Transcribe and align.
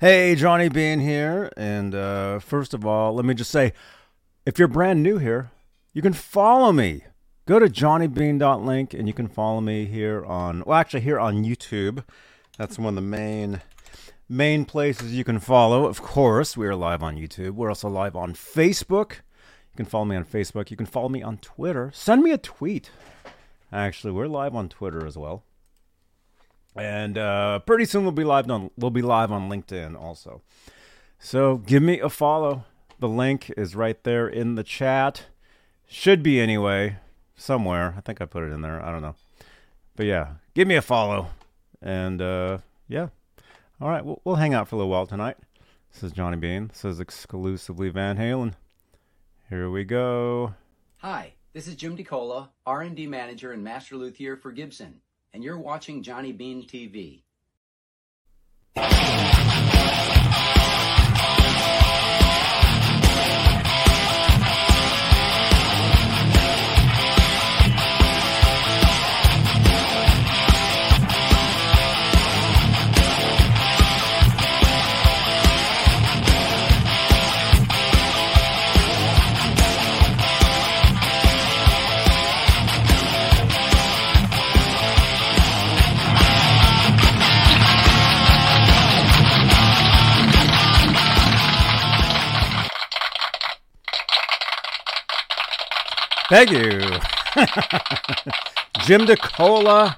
Hey, 0.00 0.36
Johnny 0.36 0.68
Bean 0.68 1.00
here. 1.00 1.50
And 1.56 1.92
uh, 1.92 2.38
first 2.38 2.72
of 2.72 2.86
all, 2.86 3.14
let 3.14 3.24
me 3.24 3.34
just 3.34 3.50
say 3.50 3.72
if 4.46 4.56
you're 4.56 4.68
brand 4.68 5.02
new 5.02 5.18
here, 5.18 5.50
you 5.92 6.02
can 6.02 6.12
follow 6.12 6.70
me. 6.70 7.02
Go 7.46 7.58
to 7.58 7.66
johnnybean.link 7.66 8.94
and 8.94 9.08
you 9.08 9.12
can 9.12 9.26
follow 9.26 9.60
me 9.60 9.86
here 9.86 10.24
on, 10.24 10.62
well, 10.64 10.78
actually, 10.78 11.00
here 11.00 11.18
on 11.18 11.42
YouTube. 11.42 12.04
That's 12.56 12.78
one 12.78 12.90
of 12.90 12.94
the 12.94 13.00
main 13.00 13.60
main 14.28 14.64
places 14.64 15.16
you 15.16 15.24
can 15.24 15.40
follow. 15.40 15.86
Of 15.86 16.00
course, 16.00 16.56
we 16.56 16.68
are 16.68 16.76
live 16.76 17.02
on 17.02 17.16
YouTube. 17.16 17.54
We're 17.54 17.70
also 17.70 17.88
live 17.88 18.14
on 18.14 18.34
Facebook. 18.34 19.14
You 19.14 19.78
can 19.78 19.86
follow 19.86 20.04
me 20.04 20.14
on 20.14 20.24
Facebook. 20.24 20.70
You 20.70 20.76
can 20.76 20.86
follow 20.86 21.08
me 21.08 21.24
on 21.24 21.38
Twitter. 21.38 21.90
Send 21.92 22.22
me 22.22 22.30
a 22.30 22.38
tweet. 22.38 22.92
Actually, 23.72 24.12
we're 24.12 24.28
live 24.28 24.54
on 24.54 24.68
Twitter 24.68 25.04
as 25.04 25.18
well. 25.18 25.42
And 26.78 27.18
uh, 27.18 27.58
pretty 27.60 27.84
soon 27.84 28.02
we'll 28.02 28.12
be 28.12 28.24
live 28.24 28.50
on 28.50 28.70
we'll 28.76 28.90
be 28.90 29.02
live 29.02 29.32
on 29.32 29.48
LinkedIn 29.48 30.00
also. 30.00 30.42
So 31.18 31.56
give 31.58 31.82
me 31.82 32.00
a 32.00 32.08
follow. 32.08 32.64
The 33.00 33.08
link 33.08 33.52
is 33.56 33.74
right 33.74 34.02
there 34.04 34.28
in 34.28 34.54
the 34.54 34.64
chat. 34.64 35.26
Should 35.88 36.22
be 36.22 36.40
anyway, 36.40 36.96
somewhere. 37.36 37.94
I 37.96 38.00
think 38.00 38.20
I 38.20 38.24
put 38.24 38.44
it 38.44 38.52
in 38.52 38.60
there. 38.60 38.84
I 38.84 38.92
don't 38.92 39.02
know. 39.02 39.14
But 39.96 40.06
yeah, 40.06 40.34
give 40.54 40.68
me 40.68 40.76
a 40.76 40.82
follow. 40.82 41.28
And 41.80 42.20
uh, 42.20 42.58
yeah. 42.88 43.08
All 43.80 43.88
right, 43.88 44.04
we'll, 44.04 44.20
we'll 44.24 44.36
hang 44.36 44.54
out 44.54 44.68
for 44.68 44.76
a 44.76 44.78
little 44.78 44.90
while 44.90 45.06
tonight. 45.06 45.36
This 45.92 46.02
is 46.02 46.12
Johnny 46.12 46.36
Bean. 46.36 46.68
This 46.68 46.84
is 46.84 47.00
exclusively 47.00 47.88
Van 47.88 48.16
Halen. 48.16 48.54
Here 49.48 49.70
we 49.70 49.84
go. 49.84 50.54
Hi, 50.98 51.34
this 51.52 51.68
is 51.68 51.76
Jim 51.76 51.96
DeCola, 51.96 52.48
R&D 52.66 53.06
manager 53.06 53.52
and 53.52 53.62
master 53.62 53.96
luthier 53.96 54.36
for 54.36 54.50
Gibson, 54.52 55.00
and 55.32 55.42
you're 55.44 55.58
watching 55.58 56.02
Johnny 56.02 56.32
Bean 56.32 56.66
TV. 56.66 57.22
Thank 96.28 96.50
you. 96.50 96.58
Jim 98.84 99.06
DeCola. 99.06 99.96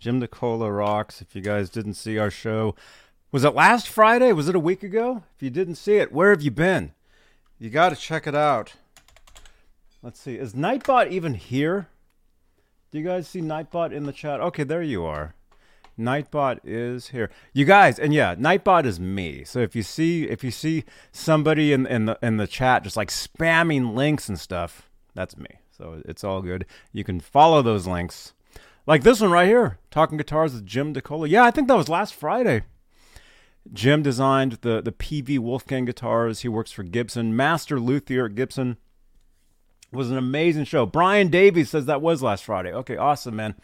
Jim 0.00 0.20
DeCola 0.20 0.76
rocks. 0.76 1.22
If 1.22 1.36
you 1.36 1.40
guys 1.40 1.70
didn't 1.70 1.94
see 1.94 2.18
our 2.18 2.32
show, 2.32 2.74
was 3.30 3.44
it 3.44 3.54
last 3.54 3.88
Friday? 3.88 4.32
Was 4.32 4.48
it 4.48 4.56
a 4.56 4.60
week 4.60 4.82
ago? 4.82 5.22
If 5.36 5.44
you 5.44 5.50
didn't 5.50 5.76
see 5.76 5.98
it, 5.98 6.12
where 6.12 6.30
have 6.30 6.42
you 6.42 6.50
been? 6.50 6.94
You 7.60 7.70
got 7.70 7.90
to 7.90 7.96
check 7.96 8.26
it 8.26 8.34
out. 8.34 8.74
Let's 10.02 10.18
see. 10.18 10.34
Is 10.34 10.52
Nightbot 10.52 11.10
even 11.10 11.34
here? 11.34 11.86
Do 12.90 12.98
you 12.98 13.04
guys 13.04 13.28
see 13.28 13.40
Nightbot 13.40 13.92
in 13.92 14.04
the 14.04 14.12
chat? 14.12 14.40
Okay, 14.40 14.64
there 14.64 14.82
you 14.82 15.04
are. 15.04 15.34
Nightbot 15.96 16.58
is 16.64 17.08
here. 17.08 17.30
You 17.52 17.64
guys, 17.64 18.00
and 18.00 18.12
yeah, 18.12 18.34
Nightbot 18.34 18.84
is 18.84 18.98
me. 18.98 19.44
So 19.44 19.60
if 19.60 19.76
you 19.76 19.82
see 19.82 20.24
if 20.24 20.42
you 20.42 20.50
see 20.50 20.84
somebody 21.12 21.72
in 21.72 21.86
in 21.86 22.06
the 22.06 22.18
in 22.20 22.36
the 22.36 22.46
chat 22.46 22.82
just 22.82 22.96
like 22.96 23.08
spamming 23.08 23.94
links 23.94 24.28
and 24.28 24.38
stuff, 24.38 24.85
that's 25.16 25.36
me. 25.36 25.48
So 25.76 26.02
it's 26.04 26.22
all 26.22 26.42
good. 26.42 26.66
You 26.92 27.02
can 27.02 27.18
follow 27.18 27.62
those 27.62 27.86
links. 27.86 28.34
Like 28.86 29.02
this 29.02 29.20
one 29.20 29.32
right 29.32 29.48
here, 29.48 29.78
Talking 29.90 30.18
Guitars 30.18 30.54
with 30.54 30.66
Jim 30.66 30.94
DeCola. 30.94 31.28
Yeah, 31.28 31.42
I 31.42 31.50
think 31.50 31.66
that 31.66 31.76
was 31.76 31.88
last 31.88 32.14
Friday. 32.14 32.62
Jim 33.72 34.02
designed 34.02 34.58
the, 34.60 34.80
the 34.80 34.92
Peavey 34.92 35.40
Wolfgang 35.40 35.86
guitars. 35.86 36.40
He 36.40 36.48
works 36.48 36.70
for 36.70 36.84
Gibson. 36.84 37.34
Master 37.34 37.80
Luthier 37.80 38.26
at 38.26 38.36
Gibson. 38.36 38.76
Was 39.90 40.10
an 40.10 40.18
amazing 40.18 40.64
show. 40.64 40.86
Brian 40.86 41.28
Davies 41.28 41.70
says 41.70 41.86
that 41.86 42.02
was 42.02 42.22
last 42.22 42.44
Friday. 42.44 42.72
Okay, 42.72 42.96
awesome, 42.96 43.34
man. 43.34 43.54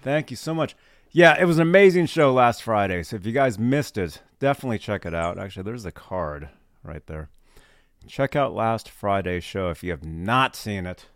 Thank 0.00 0.30
you 0.30 0.36
so 0.36 0.54
much. 0.54 0.74
Yeah, 1.12 1.36
it 1.38 1.44
was 1.44 1.58
an 1.58 1.62
amazing 1.62 2.06
show 2.06 2.32
last 2.32 2.62
Friday. 2.62 3.02
So 3.02 3.16
if 3.16 3.26
you 3.26 3.32
guys 3.32 3.58
missed 3.58 3.98
it, 3.98 4.22
definitely 4.40 4.78
check 4.78 5.06
it 5.06 5.14
out. 5.14 5.38
Actually, 5.38 5.64
there's 5.64 5.82
the 5.84 5.92
card 5.92 6.48
right 6.82 7.06
there. 7.06 7.28
Check 8.06 8.36
out 8.36 8.54
last 8.54 8.88
Friday's 8.88 9.42
show 9.42 9.70
if 9.70 9.82
you 9.82 9.90
have 9.90 10.04
not 10.04 10.54
seen 10.54 10.86
it. 10.86 11.06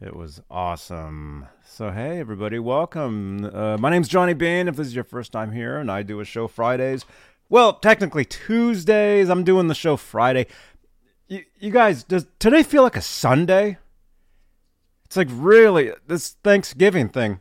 It 0.00 0.14
was 0.14 0.40
awesome. 0.50 1.46
So, 1.64 1.90
hey, 1.90 2.18
everybody, 2.18 2.58
welcome. 2.58 3.44
Uh, 3.44 3.78
my 3.78 3.90
name's 3.90 4.08
Johnny 4.08 4.34
Bean. 4.34 4.68
If 4.68 4.76
this 4.76 4.86
is 4.86 4.94
your 4.94 5.04
first 5.04 5.32
time 5.32 5.52
here, 5.52 5.78
and 5.78 5.90
I 5.90 6.02
do 6.02 6.20
a 6.20 6.24
show 6.24 6.46
Fridays, 6.46 7.04
well, 7.48 7.72
technically 7.72 8.24
Tuesdays. 8.24 9.28
I'm 9.30 9.44
doing 9.44 9.68
the 9.68 9.74
show 9.74 9.96
Friday. 9.96 10.46
You, 11.28 11.44
you 11.58 11.70
guys, 11.70 12.04
does 12.04 12.26
today 12.38 12.62
feel 12.62 12.82
like 12.82 12.96
a 12.96 13.02
Sunday? 13.02 13.78
It's 15.06 15.16
like 15.16 15.28
really 15.30 15.92
this 16.06 16.36
Thanksgiving 16.44 17.08
thing. 17.08 17.40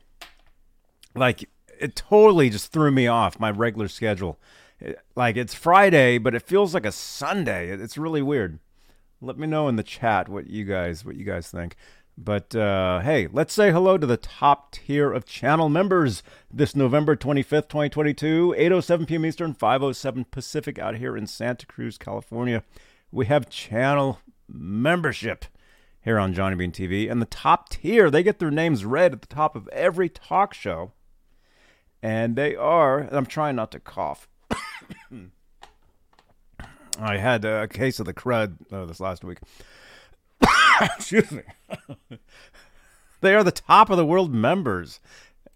Like 1.16 1.50
it 1.80 1.96
totally 1.96 2.50
just 2.50 2.72
threw 2.72 2.92
me 2.92 3.08
off 3.08 3.40
my 3.40 3.52
regular 3.52 3.88
schedule 3.88 4.40
like 5.16 5.38
it's 5.38 5.54
Friday, 5.54 6.18
but 6.18 6.36
it 6.36 6.44
feels 6.44 6.74
like 6.74 6.86
a 6.86 6.92
Sunday. 6.92 7.70
It's 7.70 7.98
really 7.98 8.22
weird. 8.22 8.60
Let 9.22 9.38
me 9.38 9.48
know 9.48 9.68
in 9.68 9.76
the 9.76 9.84
chat 9.84 10.30
what 10.30 10.48
you 10.48 10.66
guys 10.66 11.04
what 11.04 11.16
you 11.16 11.26
guys 11.26 11.50
think. 11.52 11.76
But 12.18 12.54
uh, 12.54 13.00
hey, 13.00 13.28
let's 13.32 13.54
say 13.54 13.72
hello 13.72 13.98
to 13.98 14.06
the 14.06 14.18
top 14.18 14.72
tier 14.72 15.12
of 15.12 15.26
channel 15.26 15.70
members 15.70 16.22
this 16.52 16.76
November 16.76 17.16
25th, 17.16 17.70
2022, 17.70 18.56
8:07 18.58 19.08
p.m. 19.08 19.26
Eastern, 19.26 19.54
5:07 19.54 20.30
Pacific 20.30 20.78
out 20.80 20.98
here 20.98 21.16
in 21.16 21.28
Santa 21.28 21.66
Cruz, 21.66 21.98
California. 21.98 22.64
We 23.12 23.26
have 23.28 23.50
channel 23.50 24.20
membership 24.48 25.46
here 26.02 26.20
on 26.20 26.34
Johnny 26.34 26.56
Bean 26.56 26.72
TV, 26.72 27.10
and 27.10 27.22
the 27.22 27.26
top 27.26 27.70
tier, 27.70 28.10
they 28.10 28.24
get 28.24 28.40
their 28.40 28.52
names 28.52 28.86
read 28.86 29.14
at 29.14 29.22
the 29.22 29.28
top 29.28 29.56
of 29.56 29.68
every 29.70 30.10
talk 30.10 30.54
show. 30.54 30.92
And 32.02 32.38
they 32.38 32.56
are, 32.56 33.10
I'm 33.12 33.26
trying 33.26 33.58
not 33.58 33.72
to 33.72 33.80
cough. 33.80 34.29
I 37.00 37.18
had 37.18 37.46
a 37.46 37.68
case 37.68 38.00
of 38.00 38.06
the 38.06 38.14
crud 38.14 38.56
uh, 38.72 38.86
this 38.86 39.00
last 39.00 39.24
week. 39.24 39.40
Excuse 40.82 41.32
me. 41.32 41.44
they 43.22 43.34
are 43.36 43.44
the 43.44 43.52
top 43.52 43.90
of 43.90 43.98
the 43.98 44.06
world 44.06 44.34
members. 44.34 45.00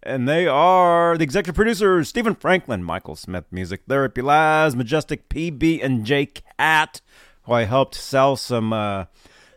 And 0.06 0.28
they 0.28 0.48
are 0.48 1.18
the 1.18 1.24
executive 1.24 1.56
producers 1.56 2.10
Stephen 2.10 2.36
Franklin, 2.36 2.84
Michael 2.84 3.16
Smith, 3.16 3.46
Music 3.52 3.84
Therapy 3.88 4.22
Laz, 4.22 4.76
Majestic 4.76 5.30
PB, 5.30 5.84
and 5.84 6.06
J 6.06 6.26
Cat, 6.26 7.00
who 7.44 7.54
I 7.54 7.64
helped 7.64 7.96
sell 7.96 8.36
some 8.36 8.74
uh, 8.74 9.06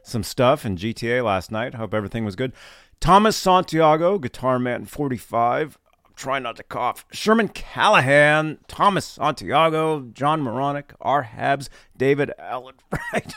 some 0.04 0.22
stuff 0.22 0.64
in 0.64 0.76
GTA 0.76 1.24
last 1.24 1.50
night. 1.50 1.74
Hope 1.74 1.92
everything 1.92 2.24
was 2.24 2.36
good. 2.36 2.52
Thomas 3.00 3.36
Santiago, 3.36 4.18
Guitar 4.18 4.60
Man 4.60 4.84
45, 4.84 5.78
try 6.16 6.38
not 6.38 6.56
to 6.56 6.62
cough. 6.62 7.04
Sherman 7.12 7.48
Callahan, 7.48 8.58
Thomas 8.66 9.04
Santiago, 9.04 10.00
John 10.12 10.40
Moronic, 10.40 10.94
R. 11.00 11.24
Habs, 11.24 11.68
David 11.96 12.32
Allen 12.38 12.74
Wright, 12.92 13.34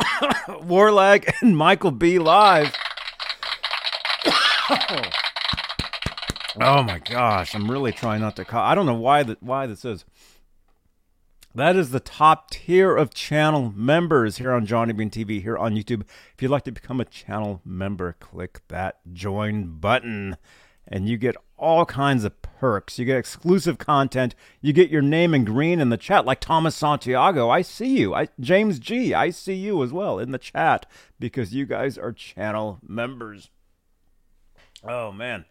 Warlag, 0.48 1.30
and 1.40 1.56
Michael 1.56 1.92
B. 1.92 2.18
Live. 2.18 2.74
oh 6.60 6.82
my 6.82 7.00
gosh, 7.04 7.54
I'm 7.54 7.70
really 7.70 7.92
trying 7.92 8.20
not 8.20 8.36
to 8.36 8.44
cough. 8.44 8.68
I 8.68 8.74
don't 8.74 8.86
know 8.86 8.94
why 8.94 9.22
that 9.22 9.42
why 9.42 9.66
this 9.66 9.84
is. 9.84 10.04
That 11.52 11.74
is 11.74 11.90
the 11.90 11.98
top 11.98 12.50
tier 12.50 12.96
of 12.96 13.12
channel 13.12 13.72
members 13.74 14.38
here 14.38 14.52
on 14.52 14.66
Johnny 14.66 14.92
Bean 14.92 15.10
TV 15.10 15.42
here 15.42 15.58
on 15.58 15.74
YouTube. 15.74 16.02
If 16.02 16.36
you'd 16.40 16.50
like 16.50 16.62
to 16.64 16.72
become 16.72 17.00
a 17.00 17.04
channel 17.04 17.60
member, 17.64 18.12
click 18.20 18.60
that 18.68 19.00
join 19.12 19.78
button 19.80 20.36
and 20.86 21.08
you 21.08 21.16
get 21.16 21.36
all 21.60 21.84
kinds 21.84 22.24
of 22.24 22.40
perks. 22.42 22.98
You 22.98 23.04
get 23.04 23.16
exclusive 23.16 23.78
content. 23.78 24.34
You 24.60 24.72
get 24.72 24.90
your 24.90 25.02
name 25.02 25.34
in 25.34 25.44
green 25.44 25.80
in 25.80 25.90
the 25.90 25.96
chat, 25.96 26.24
like 26.24 26.40
Thomas 26.40 26.74
Santiago. 26.74 27.48
I 27.48 27.62
see 27.62 27.98
you. 27.98 28.14
I, 28.14 28.28
James 28.38 28.78
G. 28.78 29.14
I 29.14 29.30
see 29.30 29.54
you 29.54 29.82
as 29.82 29.92
well 29.92 30.18
in 30.18 30.32
the 30.32 30.38
chat 30.38 30.86
because 31.18 31.54
you 31.54 31.66
guys 31.66 31.96
are 31.96 32.12
channel 32.12 32.78
members. 32.86 33.50
Oh 34.82 35.12
man. 35.12 35.44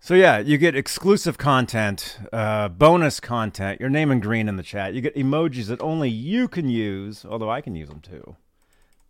So 0.00 0.14
yeah, 0.14 0.38
you 0.38 0.58
get 0.58 0.74
exclusive 0.74 1.38
content, 1.38 2.18
uh, 2.32 2.68
bonus 2.68 3.20
content. 3.20 3.80
Your 3.80 3.88
name 3.88 4.10
in 4.10 4.18
green 4.18 4.48
in 4.48 4.56
the 4.56 4.64
chat. 4.64 4.94
You 4.94 5.00
get 5.00 5.14
emojis 5.14 5.66
that 5.66 5.80
only 5.80 6.10
you 6.10 6.48
can 6.48 6.68
use, 6.68 7.24
although 7.24 7.50
I 7.50 7.60
can 7.60 7.76
use 7.76 7.88
them 7.88 8.00
too. 8.00 8.36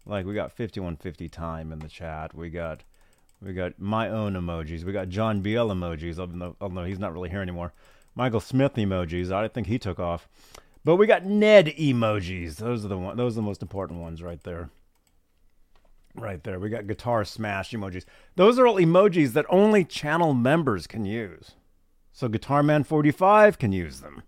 Like 0.05 0.27
we 0.27 0.35
got 0.35 0.53
5150 0.53 1.29
time 1.29 1.73
in 1.73 1.79
the 1.79 1.89
chat. 1.89 2.35
We 2.35 2.51
got 2.51 2.85
we 3.43 3.53
got 3.53 3.79
my 3.79 4.09
own 4.09 4.35
emojis. 4.35 4.85
We 4.85 4.93
got 4.93 5.09
John 5.09 5.41
BL 5.41 5.71
emojis, 5.71 6.19
although, 6.19 6.56
although 6.61 6.85
he's 6.85 6.99
not 6.99 7.12
really 7.12 7.31
here 7.31 7.43
anymore. 7.43 7.73
Michael 8.15 8.41
Smith 8.41 8.75
emojis. 8.75 9.33
I 9.33 9.49
think 9.49 9.67
he 9.67 9.79
took 9.79 9.99
off. 9.99 10.29
But 10.85 10.97
we 10.97 11.06
got 11.06 11.25
Ned 11.25 11.67
emojis. 11.67 12.56
Those 12.56 12.85
are 12.85 12.89
the 12.89 12.99
one. 12.99 13.17
Those 13.17 13.35
are 13.35 13.37
the 13.37 13.43
most 13.43 13.62
important 13.62 14.00
ones 14.00 14.23
right 14.23 14.43
there. 14.43 14.71
Right 16.15 16.43
there. 16.44 16.59
We 16.61 16.69
got 16.69 16.87
guitar 16.87 17.25
smash 17.25 17.71
emojis. 17.71 18.05
Those 18.37 18.59
are 18.59 18.67
all 18.67 18.77
emojis 18.77 19.33
that 19.33 19.47
only 19.49 19.85
channel 19.85 20.35
members 20.35 20.87
can 20.87 21.05
use. 21.05 21.53
So 22.12 22.29
Guitar 22.29 22.62
Man 22.62 22.85
45 22.85 23.59
can 23.59 23.73
use 23.73 24.00
them. 24.00 24.23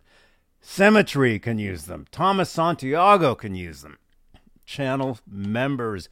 Symmetry 0.60 1.38
can 1.38 1.58
use 1.58 1.84
them. 1.84 2.06
Thomas 2.10 2.48
Santiago 2.48 3.34
can 3.34 3.54
use 3.54 3.82
them. 3.82 3.98
Channel 4.64 5.18
members, 5.30 6.08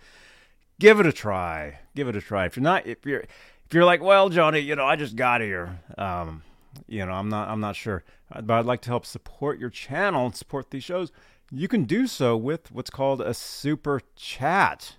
give 0.83 0.99
it 0.99 1.07
a 1.07 1.13
try. 1.13 1.79
Give 1.95 2.09
it 2.09 2.17
a 2.17 2.21
try. 2.21 2.47
If 2.47 2.57
you're 2.57 2.65
not, 2.65 2.87
if 2.87 3.07
you're, 3.07 3.21
if 3.21 3.73
you're 3.73 3.85
like, 3.85 4.03
well, 4.03 4.29
Johnny, 4.29 4.59
you 4.59 4.75
know, 4.75 4.85
I 4.85 4.97
just 4.97 5.15
got 5.15 5.41
here. 5.41 5.81
Um, 5.97 6.43
you 6.89 7.07
know, 7.07 7.13
I'm 7.13 7.29
not, 7.29 7.49
I'm 7.49 7.61
not 7.61 7.77
sure, 7.77 8.03
but 8.31 8.51
I'd 8.51 8.67
like 8.67 8.83
to 8.83 8.91
help 8.91 9.07
support 9.07 9.61
your 9.61 9.71
channel 9.71 10.27
and 10.27 10.35
support 10.35 10.71
these 10.71 10.83
shows. 10.83 11.13
You 11.53 11.69
can 11.69 11.85
do 11.85 12.07
so 12.07 12.37
with 12.37 12.73
what's 12.73 12.91
called 12.91 13.21
a 13.21 13.33
super 13.33 14.01
chat. 14.17 14.97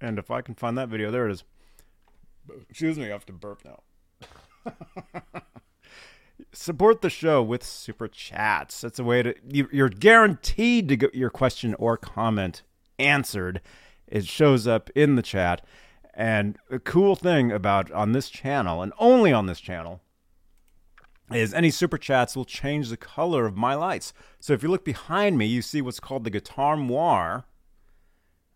And 0.00 0.18
if 0.18 0.30
I 0.30 0.42
can 0.42 0.54
find 0.54 0.76
that 0.76 0.88
video, 0.88 1.10
there 1.10 1.28
it 1.28 1.32
is. 1.32 1.44
Excuse 2.68 2.98
me, 2.98 3.06
I 3.06 3.08
have 3.08 3.26
to 3.26 3.32
burp 3.32 3.62
now. 3.64 4.72
support 6.52 7.00
the 7.00 7.10
show 7.10 7.42
with 7.42 7.64
super 7.64 8.08
chats. 8.08 8.82
That's 8.82 8.98
a 8.98 9.04
way 9.04 9.22
to 9.22 9.34
you, 9.48 9.68
you're 9.72 9.88
guaranteed 9.88 10.88
to 10.88 10.96
get 10.96 11.14
your 11.14 11.30
question 11.30 11.74
or 11.78 11.96
comment 11.96 12.62
answered. 12.98 13.62
It 14.08 14.26
shows 14.26 14.66
up 14.66 14.90
in 14.94 15.16
the 15.16 15.22
chat. 15.22 15.64
And 16.14 16.56
the 16.70 16.78
cool 16.78 17.14
thing 17.16 17.52
about 17.52 17.90
on 17.92 18.12
this 18.12 18.30
channel 18.30 18.82
and 18.82 18.92
only 18.98 19.32
on 19.32 19.46
this 19.46 19.60
channel 19.60 20.00
is 21.32 21.52
any 21.52 21.70
super 21.70 21.98
chats 21.98 22.36
will 22.36 22.44
change 22.44 22.88
the 22.88 22.96
color 22.96 23.46
of 23.46 23.56
my 23.56 23.74
lights. 23.74 24.12
So 24.40 24.52
if 24.52 24.62
you 24.62 24.68
look 24.70 24.84
behind 24.84 25.36
me, 25.36 25.46
you 25.46 25.60
see 25.60 25.82
what's 25.82 26.00
called 26.00 26.24
the 26.24 26.30
guitar 26.30 26.76
moire. 26.76 27.44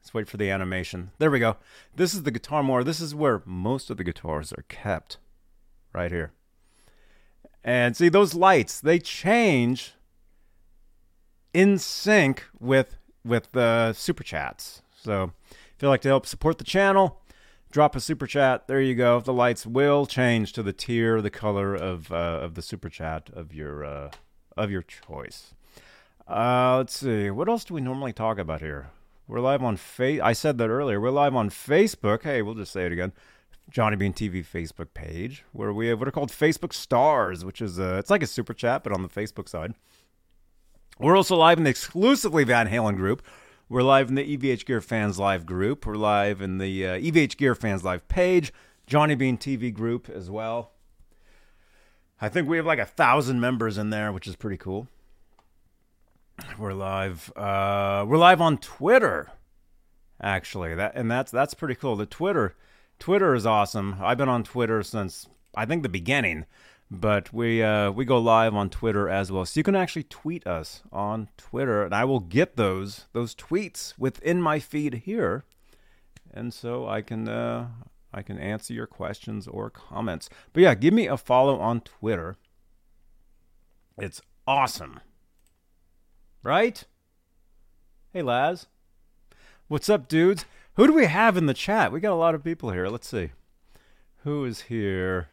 Let's 0.00 0.14
wait 0.14 0.28
for 0.28 0.36
the 0.36 0.50
animation. 0.50 1.10
There 1.18 1.30
we 1.30 1.40
go. 1.40 1.56
This 1.94 2.14
is 2.14 2.22
the 2.22 2.30
guitar 2.30 2.62
moire. 2.62 2.84
This 2.84 3.00
is 3.00 3.14
where 3.14 3.42
most 3.44 3.90
of 3.90 3.96
the 3.96 4.04
guitars 4.04 4.52
are 4.52 4.64
kept. 4.68 5.18
Right 5.92 6.12
here. 6.12 6.32
And 7.62 7.96
see 7.96 8.08
those 8.08 8.34
lights, 8.34 8.80
they 8.80 8.98
change 8.98 9.94
in 11.52 11.78
sync 11.78 12.44
with 12.58 12.96
with 13.22 13.52
the 13.52 13.92
super 13.92 14.24
chats. 14.24 14.80
So 15.02 15.32
if 15.50 15.82
you'd 15.82 15.88
like 15.88 16.02
to 16.02 16.08
help 16.08 16.26
support 16.26 16.58
the 16.58 16.64
channel, 16.64 17.20
drop 17.70 17.96
a 17.96 18.00
super 18.00 18.26
chat. 18.26 18.66
There 18.66 18.80
you 18.80 18.94
go. 18.94 19.20
The 19.20 19.32
lights 19.32 19.66
will 19.66 20.06
change 20.06 20.52
to 20.54 20.62
the 20.62 20.72
tier, 20.72 21.22
the 21.22 21.30
color 21.30 21.74
of 21.74 22.12
uh, 22.12 22.40
of 22.42 22.54
the 22.54 22.62
super 22.62 22.88
chat 22.88 23.30
of 23.32 23.54
your 23.54 23.84
uh, 23.84 24.10
of 24.56 24.70
your 24.70 24.82
choice. 24.82 25.54
Uh, 26.28 26.76
let's 26.78 26.98
see. 26.98 27.30
What 27.30 27.48
else 27.48 27.64
do 27.64 27.74
we 27.74 27.80
normally 27.80 28.12
talk 28.12 28.38
about 28.38 28.60
here? 28.60 28.90
We're 29.26 29.40
live 29.40 29.62
on 29.62 29.76
Face. 29.76 30.20
I 30.20 30.32
said 30.32 30.58
that 30.58 30.68
earlier. 30.68 31.00
We're 31.00 31.10
live 31.10 31.34
on 31.34 31.50
Facebook. 31.50 32.22
Hey, 32.22 32.42
we'll 32.42 32.54
just 32.54 32.72
say 32.72 32.86
it 32.86 32.92
again. 32.92 33.12
Johnny 33.70 33.96
Bean 33.96 34.12
TV 34.12 34.44
Facebook 34.44 34.88
page, 34.94 35.44
where 35.52 35.72
we 35.72 35.86
have 35.86 36.00
what 36.00 36.08
are 36.08 36.12
called 36.12 36.30
Facebook 36.32 36.72
Stars, 36.72 37.44
which 37.44 37.62
is 37.62 37.78
a, 37.78 37.98
it's 37.98 38.10
like 38.10 38.22
a 38.22 38.26
super 38.26 38.52
chat, 38.52 38.82
but 38.82 38.92
on 38.92 39.02
the 39.02 39.08
Facebook 39.08 39.48
side. 39.48 39.74
We're 40.98 41.16
also 41.16 41.36
live 41.36 41.58
in 41.58 41.64
the 41.64 41.70
exclusively 41.70 42.44
Van 42.44 42.68
Halen 42.68 42.96
group. 42.96 43.22
We're 43.70 43.84
live 43.84 44.08
in 44.08 44.16
the 44.16 44.36
EVH 44.36 44.66
Gear 44.66 44.80
Fans 44.80 45.16
Live 45.16 45.46
group. 45.46 45.86
We're 45.86 45.94
live 45.94 46.40
in 46.42 46.58
the 46.58 46.84
uh, 46.84 46.98
EVH 46.98 47.36
Gear 47.36 47.54
Fans 47.54 47.84
Live 47.84 48.08
page, 48.08 48.52
Johnny 48.84 49.14
Bean 49.14 49.38
TV 49.38 49.72
group 49.72 50.10
as 50.10 50.28
well. 50.28 50.72
I 52.20 52.28
think 52.28 52.48
we 52.48 52.56
have 52.56 52.66
like 52.66 52.80
a 52.80 52.84
thousand 52.84 53.38
members 53.38 53.78
in 53.78 53.90
there, 53.90 54.10
which 54.10 54.26
is 54.26 54.34
pretty 54.34 54.56
cool. 54.56 54.88
We're 56.58 56.72
live. 56.72 57.32
Uh, 57.36 58.04
we're 58.08 58.16
live 58.16 58.40
on 58.40 58.58
Twitter, 58.58 59.30
actually. 60.20 60.74
That 60.74 60.96
and 60.96 61.08
that's 61.08 61.30
that's 61.30 61.54
pretty 61.54 61.76
cool. 61.76 61.94
The 61.94 62.06
Twitter 62.06 62.56
Twitter 62.98 63.36
is 63.36 63.46
awesome. 63.46 63.98
I've 64.00 64.18
been 64.18 64.28
on 64.28 64.42
Twitter 64.42 64.82
since 64.82 65.28
I 65.54 65.64
think 65.64 65.84
the 65.84 65.88
beginning, 65.88 66.44
but 66.90 67.32
we 67.32 67.62
uh, 67.62 67.90
we 67.92 68.04
go 68.04 68.18
live 68.18 68.54
on 68.54 68.68
Twitter 68.68 69.08
as 69.08 69.30
well. 69.30 69.46
So 69.46 69.60
you 69.60 69.64
can 69.64 69.76
actually 69.76 70.02
tweet 70.02 70.46
us 70.46 70.82
on 70.92 71.28
Twitter, 71.36 71.84
and 71.84 71.94
I 71.94 72.04
will 72.04 72.20
get 72.20 72.56
those 72.56 73.06
those 73.12 73.34
tweets 73.34 73.94
within 73.96 74.42
my 74.42 74.58
feed 74.58 75.02
here, 75.04 75.44
and 76.32 76.52
so 76.52 76.88
I 76.88 77.02
can 77.02 77.28
uh, 77.28 77.68
I 78.12 78.22
can 78.22 78.38
answer 78.38 78.74
your 78.74 78.88
questions 78.88 79.46
or 79.46 79.70
comments. 79.70 80.28
But 80.52 80.62
yeah, 80.64 80.74
give 80.74 80.92
me 80.92 81.06
a 81.06 81.16
follow 81.16 81.60
on 81.60 81.80
Twitter. 81.82 82.36
It's 83.96 84.20
awesome, 84.46 85.00
right? 86.42 86.82
Hey, 88.12 88.22
Laz. 88.22 88.66
What's 89.68 89.88
up, 89.88 90.08
dudes? 90.08 90.44
Who 90.74 90.88
do 90.88 90.92
we 90.92 91.06
have 91.06 91.36
in 91.36 91.46
the 91.46 91.54
chat? 91.54 91.92
We 91.92 92.00
got 92.00 92.12
a 92.12 92.16
lot 92.16 92.34
of 92.34 92.42
people 92.42 92.72
here. 92.72 92.88
Let's 92.88 93.06
see. 93.06 93.30
Who 94.24 94.44
is 94.44 94.62
here? 94.62 95.29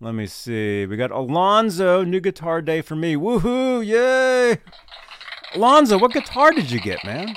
Let 0.00 0.14
me 0.14 0.26
see. 0.26 0.86
We 0.86 0.96
got 0.96 1.10
Alonzo, 1.10 2.04
new 2.04 2.20
guitar 2.20 2.62
day 2.62 2.82
for 2.82 2.94
me. 2.94 3.16
Woohoo! 3.16 3.84
Yay! 3.84 4.58
Alonzo, 5.54 5.98
what 5.98 6.12
guitar 6.12 6.52
did 6.52 6.70
you 6.70 6.80
get, 6.80 7.04
man? 7.04 7.34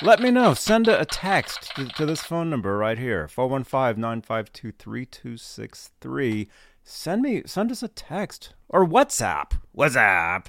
Let 0.00 0.20
me 0.20 0.30
know. 0.30 0.54
Send 0.54 0.88
a, 0.88 1.00
a 1.00 1.04
text 1.04 1.74
to, 1.76 1.86
to, 1.86 2.06
this 2.06 2.22
phone 2.22 2.48
number 2.48 2.78
right 2.78 2.96
here 2.96 3.28
415 3.28 4.00
952 4.00 4.72
3263. 4.72 6.48
Send 6.82 7.20
me, 7.20 7.42
send 7.44 7.70
us 7.72 7.82
a 7.82 7.88
text 7.88 8.54
or 8.70 8.86
WhatsApp. 8.86 9.52
WhatsApp. 9.76 10.46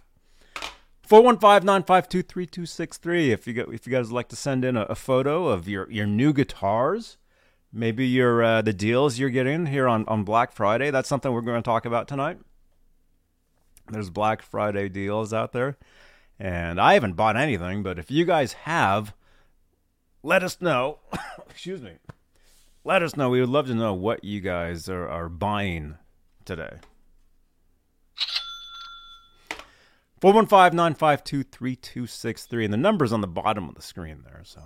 415-952-3263 1.09 3.29
if 3.29 3.47
you 3.47 3.67
if 3.73 3.87
you 3.87 3.91
guys 3.91 4.11
like 4.11 4.29
to 4.29 4.35
send 4.35 4.63
in 4.63 4.77
a, 4.77 4.83
a, 4.83 4.93
photo 4.93 5.47
of 5.47 5.67
your, 5.67 5.89
your 5.89 6.05
new 6.05 6.31
guitars 6.31 7.17
maybe 7.71 8.07
your 8.07 8.43
uh, 8.43 8.61
the 8.61 8.73
deals 8.73 9.19
you're 9.19 9.29
getting 9.29 9.65
here 9.65 9.87
on, 9.87 10.05
on 10.07 10.23
black 10.23 10.51
friday 10.51 10.91
that's 10.91 11.09
something 11.09 11.31
we're 11.31 11.41
going 11.41 11.61
to 11.61 11.65
talk 11.65 11.85
about 11.85 12.07
tonight 12.07 12.37
there's 13.89 14.09
black 14.09 14.41
friday 14.41 14.89
deals 14.89 15.33
out 15.33 15.51
there 15.51 15.77
and 16.39 16.79
i 16.79 16.93
haven't 16.93 17.13
bought 17.13 17.37
anything 17.37 17.83
but 17.83 17.99
if 17.99 18.09
you 18.09 18.25
guys 18.25 18.53
have 18.53 19.13
let 20.23 20.43
us 20.43 20.59
know 20.61 20.99
excuse 21.49 21.81
me 21.81 21.93
let 22.83 23.03
us 23.03 23.15
know 23.15 23.29
we 23.29 23.39
would 23.39 23.49
love 23.49 23.67
to 23.67 23.75
know 23.75 23.93
what 23.93 24.23
you 24.23 24.41
guys 24.41 24.89
are, 24.89 25.07
are 25.07 25.29
buying 25.29 25.95
today 26.45 26.77
415 30.21 30.75
952 30.75 31.43
3263. 31.43 32.65
And 32.65 32.73
the 32.73 32.77
number's 32.77 33.13
on 33.13 33.21
the 33.21 33.27
bottom 33.27 33.69
of 33.69 33.75
the 33.75 33.81
screen 33.81 34.23
there. 34.25 34.41
So, 34.43 34.61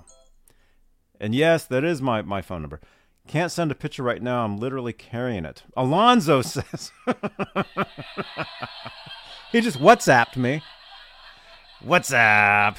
And 1.24 1.34
yes, 1.34 1.64
that 1.68 1.86
is 1.86 2.02
my, 2.02 2.22
my 2.22 2.42
phone 2.42 2.64
number. 2.64 2.82
Can't 3.30 3.50
send 3.50 3.72
a 3.72 3.76
picture 3.76 4.04
right 4.04 4.22
now. 4.22 4.44
I'm 4.44 4.58
literally 4.58 4.92
carrying 4.92 5.46
it. 5.46 5.64
Alonzo 5.78 6.42
says. 6.42 6.92
he 9.50 9.62
just 9.62 9.80
WhatsApped 9.80 10.36
me. 10.36 10.62
WhatsApp. 11.82 12.76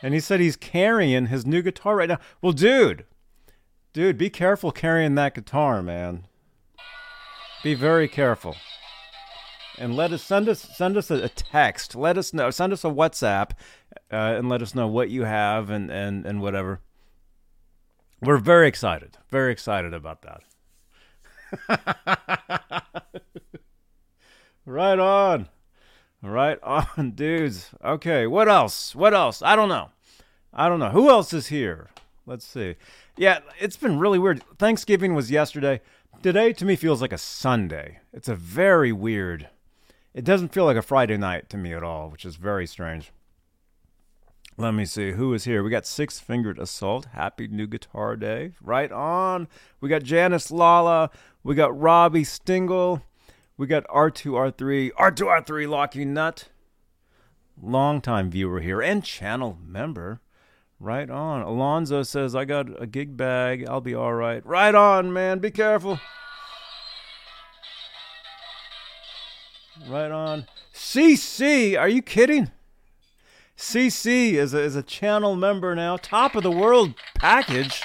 And 0.00 0.14
he 0.14 0.20
said 0.20 0.38
he's 0.38 0.54
carrying 0.54 1.26
his 1.26 1.44
new 1.44 1.60
guitar 1.60 1.96
right 1.96 2.08
now. 2.08 2.20
Well, 2.40 2.52
dude, 2.52 3.04
dude, 3.92 4.16
be 4.16 4.30
careful 4.30 4.70
carrying 4.70 5.16
that 5.16 5.34
guitar, 5.34 5.82
man. 5.82 6.28
Be 7.64 7.74
very 7.74 8.06
careful 8.06 8.54
and 9.76 9.96
let 9.96 10.12
us 10.12 10.22
send 10.22 10.48
us 10.48 10.60
send 10.60 10.96
us 10.96 11.10
a, 11.10 11.28
text. 11.28 11.96
Let 11.96 12.16
us 12.16 12.32
know. 12.32 12.50
Send 12.50 12.72
us 12.72 12.84
a 12.84 12.88
WhatsApp, 12.88 13.52
uh, 14.12 14.36
and 14.36 14.48
let 14.48 14.62
us 14.62 14.74
know 14.74 14.86
what 14.86 15.10
you 15.10 15.24
have 15.24 15.70
and 15.70 15.90
and 15.90 16.24
and 16.24 16.40
whatever. 16.40 16.80
We're 18.22 18.38
very 18.38 18.68
excited, 18.68 19.18
very 19.28 19.52
excited 19.52 19.92
about 19.92 20.22
that. 20.22 20.42
right 24.66 24.98
on, 24.98 25.48
right 26.22 26.58
on, 26.62 27.10
dudes. 27.14 27.70
Okay, 27.84 28.26
what 28.26 28.48
else? 28.48 28.94
What 28.94 29.12
else? 29.12 29.42
I 29.42 29.56
don't 29.56 29.68
know. 29.68 29.90
I 30.54 30.68
don't 30.68 30.78
know. 30.78 30.90
Who 30.90 31.10
else 31.10 31.32
is 31.32 31.48
here? 31.48 31.90
Let's 32.24 32.46
see. 32.46 32.76
Yeah, 33.16 33.40
it's 33.58 33.76
been 33.76 33.98
really 33.98 34.18
weird. 34.18 34.44
Thanksgiving 34.58 35.14
was 35.14 35.30
yesterday. 35.30 35.80
Today 36.22 36.52
to 36.52 36.64
me 36.64 36.76
feels 36.76 37.02
like 37.02 37.12
a 37.12 37.18
Sunday. 37.18 37.98
It's 38.12 38.28
a 38.28 38.36
very 38.36 38.92
weird 38.92 39.48
it 40.14 40.24
doesn't 40.24 40.52
feel 40.52 40.64
like 40.64 40.76
a 40.76 40.82
Friday 40.82 41.16
night 41.16 41.48
to 41.50 41.56
me 41.56 41.72
at 41.72 41.82
all, 41.82 42.10
which 42.10 42.24
is 42.24 42.36
very 42.36 42.66
strange. 42.66 43.12
Let 44.58 44.74
me 44.74 44.84
see 44.84 45.12
who 45.12 45.32
is 45.32 45.44
here. 45.44 45.62
We 45.62 45.70
got 45.70 45.86
Six 45.86 46.18
Fingered 46.18 46.58
Assault. 46.58 47.06
Happy 47.12 47.48
New 47.48 47.66
Guitar 47.66 48.16
Day. 48.16 48.52
Right 48.60 48.92
on. 48.92 49.48
We 49.80 49.88
got 49.88 50.02
Janice 50.02 50.50
Lala. 50.50 51.10
We 51.42 51.54
got 51.54 51.78
Robbie 51.78 52.24
Stingle. 52.24 53.02
We 53.56 53.66
got 53.66 53.86
R2R3. 53.88 54.92
R2R3 54.92 55.68
Locky 55.68 56.04
Nut. 56.04 56.50
Longtime 57.60 58.30
viewer 58.30 58.60
here 58.60 58.82
and 58.82 59.02
channel 59.02 59.56
member. 59.64 60.20
Right 60.78 61.08
on. 61.08 61.40
Alonzo 61.40 62.02
says, 62.02 62.34
I 62.34 62.44
got 62.44 62.80
a 62.80 62.86
gig 62.86 63.16
bag. 63.16 63.66
I'll 63.66 63.80
be 63.80 63.94
all 63.94 64.12
right. 64.12 64.44
Right 64.44 64.74
on, 64.74 65.14
man. 65.14 65.38
Be 65.38 65.50
careful. 65.50 65.98
Right 69.88 70.10
on. 70.10 70.46
CC, 70.74 71.78
are 71.78 71.88
you 71.88 72.02
kidding? 72.02 72.50
CC 73.62 74.32
is 74.32 74.52
a, 74.54 74.60
is 74.60 74.74
a 74.74 74.82
channel 74.82 75.36
member 75.36 75.72
now, 75.76 75.96
top 75.96 76.34
of 76.34 76.42
the 76.42 76.50
world 76.50 76.94
package. 77.14 77.80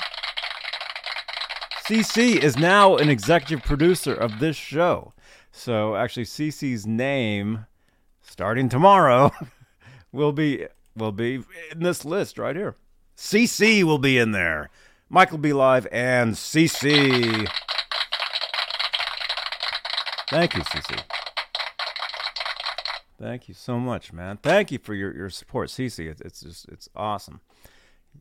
CC 1.85 2.35
is 2.35 2.57
now 2.57 2.97
an 2.97 3.09
executive 3.09 3.63
producer 3.63 4.11
of 4.11 4.39
this 4.39 4.55
show. 4.55 5.13
So 5.51 5.95
actually, 5.95 6.25
CC's 6.25 6.87
name, 6.87 7.67
starting 8.23 8.69
tomorrow, 8.69 9.31
will 10.11 10.31
be 10.31 10.65
will 10.95 11.11
be 11.11 11.43
in 11.71 11.83
this 11.83 12.03
list 12.03 12.39
right 12.39 12.55
here. 12.55 12.75
CC 13.15 13.83
will 13.83 13.99
be 13.99 14.17
in 14.17 14.31
there. 14.31 14.71
Michael 15.09 15.37
B. 15.37 15.53
Live 15.53 15.87
and 15.91 16.33
CC. 16.33 17.47
Thank 20.31 20.55
you, 20.55 20.61
CC. 20.63 21.16
Thank 23.19 23.47
you 23.47 23.55
so 23.55 23.79
much, 23.79 24.13
man. 24.13 24.37
Thank 24.37 24.71
you 24.71 24.77
for 24.77 24.93
your, 24.93 25.15
your 25.15 25.29
support, 25.29 25.69
CC. 25.69 26.07
It's, 26.07 26.21
it's 26.21 26.41
just 26.41 26.67
it's 26.69 26.87
awesome. 26.95 27.41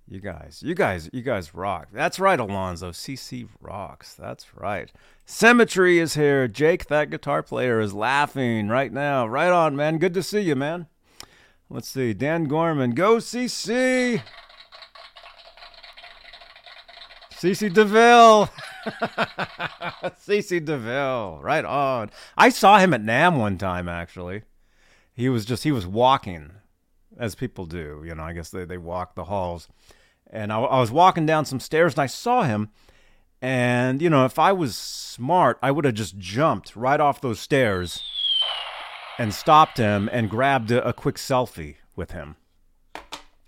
You 0.08 0.20
guys, 0.20 0.62
you 0.64 0.74
guys, 0.74 1.10
you 1.12 1.22
guys 1.22 1.54
rock. 1.54 1.88
That's 1.92 2.18
right, 2.18 2.38
Alonzo. 2.38 2.92
CC 2.92 3.48
rocks. 3.60 4.14
That's 4.14 4.54
right. 4.54 4.92
Symmetry 5.24 5.98
is 5.98 6.14
here. 6.14 6.48
Jake, 6.48 6.86
that 6.86 7.10
guitar 7.10 7.42
player, 7.42 7.80
is 7.80 7.92
laughing 7.92 8.68
right 8.68 8.92
now. 8.92 9.26
Right 9.26 9.50
on, 9.50 9.74
man. 9.76 9.98
Good 9.98 10.14
to 10.14 10.22
see 10.22 10.40
you, 10.40 10.54
man. 10.54 10.86
Let's 11.68 11.88
see. 11.88 12.14
Dan 12.14 12.44
Gorman, 12.44 12.92
go 12.92 13.16
CC. 13.16 14.22
CC 17.32 17.72
DeVille. 17.72 18.48
CC 20.24 20.64
DeVille. 20.64 21.40
Right 21.42 21.64
on. 21.64 22.10
I 22.36 22.48
saw 22.50 22.78
him 22.78 22.94
at 22.94 23.02
NAMM 23.02 23.38
one 23.38 23.58
time, 23.58 23.88
actually. 23.88 24.42
He 25.16 25.28
was 25.28 25.44
just, 25.44 25.64
he 25.64 25.72
was 25.72 25.86
walking, 25.86 26.52
as 27.18 27.34
people 27.34 27.66
do. 27.66 28.04
You 28.06 28.14
know, 28.14 28.22
I 28.22 28.34
guess 28.34 28.50
they, 28.50 28.64
they 28.64 28.78
walk 28.78 29.14
the 29.14 29.24
halls. 29.24 29.68
And 30.30 30.52
I, 30.52 30.60
I 30.60 30.80
was 30.80 30.90
walking 30.90 31.26
down 31.26 31.46
some 31.46 31.60
stairs 31.60 31.94
and 31.94 32.00
I 32.00 32.06
saw 32.06 32.42
him. 32.42 32.68
And, 33.40 34.02
you 34.02 34.10
know, 34.10 34.24
if 34.24 34.38
I 34.38 34.52
was 34.52 34.76
smart, 34.76 35.58
I 35.62 35.70
would 35.70 35.84
have 35.84 35.94
just 35.94 36.18
jumped 36.18 36.76
right 36.76 37.00
off 37.00 37.20
those 37.20 37.40
stairs 37.40 38.02
and 39.18 39.32
stopped 39.32 39.78
him 39.78 40.08
and 40.12 40.30
grabbed 40.30 40.70
a, 40.70 40.86
a 40.86 40.92
quick 40.92 41.16
selfie 41.16 41.76
with 41.94 42.10
him 42.10 42.36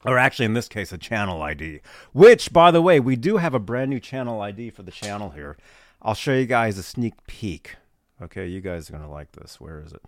or 0.04 0.18
actually 0.18 0.46
in 0.46 0.54
this 0.54 0.68
case 0.68 0.92
a 0.92 0.98
channel 0.98 1.42
id 1.42 1.80
which 2.12 2.52
by 2.52 2.70
the 2.70 2.82
way 2.82 3.00
we 3.00 3.16
do 3.16 3.36
have 3.36 3.54
a 3.54 3.58
brand 3.58 3.90
new 3.90 4.00
channel 4.00 4.40
id 4.40 4.70
for 4.70 4.82
the 4.82 4.90
channel 4.90 5.30
here 5.30 5.56
i'll 6.02 6.14
show 6.14 6.32
you 6.32 6.46
guys 6.46 6.78
a 6.78 6.82
sneak 6.82 7.14
peek 7.26 7.76
okay 8.22 8.46
you 8.46 8.60
guys 8.60 8.88
are 8.88 8.92
going 8.92 9.04
to 9.04 9.10
like 9.10 9.32
this 9.32 9.60
where 9.60 9.80
is 9.80 9.92
it 9.92 10.02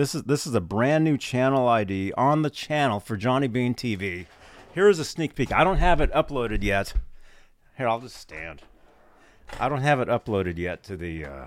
this 0.00 0.14
is 0.14 0.22
this 0.24 0.46
is 0.46 0.54
a 0.54 0.60
brand 0.60 1.04
new 1.04 1.16
channel 1.16 1.68
id 1.68 2.12
on 2.14 2.42
the 2.42 2.50
channel 2.50 2.98
for 3.00 3.16
johnny 3.16 3.48
bean 3.48 3.74
tv 3.74 4.26
here's 4.74 4.98
a 4.98 5.04
sneak 5.04 5.34
peek 5.34 5.52
i 5.52 5.62
don't 5.62 5.78
have 5.78 6.00
it 6.00 6.12
uploaded 6.12 6.62
yet 6.62 6.94
here 7.76 7.88
i'll 7.88 8.00
just 8.00 8.16
stand 8.16 8.62
i 9.58 9.68
don't 9.68 9.82
have 9.82 10.00
it 10.00 10.08
uploaded 10.08 10.56
yet 10.56 10.82
to 10.82 10.96
the 10.96 11.24
uh 11.24 11.46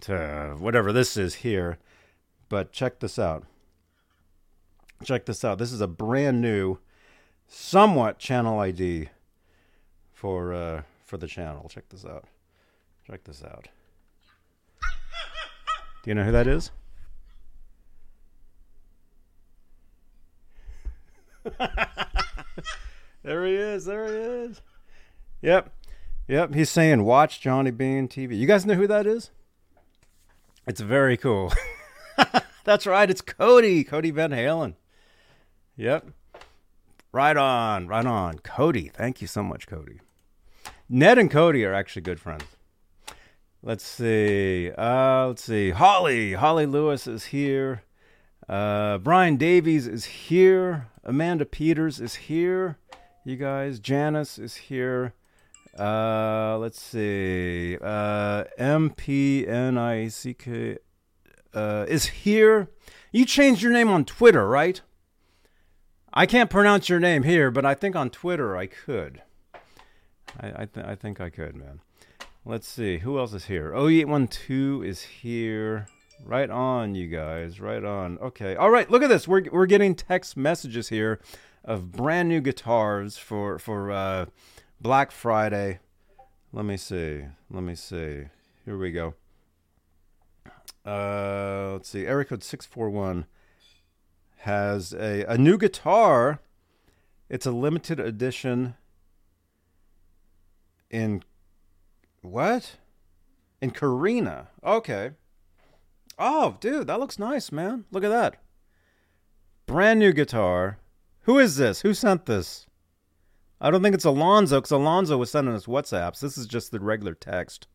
to 0.00 0.56
whatever 0.58 0.92
this 0.92 1.16
is 1.16 1.36
here 1.36 1.78
but 2.48 2.72
check 2.72 3.00
this 3.00 3.18
out 3.18 3.44
check 5.04 5.26
this 5.26 5.44
out. 5.44 5.58
This 5.58 5.72
is 5.72 5.80
a 5.80 5.86
brand 5.86 6.40
new, 6.40 6.78
somewhat 7.46 8.18
channel 8.18 8.58
ID 8.58 9.08
for 10.12 10.52
uh, 10.52 10.82
for 11.04 11.16
the 11.16 11.26
channel. 11.26 11.68
Check 11.68 11.88
this 11.88 12.04
out. 12.04 12.24
Check 13.06 13.24
this 13.24 13.42
out. 13.42 13.68
Do 16.02 16.10
you 16.10 16.14
know 16.14 16.24
who 16.24 16.32
that 16.32 16.46
is? 16.46 16.70
there 23.22 23.44
he 23.46 23.54
is. 23.54 23.84
There 23.84 24.06
he 24.06 24.12
is. 24.12 24.62
Yep. 25.42 25.72
Yep. 26.28 26.54
He's 26.54 26.70
saying, 26.70 27.04
watch 27.04 27.40
Johnny 27.40 27.70
Bean 27.70 28.08
TV. 28.08 28.38
You 28.38 28.46
guys 28.46 28.66
know 28.66 28.74
who 28.74 28.86
that 28.86 29.06
is? 29.06 29.30
It's 30.66 30.80
very 30.80 31.16
cool. 31.16 31.52
That's 32.64 32.86
right. 32.86 33.10
It's 33.10 33.20
Cody. 33.20 33.84
Cody 33.84 34.10
Van 34.10 34.30
Halen. 34.30 34.74
Yep. 35.76 36.10
Right 37.12 37.36
on, 37.36 37.88
right 37.88 38.06
on. 38.06 38.38
Cody, 38.38 38.88
thank 38.88 39.20
you 39.20 39.26
so 39.26 39.42
much, 39.42 39.66
Cody. 39.66 40.00
Ned 40.88 41.18
and 41.18 41.30
Cody 41.30 41.64
are 41.64 41.74
actually 41.74 42.02
good 42.02 42.20
friends. 42.20 42.44
Let's 43.62 43.84
see. 43.84 44.70
Uh, 44.78 45.28
let's 45.28 45.42
see. 45.42 45.70
Holly, 45.70 46.34
Holly 46.34 46.66
Lewis 46.66 47.06
is 47.06 47.26
here. 47.26 47.82
Uh, 48.50 48.98
Brian 48.98 49.36
Davies 49.36 49.86
is 49.86 50.04
here. 50.06 50.88
Amanda 51.04 51.44
Peters 51.46 52.00
is 52.00 52.16
here. 52.16 52.78
You 53.24 53.36
guys, 53.36 53.78
Janice 53.78 54.40
is 54.40 54.56
here. 54.56 55.14
Uh, 55.78 56.58
let's 56.58 56.80
see. 56.80 57.78
Uh, 57.80 58.42
MPNICK 58.58 59.68
uh, 61.54 61.86
is 61.88 62.06
here. 62.06 62.68
You 63.12 63.24
changed 63.24 63.62
your 63.62 63.70
name 63.72 63.88
on 63.88 64.04
Twitter, 64.04 64.48
right? 64.48 64.80
I 66.12 66.26
can't 66.26 66.50
pronounce 66.50 66.88
your 66.88 66.98
name 66.98 67.22
here, 67.22 67.52
but 67.52 67.64
I 67.64 67.74
think 67.74 67.94
on 67.94 68.10
Twitter 68.10 68.56
I 68.56 68.66
could. 68.66 69.22
I 70.40 70.62
I, 70.62 70.66
th- 70.66 70.86
I 70.86 70.96
think 70.96 71.20
I 71.20 71.30
could, 71.30 71.54
man. 71.54 71.82
Let's 72.44 72.66
see 72.66 72.98
who 72.98 73.16
else 73.16 73.32
is 73.32 73.44
here. 73.44 73.72
Oh, 73.76 73.88
eight 73.88 74.08
one 74.08 74.26
two 74.26 74.82
is 74.84 75.02
here. 75.02 75.86
Right 76.24 76.50
on, 76.50 76.94
you 76.94 77.08
guys. 77.08 77.60
Right 77.60 77.84
on. 77.84 78.18
Okay. 78.18 78.54
All 78.54 78.70
right. 78.70 78.90
Look 78.90 79.02
at 79.02 79.08
this. 79.08 79.26
We're 79.26 79.44
we're 79.50 79.66
getting 79.66 79.94
text 79.94 80.36
messages 80.36 80.88
here 80.88 81.20
of 81.64 81.90
brand 81.92 82.28
new 82.28 82.40
guitars 82.40 83.16
for 83.16 83.58
for 83.58 83.90
uh, 83.90 84.26
Black 84.80 85.10
Friday. 85.10 85.80
Let 86.52 86.64
me 86.64 86.76
see. 86.76 87.24
Let 87.50 87.62
me 87.62 87.74
see. 87.74 88.24
Here 88.64 88.78
we 88.78 88.92
go. 88.92 89.14
Uh, 90.86 91.72
let's 91.72 91.88
see. 91.88 92.06
Area 92.06 92.24
code 92.24 92.42
six 92.44 92.64
four 92.64 92.90
one 92.90 93.26
has 94.38 94.92
a, 94.92 95.24
a 95.24 95.36
new 95.36 95.58
guitar. 95.58 96.40
It's 97.28 97.46
a 97.46 97.52
limited 97.52 98.00
edition 98.00 98.74
in 100.90 101.22
what? 102.22 102.76
In 103.60 103.70
Korina. 103.70 104.46
Okay. 104.64 105.12
Oh, 106.20 106.56
dude, 106.60 106.86
that 106.86 107.00
looks 107.00 107.18
nice, 107.18 107.50
man. 107.50 107.84
Look 107.90 108.04
at 108.04 108.10
that. 108.10 108.36
Brand 109.66 109.98
new 109.98 110.12
guitar. 110.12 110.78
Who 111.22 111.38
is 111.38 111.56
this? 111.56 111.80
Who 111.80 111.94
sent 111.94 112.26
this? 112.26 112.66
I 113.60 113.70
don't 113.70 113.82
think 113.82 113.94
it's 113.94 114.04
Alonzo 114.04 114.58
because 114.58 114.70
Alonzo 114.70 115.18
was 115.18 115.30
sending 115.30 115.54
us 115.54 115.66
WhatsApps. 115.66 116.20
This 116.20 116.38
is 116.38 116.46
just 116.46 116.70
the 116.70 116.80
regular 116.80 117.14
text. 117.14 117.66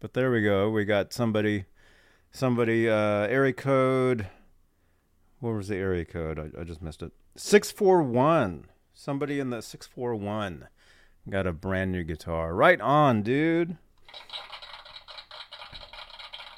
But 0.00 0.14
there 0.14 0.30
we 0.30 0.42
go. 0.42 0.70
We 0.70 0.84
got 0.84 1.12
somebody, 1.12 1.66
somebody, 2.32 2.88
uh, 2.88 3.26
area 3.26 3.52
code 3.52 4.26
what 5.40 5.54
was 5.54 5.68
the 5.68 5.76
area 5.76 6.04
code? 6.04 6.38
I, 6.38 6.60
I 6.60 6.64
just 6.64 6.82
missed 6.82 7.02
it. 7.02 7.12
641. 7.36 8.66
Somebody 8.92 9.38
in 9.38 9.50
the 9.50 9.62
641 9.62 10.66
got 11.30 11.46
a 11.46 11.52
brand 11.52 11.92
new 11.92 12.02
guitar. 12.02 12.54
Right 12.54 12.80
on, 12.80 13.22
dude. 13.22 13.76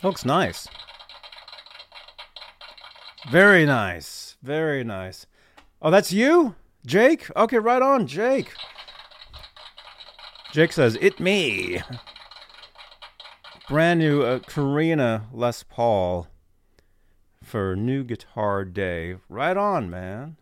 Looks 0.02 0.24
nice. 0.24 0.66
Very 3.30 3.66
nice. 3.66 4.36
Very 4.42 4.82
nice. 4.82 5.26
Oh, 5.82 5.90
that's 5.90 6.12
you? 6.12 6.54
Jake? 6.86 7.30
Okay, 7.36 7.58
right 7.58 7.82
on, 7.82 8.06
Jake. 8.06 8.52
Jake 10.52 10.72
says, 10.72 10.96
It 11.00 11.20
me. 11.20 11.82
Brand 13.68 14.00
new 14.00 14.22
uh, 14.22 14.38
Korina 14.40 15.26
Les 15.32 15.62
Paul 15.62 16.26
for 17.44 17.76
New 17.76 18.02
Guitar 18.02 18.64
Day. 18.64 19.16
Right 19.28 19.56
on, 19.56 19.90
man. 19.90 20.36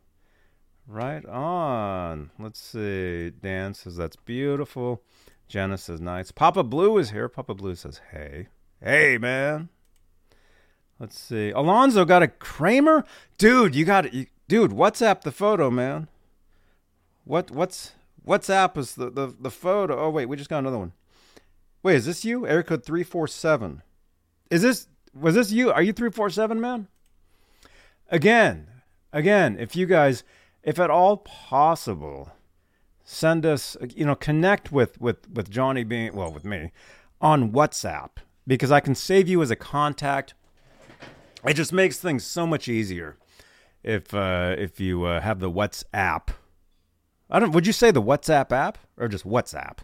Right 0.87 1.27
on. 1.27 2.31
Let's 2.39 2.59
see. 2.59 3.31
Dan 3.31 3.75
says 3.75 3.97
that's 3.97 4.17
beautiful. 4.17 5.03
Jenna 5.47 5.77
says 5.77 6.01
nice. 6.01 6.31
Papa 6.31 6.63
Blue 6.63 6.97
is 6.97 7.11
here. 7.11 7.29
Papa 7.29 7.55
Blue 7.55 7.75
says 7.75 8.01
hey. 8.13 8.49
Hey, 8.83 9.19
man. 9.19 9.69
Let's 10.99 11.19
see. 11.19 11.51
Alonzo 11.51 12.05
got 12.05 12.23
a 12.23 12.29
Kramer? 12.29 13.05
Dude, 13.37 13.75
you 13.75 13.85
got 13.85 14.07
it. 14.07 14.29
Dude, 14.49 14.73
WhatsApp 14.73 15.23
the 15.23 15.33
photo, 15.33 15.71
man. 15.71 16.09
What 17.25 17.51
what's 17.51 17.93
WhatsApp 18.27 18.77
is 18.77 18.95
the, 18.95 19.11
the, 19.11 19.35
the 19.39 19.51
photo. 19.51 19.99
Oh 19.99 20.11
wait, 20.11 20.27
we 20.27 20.37
just 20.37 20.51
got 20.51 20.59
another 20.59 20.79
one. 20.79 20.93
Wait, 21.83 21.97
is 21.97 22.07
this 22.07 22.25
you? 22.25 22.47
Air 22.47 22.63
code 22.63 22.85
347. 22.85 23.83
Is 24.51 24.63
this 24.63 24.89
was 25.15 25.35
this 25.35 25.53
you? 25.53 25.71
Are 25.71 25.83
you 25.83 25.93
347, 25.93 26.61
man? 26.61 26.89
Again, 28.11 28.67
again, 29.13 29.57
if 29.59 29.77
you 29.77 29.87
guys, 29.87 30.25
if 30.63 30.79
at 30.79 30.91
all 30.91 31.19
possible, 31.19 32.33
send 33.05 33.45
us, 33.47 33.77
you 33.95 34.05
know, 34.05 34.15
connect 34.15 34.73
with 34.73 35.01
with 35.01 35.29
with 35.31 35.51
Johnny 35.51 35.85
Bean 35.85 36.15
well 36.15 36.33
with 36.33 36.45
me 36.45 36.73
on 37.21 37.53
WhatsApp 37.53 38.11
because 38.49 38.73
I 38.73 38.81
can 38.81 38.97
save 38.97 39.29
you 39.29 39.41
as 39.43 39.53
a 39.53 39.57
contact 39.57 40.35
It 41.45 41.55
just 41.55 41.73
makes 41.73 41.99
things 41.99 42.25
so 42.25 42.47
much 42.49 42.67
easier 42.67 43.17
if 43.85 44.13
uh, 44.13 44.57
if 44.59 44.81
you 44.81 45.05
uh, 45.05 45.21
have 45.21 45.39
the 45.39 45.51
WhatsApp. 45.51 46.31
I 47.31 47.39
don't. 47.39 47.53
Would 47.53 47.67
you 47.67 47.73
say 47.73 47.93
the 47.93 48.03
WhatsApp 48.03 48.51
app 48.51 48.79
or 48.97 49.07
just 49.07 49.25
WhatsApp? 49.25 49.79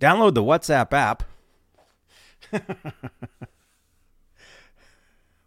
Download 0.00 0.34
the 0.34 0.42
WhatsApp 0.42 0.92
app. 0.92 1.22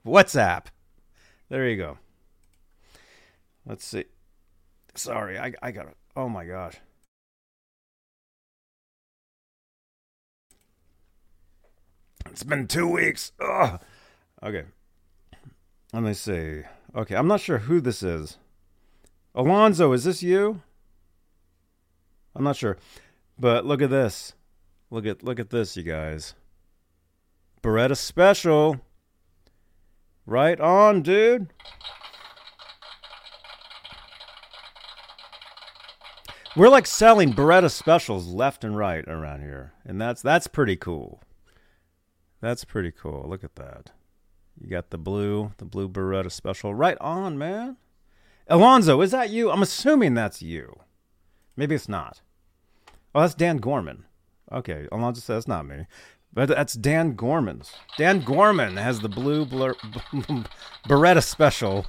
WhatsApp. 0.05 0.67
There 1.49 1.67
you 1.67 1.75
go. 1.75 1.97
Let's 3.65 3.83
see. 3.83 4.05
Sorry, 4.95 5.37
I 5.37 5.53
I 5.61 5.71
got. 5.71 5.87
Oh 6.15 6.29
my 6.29 6.45
gosh. 6.45 6.75
It's 12.31 12.43
been 12.43 12.67
two 12.67 12.87
weeks. 12.87 13.31
Ugh. 13.39 13.81
Okay. 14.43 14.63
Let 15.93 16.03
me 16.03 16.13
see. 16.13 16.61
Okay, 16.95 17.15
I'm 17.15 17.27
not 17.27 17.41
sure 17.41 17.59
who 17.59 17.81
this 17.81 18.03
is. 18.03 18.37
Alonzo, 19.35 19.91
is 19.93 20.03
this 20.03 20.23
you? 20.23 20.61
I'm 22.35 22.43
not 22.43 22.55
sure. 22.55 22.77
But 23.37 23.65
look 23.65 23.81
at 23.81 23.89
this. 23.89 24.33
Look 24.91 25.05
at 25.05 25.23
look 25.23 25.39
at 25.39 25.49
this, 25.49 25.77
you 25.77 25.83
guys. 25.83 26.33
Baretta 27.61 27.97
special. 27.97 28.81
Right 30.25 30.59
on, 30.59 31.01
dude. 31.01 31.53
We're 36.55 36.69
like 36.69 36.87
selling 36.87 37.33
Baretta 37.33 37.71
specials 37.71 38.27
left 38.27 38.63
and 38.63 38.75
right 38.75 39.07
around 39.07 39.41
here. 39.41 39.73
And 39.85 39.99
that's 39.99 40.21
that's 40.21 40.47
pretty 40.47 40.75
cool. 40.75 41.21
That's 42.41 42.63
pretty 42.65 42.91
cool. 42.91 43.25
Look 43.27 43.43
at 43.43 43.55
that. 43.55 43.91
You 44.59 44.69
got 44.69 44.89
the 44.89 44.97
blue, 44.97 45.53
the 45.57 45.65
blue 45.65 45.87
Baretta 45.87 46.31
special. 46.31 46.73
Right 46.73 46.97
on, 46.99 47.37
man. 47.37 47.77
Alonzo, 48.47 49.01
is 49.01 49.11
that 49.11 49.29
you? 49.29 49.51
I'm 49.51 49.61
assuming 49.61 50.13
that's 50.13 50.41
you. 50.41 50.79
Maybe 51.55 51.75
it's 51.75 51.89
not. 51.89 52.21
Oh, 53.13 53.21
that's 53.21 53.35
Dan 53.35 53.57
Gorman. 53.57 54.05
Okay, 54.51 54.87
Alonzo 54.91 55.21
says 55.21 55.45
that's 55.45 55.47
not 55.47 55.67
me. 55.67 55.85
But 56.33 56.49
that's 56.49 56.73
Dan 56.73 57.15
Gorman's. 57.15 57.73
Dan 57.97 58.21
Gorman 58.21 58.77
has 58.77 58.99
the 58.99 59.09
blue 59.09 59.45
blur, 59.45 59.73
Baretta 60.87 61.23
special. 61.23 61.85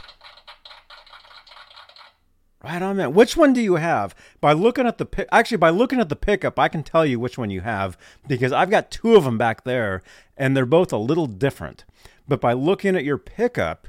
Right 2.62 2.82
on, 2.82 2.98
man. 2.98 3.14
Which 3.14 3.38
one 3.38 3.54
do 3.54 3.60
you 3.60 3.76
have? 3.76 4.14
By 4.40 4.52
looking 4.52 4.86
at 4.86 4.98
the 4.98 5.06
pic, 5.06 5.28
actually, 5.32 5.56
by 5.56 5.70
looking 5.70 5.98
at 5.98 6.10
the 6.10 6.16
pickup, 6.16 6.58
I 6.58 6.68
can 6.68 6.82
tell 6.82 7.06
you 7.06 7.18
which 7.18 7.38
one 7.38 7.50
you 7.50 7.62
have 7.62 7.96
because 8.28 8.52
I've 8.52 8.70
got 8.70 8.90
two 8.90 9.16
of 9.16 9.24
them 9.24 9.38
back 9.38 9.64
there, 9.64 10.02
and 10.36 10.54
they're 10.54 10.66
both 10.66 10.92
a 10.92 10.98
little 10.98 11.26
different. 11.26 11.84
But 12.28 12.40
by 12.40 12.52
looking 12.52 12.96
at 12.96 13.04
your 13.04 13.16
pickup, 13.16 13.88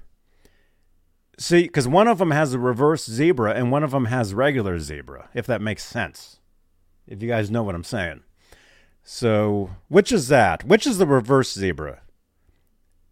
see, 1.38 1.64
because 1.64 1.88
one 1.88 2.08
of 2.08 2.18
them 2.18 2.32
has 2.32 2.54
a 2.54 2.60
reverse 2.60 3.06
zebra 3.06 3.54
and 3.54 3.72
one 3.72 3.84
of 3.84 3.92
them 3.92 4.06
has 4.06 4.34
regular 4.34 4.80
zebra, 4.80 5.30
if 5.34 5.46
that 5.48 5.62
makes 5.62 5.84
sense. 5.84 6.40
If 7.08 7.22
you 7.22 7.28
guys 7.28 7.52
know 7.52 7.64
what 7.64 7.76
I'm 7.76 7.84
saying. 7.84 8.22
So, 9.04 9.72
which 9.90 10.14
is 10.14 10.30
that? 10.30 10.64
Which 10.64 10.88
is 10.88 10.98
the 10.98 11.08
reverse 11.08 11.54
zebra? 11.54 12.02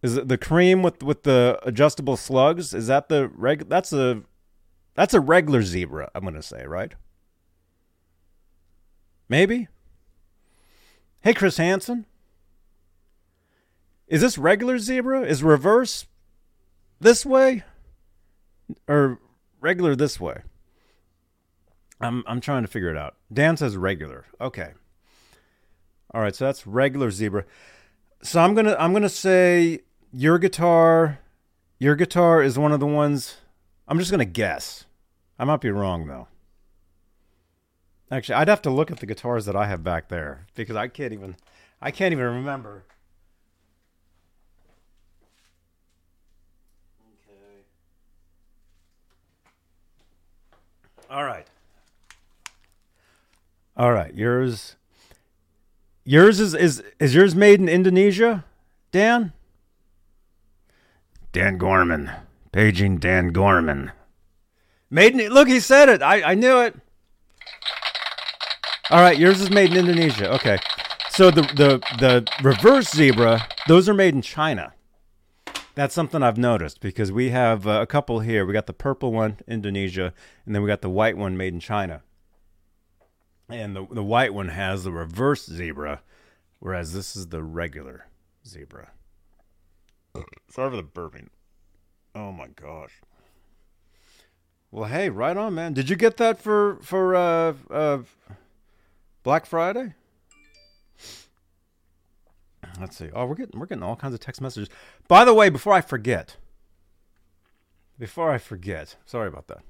Is 0.02 0.16
it 0.16 0.30
the 0.30 0.38
cream 0.38 0.82
with 0.82 1.04
with 1.04 1.24
the 1.24 1.60
adjustable 1.64 2.16
slugs? 2.16 2.74
Is 2.74 2.88
that 2.88 3.10
the 3.10 3.28
reg? 3.36 3.68
That's 3.68 3.92
a 3.92 4.24
that's 5.00 5.14
a 5.14 5.22
regular 5.22 5.62
zebra. 5.62 6.12
I'm 6.14 6.26
gonna 6.26 6.42
say 6.42 6.66
right. 6.66 6.94
Maybe. 9.30 9.70
Hey, 11.22 11.34
Chris 11.34 11.56
Hansen. 11.56 12.06
Is 14.10 14.20
this 14.20 14.38
regular 14.38 14.78
zebra? 14.78 15.22
Is 15.22 15.42
reverse 15.42 16.06
this 17.00 17.26
way, 17.26 17.64
or 18.90 19.20
regular 19.62 19.96
this 19.96 20.20
way? 20.20 20.42
I'm 22.02 22.26
I'm 22.28 22.42
trying 22.42 22.64
to 22.64 22.68
figure 22.68 22.92
it 22.92 22.98
out. 22.98 23.16
Dan 23.32 23.56
says 23.56 23.78
regular. 23.78 24.26
Okay. 24.42 24.74
All 26.14 26.20
right, 26.20 26.36
so 26.36 26.44
that's 26.44 26.68
regular 26.68 27.10
zebra. 27.10 27.46
So 28.22 28.42
I'm 28.42 28.54
gonna 28.54 28.76
I'm 28.78 28.92
gonna 28.92 29.08
say 29.08 29.80
your 30.12 30.38
guitar, 30.38 31.20
your 31.80 31.96
guitar 31.96 32.44
is 32.44 32.60
one 32.60 32.74
of 32.74 32.82
the 32.82 32.86
ones. 32.86 33.38
I'm 33.88 33.98
just 33.98 34.12
gonna 34.12 34.26
guess. 34.26 34.88
I 35.40 35.46
might 35.46 35.62
be 35.62 35.72
wrong 35.72 36.06
though. 36.06 36.28
Actually, 38.12 38.36
I'd 38.36 38.48
have 38.50 38.62
to 38.64 38.70
look 38.70 38.92
at 38.92 39.00
the 39.00 39.06
guitars 39.06 39.46
that 39.46 39.56
I 39.56 39.68
have 39.68 39.84
back 39.84 40.10
there 40.10 40.46
because 40.54 40.76
I 40.76 40.88
can't 40.88 41.14
even 41.14 41.38
I 41.82 41.92
can't 41.92 42.12
even 42.12 42.26
remember. 42.26 42.84
Okay. 47.30 47.64
All 51.10 51.24
right. 51.24 51.48
All 53.78 53.94
right, 53.94 54.14
yours 54.14 54.76
Yours 56.10 56.40
is 56.40 56.56
is 56.56 56.82
is 57.00 57.14
yours 57.14 57.36
made 57.36 57.60
in 57.60 57.70
Indonesia, 57.70 58.44
Dan? 58.92 59.32
Dan 61.32 61.60
Gorman. 61.60 62.10
Paging 62.52 62.98
Dan 62.98 63.28
Gorman. 63.28 63.92
Made 64.90 65.20
in 65.20 65.32
look, 65.32 65.48
he 65.48 65.60
said 65.60 65.90
it. 65.90 66.02
I, 66.02 66.32
I 66.32 66.34
knew 66.36 66.60
it. 66.60 66.76
All 68.90 69.02
right, 69.02 69.18
yours 69.18 69.40
is 69.40 69.52
made 69.52 69.72
in 69.72 69.78
Indonesia. 69.78 70.34
Okay. 70.34 70.58
So 71.12 71.32
the 71.32 71.42
the 71.42 71.80
the 72.00 72.28
reverse 72.42 72.92
zebra, 72.92 73.48
those 73.68 73.88
are 73.88 73.94
made 73.94 74.14
in 74.14 74.22
China. 74.22 74.74
That's 75.76 75.94
something 75.94 76.24
I've 76.24 76.38
noticed 76.38 76.82
because 76.82 77.12
we 77.12 77.30
have 77.30 77.66
uh, 77.66 77.80
a 77.82 77.86
couple 77.86 78.20
here. 78.20 78.46
We 78.46 78.54
got 78.54 78.66
the 78.66 78.74
purple 78.74 79.14
one, 79.14 79.38
Indonesia, 79.48 80.14
and 80.46 80.54
then 80.54 80.62
we 80.62 80.68
got 80.68 80.82
the 80.82 80.90
white 80.90 81.16
one 81.16 81.38
made 81.38 81.54
in 81.54 81.60
China 81.60 82.02
and 83.50 83.76
the 83.76 83.86
the 83.90 84.04
white 84.04 84.34
one 84.34 84.50
has 84.50 84.84
the 84.84 84.92
reverse 84.92 85.46
zebra, 85.46 86.02
whereas 86.60 86.94
this 86.94 87.16
is 87.16 87.28
the 87.28 87.44
regular 87.44 88.08
zebra. 88.46 88.92
Sorry 90.50 90.70
for 90.70 90.76
the 90.76 90.84
burping. 90.84 91.30
Oh 92.16 92.32
my 92.32 92.48
gosh. 92.48 93.02
Well, 94.72 94.90
hey, 94.90 95.10
right 95.10 95.36
on, 95.36 95.56
man. 95.56 95.74
Did 95.74 95.90
you 95.90 95.96
get 95.96 96.18
that 96.18 96.42
for 96.42 96.78
for 96.82 97.16
uh, 97.16 97.54
uh, 97.72 98.00
Black 99.24 99.46
Friday? 99.46 99.96
Let's 102.80 102.96
see. 102.96 103.10
Oh, 103.14 103.26
we're 103.26 103.36
getting 103.36 103.60
we're 103.60 103.66
getting 103.66 103.84
all 103.84 103.96
kinds 103.96 104.14
of 104.14 104.20
text 104.20 104.42
messages. 104.42 104.70
By 105.08 105.26
the 105.26 105.34
way, 105.34 105.50
before 105.50 105.74
I 105.74 105.82
forget, 105.82 106.38
before 107.98 108.32
I 108.32 108.38
forget, 108.38 108.96
sorry 109.06 109.28
about 109.28 109.48
that 109.48 109.64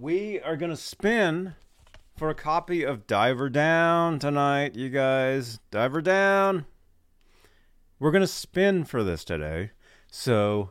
we 0.00 0.40
are 0.40 0.56
to 0.70 0.76
spin 0.76 1.54
for 2.16 2.30
a 2.30 2.34
copy 2.34 2.84
of 2.84 3.06
Diver 3.06 3.48
Down 3.48 4.18
tonight, 4.18 4.76
you 4.76 4.90
guys. 4.90 5.58
Diver 5.70 6.00
Down. 6.00 6.66
We're 7.98 8.12
to 8.22 8.28
spin 8.28 8.84
for 8.84 9.02
this 9.02 9.24
today. 9.24 9.72
So 10.10 10.70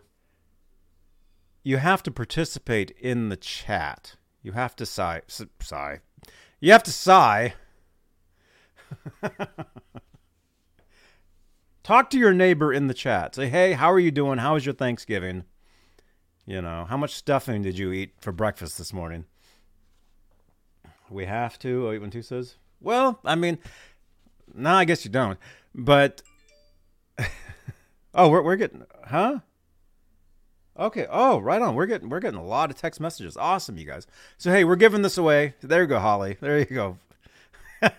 you 1.64 1.78
have 1.78 2.04
to 2.04 2.12
participate 2.12 2.92
in 3.00 3.30
the 3.30 3.38
chat. 3.38 4.16
You 4.42 4.54
have 4.54 4.76
to 4.78 4.86
sigh. 4.86 5.22
Sigh. 5.28 6.00
You 6.60 6.72
have 6.72 6.84
to 6.84 6.92
sigh. 6.92 7.54
Talk 11.84 12.10
to 12.10 12.18
your 12.18 12.34
neighbor 12.34 12.74
in 12.74 12.88
the 12.88 12.94
chat. 12.94 13.36
Say, 13.36 13.48
hey, 13.48 13.74
how 13.74 13.92
are 13.92 14.00
you 14.00 14.12
doing? 14.12 14.40
How 14.40 14.56
was 14.56 14.66
your 14.66 14.76
Thanksgiving? 14.76 15.46
You 16.46 16.62
know, 16.62 16.86
how 16.90 16.98
much 16.98 17.14
stuffing 17.14 17.62
did 17.62 17.78
you 17.78 17.92
eat 17.92 18.14
for 18.20 18.32
breakfast 18.32 18.78
this 18.78 18.94
morning? 18.94 19.26
We 21.10 21.26
have 21.26 21.60
to. 21.60 21.90
812 21.92 22.26
says, 22.26 22.56
well, 22.82 23.20
I 23.24 23.36
mean, 23.36 23.58
no, 24.54 24.72
I 24.72 24.86
guess 24.86 25.06
you 25.06 25.12
don't. 25.12 25.38
But, 25.74 26.22
oh, 28.14 28.30
we're, 28.30 28.42
we're 28.42 28.56
getting, 28.56 28.86
huh? 29.06 29.40
Okay. 30.78 31.08
Oh, 31.10 31.40
right 31.40 31.62
on. 31.62 31.76
We're 31.76 31.88
getting 31.88 32.10
we're 32.10 32.20
getting 32.20 32.40
a 32.40 32.46
lot 32.46 32.70
of 32.70 32.78
text 32.78 33.00
messages. 33.00 33.36
Awesome, 33.36 33.78
you 33.78 33.86
guys. 33.86 34.06
So 34.38 34.52
hey, 34.52 34.64
we're 34.64 34.76
giving 34.76 35.02
this 35.02 35.18
away. 35.18 35.56
There 35.62 35.82
you 35.82 35.88
go, 35.88 36.00
Holly. 36.00 36.38
There 36.40 36.60
you 36.60 36.66
go. 36.66 36.98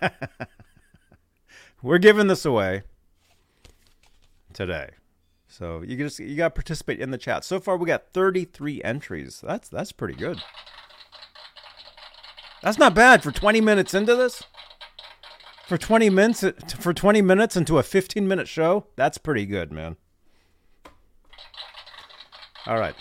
we're 1.81 1.97
giving 1.97 2.27
this 2.27 2.45
away 2.45 2.83
today. 4.53 4.91
So 5.47 5.81
you 5.81 5.97
just 5.97 6.19
you 6.19 6.35
got 6.35 6.49
to 6.49 6.51
participate 6.51 7.01
in 7.01 7.11
the 7.11 7.17
chat. 7.17 7.43
So 7.43 7.59
far, 7.59 7.75
we 7.75 7.87
got 7.87 8.13
33 8.13 8.81
entries. 8.83 9.41
That's 9.45 9.67
that's 9.67 9.91
pretty 9.91 10.15
good. 10.15 10.41
That's 12.61 12.77
not 12.77 12.93
bad 12.93 13.23
for 13.23 13.31
20 13.31 13.61
minutes 13.61 13.93
into 13.93 14.15
this. 14.15 14.43
For 15.65 15.77
20 15.77 16.09
minutes 16.09 16.43
for 16.79 16.93
20 16.93 17.21
minutes 17.21 17.55
into 17.55 17.77
a 17.77 17.83
15 17.83 18.27
minute 18.27 18.47
show, 18.47 18.87
that's 18.95 19.17
pretty 19.17 19.45
good, 19.45 19.71
man. 19.71 19.97
All 22.69 22.79
right. 22.79 22.93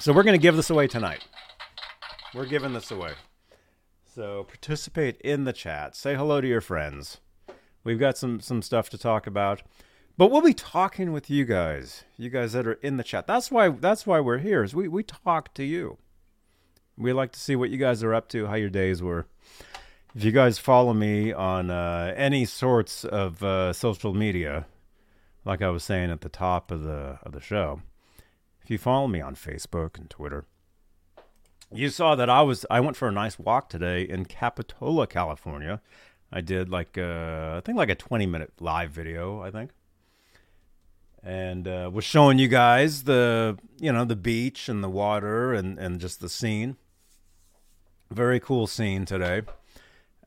So 0.00 0.12
we're 0.12 0.22
going 0.22 0.38
to 0.38 0.42
give 0.42 0.54
this 0.54 0.68
away 0.68 0.86
tonight. 0.86 1.26
We're 2.34 2.44
giving 2.44 2.74
this 2.74 2.90
away. 2.90 3.12
So 4.14 4.44
participate 4.44 5.18
in 5.22 5.44
the 5.44 5.54
chat. 5.54 5.96
Say 5.96 6.14
hello 6.14 6.42
to 6.42 6.46
your 6.46 6.60
friends. 6.60 7.22
We've 7.84 7.98
got 7.98 8.18
some 8.18 8.40
some 8.40 8.60
stuff 8.60 8.90
to 8.90 8.98
talk 8.98 9.26
about. 9.26 9.62
But 10.18 10.30
we'll 10.30 10.42
be 10.42 10.52
talking 10.52 11.10
with 11.10 11.30
you 11.30 11.46
guys, 11.46 12.04
you 12.18 12.28
guys 12.28 12.52
that 12.52 12.66
are 12.66 12.74
in 12.74 12.98
the 12.98 13.02
chat. 13.02 13.26
That's 13.26 13.50
why 13.50 13.70
that's 13.70 14.06
why 14.06 14.20
we're 14.20 14.38
here. 14.38 14.62
Is 14.62 14.74
we 14.74 14.88
we 14.88 15.02
talk 15.02 15.54
to 15.54 15.64
you. 15.64 15.96
We 16.98 17.14
like 17.14 17.32
to 17.32 17.40
see 17.40 17.56
what 17.56 17.70
you 17.70 17.78
guys 17.78 18.02
are 18.04 18.12
up 18.12 18.28
to, 18.28 18.48
how 18.48 18.56
your 18.56 18.68
days 18.68 19.02
were. 19.02 19.26
If 20.14 20.22
you 20.22 20.32
guys 20.32 20.58
follow 20.58 20.92
me 20.92 21.32
on 21.32 21.70
uh, 21.70 22.12
any 22.14 22.44
sorts 22.44 23.06
of 23.06 23.42
uh, 23.42 23.72
social 23.72 24.12
media, 24.12 24.66
like 25.46 25.62
I 25.62 25.70
was 25.70 25.82
saying 25.82 26.10
at 26.10 26.20
the 26.20 26.28
top 26.28 26.70
of 26.70 26.82
the 26.82 27.20
of 27.22 27.32
the 27.32 27.40
show, 27.40 27.80
if 28.68 28.70
you 28.70 28.76
follow 28.76 29.08
me 29.08 29.18
on 29.18 29.34
Facebook 29.34 29.96
and 29.96 30.10
Twitter, 30.10 30.44
you 31.72 31.88
saw 31.88 32.14
that 32.14 32.28
I 32.28 32.42
was 32.42 32.66
I 32.70 32.80
went 32.80 32.98
for 32.98 33.08
a 33.08 33.10
nice 33.10 33.38
walk 33.38 33.70
today 33.70 34.02
in 34.02 34.26
Capitola, 34.26 35.06
California. 35.06 35.80
I 36.30 36.42
did 36.42 36.68
like 36.68 36.98
a, 36.98 37.54
I 37.56 37.60
think 37.64 37.78
like 37.78 37.88
a 37.88 37.94
20 37.94 38.26
minute 38.26 38.52
live 38.60 38.90
video, 38.90 39.40
I 39.40 39.50
think. 39.50 39.70
And 41.22 41.66
uh, 41.66 41.90
was 41.90 42.04
showing 42.04 42.38
you 42.38 42.46
guys 42.46 43.04
the 43.04 43.56
you 43.78 43.90
know 43.90 44.04
the 44.04 44.16
beach 44.16 44.68
and 44.68 44.84
the 44.84 44.90
water 44.90 45.54
and 45.54 45.78
and 45.78 45.98
just 45.98 46.20
the 46.20 46.28
scene. 46.28 46.76
Very 48.10 48.38
cool 48.38 48.66
scene 48.66 49.06
today 49.06 49.44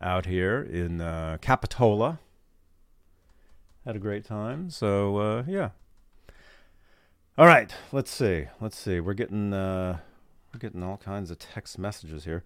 out 0.01 0.25
here 0.25 0.63
in 0.63 0.99
uh, 0.99 1.37
Capitola. 1.41 2.17
Had 3.85 3.95
a 3.95 3.99
great 3.99 4.25
time. 4.25 4.71
So 4.71 5.17
uh, 5.17 5.43
yeah. 5.47 5.69
All 7.41 7.47
right, 7.47 7.73
let's 7.91 8.11
see. 8.11 8.45
Let's 8.59 8.77
see. 8.77 8.99
We're 8.99 9.15
getting 9.15 9.51
uh, 9.51 9.97
we're 10.53 10.59
getting 10.59 10.83
all 10.83 10.97
kinds 10.97 11.31
of 11.31 11.39
text 11.39 11.79
messages 11.79 12.23
here. 12.23 12.43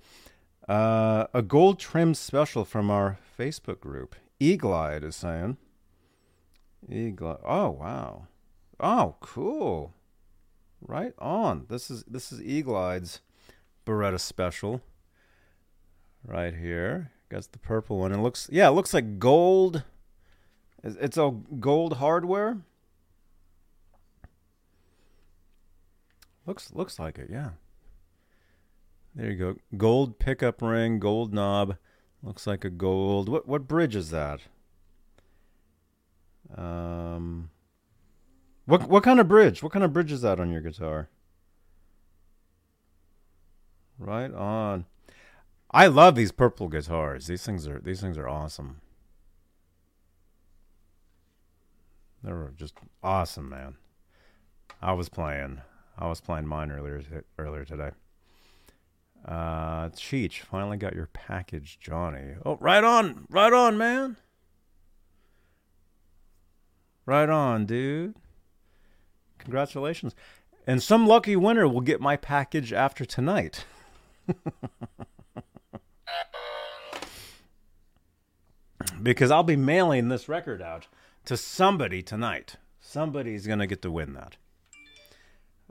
Uh, 0.69 1.25
a 1.33 1.41
gold 1.41 1.79
trim 1.79 2.13
special 2.13 2.63
from 2.63 2.89
our 2.89 3.19
Facebook 3.37 3.81
group. 3.81 4.15
Eaglide 4.39 5.03
is 5.03 5.17
saying. 5.17 5.57
Eaglide. 6.89 7.41
Oh 7.43 7.71
wow. 7.71 8.27
Oh 8.79 9.15
cool. 9.19 9.91
Right 10.79 11.11
on. 11.19 11.65
This 11.67 11.91
is 11.91 12.05
this 12.07 12.31
is 12.31 12.39
Eaglide's 12.39 13.19
Baretta 13.85 14.17
special. 14.17 14.81
Right 16.25 16.55
here. 16.55 17.11
Got 17.27 17.51
the 17.51 17.59
purple 17.59 17.99
one. 17.99 18.13
It 18.13 18.19
looks 18.19 18.47
yeah, 18.49 18.69
it 18.69 18.71
looks 18.71 18.93
like 18.93 19.19
gold. 19.19 19.83
It's 20.85 21.17
all 21.17 21.43
gold 21.59 21.97
hardware. 21.97 22.59
Looks 26.45 26.71
looks 26.73 26.99
like 26.99 27.17
it, 27.17 27.29
yeah. 27.31 27.51
There 29.15 29.31
you 29.31 29.37
go. 29.37 29.55
Gold 29.77 30.19
pickup 30.19 30.61
ring, 30.61 30.99
gold 30.99 31.33
knob. 31.33 31.77
Looks 32.21 32.45
like 32.45 32.63
a 32.65 32.69
gold. 32.69 33.29
What 33.29 33.47
what 33.47 33.67
bridge 33.67 33.95
is 33.95 34.11
that? 34.11 34.41
Um 36.55 37.49
What 38.65 38.87
what 38.89 39.03
kind 39.03 39.19
of 39.19 39.27
bridge? 39.27 39.63
What 39.63 39.71
kind 39.71 39.85
of 39.85 39.93
bridge 39.93 40.11
is 40.11 40.21
that 40.21 40.39
on 40.39 40.51
your 40.51 40.61
guitar? 40.61 41.09
Right 43.97 44.33
on. 44.33 44.85
I 45.71 45.87
love 45.87 46.15
these 46.15 46.31
purple 46.31 46.67
guitars. 46.67 47.27
These 47.27 47.43
things 47.43 47.67
are 47.67 47.79
these 47.79 48.01
things 48.01 48.17
are 48.17 48.27
awesome. 48.27 48.81
They're 52.23 52.51
just 52.55 52.75
awesome, 53.03 53.49
man. 53.49 53.75
I 54.81 54.93
was 54.93 55.09
playing 55.09 55.61
I 55.97 56.07
was 56.07 56.21
playing 56.21 56.47
mine 56.47 56.71
earlier 56.71 57.01
earlier 57.37 57.65
today. 57.65 57.91
Uh, 59.25 59.89
Cheech, 59.89 60.41
finally 60.41 60.77
got 60.77 60.93
your 60.93 61.07
package, 61.07 61.79
Johnny. 61.79 62.35
Oh, 62.45 62.57
right 62.59 62.83
on, 62.83 63.25
right 63.29 63.51
on, 63.51 63.77
man. 63.77 64.17
Right 67.05 67.29
on, 67.29 67.65
dude. 67.65 68.15
Congratulations. 69.39 70.13
And 70.67 70.81
some 70.81 71.07
lucky 71.07 71.35
winner 71.35 71.67
will 71.67 71.81
get 71.81 72.01
my 72.01 72.17
package 72.17 72.71
after 72.73 73.05
tonight. 73.05 73.65
because 79.01 79.29
I'll 79.31 79.43
be 79.43 79.55
mailing 79.55 80.09
this 80.09 80.27
record 80.27 80.61
out 80.61 80.87
to 81.25 81.37
somebody 81.37 82.01
tonight. 82.01 82.55
Somebody's 82.79 83.47
going 83.47 83.59
to 83.59 83.67
get 83.67 83.81
to 83.83 83.91
win 83.91 84.13
that. 84.13 84.37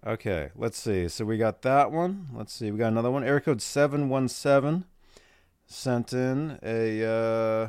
Okay, 0.07 0.51
let's 0.55 0.77
see. 0.77 1.09
So 1.09 1.25
we 1.25 1.39
got 1.39 1.63
that 1.63 1.91
one. 1.91 2.29
Let's 2.35 2.53
see. 2.53 2.71
We 2.71 2.79
got 2.79 2.89
another 2.89 3.11
one. 3.11 3.25
Area 3.25 3.41
code 3.41 3.63
717 3.63 4.85
sent 5.67 6.13
in 6.13 6.59
a 6.63 7.03
uh 7.03 7.69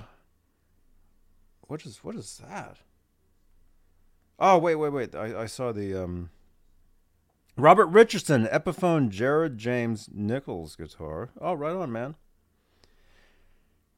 what 1.61 1.85
is 1.85 2.03
what 2.03 2.15
is 2.15 2.41
that? 2.45 2.77
Oh, 4.37 4.57
wait, 4.57 4.75
wait, 4.75 4.91
wait. 4.91 5.15
I, 5.15 5.43
I 5.43 5.45
saw 5.45 5.71
the 5.71 5.95
um 5.95 6.29
Robert 7.57 7.87
Richardson 7.87 8.47
Epiphone 8.47 9.09
Jared 9.09 9.57
James 9.57 10.09
Nichols 10.13 10.75
guitar. 10.75 11.29
Oh, 11.39 11.53
right 11.53 11.73
on, 11.73 11.89
man. 11.89 12.15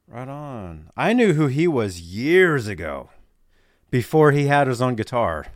Right 0.06 0.28
on. 0.28 0.90
I 0.96 1.12
knew 1.12 1.32
who 1.32 1.48
he 1.48 1.66
was 1.66 2.00
years 2.00 2.68
ago 2.68 3.10
before 3.90 4.30
he 4.30 4.46
had 4.46 4.68
his 4.68 4.80
own 4.80 4.94
guitar. 4.94 5.46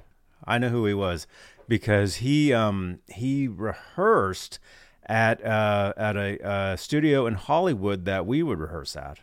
I 0.44 0.58
know 0.58 0.68
who 0.68 0.86
he 0.86 0.94
was 0.94 1.26
because 1.68 2.16
he 2.16 2.52
um, 2.52 3.00
he 3.08 3.48
rehearsed 3.48 4.58
at 5.06 5.44
uh, 5.44 5.92
at 5.96 6.16
a, 6.16 6.76
studio 6.76 7.26
in 7.26 7.34
Hollywood 7.34 8.04
that 8.04 8.26
we 8.26 8.42
would 8.42 8.58
rehearse 8.58 8.96
at. 8.96 9.20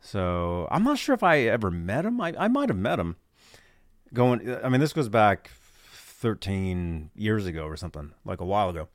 So 0.00 0.68
I'm 0.70 0.84
not 0.84 0.98
sure 0.98 1.14
if 1.14 1.22
I 1.22 1.40
ever 1.40 1.70
met 1.70 2.04
him. 2.04 2.20
I, 2.20 2.34
I 2.38 2.48
might 2.48 2.68
have 2.68 2.78
met 2.78 2.98
him. 2.98 3.16
Going, 4.14 4.56
I 4.62 4.68
mean, 4.68 4.80
this 4.80 4.92
goes 4.92 5.08
back 5.08 5.50
13 5.92 7.10
years 7.16 7.44
ago 7.44 7.64
or 7.64 7.76
something, 7.76 8.12
like 8.24 8.40
a 8.40 8.44
while 8.44 8.68
ago. 8.70 8.88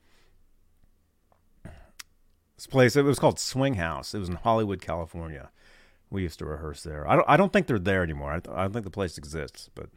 This 2.56 2.67
place, 2.67 2.95
it 2.95 3.04
was 3.04 3.19
called 3.19 3.39
Swing 3.39 3.74
House. 3.74 4.13
It 4.13 4.19
was 4.19 4.30
in 4.30 4.36
Hollywood, 4.36 4.82
California. 4.82 5.50
We 6.10 6.21
used 6.21 6.39
to 6.39 6.45
rehearse 6.45 6.84
there. 6.84 7.08
I 7.10 7.15
don't, 7.15 7.26
I 7.28 7.36
don't 7.36 7.52
think 7.52 7.67
they're 7.67 7.80
there 7.80 8.04
anymore. 8.04 8.32
I, 8.32 8.36
I 8.36 8.62
don't 8.63 8.74
think 8.74 8.86
the 8.86 8.91
place 8.91 9.17
exists, 9.17 9.69
but 9.76 9.89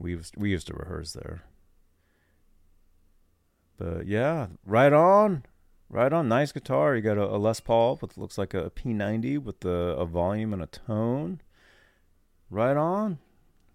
we 0.00 0.12
used, 0.12 0.36
we 0.36 0.50
used 0.50 0.66
to 0.68 0.74
rehearse 0.74 1.12
there. 1.12 1.42
But 3.76 4.06
yeah, 4.06 4.48
right 4.66 4.92
on, 4.92 5.44
right 5.88 6.12
on. 6.12 6.28
Nice 6.28 6.52
guitar. 6.52 6.96
You 6.96 7.02
got 7.02 7.18
a, 7.18 7.24
a 7.24 7.38
Les 7.38 7.60
Paul 7.60 7.98
with 8.00 8.18
looks 8.18 8.38
like 8.38 8.54
a 8.54 8.70
P90 8.70 9.42
with 9.42 9.64
a, 9.64 9.68
a 9.68 10.06
volume 10.06 10.52
and 10.52 10.62
a 10.62 10.66
tone. 10.66 11.40
Right 12.50 12.76
on. 12.76 13.18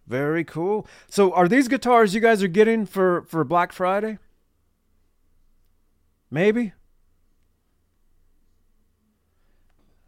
Very 0.08 0.44
cool. 0.44 0.86
So, 1.08 1.32
are 1.34 1.48
these 1.48 1.68
guitars 1.68 2.14
you 2.14 2.22
guys 2.22 2.44
are 2.44 2.48
getting 2.48 2.86
for 2.86 3.24
for 3.24 3.44
Black 3.44 3.72
Friday? 3.72 4.20
Maybe. 6.30 6.74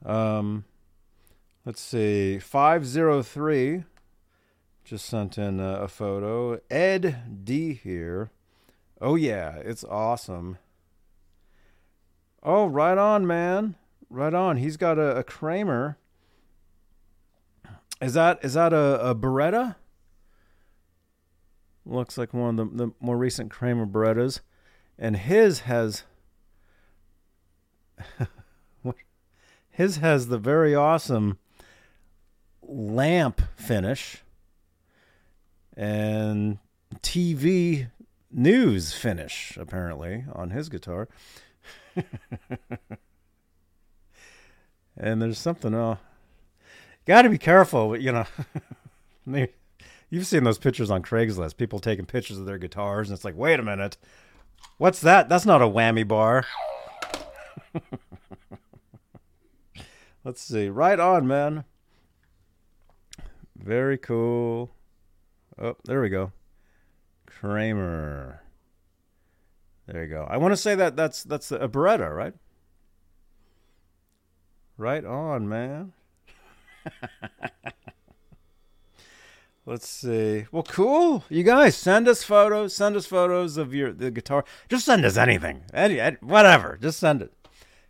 Um, 0.05 0.65
let's 1.65 1.81
see. 1.81 2.37
Five 2.37 2.85
zero 2.85 3.23
three 3.23 3.85
just 4.87 5.05
sent 5.05 5.37
in 5.37 5.59
a, 5.59 5.81
a 5.81 5.87
photo. 5.89 6.59
Ed 6.71 7.43
D 7.43 7.73
here. 7.73 8.31
Oh 9.01 9.15
yeah, 9.15 9.57
it's 9.57 9.83
awesome. 9.83 10.57
Oh, 12.41 12.67
right 12.67 12.97
on, 12.97 13.27
man. 13.27 13.75
Right 14.09 14.33
on. 14.33 14.55
He's 14.57 14.77
got 14.77 14.97
a, 14.97 15.17
a 15.17 15.23
Kramer. 15.23 15.97
Is 17.99 18.13
that 18.13 18.39
is 18.43 18.53
that 18.53 18.71
a, 18.71 19.09
a 19.09 19.13
Baretta? 19.13 19.75
Looks 21.85 22.17
like 22.17 22.33
one 22.33 22.57
of 22.57 22.77
the, 22.77 22.85
the 22.85 22.93
more 23.01 23.17
recent 23.17 23.51
Kramer 23.51 23.85
Barettas. 23.85 24.39
And 24.97 25.17
his 25.17 25.61
has 25.61 26.03
his 29.69 29.97
has 29.97 30.27
the 30.27 30.37
very 30.37 30.73
awesome 30.73 31.39
lamp 32.61 33.41
finish 33.57 34.23
and 35.77 36.57
TV 36.95 37.87
news 38.31 38.93
finish, 38.93 39.55
apparently, 39.57 40.25
on 40.33 40.49
his 40.49 40.67
guitar. 40.69 41.07
and 44.97 45.21
there's 45.21 45.37
something 45.37 45.73
uh, 45.73 45.91
else. 45.91 45.99
Got 47.05 47.21
to 47.21 47.29
be 47.29 47.37
careful, 47.37 47.95
you 47.95 48.11
know. 48.11 48.25
You've 50.09 50.25
seen 50.25 50.43
those 50.43 50.57
pictures 50.57 50.89
on 50.89 51.03
Craigslist. 51.03 51.57
People 51.57 51.79
taking 51.79 52.05
pictures 52.05 52.37
of 52.37 52.45
their 52.45 52.57
guitars, 52.57 53.09
and 53.09 53.15
it's 53.15 53.23
like, 53.23 53.37
wait 53.37 53.59
a 53.59 53.63
minute, 53.63 53.97
what's 54.77 54.99
that? 55.01 55.29
That's 55.29 55.45
not 55.45 55.61
a 55.61 55.65
whammy 55.65 56.07
bar. 56.07 56.45
Let's 60.23 60.41
see. 60.41 60.67
Right 60.69 60.99
on, 60.99 61.27
man. 61.27 61.63
Very 63.55 63.97
cool. 63.97 64.71
Oh, 65.59 65.75
there 65.85 66.01
we 66.01 66.09
go. 66.09 66.31
Kramer. 67.25 68.41
There 69.87 70.03
you 70.03 70.09
go. 70.09 70.27
I 70.29 70.37
want 70.37 70.51
to 70.51 70.57
say 70.57 70.75
that 70.75 70.95
that's 70.95 71.23
that's 71.23 71.51
a 71.51 71.67
Baretta, 71.67 72.13
right? 72.15 72.33
Right 74.77 75.03
on, 75.05 75.49
man. 75.49 75.93
Let's 79.65 79.89
see. 79.89 80.45
Well, 80.51 80.63
cool. 80.63 81.25
You 81.29 81.43
guys 81.43 81.75
send 81.75 82.07
us 82.07 82.23
photos. 82.23 82.73
Send 82.75 82.95
us 82.95 83.05
photos 83.05 83.57
of 83.57 83.73
your 83.73 83.91
the 83.91 84.11
guitar. 84.11 84.45
Just 84.69 84.85
send 84.85 85.03
us 85.03 85.17
anything. 85.17 85.63
Any, 85.73 85.99
any 85.99 86.17
whatever. 86.21 86.77
Just 86.81 86.99
send 86.99 87.21
it. 87.21 87.33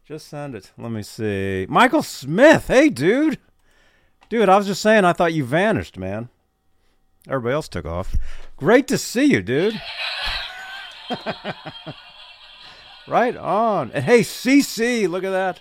Just 0.05 0.27
send 0.27 0.55
it. 0.55 0.71
Let 0.77 0.91
me 0.91 1.03
see. 1.03 1.65
Michael 1.69 2.01
Smith. 2.01 2.67
Hey, 2.67 2.89
dude. 2.89 3.37
Dude, 4.29 4.49
I 4.49 4.57
was 4.57 4.67
just 4.67 4.81
saying. 4.81 5.05
I 5.05 5.13
thought 5.13 5.33
you 5.33 5.43
vanished, 5.43 5.97
man. 5.97 6.29
Everybody 7.27 7.53
else 7.53 7.67
took 7.67 7.85
off. 7.85 8.15
Great 8.55 8.87
to 8.87 8.97
see 8.97 9.25
you, 9.25 9.41
dude. 9.41 9.81
right 13.07 13.35
on. 13.35 13.91
And 13.91 14.05
hey, 14.05 14.21
CC, 14.21 15.09
look 15.09 15.23
at 15.23 15.31
that. 15.31 15.59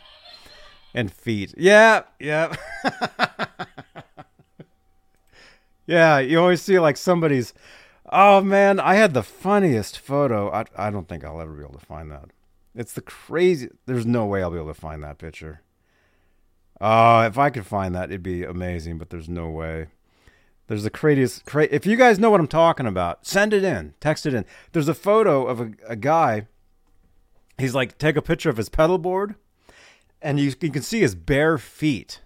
And 0.95 1.13
feet. 1.13 1.55
Yeah, 1.57 2.03
yeah. 2.19 2.55
yeah, 5.87 6.19
you 6.19 6.39
always 6.41 6.63
see 6.63 6.79
like 6.79 6.97
somebody's. 6.97 7.53
Oh 8.11 8.41
man, 8.41 8.79
I 8.79 8.95
had 8.95 9.13
the 9.13 9.23
funniest 9.23 9.99
photo. 9.99 10.51
I 10.51 10.65
I 10.77 10.91
don't 10.91 11.09
think 11.09 11.25
I'll 11.25 11.41
ever 11.41 11.53
be 11.53 11.63
able 11.63 11.79
to 11.79 11.85
find 11.85 12.11
that. 12.11 12.31
It's 12.75 12.93
the 12.93 13.03
crazy. 13.03 13.69
There's 13.87 14.07
no 14.07 14.25
way 14.27 14.43
I'll 14.43 14.51
be 14.51 14.59
able 14.59 14.69
to 14.69 14.75
find 14.75 15.03
that 15.03 15.19
picture. 15.19 15.63
Oh, 16.81 17.23
if 17.23 17.39
I 17.39 17.51
could 17.51 17.67
find 17.67 17.95
that, 17.95 18.11
it'd 18.11 18.23
be 18.23 18.45
amazing. 18.45 18.99
But 18.99 19.11
there's 19.11 19.29
no 19.29 19.49
way. 19.49 19.89
There's 20.69 20.83
the 20.83 20.91
craziest. 20.91 21.45
Cra- 21.45 21.69
if 21.71 21.87
you 21.87 21.97
guys 21.97 22.19
know 22.19 22.31
what 22.31 22.41
I'm 22.41 22.49
talking 22.49 22.87
about, 22.87 23.27
send 23.27 23.53
it 23.53 23.63
in. 23.63 23.95
Text 24.01 24.27
it 24.27 24.35
in. 24.35 24.45
There's 24.73 24.89
a 24.89 24.95
photo 24.95 25.47
of 25.47 25.61
a, 25.61 25.71
a 25.87 25.97
guy. 25.97 26.47
He's 27.59 27.75
like, 27.75 27.99
take 27.99 28.17
a 28.17 28.23
picture 28.23 28.51
of 28.51 28.57
his 28.57 28.69
pedal 28.69 28.99
board, 28.99 29.37
and 30.21 30.39
you, 30.39 30.53
you 30.61 30.71
can 30.71 30.83
see 30.83 31.01
his 31.01 31.15
bare 31.15 31.57
feet. 31.57 32.21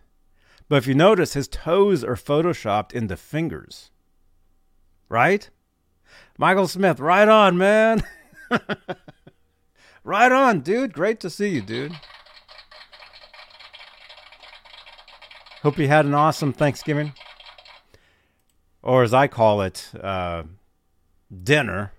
But 0.68 0.76
if 0.76 0.87
you 0.87 0.94
notice, 0.94 1.35
his 1.35 1.48
toes 1.48 2.03
are 2.03 2.14
photoshopped 2.14 2.92
into 2.92 3.16
fingers. 3.16 3.90
Right? 5.09 5.50
Michael 6.38 6.68
Smith, 6.68 6.98
right 6.98 7.29
on, 7.29 7.59
man. 7.59 8.03
right 10.05 10.33
on, 10.33 10.61
dude. 10.61 10.92
Great 10.92 11.20
to 11.20 11.31
see 11.31 11.48
you, 11.48 11.61
dude. 11.61 11.92
Hope 15.62 15.79
you 15.79 15.88
had 15.88 16.07
an 16.07 16.14
awesome 16.14 16.53
Thanksgiving 16.55 17.12
or 18.83 19.03
as 19.03 19.12
I 19.12 19.27
call 19.27 19.62
it, 19.62 19.90
uh, 20.01 20.45
dinner. 21.43 21.93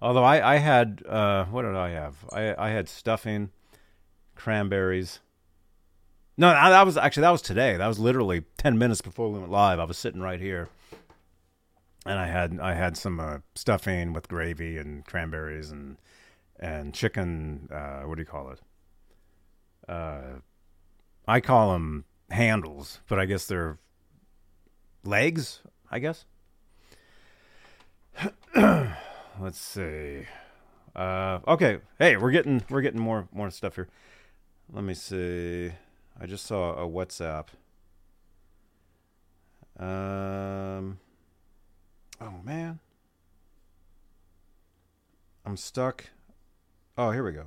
Although 0.00 0.24
I, 0.24 0.54
I 0.54 0.56
had, 0.58 1.02
uh, 1.08 1.44
what 1.46 1.62
did 1.62 1.74
I 1.74 1.90
have? 1.90 2.16
I, 2.32 2.54
I 2.66 2.70
had 2.70 2.88
stuffing, 2.88 3.50
cranberries. 4.34 5.20
No, 6.36 6.50
that 6.50 6.84
was 6.84 6.96
actually, 6.96 7.22
that 7.22 7.30
was 7.30 7.42
today. 7.42 7.76
That 7.76 7.86
was 7.86 7.98
literally 7.98 8.44
10 8.58 8.78
minutes 8.78 9.00
before 9.00 9.30
we 9.30 9.38
went 9.38 9.50
live. 9.50 9.80
I 9.80 9.84
was 9.84 9.96
sitting 9.96 10.20
right 10.20 10.40
here. 10.40 10.68
And 12.04 12.20
I 12.20 12.28
had 12.28 12.60
I 12.60 12.74
had 12.74 12.96
some 12.96 13.18
uh, 13.18 13.38
stuffing 13.56 14.12
with 14.12 14.28
gravy 14.28 14.78
and 14.78 15.04
cranberries 15.04 15.72
and 15.72 15.96
and 16.56 16.94
chicken. 16.94 17.68
Uh, 17.68 18.02
what 18.02 18.14
do 18.14 18.22
you 18.22 18.26
call 18.26 18.50
it? 18.50 18.60
Uh, 19.88 20.38
I 21.26 21.40
call 21.40 21.72
them 21.72 22.04
handles, 22.30 23.00
but 23.08 23.18
I 23.18 23.24
guess 23.24 23.46
they're 23.46 23.78
legs, 25.06 25.60
I 25.90 25.98
guess. 25.98 26.24
Let's 28.54 29.58
see. 29.58 30.26
Uh, 30.94 31.40
okay, 31.46 31.78
hey, 31.98 32.16
we're 32.16 32.30
getting 32.30 32.64
we're 32.70 32.80
getting 32.80 33.00
more 33.00 33.28
more 33.32 33.50
stuff 33.50 33.74
here. 33.74 33.88
Let 34.72 34.84
me 34.84 34.94
see. 34.94 35.70
I 36.18 36.26
just 36.26 36.46
saw 36.46 36.72
a 36.74 36.88
WhatsApp. 36.88 37.48
Um. 39.78 40.98
Oh 42.20 42.34
man. 42.42 42.80
I'm 45.44 45.56
stuck. 45.56 46.06
Oh, 46.98 47.10
here 47.10 47.22
we 47.22 47.32
go. 47.32 47.46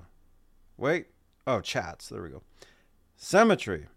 Wait. 0.78 1.08
Oh, 1.46 1.60
chats. 1.60 2.08
There 2.10 2.22
we 2.22 2.30
go. 2.30 2.44
Cemetery. 3.18 3.88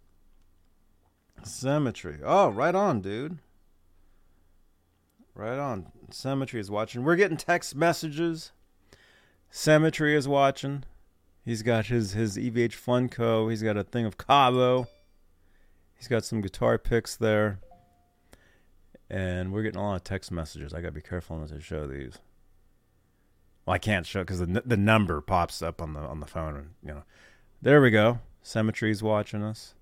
Cemetery. 1.44 2.18
Oh, 2.25 2.48
right 2.48 2.75
on, 2.75 3.01
dude. 3.01 3.38
Right 5.35 5.59
on. 5.59 5.90
Cemetery 6.11 6.61
is 6.61 6.71
watching. 6.71 7.05
We're 7.05 7.16
getting 7.16 7.37
text 7.37 7.75
messages. 7.75 8.53
Cemetery 9.51 10.14
is 10.14 10.29
watching. 10.29 10.85
He's 11.45 11.62
got 11.62 11.87
his 11.87 12.12
his 12.12 12.37
EVH 12.37 12.77
Funko. 12.77 13.51
He's 13.51 13.62
got 13.62 13.77
a 13.77 13.83
thing 13.85 14.05
of 14.05 14.18
Cabo. 14.18 14.87
He's 15.97 16.09
got 16.09 16.25
some 16.25 16.40
guitar 16.40 16.79
picks 16.79 17.16
there. 17.16 17.61
And 19.11 19.53
we're 19.53 19.62
getting 19.62 19.81
a 19.81 19.85
lot 19.85 19.97
of 19.97 20.05
text 20.05 20.31
messages. 20.31 20.73
I 20.73 20.81
gotta 20.81 20.92
be 20.92 21.03
careful 21.03 21.38
not 21.38 21.49
to 21.49 21.61
show 21.61 21.87
these. 21.87 22.18
Well, 23.66 23.75
I 23.75 23.79
can't 23.79 24.07
show 24.07 24.21
because 24.21 24.40
the 24.40 24.62
the 24.64 24.77
number 24.77 25.21
pops 25.21 25.62
up 25.62 25.81
on 25.81 25.95
the 25.95 26.01
on 26.01 26.21
the 26.21 26.27
phone. 26.27 26.57
And, 26.57 26.71
you 26.83 26.95
know, 26.95 27.03
there 27.61 27.81
we 27.81 27.90
go. 27.90 28.21
Cemetery's 28.42 29.03
watching 29.03 29.42
us. 29.42 29.75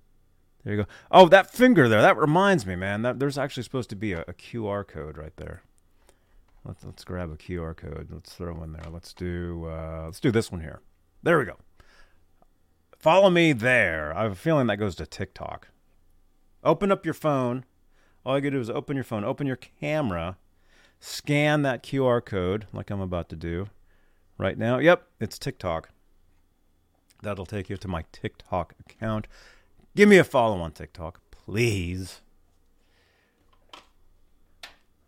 There 0.63 0.75
you 0.75 0.83
go. 0.83 0.89
Oh, 1.09 1.27
that 1.29 1.51
finger 1.51 1.89
there. 1.89 2.01
That 2.01 2.17
reminds 2.17 2.65
me, 2.65 2.75
man. 2.75 3.01
That 3.01 3.19
there's 3.19 3.37
actually 3.37 3.63
supposed 3.63 3.89
to 3.89 3.95
be 3.95 4.13
a, 4.13 4.21
a 4.21 4.33
QR 4.33 4.87
code 4.87 5.17
right 5.17 5.35
there. 5.37 5.63
Let's 6.63 6.83
let's 6.83 7.03
grab 7.03 7.31
a 7.31 7.35
QR 7.35 7.75
code. 7.75 8.09
Let's 8.11 8.33
throw 8.33 8.53
one 8.53 8.73
there. 8.73 8.91
Let's 8.91 9.13
do 9.13 9.67
uh, 9.67 10.03
let's 10.05 10.19
do 10.19 10.31
this 10.31 10.51
one 10.51 10.61
here. 10.61 10.81
There 11.23 11.39
we 11.39 11.45
go. 11.45 11.57
Follow 12.99 13.31
me 13.31 13.53
there. 13.53 14.15
I 14.15 14.23
have 14.23 14.33
a 14.33 14.35
feeling 14.35 14.67
that 14.67 14.77
goes 14.77 14.95
to 14.95 15.07
TikTok. 15.07 15.69
Open 16.63 16.91
up 16.91 17.03
your 17.03 17.15
phone. 17.15 17.65
All 18.23 18.35
you 18.35 18.41
gotta 18.41 18.51
do 18.51 18.59
is 18.59 18.69
open 18.69 18.95
your 18.95 19.03
phone, 19.03 19.23
open 19.23 19.47
your 19.47 19.55
camera, 19.55 20.37
scan 20.99 21.63
that 21.63 21.81
QR 21.81 22.23
code 22.23 22.67
like 22.71 22.91
I'm 22.91 23.01
about 23.01 23.29
to 23.29 23.35
do 23.35 23.69
right 24.37 24.57
now. 24.57 24.77
Yep, 24.77 25.07
it's 25.19 25.39
TikTok. 25.39 25.89
That'll 27.23 27.47
take 27.47 27.69
you 27.69 27.77
to 27.77 27.87
my 27.87 28.05
TikTok 28.11 28.75
account. 28.79 29.27
Give 29.93 30.07
me 30.07 30.17
a 30.17 30.23
follow 30.23 30.61
on 30.61 30.71
TikTok, 30.71 31.19
please. 31.31 32.21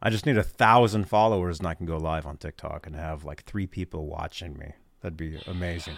I 0.02 0.10
just 0.10 0.26
need 0.26 0.38
a 0.38 0.44
thousand 0.44 1.06
followers 1.06 1.60
and 1.60 1.68
I 1.68 1.74
can 1.74 1.86
go 1.86 1.96
live 1.96 2.26
on 2.26 2.36
TikTok 2.36 2.86
and 2.86 2.94
have 2.94 3.24
like 3.24 3.46
three 3.46 3.66
people 3.66 4.08
watching 4.08 4.58
me. 4.58 4.74
That'd 5.00 5.16
be 5.16 5.42
amazing. 5.48 5.96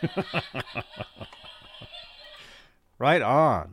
right 2.98 3.20
on. 3.20 3.72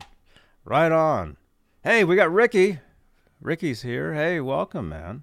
Right 0.66 0.92
on. 0.92 1.38
Hey, 1.82 2.04
we 2.04 2.16
got 2.16 2.30
Ricky. 2.30 2.80
Ricky's 3.40 3.80
here. 3.80 4.12
Hey, 4.12 4.40
welcome, 4.40 4.90
man. 4.90 5.22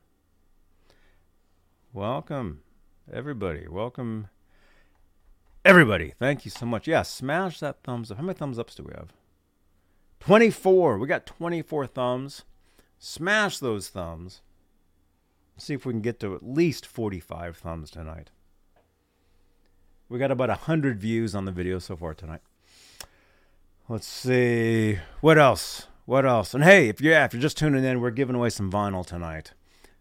Welcome, 1.93 2.61
everybody. 3.11 3.67
Welcome 3.67 4.29
Everybody, 5.67 6.13
thank 6.17 6.45
you 6.45 6.51
so 6.51 6.65
much. 6.65 6.87
Yeah, 6.87 7.01
smash 7.01 7.59
that 7.59 7.83
thumbs 7.83 8.09
up. 8.09 8.15
How 8.15 8.23
many 8.23 8.37
thumbs 8.37 8.57
ups 8.57 8.73
do 8.73 8.83
we 8.83 8.93
have? 8.95 9.11
24. 10.21 10.97
We 10.97 11.07
got 11.09 11.25
24 11.25 11.87
thumbs. 11.87 12.45
Smash 12.97 13.59
those 13.59 13.89
thumbs. 13.89 14.39
See 15.57 15.73
if 15.73 15.85
we 15.85 15.91
can 15.91 15.99
get 15.99 16.21
to 16.21 16.33
at 16.35 16.41
least 16.41 16.85
45 16.85 17.57
thumbs 17.57 17.91
tonight. 17.91 18.29
We 20.07 20.17
got 20.17 20.31
about 20.31 20.47
100 20.47 21.01
views 21.01 21.35
on 21.35 21.43
the 21.43 21.51
video 21.51 21.79
so 21.79 21.97
far 21.97 22.13
tonight. 22.13 22.43
Let's 23.89 24.07
see. 24.07 24.99
What 25.19 25.37
else? 25.37 25.87
What 26.05 26.25
else? 26.25 26.53
And 26.53 26.63
hey, 26.63 26.87
if 26.87 27.01
you're, 27.01 27.13
if 27.13 27.33
you're 27.33 27.41
just 27.41 27.57
tuning 27.57 27.83
in, 27.83 27.99
we're 27.99 28.11
giving 28.11 28.37
away 28.37 28.51
some 28.51 28.71
vinyl 28.71 29.05
tonight. 29.05 29.51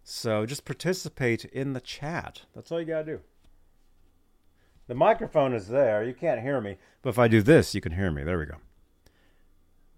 So 0.04 0.46
just 0.46 0.64
participate 0.64 1.44
in 1.44 1.72
the 1.72 1.80
chat. 1.80 2.42
That's 2.54 2.70
all 2.70 2.78
you 2.78 2.86
got 2.86 3.06
to 3.06 3.16
do. 3.16 3.20
The 4.88 4.94
microphone 4.94 5.52
is 5.52 5.68
there. 5.68 6.04
You 6.04 6.14
can't 6.14 6.40
hear 6.40 6.60
me. 6.60 6.76
But 7.02 7.10
if 7.10 7.18
I 7.18 7.28
do 7.28 7.42
this, 7.42 7.74
you 7.74 7.80
can 7.80 7.92
hear 7.92 8.10
me. 8.10 8.22
There 8.22 8.38
we 8.38 8.46
go. 8.46 8.56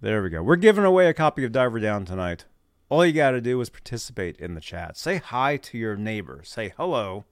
There 0.00 0.22
we 0.22 0.30
go. 0.30 0.42
We're 0.42 0.56
giving 0.56 0.84
away 0.84 1.08
a 1.08 1.14
copy 1.14 1.44
of 1.44 1.52
Diver 1.52 1.80
Down 1.80 2.04
tonight. 2.04 2.46
All 2.88 3.04
you 3.04 3.12
got 3.12 3.32
to 3.32 3.40
do 3.40 3.60
is 3.60 3.68
participate 3.68 4.38
in 4.38 4.54
the 4.54 4.60
chat. 4.60 4.96
Say 4.96 5.18
hi 5.18 5.58
to 5.58 5.76
your 5.76 5.96
neighbor. 5.96 6.40
Say 6.42 6.72
hello. 6.76 7.24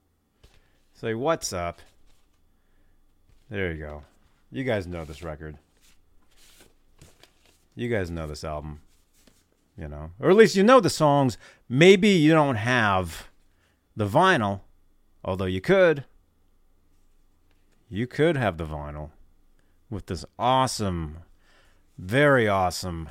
Say 0.92 1.14
what's 1.14 1.52
up. 1.52 1.80
There 3.48 3.72
you 3.72 3.80
go. 3.80 4.02
You 4.50 4.64
guys 4.64 4.86
know 4.86 5.04
this 5.04 5.22
record. 5.22 5.56
You 7.74 7.88
guys 7.88 8.10
know 8.10 8.26
this 8.26 8.44
album. 8.44 8.80
You 9.78 9.88
know, 9.88 10.10
or 10.18 10.30
at 10.30 10.36
least 10.36 10.56
you 10.56 10.62
know 10.62 10.80
the 10.80 10.90
songs. 10.90 11.36
Maybe 11.68 12.08
you 12.08 12.32
don't 12.32 12.56
have 12.56 13.28
the 13.94 14.08
vinyl, 14.08 14.60
although 15.22 15.44
you 15.44 15.60
could 15.60 16.04
you 17.88 18.06
could 18.06 18.36
have 18.36 18.56
the 18.58 18.64
vinyl 18.66 19.10
with 19.90 20.06
this 20.06 20.24
awesome, 20.38 21.18
very 21.98 22.48
awesome 22.48 23.08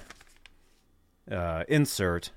uh, 1.31 1.63
insert. 1.67 2.31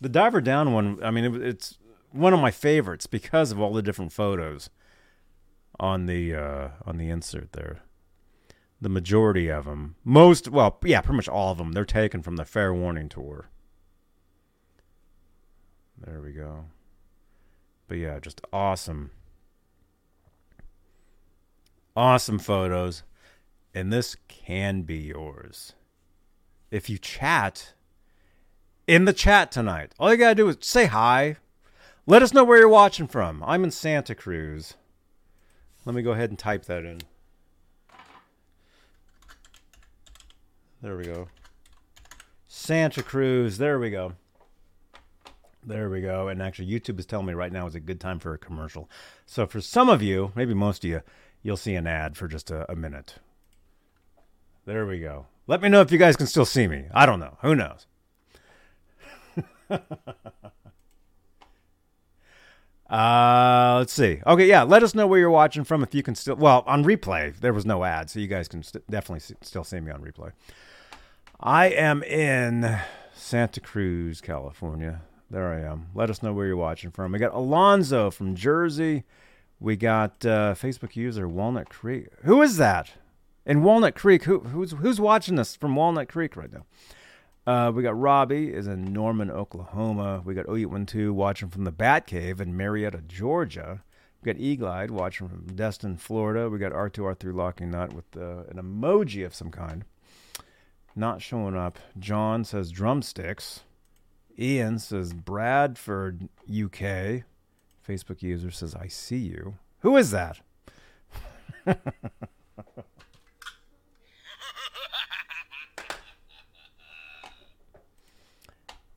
The 0.00 0.08
Diver 0.08 0.40
Down 0.40 0.72
one, 0.72 0.98
I 1.02 1.10
mean, 1.10 1.24
it, 1.24 1.42
it's 1.42 1.78
one 2.10 2.32
of 2.32 2.40
my 2.40 2.50
favorites 2.50 3.06
because 3.06 3.52
of 3.52 3.60
all 3.60 3.72
the 3.72 3.82
different 3.82 4.12
photos 4.12 4.70
on 5.78 6.06
the 6.06 6.34
uh, 6.34 6.68
on 6.84 6.98
the 6.98 7.08
insert 7.08 7.52
there. 7.52 7.82
the 8.80 8.88
majority 8.88 9.48
of 9.48 9.66
them, 9.66 9.96
most, 10.04 10.48
well, 10.48 10.78
yeah, 10.84 11.00
pretty 11.00 11.16
much 11.16 11.28
all 11.28 11.52
of 11.52 11.58
them, 11.58 11.72
they're 11.72 11.84
taken 11.84 12.22
from 12.22 12.36
the 12.36 12.44
Fair 12.44 12.72
Warning 12.72 13.08
tour. 13.08 13.48
There 15.98 16.20
we 16.20 16.32
go. 16.32 16.64
But 17.88 17.98
yeah, 17.98 18.18
just 18.20 18.40
awesome. 18.52 19.10
Awesome 22.00 22.38
photos. 22.38 23.02
And 23.74 23.92
this 23.92 24.16
can 24.26 24.84
be 24.84 24.96
yours. 24.96 25.74
If 26.70 26.88
you 26.88 26.96
chat 26.96 27.74
in 28.86 29.04
the 29.04 29.12
chat 29.12 29.52
tonight, 29.52 29.92
all 29.98 30.10
you 30.10 30.16
got 30.16 30.30
to 30.30 30.34
do 30.34 30.48
is 30.48 30.56
say 30.62 30.86
hi. 30.86 31.36
Let 32.06 32.22
us 32.22 32.32
know 32.32 32.42
where 32.42 32.58
you're 32.58 32.70
watching 32.70 33.06
from. 33.06 33.44
I'm 33.46 33.64
in 33.64 33.70
Santa 33.70 34.14
Cruz. 34.14 34.76
Let 35.84 35.94
me 35.94 36.00
go 36.00 36.12
ahead 36.12 36.30
and 36.30 36.38
type 36.38 36.64
that 36.64 36.86
in. 36.86 37.02
There 40.80 40.96
we 40.96 41.04
go. 41.04 41.28
Santa 42.48 43.02
Cruz. 43.02 43.58
There 43.58 43.78
we 43.78 43.90
go. 43.90 44.14
There 45.62 45.90
we 45.90 46.00
go. 46.00 46.28
And 46.28 46.40
actually, 46.40 46.68
YouTube 46.68 46.98
is 46.98 47.04
telling 47.04 47.26
me 47.26 47.34
right 47.34 47.52
now 47.52 47.66
is 47.66 47.74
a 47.74 47.80
good 47.80 48.00
time 48.00 48.20
for 48.20 48.32
a 48.32 48.38
commercial. 48.38 48.88
So 49.26 49.46
for 49.46 49.60
some 49.60 49.90
of 49.90 50.00
you, 50.02 50.32
maybe 50.34 50.54
most 50.54 50.82
of 50.82 50.88
you, 50.88 51.02
you'll 51.42 51.56
see 51.56 51.74
an 51.74 51.86
ad 51.86 52.16
for 52.16 52.28
just 52.28 52.50
a, 52.50 52.70
a 52.70 52.76
minute. 52.76 53.16
There 54.66 54.86
we 54.86 55.00
go. 55.00 55.26
Let 55.46 55.62
me 55.62 55.68
know 55.68 55.80
if 55.80 55.90
you 55.90 55.98
guys 55.98 56.16
can 56.16 56.26
still 56.26 56.44
see 56.44 56.68
me. 56.68 56.84
I 56.92 57.06
don't 57.06 57.18
know. 57.18 57.36
Who 57.42 57.56
knows? 57.56 57.86
uh, 62.90 63.76
let's 63.78 63.92
see. 63.92 64.20
Okay, 64.26 64.46
yeah. 64.46 64.62
Let 64.62 64.82
us 64.82 64.94
know 64.94 65.06
where 65.06 65.18
you're 65.18 65.30
watching 65.30 65.64
from. 65.64 65.82
If 65.82 65.94
you 65.94 66.02
can 66.02 66.14
still, 66.14 66.36
well, 66.36 66.62
on 66.66 66.84
replay, 66.84 67.34
there 67.40 67.52
was 67.52 67.66
no 67.66 67.84
ad, 67.84 68.10
so 68.10 68.20
you 68.20 68.26
guys 68.26 68.46
can 68.48 68.62
st- 68.62 68.88
definitely 68.88 69.20
see, 69.20 69.34
still 69.42 69.64
see 69.64 69.80
me 69.80 69.90
on 69.90 70.02
replay. 70.02 70.32
I 71.40 71.66
am 71.66 72.02
in 72.02 72.78
Santa 73.14 73.60
Cruz, 73.60 74.20
California. 74.20 75.02
There 75.30 75.52
I 75.52 75.60
am. 75.60 75.86
Let 75.94 76.10
us 76.10 76.22
know 76.22 76.32
where 76.32 76.46
you're 76.46 76.56
watching 76.56 76.90
from. 76.90 77.12
We 77.12 77.18
got 77.18 77.34
Alonzo 77.34 78.10
from 78.10 78.34
Jersey. 78.34 79.04
We 79.60 79.76
got 79.76 80.24
uh, 80.24 80.54
Facebook 80.54 80.96
user 80.96 81.28
Walnut 81.28 81.68
Creek. 81.68 82.06
Who 82.22 82.40
is 82.40 82.56
that? 82.56 82.92
In 83.44 83.62
Walnut 83.62 83.94
Creek, 83.94 84.24
who, 84.24 84.40
who's 84.40 84.72
who's 84.72 85.00
watching 85.00 85.38
us 85.38 85.54
from 85.54 85.76
Walnut 85.76 86.08
Creek 86.08 86.36
right 86.36 86.50
now? 86.52 86.64
Uh, 87.46 87.70
we 87.70 87.82
got 87.82 87.98
Robbie 87.98 88.52
is 88.52 88.66
in 88.66 88.92
Norman, 88.92 89.30
Oklahoma. 89.30 90.22
We 90.24 90.34
got 90.34 90.48
0812 90.48 91.14
watching 91.14 91.48
from 91.48 91.64
the 91.64 91.72
Bat 91.72 92.06
Cave 92.06 92.40
in 92.40 92.56
Marietta, 92.56 93.02
Georgia. 93.06 93.82
We 94.22 94.32
got 94.32 94.40
Eagle-eyed 94.40 94.90
watching 94.90 95.28
from 95.28 95.56
Destin, 95.56 95.96
Florida. 95.96 96.50
We 96.50 96.58
got 96.58 96.72
R2R3 96.72 97.34
Locking 97.34 97.70
Nut 97.70 97.92
with 97.94 98.04
uh, 98.16 98.44
an 98.50 98.56
emoji 98.56 99.24
of 99.24 99.34
some 99.34 99.50
kind. 99.50 99.84
Not 100.94 101.22
showing 101.22 101.56
up. 101.56 101.78
John 101.98 102.44
says 102.44 102.70
drumsticks. 102.70 103.60
Ian 104.38 104.78
says 104.78 105.12
Bradford, 105.12 106.28
UK. 106.48 107.24
Facebook 107.86 108.22
user 108.22 108.50
says 108.50 108.74
I 108.74 108.88
see 108.88 109.18
you. 109.18 109.56
Who 109.80 109.96
is 109.96 110.10
that? 110.10 110.40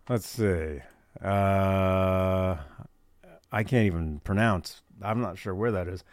Let's 0.09 0.27
see. 0.27 0.81
Uh, 1.23 2.57
I 3.51 3.63
can't 3.63 3.85
even 3.85 4.19
pronounce. 4.19 4.81
I'm 5.01 5.21
not 5.21 5.37
sure 5.37 5.55
where 5.55 5.71
that 5.71 5.87
is. 5.87 6.03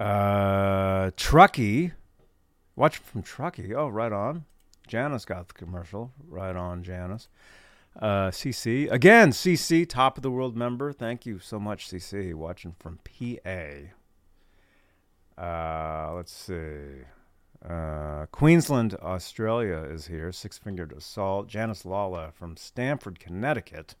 Uh, 0.00 1.10
Truckee. 1.16 1.92
Watch 2.74 2.98
from 2.98 3.22
Truckee. 3.22 3.74
Oh, 3.74 3.88
right 3.88 4.12
on. 4.12 4.44
Janice 4.86 5.24
got 5.26 5.48
the 5.48 5.54
commercial. 5.54 6.12
Right 6.26 6.56
on, 6.56 6.82
Janice. 6.82 7.28
Uh, 7.98 8.30
CC. 8.30 8.90
Again, 8.92 9.30
CC, 9.30 9.88
top 9.88 10.16
of 10.16 10.22
the 10.22 10.30
world 10.30 10.56
member. 10.56 10.92
Thank 10.92 11.26
you 11.26 11.40
so 11.40 11.58
much, 11.58 11.88
CC. 11.88 12.32
Watching 12.32 12.76
from 12.78 13.00
PA. 13.04 13.88
Uh, 15.36 16.12
let's 16.14 16.32
see. 16.32 17.04
Uh, 17.68 18.26
Queensland, 18.30 18.94
Australia 19.02 19.78
is 19.78 20.06
here. 20.06 20.30
Six 20.30 20.58
Fingered 20.58 20.92
Assault. 20.92 21.48
Janice 21.48 21.84
Lala 21.84 22.30
from 22.32 22.56
Stamford, 22.56 23.18
Connecticut. 23.18 23.96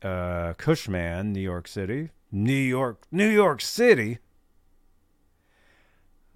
Uh, 0.00 0.54
Cushman, 0.54 1.34
New 1.34 1.40
York 1.40 1.68
City. 1.68 2.08
New 2.32 2.52
York, 2.52 3.02
New 3.10 3.28
York 3.28 3.60
City. 3.60 4.18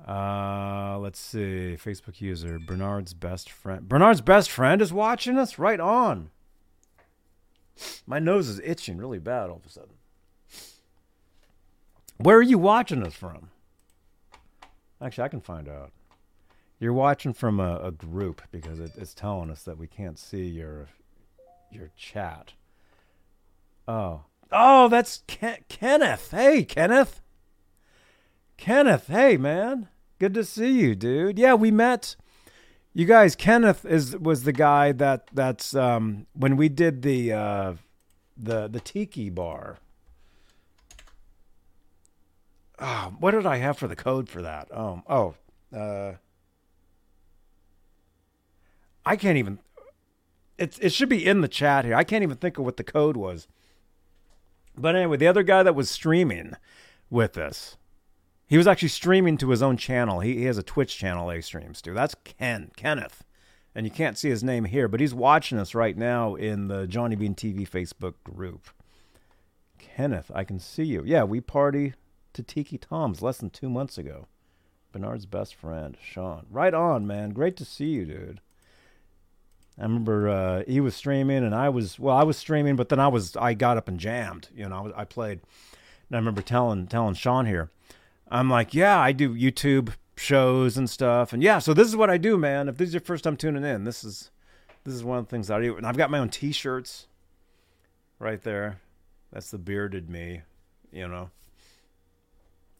Uh, 0.07 0.99
let's 0.99 1.19
see. 1.19 1.77
Facebook 1.79 2.21
user 2.21 2.59
Bernard's 2.59 3.15
best 3.15 3.51
friend. 3.51 3.89
Bernard's 3.89 4.21
best 4.21 4.51
friend 4.51 4.83
is 4.83 4.93
watching 4.93 5.39
us. 5.39 5.59
Right 5.59 5.81
on. 5.81 6.31
My 8.07 8.19
nose 8.19 8.49
is 8.49 8.61
itching 8.63 8.99
really 8.99 9.19
bad 9.19 9.51
all 9.51 9.57
of 9.57 9.67
a 9.67 9.69
sudden. 9.69 9.95
Where 12.19 12.39
are 12.39 12.43
you 12.43 12.59
watching 12.59 13.03
us 13.05 13.15
from? 13.15 13.51
Actually, 15.01 15.25
I 15.25 15.29
can 15.29 15.41
find 15.41 15.69
out. 15.69 15.91
You're 16.79 16.93
watching 16.93 17.33
from 17.33 17.59
a, 17.59 17.79
a 17.79 17.91
group 17.91 18.43
because 18.53 18.79
it, 18.79 18.93
it's 18.97 19.15
telling 19.15 19.51
us 19.51 19.63
that 19.63 19.79
we 19.79 19.87
can't 19.87 20.19
see 20.19 20.45
your 20.45 20.89
your 21.71 21.91
chat. 21.97 22.53
Oh, 23.89 24.23
oh, 24.53 24.89
that's 24.89 25.23
Ken- 25.27 25.65
Kenneth. 25.69 26.31
Hey, 26.31 26.63
Kenneth. 26.65 27.21
Kenneth, 28.57 29.09
hey 29.09 29.37
man, 29.37 29.89
good 30.19 30.35
to 30.35 30.45
see 30.45 30.81
you, 30.81 30.95
dude. 30.95 31.39
Yeah, 31.39 31.55
we 31.55 31.71
met. 31.71 32.17
You 32.93 33.07
guys, 33.07 33.35
Kenneth 33.35 33.85
is 33.85 34.17
was 34.17 34.45
the 34.45 34.53
guy 34.53 34.93
that 34.93 35.29
that's 35.33 35.75
um 35.75 36.27
when 36.35 36.57
we 36.57 36.69
did 36.69 37.03
the 37.03 37.33
uh 37.33 37.75
the 38.37 38.69
the 38.69 38.81
tiki 38.81 39.31
bar. 39.31 39.79
Oh, 42.79 43.15
what 43.19 43.33
did 43.33 43.47
I 43.47 43.57
have 43.59 43.79
for 43.79 43.87
the 43.89 43.97
code 43.97 44.29
for 44.29 44.43
that? 44.43 44.69
Um, 44.77 45.05
oh, 45.09 45.35
uh, 45.75 46.15
I 49.07 49.17
can't 49.17 49.39
even. 49.39 49.59
It 50.59 50.79
it 50.81 50.93
should 50.93 51.09
be 51.09 51.25
in 51.25 51.41
the 51.41 51.49
chat 51.49 51.85
here. 51.85 51.95
I 51.95 52.05
can't 52.05 52.23
even 52.23 52.37
think 52.37 52.59
of 52.59 52.65
what 52.65 52.77
the 52.77 52.85
code 52.85 53.17
was. 53.17 53.47
But 54.77 54.97
anyway, 54.97 55.17
the 55.17 55.29
other 55.29 55.43
guy 55.45 55.63
that 55.63 55.75
was 55.75 55.89
streaming 55.89 56.55
with 57.11 57.39
us, 57.39 57.77
he 58.47 58.59
was 58.59 58.67
actually 58.67 58.89
streaming 58.89 59.37
to 59.39 59.51
his 59.51 59.63
own 59.63 59.77
channel. 59.77 60.21
He, 60.21 60.37
he 60.39 60.45
has 60.45 60.59
a 60.59 60.63
Twitch 60.63 60.97
channel 60.97 61.31
he 61.31 61.41
streams 61.41 61.81
to. 61.83 61.93
That's 61.93 62.15
Ken 62.25 62.71
Kenneth, 62.77 63.25
and 63.75 63.87
you 63.87 63.91
can't 63.91 64.19
see 64.19 64.31
his 64.31 64.45
name 64.45 64.65
here, 64.65 64.89
but 64.89 65.01
he's 65.01 65.15
watching 65.15 65.59
us 65.59 65.75
right 65.75 65.97
now 65.97 66.35
in 66.35 66.69
the 66.69 66.87
Johnny 66.87 67.17
Bean 67.17 67.35
TV 67.35 67.69
Facebook 67.69 68.15
group. 68.25 68.69
Kenneth, 69.79 70.31
I 70.35 70.45
can 70.45 70.59
see 70.59 70.85
you. 70.85 71.03
Yeah, 71.07 71.25
we 71.25 71.41
party 71.41 71.95
to 72.33 72.43
Tiki 72.43 72.79
Tom's 72.79 73.23
less 73.23 73.39
than 73.39 73.51
two 73.51 73.71
months 73.71 73.97
ago. 73.97 74.27
Bernard's 74.93 75.27
best 75.27 75.55
friend, 75.55 75.97
Sean. 76.03 76.47
Right 76.51 76.73
on, 76.73 77.07
man. 77.07 77.31
Great 77.31 77.57
to 77.57 77.65
see 77.65 77.87
you, 77.87 78.05
dude. 78.05 78.41
I 79.79 79.83
remember 79.83 80.29
uh, 80.29 80.63
he 80.69 80.81
was 80.81 80.95
streaming 80.95 81.45
and 81.45 81.55
I 81.55 81.69
was 81.69 81.99
well, 81.99 82.17
I 82.17 82.23
was 82.23 82.37
streaming, 82.37 82.77
but 82.77 82.91
then 82.91 83.01
I 83.01 83.09
was 83.09 83.37
I 83.37 83.55
got 83.55 83.77
up 83.77 83.89
and 83.89 83.99
jammed. 83.99 84.49
You 84.55 84.69
know, 84.69 84.77
I, 84.77 84.81
was, 84.81 84.93
I 84.97 85.05
played. 85.05 85.41
And 86.09 86.17
I 86.17 86.19
remember 86.19 86.43
telling 86.43 86.87
telling 86.87 87.15
Sean 87.15 87.47
here, 87.47 87.71
I'm 88.35 88.51
like, 88.51 88.75
yeah, 88.75 88.99
I 88.99 89.13
do 89.13 89.33
YouTube 89.33 89.95
shows 90.17 90.77
and 90.77 90.91
stuff, 90.91 91.33
and 91.33 91.41
yeah, 91.41 91.61
so 91.61 91.73
this 91.73 91.87
is 91.87 91.95
what 91.95 92.11
I 92.11 92.19
do, 92.19 92.37
man. 92.37 92.69
If 92.69 92.77
this 92.79 92.89
is 92.89 92.95
your 92.95 93.01
first 93.01 93.23
time 93.23 93.37
tuning 93.37 93.63
in, 93.63 93.85
this 93.85 94.03
is 94.03 94.33
this 94.83 94.93
is 94.93 95.05
one 95.05 95.19
of 95.19 95.27
the 95.27 95.31
things 95.31 95.53
I 95.53 95.61
do, 95.61 95.77
and 95.77 95.87
I've 95.87 95.97
got 95.97 96.11
my 96.11 96.19
own 96.19 96.31
T-shirts 96.31 97.07
right 98.19 98.43
there. 98.43 98.81
That's 99.33 99.53
the 99.53 99.59
bearded 99.59 100.11
me, 100.11 100.43
you 100.93 101.07
know. 101.07 101.31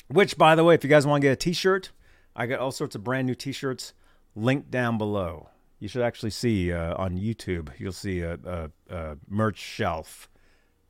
Which, 0.09 0.37
by 0.37 0.57
the 0.57 0.65
way, 0.65 0.75
if 0.75 0.83
you 0.83 0.91
guys 0.91 1.07
want 1.07 1.23
to 1.23 1.29
get 1.29 1.33
a 1.33 1.37
T-shirt, 1.37 1.93
I 2.35 2.47
got 2.47 2.59
all 2.59 2.73
sorts 2.73 2.97
of 2.97 3.05
brand 3.05 3.29
new 3.29 3.37
T-shirts 3.37 3.95
linked 4.35 4.73
down 4.73 4.99
below. 4.99 5.51
You 5.79 5.87
should 5.87 6.03
actually 6.03 6.31
see 6.31 6.73
uh, 6.73 6.97
on 6.97 7.17
YouTube. 7.17 7.71
You'll 7.79 7.93
see 7.93 8.23
a, 8.23 8.39
a, 8.45 8.71
a 8.91 9.17
merch 9.29 9.59
shelf 9.59 10.29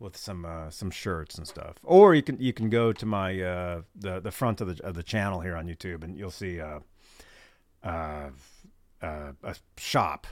with 0.04 0.16
some 0.16 0.44
uh, 0.44 0.70
some 0.70 0.90
shirts 0.90 1.36
and 1.36 1.48
stuff. 1.48 1.76
Or 1.82 2.14
you 2.14 2.22
can 2.22 2.38
you 2.38 2.52
can 2.52 2.70
go 2.70 2.92
to 2.92 3.06
my 3.06 3.40
uh, 3.40 3.82
the 3.96 4.20
the 4.20 4.30
front 4.30 4.60
of 4.60 4.76
the 4.76 4.84
of 4.84 4.94
the 4.94 5.02
channel 5.02 5.40
here 5.40 5.56
on 5.56 5.66
YouTube, 5.66 6.04
and 6.04 6.16
you'll 6.16 6.30
see 6.30 6.60
uh, 6.60 6.80
uh, 7.82 8.30
uh, 9.02 9.32
a 9.42 9.56
shop, 9.76 10.28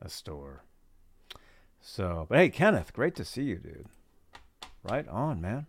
a 0.00 0.08
store. 0.08 0.64
So, 1.80 2.26
but 2.28 2.38
hey, 2.38 2.48
Kenneth, 2.48 2.92
great 2.92 3.16
to 3.16 3.24
see 3.24 3.42
you, 3.42 3.56
dude. 3.56 3.86
Right 4.84 5.06
on, 5.08 5.40
man. 5.40 5.66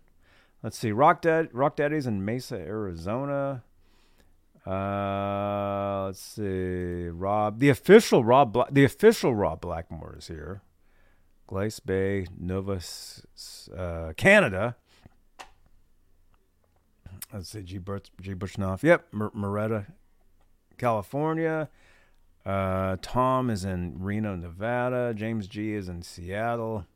Let's 0.62 0.78
see, 0.78 0.92
Rock 0.92 1.20
Dad, 1.20 1.50
Rock 1.52 1.76
Daddy's 1.76 2.06
in 2.06 2.24
Mesa, 2.24 2.56
Arizona. 2.56 3.64
Uh, 4.66 6.06
let's 6.06 6.20
see, 6.20 7.08
Rob, 7.08 7.58
the 7.58 7.68
official 7.68 8.24
Rob, 8.24 8.52
Bla- 8.52 8.68
the 8.70 8.84
official 8.84 9.34
Rob 9.34 9.60
Blackmore 9.60 10.16
is 10.18 10.28
here. 10.28 10.62
Glace 11.54 11.78
Bay, 11.78 12.26
Nova, 12.36 12.80
uh, 13.78 14.12
Canada. 14.16 14.74
let's 17.32 17.50
see, 17.50 17.62
G. 17.62 17.78
Butch, 17.78 18.10
G. 18.20 18.34
Bushnoff. 18.34 18.82
Yep, 18.82 19.06
M- 19.14 19.30
Moretta, 19.36 19.86
California. 20.78 21.68
Uh, 22.44 22.96
Tom 23.00 23.50
is 23.50 23.64
in 23.64 23.94
Reno, 24.00 24.34
Nevada. 24.34 25.14
James 25.14 25.46
G 25.46 25.74
is 25.74 25.88
in 25.88 26.02
Seattle. 26.02 26.86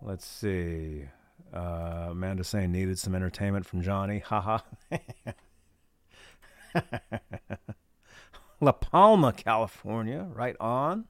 Let's 0.00 0.24
see. 0.24 1.06
Uh, 1.52 2.10
Amanda 2.10 2.44
saying 2.44 2.70
needed 2.70 3.00
some 3.00 3.16
entertainment 3.16 3.66
from 3.66 3.82
Johnny. 3.82 4.20
Haha. 4.20 4.58
La 8.60 8.70
Palma, 8.70 9.32
California. 9.32 10.28
Right 10.32 10.54
on. 10.60 11.06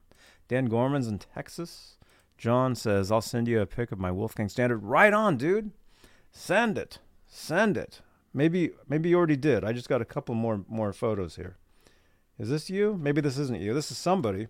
Dan 0.47 0.65
Gorman's 0.65 1.07
in 1.07 1.19
Texas. 1.19 1.96
John 2.37 2.75
says, 2.75 3.11
I'll 3.11 3.21
send 3.21 3.47
you 3.47 3.59
a 3.59 3.65
pic 3.65 3.91
of 3.91 3.99
my 3.99 4.11
Wolfgang 4.11 4.49
standard. 4.49 4.83
Right 4.83 5.13
on, 5.13 5.37
dude. 5.37 5.71
Send 6.31 6.77
it. 6.77 6.99
Send 7.25 7.77
it. 7.77 8.01
Maybe 8.33 8.71
maybe 8.87 9.09
you 9.09 9.17
already 9.17 9.35
did. 9.35 9.63
I 9.63 9.73
just 9.73 9.89
got 9.89 10.01
a 10.01 10.05
couple 10.05 10.35
more 10.35 10.63
more 10.67 10.93
photos 10.93 11.35
here. 11.35 11.57
Is 12.37 12.49
this 12.49 12.69
you? 12.69 12.97
Maybe 13.01 13.21
this 13.21 13.37
isn't 13.37 13.61
you. 13.61 13.73
This 13.73 13.89
is 13.89 13.97
somebody. 13.97 14.47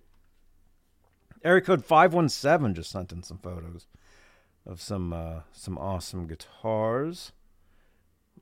Area 1.44 1.62
code 1.62 1.86
517 1.86 2.74
just 2.76 2.92
sent 2.92 3.14
in 3.14 3.24
some 3.24 3.38
photos 3.38 3.88
of 4.66 4.82
some 4.82 5.14
uh, 5.14 5.42
some 5.54 5.78
awesome 5.78 6.28
guitars. 6.28 7.32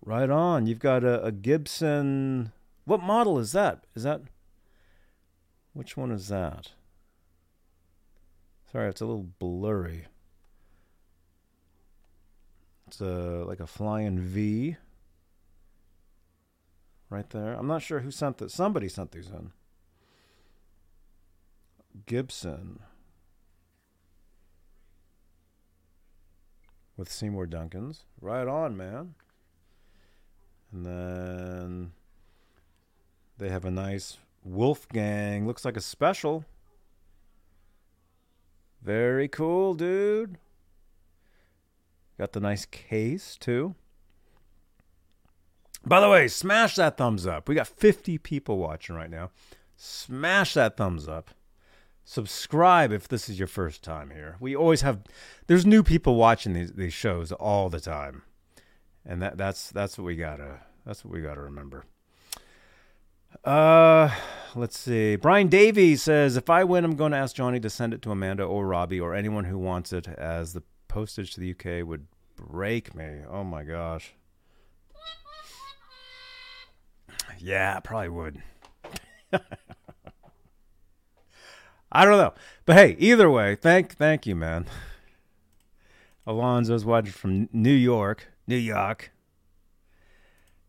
Right 0.03 0.29
on. 0.29 0.65
You've 0.65 0.79
got 0.79 1.03
a, 1.03 1.23
a 1.23 1.31
Gibson. 1.31 2.51
What 2.85 3.03
model 3.03 3.37
is 3.37 3.51
that? 3.51 3.85
Is 3.95 4.03
that 4.03 4.21
which 5.73 5.95
one 5.95 6.11
is 6.11 6.27
that? 6.29 6.71
Sorry, 8.75 8.89
it's 8.89 8.99
a 8.99 9.05
little 9.05 9.29
blurry. 9.39 10.07
It's 12.87 12.99
a 12.99 13.45
like 13.47 13.61
a 13.61 13.67
flying 13.67 14.19
V. 14.19 14.75
Right 17.09 17.29
there. 17.29 17.53
I'm 17.53 17.67
not 17.67 17.83
sure 17.83 18.01
who 18.01 18.11
sent 18.11 18.39
this. 18.39 18.53
Somebody 18.53 18.89
sent 18.89 19.13
these 19.13 19.29
in. 19.29 19.53
Gibson. 22.05 22.79
With 26.97 27.09
Seymour 27.09 27.47
Duncans. 27.47 27.99
Right 28.19 28.45
on, 28.45 28.75
man. 28.75 29.15
And 30.73 30.85
then 30.85 31.91
they 33.37 33.47
have 33.47 33.63
a 33.63 33.71
nice 33.71 34.17
Wolfgang. 34.43 35.47
Looks 35.47 35.63
like 35.63 35.77
a 35.77 35.81
special. 35.81 36.43
Very 38.85 39.27
cool, 39.27 39.73
dude. 39.73 40.37
Got 42.19 42.33
the 42.33 42.39
nice 42.39 42.65
case, 42.65 43.35
too. 43.35 43.73
By 45.83 45.99
the 45.99 46.07
way, 46.07 46.27
smash 46.27 46.75
that 46.75 46.95
thumbs 46.95 47.25
up. 47.25 47.49
We 47.49 47.55
got 47.55 47.67
50 47.67 48.19
people 48.19 48.59
watching 48.59 48.95
right 48.95 49.09
now. 49.09 49.31
Smash 49.75 50.53
that 50.53 50.77
thumbs 50.77 51.07
up. 51.07 51.31
Subscribe 52.03 52.91
if 52.91 53.07
this 53.07 53.27
is 53.27 53.39
your 53.39 53.47
first 53.47 53.83
time 53.83 54.11
here. 54.11 54.37
We 54.39 54.55
always 54.55 54.81
have 54.81 55.01
there's 55.47 55.65
new 55.65 55.81
people 55.81 56.15
watching 56.15 56.53
these 56.53 56.73
these 56.73 56.93
shows 56.93 57.31
all 57.31 57.69
the 57.69 57.79
time. 57.79 58.21
And 59.03 59.19
that 59.23 59.35
that's 59.35 59.71
that's 59.71 59.97
what 59.97 60.05
we 60.05 60.15
got 60.15 60.35
to 60.37 60.59
that's 60.85 61.03
what 61.03 61.11
we 61.11 61.21
got 61.21 61.33
to 61.33 61.41
remember. 61.41 61.85
Uh, 63.45 64.09
let's 64.55 64.77
see. 64.77 65.15
Brian 65.15 65.47
Davies 65.47 66.01
says, 66.01 66.35
if 66.35 66.49
I 66.49 66.63
win, 66.63 66.83
I'm 66.83 66.95
going 66.95 67.11
to 67.11 67.17
ask 67.17 67.35
Johnny 67.35 67.59
to 67.59 67.69
send 67.69 67.93
it 67.93 68.01
to 68.01 68.11
Amanda 68.11 68.43
or 68.43 68.65
Robbie 68.65 68.99
or 68.99 69.13
anyone 69.13 69.45
who 69.45 69.59
wants 69.59 69.93
it, 69.93 70.07
as 70.07 70.53
the 70.53 70.63
postage 70.87 71.35
to 71.35 71.39
the 71.39 71.51
UK 71.51 71.87
would 71.87 72.07
break 72.35 72.95
me. 72.95 73.19
Oh 73.29 73.43
my 73.43 73.63
gosh. 73.63 74.15
Yeah, 77.37 77.79
probably 77.81 78.09
would. 78.09 78.41
I 81.91 82.03
don't 82.03 82.17
know, 82.17 82.33
but 82.65 82.75
hey, 82.75 82.95
either 82.97 83.29
way, 83.29 83.55
thank 83.55 83.95
thank 83.95 84.25
you, 84.25 84.35
man. 84.35 84.65
Alonzo's 86.27 86.83
watching 86.83 87.11
from 87.11 87.47
New 87.53 87.73
York, 87.73 88.27
New 88.47 88.57
York. 88.57 89.11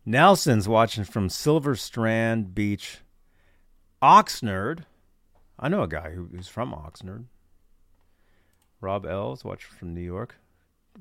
Nelson's 0.09 0.69
watching 0.69 1.03
from 1.03 1.29
Silver 1.29 1.75
Strand 1.75 2.55
Beach, 2.55 2.99
Oxnard. 4.01 4.85
I 5.59 5.69
know 5.69 5.83
a 5.83 5.89
guy 5.89 6.11
who, 6.11 6.29
who's 6.31 6.47
from 6.47 6.73
Oxnard. 6.73 7.25
Rob 8.81 9.05
L's 9.05 9.45
watching 9.45 9.73
from 9.77 9.95
New 9.95 10.03
York. 10.03 10.37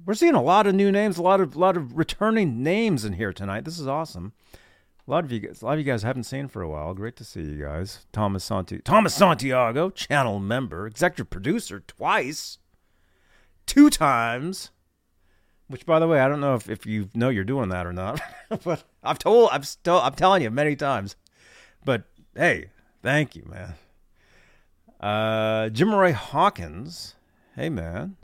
We're 0.06 0.16
seeing 0.16 0.34
a 0.34 0.42
lot 0.42 0.66
of 0.66 0.74
new 0.74 0.92
names, 0.92 1.20
a 1.20 1.22
lot 1.22 1.40
of 1.40 1.56
lot 1.56 1.78
of 1.78 1.96
returning 1.96 2.64
names 2.64 3.06
in 3.06 3.14
here 3.14 3.32
tonight. 3.32 3.64
This 3.64 3.80
is 3.80 3.88
awesome. 3.88 4.34
A 5.08 5.12
lot 5.12 5.24
of 5.24 5.32
you 5.32 5.40
guys, 5.40 5.62
a 5.62 5.66
lot 5.66 5.74
of 5.74 5.80
you 5.80 5.86
guys 5.86 6.02
haven't 6.02 6.24
seen 6.24 6.48
for 6.48 6.64
a 6.64 6.68
while. 6.68 6.96
Great 6.96 7.16
to 7.18 7.24
see 7.24 7.42
you 7.42 7.64
guys. 7.64 8.08
Thomas 8.12 8.44
Santi, 8.44 8.80
Thomas 8.80 9.14
Santiago, 9.14 9.92
channel 9.92 10.40
member, 10.40 10.88
executive 10.88 11.30
producer 11.30 11.84
twice, 11.86 12.58
two 13.68 13.92
times. 13.92 14.72
Which, 15.68 15.86
by 15.86 16.00
the 16.00 16.08
way, 16.08 16.20
I 16.20 16.28
don't 16.28 16.42
know 16.42 16.56
if, 16.56 16.70
if 16.70 16.86
you 16.86 17.10
know 17.16 17.30
you're 17.30 17.44
doing 17.44 17.70
that 17.70 17.88
or 17.88 17.94
not, 17.94 18.22
but 18.64 18.84
I've 19.04 19.18
told, 19.18 19.50
I'm 19.52 19.64
still, 19.64 20.00
I'm 20.00 20.14
telling 20.14 20.44
you 20.44 20.52
many 20.52 20.76
times. 20.76 21.16
But 21.84 22.04
hey, 22.36 22.70
thank 23.02 23.36
you, 23.36 23.44
man. 23.50 23.74
Uh, 25.00 25.70
Jim 25.70 25.94
Ray 25.94 26.12
Hawkins, 26.14 27.16
hey 27.56 27.70
man, 27.70 28.16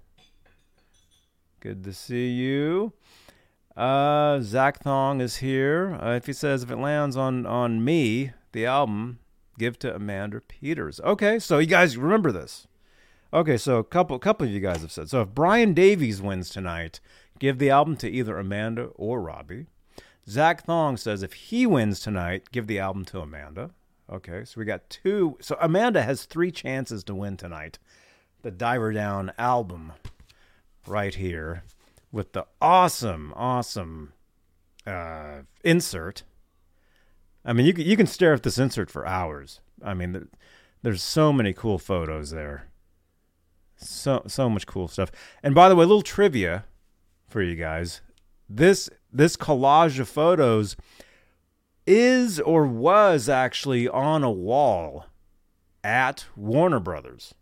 good 1.59 1.83
to 1.83 1.93
see 1.93 2.29
you. 2.29 2.93
Uh, 3.75 4.39
Zach 4.41 4.79
Thong 4.79 5.21
is 5.21 5.37
here. 5.37 5.97
Uh, 6.01 6.11
if 6.11 6.25
he 6.25 6.33
says 6.33 6.63
if 6.63 6.71
it 6.71 6.77
lands 6.77 7.17
on 7.17 7.45
on 7.45 7.83
me, 7.83 8.31
the 8.51 8.65
album, 8.65 9.19
give 9.57 9.77
to 9.79 9.95
Amanda 9.95 10.41
Peters. 10.41 10.99
Okay, 11.01 11.39
so 11.39 11.59
you 11.59 11.67
guys 11.67 11.97
remember 11.97 12.31
this. 12.31 12.67
Okay, 13.33 13.57
so 13.57 13.77
a 13.77 13.83
couple 13.83 14.17
couple 14.19 14.47
of 14.47 14.53
you 14.53 14.59
guys 14.59 14.81
have 14.81 14.91
said. 14.91 15.09
So 15.09 15.21
if 15.21 15.29
Brian 15.29 15.73
Davies 15.73 16.21
wins 16.21 16.49
tonight, 16.49 16.99
give 17.41 17.57
the 17.57 17.71
album 17.71 17.97
to 17.97 18.07
either 18.07 18.37
Amanda 18.37 18.83
or 18.95 19.19
Robbie. 19.19 19.65
Zach 20.29 20.63
Thong 20.63 20.95
says 20.95 21.23
if 21.23 21.33
he 21.33 21.65
wins 21.65 21.99
tonight, 21.99 22.51
give 22.51 22.67
the 22.67 22.77
album 22.77 23.03
to 23.05 23.19
Amanda. 23.19 23.71
Okay, 24.07 24.45
so 24.45 24.59
we 24.59 24.65
got 24.65 24.87
two. 24.91 25.37
So 25.41 25.57
Amanda 25.59 26.03
has 26.03 26.25
three 26.25 26.51
chances 26.51 27.03
to 27.05 27.15
win 27.15 27.37
tonight. 27.37 27.79
The 28.43 28.51
Diver 28.51 28.93
Down 28.93 29.31
album, 29.39 29.93
right 30.85 31.15
here, 31.15 31.63
with 32.11 32.33
the 32.33 32.45
awesome, 32.61 33.33
awesome 33.35 34.13
uh, 34.85 35.39
insert. 35.63 36.21
I 37.43 37.53
mean, 37.53 37.65
you 37.65 37.73
can, 37.73 37.85
you 37.85 37.97
can 37.97 38.07
stare 38.07 38.33
at 38.33 38.43
this 38.43 38.59
insert 38.59 38.91
for 38.91 39.07
hours. 39.07 39.61
I 39.83 39.95
mean, 39.95 40.27
there's 40.83 41.01
so 41.01 41.33
many 41.33 41.53
cool 41.53 41.79
photos 41.79 42.29
there. 42.29 42.67
So 43.77 44.21
so 44.27 44.47
much 44.47 44.67
cool 44.67 44.87
stuff. 44.87 45.11
And 45.41 45.55
by 45.55 45.69
the 45.69 45.75
way, 45.75 45.85
a 45.85 45.87
little 45.87 46.03
trivia 46.03 46.65
for 47.31 47.41
you 47.41 47.55
guys. 47.55 48.01
This 48.49 48.89
this 49.11 49.35
collage 49.35 49.99
of 49.99 50.09
photos 50.09 50.75
is 51.87 52.39
or 52.39 52.65
was 52.65 53.27
actually 53.29 53.87
on 53.87 54.23
a 54.23 54.31
wall 54.31 55.05
at 55.83 56.25
Warner 56.35 56.79
Brothers. 56.79 57.33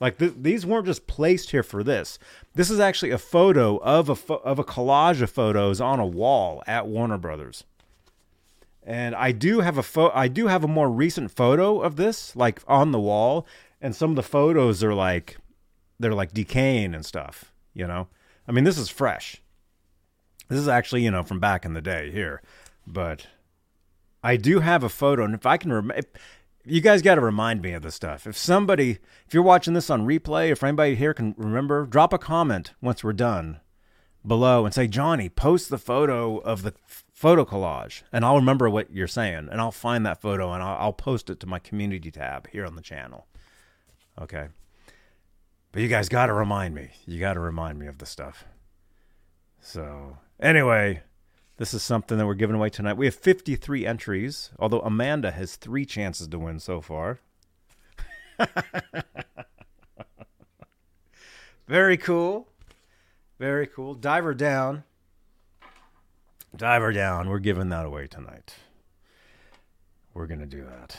Like 0.00 0.18
th- 0.18 0.34
these 0.36 0.64
weren't 0.64 0.86
just 0.86 1.06
placed 1.06 1.50
here 1.50 1.62
for 1.62 1.82
this. 1.82 2.18
This 2.54 2.70
is 2.70 2.78
actually 2.78 3.10
a 3.10 3.18
photo 3.18 3.78
of 3.78 4.08
a 4.08 4.14
fo- 4.14 4.36
of 4.36 4.58
a 4.58 4.64
collage 4.64 5.20
of 5.20 5.30
photos 5.30 5.80
on 5.80 5.98
a 5.98 6.06
wall 6.06 6.62
at 6.66 6.86
Warner 6.86 7.18
Brothers. 7.18 7.64
And 8.84 9.14
I 9.14 9.32
do 9.32 9.60
have 9.60 9.76
a 9.76 9.82
pho- 9.82 10.12
I 10.14 10.28
do 10.28 10.46
have 10.46 10.62
a 10.64 10.68
more 10.68 10.88
recent 10.88 11.30
photo 11.30 11.80
of 11.80 11.96
this 11.96 12.36
like 12.36 12.62
on 12.68 12.92
the 12.92 13.00
wall 13.00 13.46
and 13.80 13.94
some 13.94 14.10
of 14.10 14.16
the 14.16 14.22
photos 14.22 14.84
are 14.84 14.94
like 14.94 15.38
they're 15.98 16.14
like 16.14 16.32
decaying 16.32 16.94
and 16.94 17.04
stuff, 17.04 17.52
you 17.74 17.86
know. 17.86 18.06
I 18.48 18.52
mean, 18.52 18.64
this 18.64 18.78
is 18.78 18.88
fresh. 18.88 19.42
This 20.48 20.58
is 20.58 20.68
actually, 20.68 21.02
you 21.02 21.10
know, 21.10 21.22
from 21.22 21.38
back 21.38 21.64
in 21.66 21.74
the 21.74 21.82
day 21.82 22.10
here. 22.10 22.40
But 22.86 23.26
I 24.22 24.36
do 24.36 24.60
have 24.60 24.82
a 24.82 24.88
photo, 24.88 25.24
and 25.24 25.34
if 25.34 25.44
I 25.44 25.58
can 25.58 25.72
remember, 25.72 26.02
you 26.64 26.80
guys 26.80 27.02
got 27.02 27.16
to 27.16 27.20
remind 27.20 27.60
me 27.60 27.72
of 27.72 27.82
this 27.82 27.94
stuff. 27.94 28.26
If 28.26 28.36
somebody, 28.36 28.98
if 29.26 29.34
you're 29.34 29.42
watching 29.42 29.74
this 29.74 29.90
on 29.90 30.06
replay, 30.06 30.50
if 30.50 30.64
anybody 30.64 30.94
here 30.94 31.12
can 31.12 31.34
remember, 31.36 31.84
drop 31.84 32.12
a 32.12 32.18
comment 32.18 32.72
once 32.80 33.04
we're 33.04 33.12
done 33.12 33.60
below 34.26 34.64
and 34.64 34.74
say, 34.74 34.86
Johnny, 34.86 35.28
post 35.28 35.68
the 35.68 35.78
photo 35.78 36.38
of 36.38 36.62
the 36.62 36.74
photo 36.86 37.44
collage, 37.44 38.02
and 38.12 38.24
I'll 38.24 38.36
remember 38.36 38.68
what 38.68 38.92
you're 38.92 39.06
saying, 39.06 39.48
and 39.50 39.60
I'll 39.60 39.70
find 39.70 40.04
that 40.06 40.20
photo 40.20 40.52
and 40.52 40.62
I'll, 40.62 40.76
I'll 40.78 40.92
post 40.92 41.30
it 41.30 41.40
to 41.40 41.46
my 41.46 41.58
community 41.58 42.10
tab 42.10 42.48
here 42.48 42.66
on 42.66 42.76
the 42.76 42.82
channel. 42.82 43.26
Okay. 44.20 44.48
But 45.72 45.82
you 45.82 45.88
guys 45.88 46.08
got 46.08 46.26
to 46.26 46.32
remind 46.32 46.74
me. 46.74 46.90
You 47.06 47.20
got 47.20 47.34
to 47.34 47.40
remind 47.40 47.78
me 47.78 47.86
of 47.86 47.98
the 47.98 48.06
stuff. 48.06 48.44
So, 49.60 50.18
anyway, 50.40 51.02
this 51.58 51.74
is 51.74 51.82
something 51.82 52.16
that 52.18 52.26
we're 52.26 52.34
giving 52.34 52.56
away 52.56 52.70
tonight. 52.70 52.96
We 52.96 53.06
have 53.06 53.14
53 53.14 53.84
entries, 53.84 54.50
although 54.58 54.80
Amanda 54.80 55.30
has 55.32 55.56
three 55.56 55.84
chances 55.84 56.28
to 56.28 56.38
win 56.38 56.58
so 56.60 56.80
far. 56.80 57.18
Very 61.68 61.96
cool. 61.96 62.48
Very 63.38 63.66
cool. 63.66 63.94
Diver 63.94 64.34
Down. 64.34 64.84
Diver 66.56 66.92
down. 66.92 67.28
We're 67.28 67.38
giving 67.40 67.68
that 67.68 67.84
away 67.84 68.06
tonight. 68.06 68.54
We're 70.14 70.26
going 70.26 70.40
to 70.40 70.46
do 70.46 70.64
that. 70.64 70.98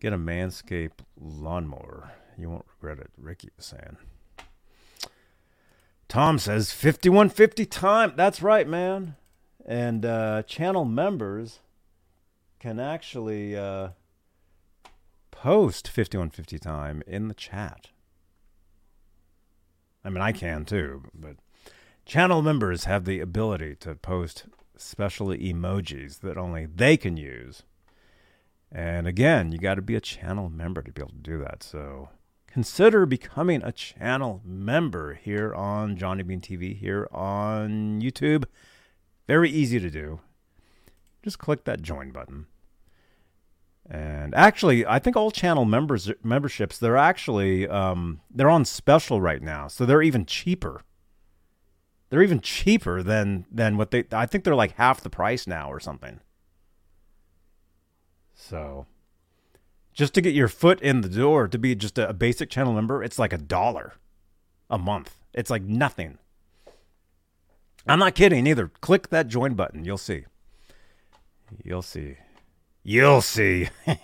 Get 0.00 0.12
a 0.12 0.18
Manscaped 0.18 1.00
lawnmower. 1.18 2.12
You 2.36 2.50
won't 2.50 2.66
regret 2.80 2.98
it, 2.98 3.10
Ricky 3.16 3.50
was 3.56 3.66
saying. 3.66 3.96
Tom 6.08 6.38
says 6.38 6.72
5150 6.72 7.64
time. 7.66 8.12
That's 8.16 8.42
right, 8.42 8.68
man. 8.68 9.16
And 9.64 10.04
uh, 10.04 10.42
channel 10.42 10.84
members 10.84 11.60
can 12.58 12.78
actually 12.78 13.56
uh, 13.56 13.88
post 15.30 15.88
5150 15.88 16.58
time 16.58 17.02
in 17.06 17.28
the 17.28 17.34
chat. 17.34 17.88
I 20.04 20.10
mean, 20.10 20.20
I 20.20 20.32
can 20.32 20.64
too, 20.64 21.04
but 21.14 21.36
channel 22.04 22.42
members 22.42 22.84
have 22.84 23.04
the 23.04 23.20
ability 23.20 23.76
to 23.76 23.94
post 23.94 24.44
special 24.76 25.28
emojis 25.28 26.20
that 26.20 26.36
only 26.36 26.66
they 26.66 26.96
can 26.96 27.16
use. 27.16 27.62
And 28.70 29.06
again, 29.06 29.52
you 29.52 29.58
got 29.58 29.74
to 29.74 29.82
be 29.82 29.94
a 29.94 30.00
channel 30.00 30.48
member 30.48 30.82
to 30.82 30.92
be 30.92 31.02
able 31.02 31.12
to 31.12 31.16
do 31.16 31.38
that. 31.38 31.62
So 31.62 32.08
consider 32.52 33.06
becoming 33.06 33.62
a 33.62 33.72
channel 33.72 34.42
member 34.44 35.14
here 35.14 35.54
on 35.54 35.96
Johnny 35.96 36.22
Bean 36.22 36.40
TV, 36.40 36.76
here 36.78 37.08
on 37.10 38.02
YouTube. 38.02 38.44
Very 39.26 39.50
easy 39.50 39.80
to 39.80 39.88
do. 39.88 40.20
Just 41.22 41.38
click 41.38 41.64
that 41.64 41.80
join 41.80 42.10
button. 42.10 42.46
And 43.88 44.34
actually, 44.34 44.86
I 44.86 44.98
think 44.98 45.16
all 45.16 45.30
channel 45.30 45.64
members 45.64 46.10
memberships 46.22 46.78
they're 46.78 46.96
actually 46.96 47.66
um, 47.68 48.20
they're 48.30 48.50
on 48.50 48.64
special 48.64 49.20
right 49.20 49.42
now, 49.42 49.66
so 49.66 49.84
they're 49.84 50.02
even 50.02 50.24
cheaper. 50.24 50.82
They're 52.10 52.22
even 52.22 52.40
cheaper 52.40 53.02
than 53.02 53.46
than 53.50 53.76
what 53.76 53.90
they. 53.90 54.04
I 54.12 54.26
think 54.26 54.44
they're 54.44 54.54
like 54.54 54.76
half 54.76 55.00
the 55.00 55.10
price 55.10 55.46
now 55.46 55.70
or 55.70 55.80
something. 55.80 56.20
So, 58.34 58.86
just 59.92 60.14
to 60.14 60.20
get 60.20 60.34
your 60.34 60.48
foot 60.48 60.80
in 60.80 61.00
the 61.02 61.08
door 61.08 61.48
to 61.48 61.58
be 61.58 61.74
just 61.74 61.98
a, 61.98 62.08
a 62.08 62.12
basic 62.12 62.50
channel 62.50 62.72
member, 62.72 63.02
it's 63.02 63.18
like 63.18 63.32
a 63.32 63.38
dollar 63.38 63.94
a 64.70 64.78
month. 64.78 65.18
It's 65.34 65.50
like 65.50 65.62
nothing. 65.62 66.18
I'm 67.86 67.98
not 67.98 68.14
kidding 68.14 68.46
either. 68.46 68.68
Click 68.80 69.08
that 69.08 69.28
join 69.28 69.54
button. 69.54 69.84
You'll 69.84 69.98
see. 69.98 70.24
You'll 71.62 71.82
see. 71.82 72.16
You'll 72.82 73.20
see. 73.20 73.68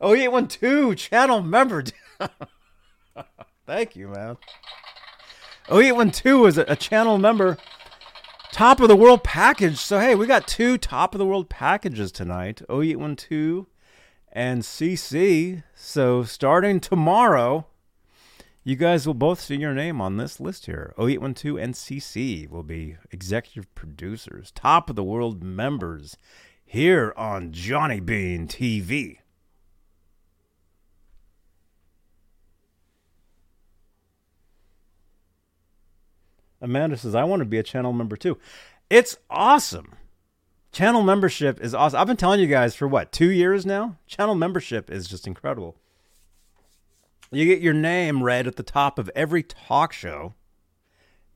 oh, 0.00 0.14
eight 0.14 0.28
one 0.28 0.48
two 0.48 0.94
channel 0.94 1.42
member. 1.42 1.84
Thank 3.66 3.96
you, 3.96 4.08
man. 4.08 4.36
Oh, 5.68 5.80
eight 5.80 5.92
one 5.92 6.10
two 6.10 6.46
is 6.46 6.58
a 6.58 6.76
channel 6.76 7.18
member. 7.18 7.58
Top 8.52 8.80
of 8.80 8.88
the 8.88 8.96
world 8.96 9.24
package. 9.24 9.78
So 9.78 9.98
hey, 9.98 10.14
we 10.14 10.26
got 10.26 10.46
two 10.46 10.76
top 10.76 11.14
of 11.14 11.18
the 11.18 11.26
world 11.26 11.48
packages 11.48 12.12
tonight. 12.12 12.60
0812 12.68 13.66
and 14.32 14.62
CC. 14.62 15.62
So 15.74 16.24
starting 16.24 16.80
tomorrow, 16.80 17.66
you 18.64 18.76
guys 18.76 19.06
will 19.06 19.14
both 19.14 19.40
see 19.40 19.56
your 19.56 19.74
name 19.74 20.00
on 20.00 20.16
this 20.16 20.40
list 20.40 20.66
here. 20.66 20.94
0812 20.98 21.58
and 21.58 21.74
CC 21.74 22.48
will 22.48 22.62
be 22.62 22.96
executive 23.10 23.72
producers, 23.74 24.50
top 24.52 24.88
of 24.88 24.96
the 24.96 25.04
world 25.04 25.42
members 25.42 26.16
here 26.64 27.12
on 27.16 27.52
Johnny 27.52 28.00
Bean 28.00 28.48
TV. 28.48 29.18
Amanda 36.62 36.96
says, 36.96 37.14
I 37.16 37.24
want 37.24 37.40
to 37.40 37.44
be 37.44 37.58
a 37.58 37.62
channel 37.64 37.92
member 37.92 38.16
too. 38.16 38.38
It's 38.88 39.16
awesome. 39.28 39.96
Channel 40.72 41.02
membership 41.02 41.60
is 41.60 41.74
awesome. 41.74 42.00
I've 42.00 42.06
been 42.06 42.16
telling 42.16 42.40
you 42.40 42.46
guys 42.46 42.74
for 42.74 42.88
what, 42.88 43.12
two 43.12 43.30
years 43.30 43.66
now? 43.66 43.96
Channel 44.06 44.34
membership 44.34 44.90
is 44.90 45.06
just 45.06 45.26
incredible. 45.26 45.76
You 47.30 47.44
get 47.44 47.60
your 47.60 47.74
name 47.74 48.22
read 48.22 48.46
at 48.46 48.56
the 48.56 48.62
top 48.62 48.98
of 48.98 49.10
every 49.14 49.42
talk 49.42 49.92
show. 49.92 50.34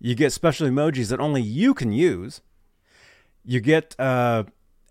You 0.01 0.15
get 0.15 0.33
special 0.33 0.67
emojis 0.67 1.11
that 1.11 1.21
only 1.21 1.43
you 1.43 1.75
can 1.75 1.93
use. 1.93 2.41
You 3.45 3.61
get 3.61 3.95
uh, 3.99 4.45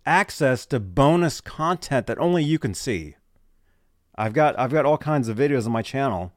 access 0.06 0.68
to 0.68 0.80
bonus 0.80 1.42
content 1.42 2.06
that 2.06 2.20
only 2.20 2.44
you 2.44 2.60
can 2.60 2.76
see. 2.76 3.16
I've 4.16 4.34
got 4.34 4.58
I've 4.58 4.72
got 4.72 4.86
all 4.86 4.98
kinds 4.98 5.28
of 5.28 5.38
videos 5.38 5.66
on 5.66 5.72
my 5.72 5.82
channel. 5.82 6.32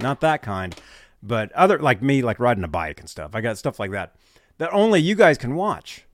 Not 0.00 0.20
that 0.22 0.42
kind, 0.42 0.74
but 1.22 1.52
other 1.52 1.78
like 1.78 2.02
me 2.02 2.22
like 2.22 2.40
riding 2.40 2.64
a 2.64 2.68
bike 2.68 2.98
and 2.98 3.08
stuff. 3.08 3.30
I 3.34 3.42
got 3.42 3.58
stuff 3.58 3.78
like 3.78 3.92
that 3.92 4.16
that 4.58 4.72
only 4.72 5.00
you 5.00 5.14
guys 5.14 5.38
can 5.38 5.54
watch. 5.54 6.06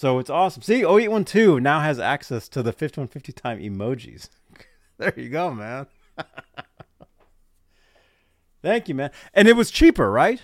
So 0.00 0.18
it's 0.18 0.30
awesome. 0.30 0.62
See, 0.62 0.82
0812 0.82 1.60
now 1.60 1.80
has 1.80 1.98
access 1.98 2.48
to 2.48 2.62
the 2.62 2.72
5150 2.72 3.32
time 3.34 3.58
emojis. 3.58 4.30
there 4.96 5.12
you 5.14 5.28
go, 5.28 5.52
man. 5.52 5.88
Thank 8.62 8.88
you, 8.88 8.94
man. 8.94 9.10
And 9.34 9.46
it 9.46 9.56
was 9.56 9.70
cheaper, 9.70 10.10
right? 10.10 10.42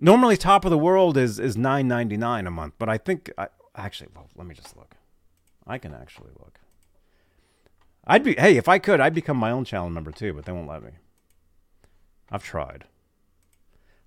Normally, 0.00 0.38
top 0.38 0.64
of 0.64 0.70
the 0.70 0.78
world 0.78 1.18
is 1.18 1.38
is 1.38 1.54
nine 1.54 1.86
ninety 1.86 2.16
nine 2.16 2.46
a 2.46 2.50
month, 2.50 2.72
but 2.78 2.88
I 2.88 2.96
think 2.96 3.30
I, 3.36 3.48
actually, 3.76 4.08
well, 4.14 4.30
let 4.36 4.46
me 4.46 4.54
just 4.54 4.74
look. 4.74 4.94
I 5.66 5.76
can 5.76 5.92
actually 5.92 6.30
look. 6.38 6.58
I'd 8.06 8.24
be 8.24 8.36
hey, 8.38 8.56
if 8.56 8.68
I 8.68 8.78
could, 8.78 9.02
I'd 9.02 9.12
become 9.12 9.36
my 9.36 9.50
own 9.50 9.66
channel 9.66 9.90
member 9.90 10.12
too, 10.12 10.32
but 10.32 10.46
they 10.46 10.52
won't 10.52 10.66
let 10.66 10.82
me. 10.82 10.92
I've 12.30 12.42
tried. 12.42 12.86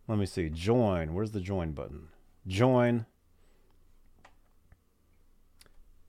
Let 0.08 0.18
me 0.18 0.26
see. 0.26 0.50
Join. 0.50 1.14
Where's 1.14 1.34
the 1.34 1.40
join 1.40 1.74
button? 1.74 2.08
Join. 2.48 3.06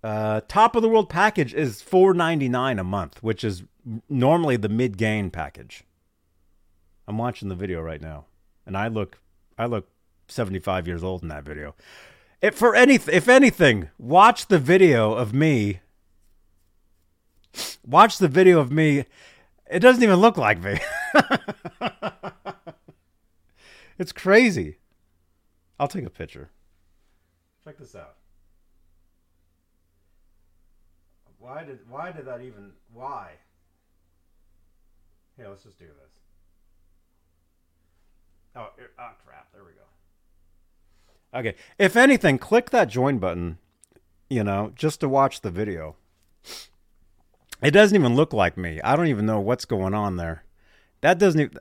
Uh, 0.03 0.41
top 0.47 0.77
of 0.77 0.83
the 0.83 0.89
world 0.89 1.09
package 1.09 1.55
is 1.55 1.83
four 1.83 2.15
ninety 2.15 2.49
nine 2.49 2.79
a 2.79 2.85
month, 2.85 3.23
which 3.23 3.43
is 3.43 3.65
normally 4.09 4.57
the 4.57 4.69
mid 4.69 4.97
gain 4.97 5.31
package. 5.31 5.85
I'm 7.09 7.19
watching 7.19 7.49
the 7.49 7.55
video 7.55 7.81
right 7.81 8.01
now, 8.01 8.27
and 8.65 8.77
I 8.77 8.89
look 8.89 9.19
I 9.59 9.67
look 9.67 9.89
75 10.29 10.87
years 10.87 11.05
old 11.05 11.23
in 11.23 11.29
that 11.29 11.45
video. 11.45 11.75
If 12.43 12.55
for 12.55 12.75
any 12.75 12.95
if 12.95 13.29
anything, 13.29 13.91
watch 13.99 14.47
the 14.47 14.59
video 14.59 15.13
of 15.13 15.33
me. 15.33 15.81
Watch 17.87 18.19
the 18.19 18.29
video 18.29 18.61
of 18.61 18.71
me. 18.71 19.05
It 19.71 19.81
doesn't 19.81 20.03
even 20.03 20.17
look 20.17 20.37
like 20.37 20.63
me. 20.63 20.79
it's 23.99 24.13
crazy. 24.13 24.79
I'll 25.79 25.89
take 25.89 26.05
a 26.05 26.11
picture. 26.11 26.51
Check 27.65 27.79
this 27.79 27.95
out. 27.95 28.17
Why 31.47 31.63
did 31.63 31.79
why 31.89 32.11
did 32.11 32.27
that 32.27 32.41
even 32.41 32.73
why? 32.93 33.31
Here, 35.37 35.47
let's 35.49 35.63
just 35.63 35.79
do 35.79 35.85
this. 35.85 36.21
Oh, 38.57 38.71
oh 38.99 39.11
crap! 39.25 39.53
There 39.53 39.63
we 39.63 39.71
go. 39.71 41.39
Okay, 41.39 41.55
if 41.79 41.95
anything, 41.95 42.39
click 42.39 42.71
that 42.71 42.89
join 42.89 43.19
button. 43.19 43.59
You 44.29 44.43
know, 44.43 44.73
just 44.75 44.99
to 45.01 45.09
watch 45.09 45.43
the 45.43 45.53
video. 45.53 45.95
It 47.63 47.71
doesn't 47.71 47.97
even 47.97 48.17
look 48.17 48.33
like 48.33 48.57
me. 48.57 48.81
I 48.83 48.97
don't 48.97 49.07
even 49.07 49.25
know 49.25 49.39
what's 49.39 49.67
going 49.67 49.95
on 49.95 50.17
there. 50.17 50.43
That 51.01 51.19
doesn't 51.19 51.41
even. 51.41 51.59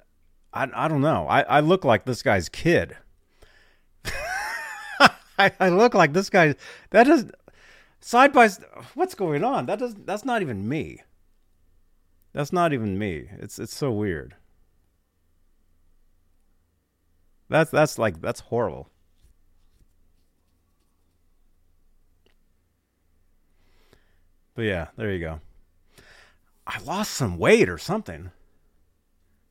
I, 0.52 0.68
I 0.74 0.88
don't 0.88 1.02
know. 1.02 1.28
I, 1.28 1.42
I 1.42 1.60
look 1.60 1.86
like 1.86 2.06
this 2.06 2.24
guy's 2.24 2.50
kid. 2.50 2.98
I, 5.38 5.52
I 5.60 5.70
look 5.70 5.94
like 5.94 6.14
this 6.14 6.32
guy. 6.32 6.56
That 6.90 7.08
is 7.08 7.28
side 8.06 8.32
by. 8.32 8.50
What's 8.94 9.16
going 9.16 9.44
on? 9.44 9.66
That 9.66 9.80
does. 9.80 9.96
That's 9.96 10.24
not 10.24 10.42
even 10.42 10.70
me. 10.70 11.02
That's 12.34 12.54
not 12.54 12.72
even 12.72 12.98
me. 12.98 13.30
It's 13.40 13.60
it's 13.60 13.76
so 13.76 13.92
weird. 13.92 14.36
That's 17.50 17.72
that's 17.72 17.98
like 17.98 18.22
that's 18.22 18.42
horrible. 18.42 18.90
But 24.54 24.64
yeah, 24.64 24.88
there 24.96 25.12
you 25.12 25.20
go. 25.20 25.42
I 26.66 26.80
lost 26.80 27.12
some 27.14 27.38
weight 27.38 27.70
or 27.70 27.78
something. 27.78 28.32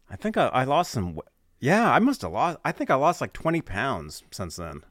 I 0.08 0.16
think 0.16 0.36
I, 0.36 0.46
I 0.48 0.64
lost 0.64 0.92
some. 0.92 1.18
Yeah, 1.60 1.90
I 1.90 1.98
must 1.98 2.22
have 2.22 2.32
lost. 2.32 2.58
I 2.64 2.72
think 2.72 2.90
I 2.90 2.94
lost 2.94 3.20
like 3.20 3.32
twenty 3.32 3.60
pounds 3.60 4.22
since 4.30 4.56
then. 4.56 4.82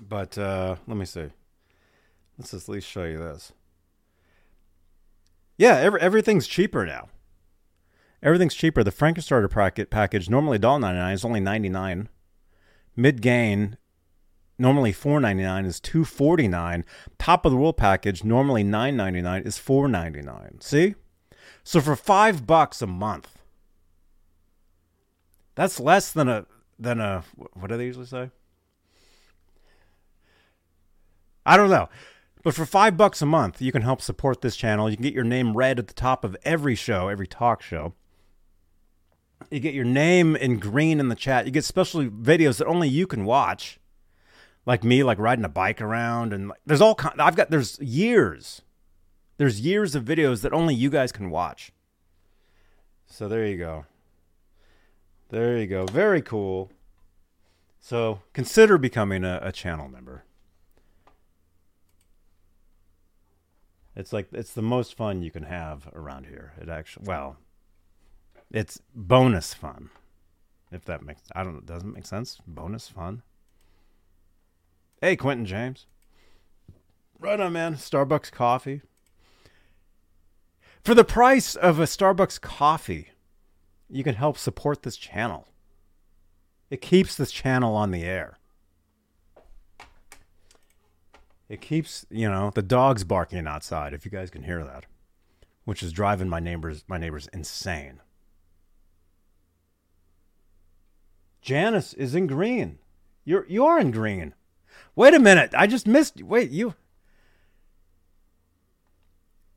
But 0.00 0.36
uh, 0.36 0.76
let 0.86 0.96
me 0.96 1.04
see. 1.04 1.30
Let's 2.38 2.54
at 2.54 2.68
least 2.68 2.88
show 2.88 3.04
you 3.04 3.18
this. 3.18 3.52
Yeah, 5.56 5.76
every, 5.76 6.00
everything's 6.00 6.46
cheaper 6.46 6.86
now. 6.86 7.08
Everything's 8.22 8.54
cheaper. 8.54 8.82
The 8.82 8.92
Frankenstarter 8.92 9.50
packet 9.50 9.90
package 9.90 10.30
normally 10.30 10.58
$1.99 10.58 11.14
is 11.14 11.24
only 11.24 11.40
99. 11.40 12.08
Mid 12.96 13.20
gain 13.20 13.76
normally 14.58 14.92
4.99 14.92 15.66
is 15.66 15.80
2.49. 15.80 16.84
Top 17.18 17.44
of 17.44 17.52
the 17.52 17.58
world 17.58 17.76
package 17.76 18.24
normally 18.24 18.64
9.99 18.64 19.46
is 19.46 19.58
4.99. 19.58 20.62
See? 20.62 20.94
So 21.64 21.80
for 21.80 21.96
5 21.96 22.46
bucks 22.46 22.80
a 22.80 22.86
month. 22.86 23.38
That's 25.54 25.78
less 25.78 26.12
than 26.12 26.28
a 26.28 26.46
than 26.78 26.98
a 26.98 27.24
what 27.52 27.68
do 27.68 27.76
they 27.76 27.84
usually 27.84 28.06
say? 28.06 28.30
I 31.44 31.56
don't 31.56 31.70
know. 31.70 31.88
But 32.42 32.54
for 32.54 32.66
five 32.66 32.96
bucks 32.96 33.22
a 33.22 33.26
month, 33.26 33.62
you 33.62 33.70
can 33.70 33.82
help 33.82 34.02
support 34.02 34.40
this 34.40 34.56
channel. 34.56 34.90
You 34.90 34.96
can 34.96 35.04
get 35.04 35.14
your 35.14 35.24
name 35.24 35.56
read 35.56 35.78
at 35.78 35.86
the 35.86 35.94
top 35.94 36.24
of 36.24 36.36
every 36.44 36.74
show, 36.74 37.08
every 37.08 37.26
talk 37.26 37.62
show. 37.62 37.94
You 39.50 39.60
get 39.60 39.74
your 39.74 39.84
name 39.84 40.34
in 40.34 40.58
green 40.58 40.98
in 40.98 41.08
the 41.08 41.14
chat. 41.14 41.46
You 41.46 41.52
get 41.52 41.64
special 41.64 42.04
videos 42.04 42.58
that 42.58 42.66
only 42.66 42.88
you 42.88 43.06
can 43.06 43.24
watch, 43.24 43.78
like 44.66 44.82
me, 44.82 45.02
like 45.02 45.18
riding 45.18 45.44
a 45.44 45.48
bike 45.48 45.80
around, 45.80 46.32
and 46.32 46.48
like, 46.48 46.60
there's 46.66 46.80
all 46.80 46.94
kind. 46.94 47.20
I've 47.20 47.36
got 47.36 47.50
there's 47.50 47.78
years, 47.80 48.62
there's 49.36 49.60
years 49.60 49.94
of 49.94 50.04
videos 50.04 50.42
that 50.42 50.52
only 50.52 50.74
you 50.74 50.90
guys 50.90 51.12
can 51.12 51.30
watch. 51.30 51.72
So 53.06 53.28
there 53.28 53.46
you 53.46 53.58
go. 53.58 53.84
There 55.28 55.58
you 55.58 55.66
go. 55.66 55.86
Very 55.86 56.22
cool. 56.22 56.70
So 57.80 58.20
consider 58.32 58.78
becoming 58.78 59.24
a, 59.24 59.40
a 59.42 59.52
channel 59.52 59.88
member. 59.88 60.24
It's 63.94 64.12
like 64.12 64.28
it's 64.32 64.54
the 64.54 64.62
most 64.62 64.94
fun 64.94 65.22
you 65.22 65.30
can 65.30 65.44
have 65.44 65.88
around 65.92 66.26
here. 66.26 66.52
It 66.60 66.68
actually 66.68 67.06
well, 67.06 67.36
it's 68.50 68.80
bonus 68.94 69.52
fun. 69.52 69.90
If 70.70 70.84
that 70.86 71.02
makes 71.02 71.22
I 71.34 71.44
don't 71.44 71.54
know, 71.54 71.60
doesn't 71.60 71.94
make 71.94 72.06
sense. 72.06 72.38
Bonus 72.46 72.88
fun. 72.88 73.22
Hey, 75.00 75.16
Quentin 75.16 75.46
James. 75.46 75.86
Right 77.18 77.38
on, 77.38 77.52
man. 77.52 77.74
Starbucks 77.74 78.32
coffee. 78.32 78.82
For 80.82 80.94
the 80.94 81.04
price 81.04 81.54
of 81.54 81.78
a 81.78 81.84
Starbucks 81.84 82.40
coffee, 82.40 83.10
you 83.88 84.02
can 84.02 84.14
help 84.14 84.36
support 84.36 84.82
this 84.82 84.96
channel. 84.96 85.46
It 86.70 86.80
keeps 86.80 87.16
this 87.16 87.30
channel 87.30 87.76
on 87.76 87.90
the 87.90 88.02
air. 88.02 88.38
It 91.52 91.60
keeps, 91.60 92.06
you 92.08 92.30
know, 92.30 92.50
the 92.54 92.62
dogs 92.62 93.04
barking 93.04 93.46
outside 93.46 93.92
if 93.92 94.06
you 94.06 94.10
guys 94.10 94.30
can 94.30 94.44
hear 94.44 94.64
that, 94.64 94.86
which 95.66 95.82
is 95.82 95.92
driving 95.92 96.26
my 96.30 96.40
neighbors 96.40 96.82
my 96.88 96.96
neighbors 96.96 97.28
insane. 97.30 98.00
Janice 101.42 101.92
is 101.92 102.14
in 102.14 102.26
green. 102.26 102.78
You're 103.26 103.44
you 103.50 103.66
are 103.66 103.78
in 103.78 103.90
green. 103.90 104.32
Wait 104.96 105.12
a 105.12 105.18
minute. 105.18 105.52
I 105.54 105.66
just 105.66 105.86
missed 105.86 106.22
wait, 106.22 106.50
you 106.50 106.72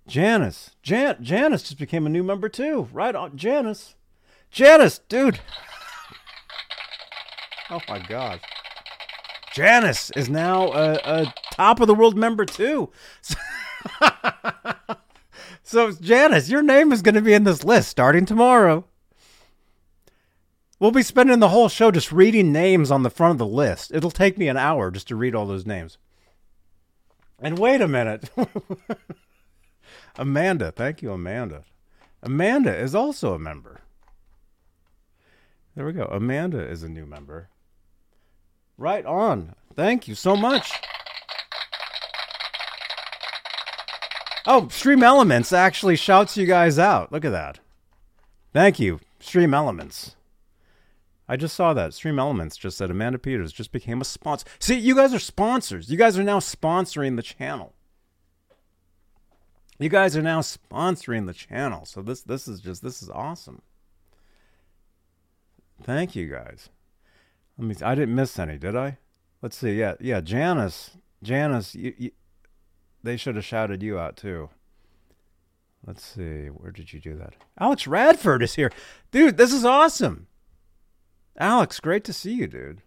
Janice. 0.05 0.71
Jan 0.83 1.23
Janice 1.23 1.63
just 1.63 1.79
became 1.79 2.05
a 2.05 2.09
new 2.09 2.23
member 2.23 2.49
too. 2.49 2.89
Right 2.91 3.15
on 3.15 3.37
Janice. 3.37 3.95
Janice, 4.51 4.99
dude. 5.07 5.39
Oh 7.71 7.79
my 7.89 7.97
god. 7.97 8.41
Janice 9.55 10.11
is 10.17 10.27
now 10.27 10.73
a, 10.73 10.99
a 11.05 11.33
top 11.53 11.79
of 11.79 11.87
the 11.87 11.95
world 11.95 12.17
member 12.17 12.43
too. 12.43 12.91
So, 13.21 13.35
so 15.63 15.91
Janice, 15.93 16.49
your 16.49 16.61
name 16.61 16.91
is 16.91 17.01
going 17.01 17.15
to 17.15 17.21
be 17.21 17.33
in 17.33 17.45
this 17.45 17.63
list 17.63 17.87
starting 17.87 18.25
tomorrow. 18.25 18.83
We'll 20.77 20.91
be 20.91 21.03
spending 21.03 21.39
the 21.39 21.47
whole 21.47 21.69
show 21.69 21.89
just 21.89 22.11
reading 22.11 22.51
names 22.51 22.91
on 22.91 23.03
the 23.03 23.09
front 23.09 23.31
of 23.31 23.37
the 23.37 23.47
list. 23.47 23.91
It'll 23.93 24.11
take 24.11 24.37
me 24.37 24.49
an 24.49 24.57
hour 24.57 24.91
just 24.91 25.07
to 25.07 25.15
read 25.15 25.33
all 25.33 25.45
those 25.45 25.65
names. 25.65 25.97
And 27.39 27.57
wait 27.57 27.79
a 27.79 27.87
minute. 27.87 28.29
Amanda, 30.17 30.73
thank 30.73 31.01
you, 31.01 31.13
Amanda. 31.13 31.63
Amanda 32.21 32.75
is 32.75 32.93
also 32.93 33.33
a 33.33 33.39
member. 33.39 33.79
There 35.75 35.85
we 35.85 35.93
go. 35.93 36.09
Amanda 36.11 36.59
is 36.59 36.83
a 36.83 36.89
new 36.89 37.05
member. 37.05 37.47
Right 38.77 39.05
on. 39.05 39.55
Thank 39.75 40.07
you 40.07 40.15
so 40.15 40.35
much. 40.35 40.71
Oh, 44.47 44.67
Stream 44.69 45.01
Elements 45.01 45.51
actually 45.51 45.95
shouts 45.95 46.37
you 46.37 46.45
guys 46.45 46.77
out. 46.77 47.11
Look 47.11 47.25
at 47.25 47.31
that. 47.31 47.59
Thank 48.53 48.79
you, 48.79 48.99
Stream 49.19 49.53
Elements. 49.53 50.15
I 51.27 51.35
just 51.35 51.55
saw 51.55 51.73
that. 51.73 51.93
Stream 51.93 52.19
Elements 52.19 52.55
just 52.55 52.77
said 52.77 52.91
Amanda 52.91 53.17
Peters 53.17 53.51
just 53.51 53.71
became 53.71 54.01
a 54.01 54.05
sponsor. 54.05 54.45
See, 54.59 54.77
you 54.77 54.95
guys 54.95 55.13
are 55.13 55.19
sponsors. 55.19 55.89
You 55.89 55.97
guys 55.97 56.19
are 56.19 56.23
now 56.23 56.39
sponsoring 56.39 57.15
the 57.15 57.23
channel. 57.23 57.73
You 59.79 59.89
guys 59.89 60.15
are 60.15 60.21
now 60.21 60.41
sponsoring 60.41 61.25
the 61.25 61.33
channel. 61.33 61.85
So 61.85 62.01
this 62.01 62.21
this 62.21 62.47
is 62.47 62.61
just 62.61 62.83
this 62.83 63.01
is 63.01 63.09
awesome. 63.09 63.61
Thank 65.83 66.15
you 66.15 66.29
guys. 66.29 66.69
Let 67.57 67.67
me. 67.67 67.75
I 67.85 67.95
didn't 67.95 68.15
miss 68.15 68.37
any, 68.37 68.57
did 68.57 68.75
I? 68.75 68.97
Let's 69.41 69.57
see. 69.57 69.73
Yeah, 69.73 69.95
yeah. 69.99 70.21
Janice, 70.21 70.97
Janice, 71.23 71.75
you, 71.75 71.93
you, 71.97 72.11
they 73.03 73.17
should 73.17 73.35
have 73.35 73.45
shouted 73.45 73.81
you 73.81 73.97
out 73.97 74.17
too. 74.17 74.49
Let's 75.85 76.03
see. 76.03 76.47
Where 76.47 76.71
did 76.71 76.91
you 76.91 76.99
do 76.99 77.15
that? 77.17 77.33
Alex 77.59 77.85
Radford 77.85 78.41
is 78.41 78.55
here, 78.55 78.71
dude. 79.11 79.37
This 79.37 79.53
is 79.53 79.63
awesome. 79.63 80.27
Alex, 81.37 81.79
great 81.79 82.03
to 82.05 82.13
see 82.13 82.33
you, 82.33 82.47
dude. 82.47 82.81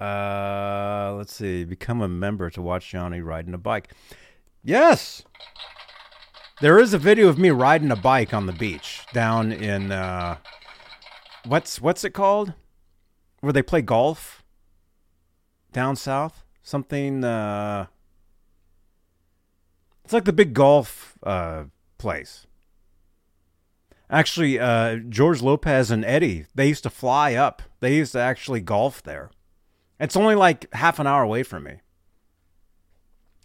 Uh, 0.00 1.14
let's 1.16 1.32
see. 1.32 1.64
Become 1.64 2.02
a 2.02 2.08
member 2.08 2.50
to 2.50 2.60
watch 2.60 2.90
Johnny 2.90 3.20
riding 3.20 3.54
a 3.54 3.58
bike. 3.58 3.92
Yes. 4.62 5.22
There 6.60 6.78
is 6.78 6.92
a 6.92 6.98
video 6.98 7.28
of 7.28 7.38
me 7.38 7.50
riding 7.50 7.90
a 7.90 7.96
bike 7.96 8.34
on 8.34 8.46
the 8.46 8.52
beach 8.52 9.06
down 9.12 9.52
in 9.52 9.92
uh 9.92 10.38
what's 11.46 11.80
what's 11.80 12.04
it 12.04 12.10
called? 12.10 12.54
Where 13.40 13.52
they 13.52 13.62
play 13.62 13.82
golf 13.82 14.42
down 15.72 15.96
south? 15.96 16.44
Something 16.62 17.24
uh 17.24 17.86
It's 20.04 20.12
like 20.12 20.24
the 20.24 20.32
big 20.32 20.54
golf 20.54 21.16
uh 21.22 21.64
place. 21.98 22.46
Actually, 24.10 24.58
uh 24.58 24.96
George 25.08 25.42
Lopez 25.42 25.90
and 25.90 26.04
Eddie, 26.04 26.46
they 26.54 26.68
used 26.68 26.82
to 26.82 26.90
fly 26.90 27.34
up. 27.34 27.62
They 27.80 27.96
used 27.96 28.12
to 28.12 28.20
actually 28.20 28.60
golf 28.60 29.02
there. 29.02 29.30
It's 29.98 30.16
only 30.16 30.34
like 30.34 30.72
half 30.74 30.98
an 30.98 31.06
hour 31.06 31.22
away 31.22 31.42
from 31.42 31.64
me. 31.64 31.76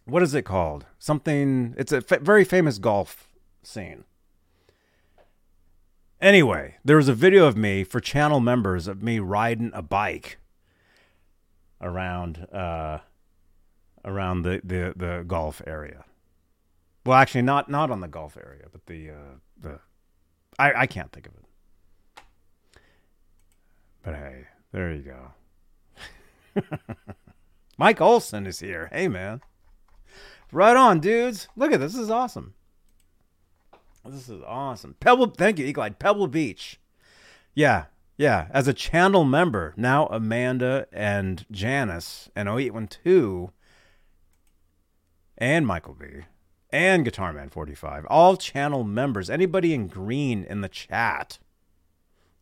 What 0.05 0.23
is 0.23 0.33
it 0.33 0.43
called? 0.43 0.85
Something. 0.99 1.75
It's 1.77 1.91
a 1.91 1.97
f- 1.97 2.21
very 2.21 2.43
famous 2.43 2.79
golf 2.79 3.29
scene. 3.63 4.03
Anyway, 6.22 6.76
there 6.86 6.97
was 6.97 7.09
a 7.09 7.15
video 7.15 7.47
of 7.47 7.57
me 7.57 7.84
for 7.84 7.99
channel 7.99 8.39
members 8.39 8.88
of 8.88 9.01
me 9.01 9.17
riding 9.17 9.72
a 9.74 9.82
bike 9.82 10.38
around 11.82 12.47
uh, 12.53 12.99
around 14.05 14.43
the, 14.43 14.61
the, 14.63 14.93
the 14.95 15.24
golf 15.26 15.61
area. 15.65 16.05
Well, 17.03 17.17
actually, 17.17 17.41
not 17.41 17.69
not 17.69 17.89
on 17.89 18.01
the 18.01 18.07
golf 18.07 18.38
area, 18.38 18.65
but 18.72 18.86
the 18.86 19.09
uh, 19.09 19.36
the 19.59 19.80
I 20.59 20.82
I 20.82 20.86
can't 20.86 21.11
think 21.11 21.26
of 21.26 21.34
it. 21.34 22.24
But 24.03 24.13
hey, 24.15 24.45
there 24.72 24.93
you 24.93 25.01
go. 26.55 26.61
Mike 27.78 27.99
Olson 27.99 28.45
is 28.45 28.59
here. 28.59 28.89
Hey, 28.91 29.07
man. 29.07 29.41
Right 30.51 30.76
on, 30.76 30.99
dudes. 30.99 31.47
Look 31.55 31.72
at 31.72 31.80
this. 31.80 31.93
This 31.93 32.01
is 32.01 32.11
awesome. 32.11 32.53
This 34.05 34.29
is 34.29 34.41
awesome. 34.45 34.95
Pebble, 34.99 35.27
thank 35.27 35.59
you, 35.59 35.65
Eagle 35.65 35.89
Pebble 35.91 36.27
Beach. 36.27 36.79
Yeah, 37.53 37.85
yeah. 38.17 38.47
As 38.51 38.67
a 38.67 38.73
channel 38.73 39.23
member, 39.23 39.73
now 39.77 40.07
Amanda 40.07 40.87
and 40.91 41.45
Janice 41.51 42.29
and 42.35 42.49
0812 42.49 43.51
and 45.37 45.67
Michael 45.67 45.93
B 45.93 46.07
and 46.71 47.05
Guitar 47.05 47.33
Man 47.33 47.49
45, 47.49 48.05
all 48.05 48.37
channel 48.37 48.83
members. 48.83 49.29
Anybody 49.29 49.73
in 49.73 49.87
green 49.87 50.43
in 50.43 50.61
the 50.61 50.69
chat. 50.69 51.37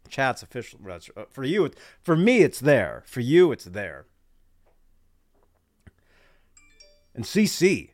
Chat's 0.07 0.41
official. 0.41 0.80
Uh, 0.89 1.26
for 1.30 1.43
you, 1.43 1.70
for 2.01 2.16
me, 2.16 2.39
it's 2.39 2.60
there. 2.60 3.03
For 3.05 3.20
you, 3.20 3.51
it's 3.51 3.66
there. 3.66 4.05
And 7.14 7.26
CC, 7.26 7.91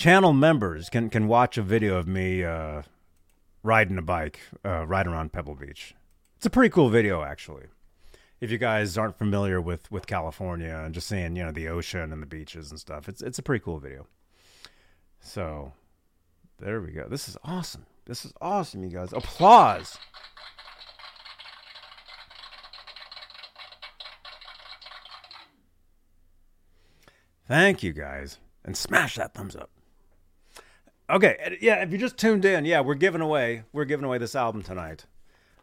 channel 0.00 0.32
members 0.32 0.88
can 0.88 1.10
can 1.10 1.28
watch 1.28 1.58
a 1.58 1.62
video 1.62 1.96
of 1.98 2.08
me 2.08 2.42
uh, 2.42 2.80
riding 3.62 3.98
a 3.98 4.02
bike, 4.02 4.40
uh, 4.64 4.86
riding 4.86 5.12
around 5.12 5.30
Pebble 5.30 5.54
Beach. 5.54 5.94
It's 6.38 6.46
a 6.46 6.50
pretty 6.50 6.70
cool 6.70 6.88
video, 6.88 7.22
actually. 7.22 7.66
If 8.40 8.50
you 8.50 8.56
guys 8.56 8.96
aren't 8.96 9.18
familiar 9.18 9.60
with 9.60 9.92
with 9.92 10.06
California 10.06 10.74
and 10.74 10.94
just 10.94 11.06
seeing 11.06 11.36
you 11.36 11.44
know 11.44 11.52
the 11.52 11.68
ocean 11.68 12.14
and 12.14 12.22
the 12.22 12.26
beaches 12.26 12.70
and 12.70 12.80
stuff, 12.80 13.10
it's 13.10 13.20
it's 13.20 13.38
a 13.38 13.42
pretty 13.42 13.62
cool 13.62 13.78
video. 13.78 14.06
So, 15.20 15.74
there 16.58 16.80
we 16.80 16.92
go. 16.92 17.06
This 17.06 17.28
is 17.28 17.36
awesome. 17.44 17.84
This 18.06 18.24
is 18.24 18.32
awesome, 18.40 18.82
you 18.82 18.88
guys. 18.88 19.12
Applause. 19.12 19.98
Thank 27.46 27.82
you 27.82 27.92
guys. 27.92 28.38
And 28.64 28.76
smash 28.76 29.16
that 29.16 29.34
thumbs 29.34 29.56
up. 29.56 29.70
Okay, 31.10 31.58
yeah, 31.60 31.82
if 31.82 31.90
you 31.90 31.98
just 31.98 32.16
tuned 32.16 32.44
in, 32.44 32.64
yeah, 32.64 32.80
we're 32.80 32.94
giving 32.94 33.20
away 33.20 33.64
we're 33.72 33.84
giving 33.84 34.04
away 34.04 34.18
this 34.18 34.36
album 34.36 34.62
tonight. 34.62 35.06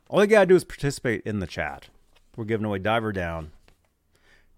All 0.09 0.21
you 0.21 0.27
got 0.27 0.41
to 0.41 0.45
do 0.45 0.55
is 0.55 0.65
participate 0.65 1.21
in 1.25 1.39
the 1.39 1.47
chat. 1.47 1.87
We're 2.35 2.45
giving 2.45 2.65
away 2.65 2.79
Diver 2.79 3.13
Down. 3.13 3.51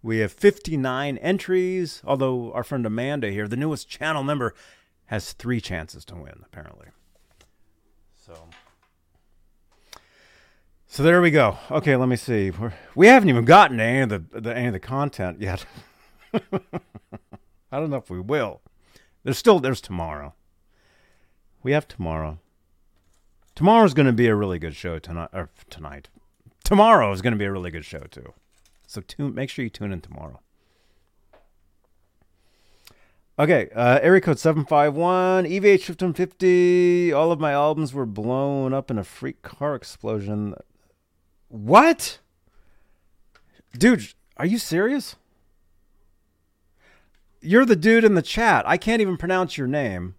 We 0.01 0.19
have 0.19 0.31
59 0.31 1.17
entries, 1.17 2.01
although 2.05 2.51
our 2.53 2.63
friend 2.63 2.85
Amanda 2.85 3.29
here, 3.29 3.47
the 3.47 3.55
newest 3.55 3.87
channel 3.87 4.23
member, 4.23 4.55
has 5.07 5.33
three 5.33 5.61
chances 5.61 6.05
to 6.05 6.15
win, 6.15 6.41
apparently. 6.45 6.87
So. 8.17 8.47
So 10.87 11.03
there 11.03 11.21
we 11.21 11.29
go. 11.29 11.57
Okay, 11.69 11.95
let 11.95 12.09
me 12.09 12.15
see. 12.15 12.49
We're, 12.49 12.73
we 12.95 13.07
haven't 13.07 13.29
even 13.29 13.45
gotten 13.45 13.77
to 13.77 13.83
any 13.83 14.01
of 14.01 14.09
the, 14.09 14.39
the 14.39 14.55
any 14.55 14.67
of 14.67 14.73
the 14.73 14.79
content 14.79 15.39
yet. 15.39 15.65
I 16.33 17.79
don't 17.79 17.91
know 17.91 17.97
if 17.97 18.09
we 18.09 18.19
will. 18.19 18.61
There's 19.23 19.37
still 19.37 19.59
there's 19.59 19.81
tomorrow. 19.81 20.33
We 21.61 21.71
have 21.73 21.87
tomorrow. 21.87 22.39
Tomorrow's 23.55 23.93
going 23.93 24.05
to 24.05 24.13
be 24.13 24.27
a 24.27 24.35
really 24.35 24.59
good 24.59 24.75
show 24.75 24.99
tonight. 24.99 25.29
Or 25.33 25.49
tonight. 25.69 26.09
Tomorrow 26.63 27.11
is 27.11 27.21
going 27.21 27.33
to 27.33 27.37
be 27.37 27.45
a 27.45 27.51
really 27.51 27.71
good 27.71 27.85
show 27.85 28.01
too. 28.11 28.33
So 28.87 29.01
tune. 29.01 29.35
Make 29.35 29.49
sure 29.49 29.63
you 29.63 29.69
tune 29.69 29.91
in 29.91 30.01
tomorrow. 30.01 30.39
Okay, 33.37 33.69
uh, 33.73 33.99
area 34.01 34.19
code 34.19 34.37
751, 34.37 35.45
EVH 35.45 35.87
1550. 35.87 37.13
All 37.13 37.31
of 37.31 37.39
my 37.39 37.53
albums 37.53 37.93
were 37.93 38.05
blown 38.05 38.73
up 38.73 38.91
in 38.91 38.97
a 38.97 39.03
freak 39.03 39.41
car 39.41 39.75
explosion. 39.75 40.55
What? 41.47 42.19
Dude, 43.77 44.13
are 44.35 44.45
you 44.45 44.57
serious? 44.57 45.15
You're 47.41 47.65
the 47.65 47.77
dude 47.77 48.03
in 48.03 48.15
the 48.15 48.21
chat. 48.21 48.67
I 48.67 48.75
can't 48.75 49.01
even 49.01 49.15
pronounce 49.15 49.57
your 49.57 49.67
name. 49.67 50.15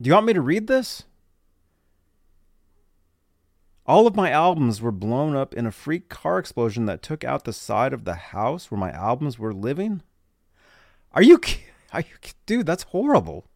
Do 0.00 0.08
you 0.08 0.14
want 0.14 0.26
me 0.26 0.32
to 0.32 0.40
read 0.40 0.66
this? 0.66 1.04
All 3.86 4.06
of 4.06 4.16
my 4.16 4.30
albums 4.30 4.80
were 4.80 4.90
blown 4.90 5.36
up 5.36 5.54
in 5.54 5.66
a 5.66 5.72
freak 5.72 6.08
car 6.08 6.38
explosion 6.38 6.86
that 6.86 7.02
took 7.02 7.22
out 7.22 7.44
the 7.44 7.52
side 7.52 7.92
of 7.92 8.04
the 8.04 8.14
house 8.14 8.70
where 8.70 8.78
my 8.78 8.90
albums 8.90 9.38
were 9.38 9.52
living. 9.52 10.02
Are 11.12 11.22
you, 11.22 11.38
are 11.92 12.00
you, 12.00 12.06
dude? 12.46 12.66
That's 12.66 12.84
horrible. 12.84 13.46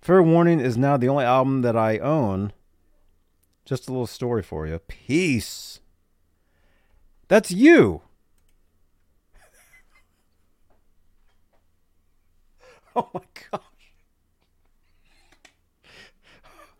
Fair 0.00 0.22
Warning 0.22 0.60
is 0.60 0.78
now 0.78 0.96
the 0.96 1.08
only 1.08 1.24
album 1.24 1.62
that 1.62 1.76
I 1.76 1.98
own. 1.98 2.52
Just 3.64 3.88
a 3.88 3.92
little 3.92 4.06
story 4.06 4.42
for 4.42 4.66
you. 4.66 4.78
Peace. 4.78 5.80
That's 7.28 7.50
you. 7.50 8.02
oh 12.96 13.10
my 13.12 13.20
gosh. 13.50 13.69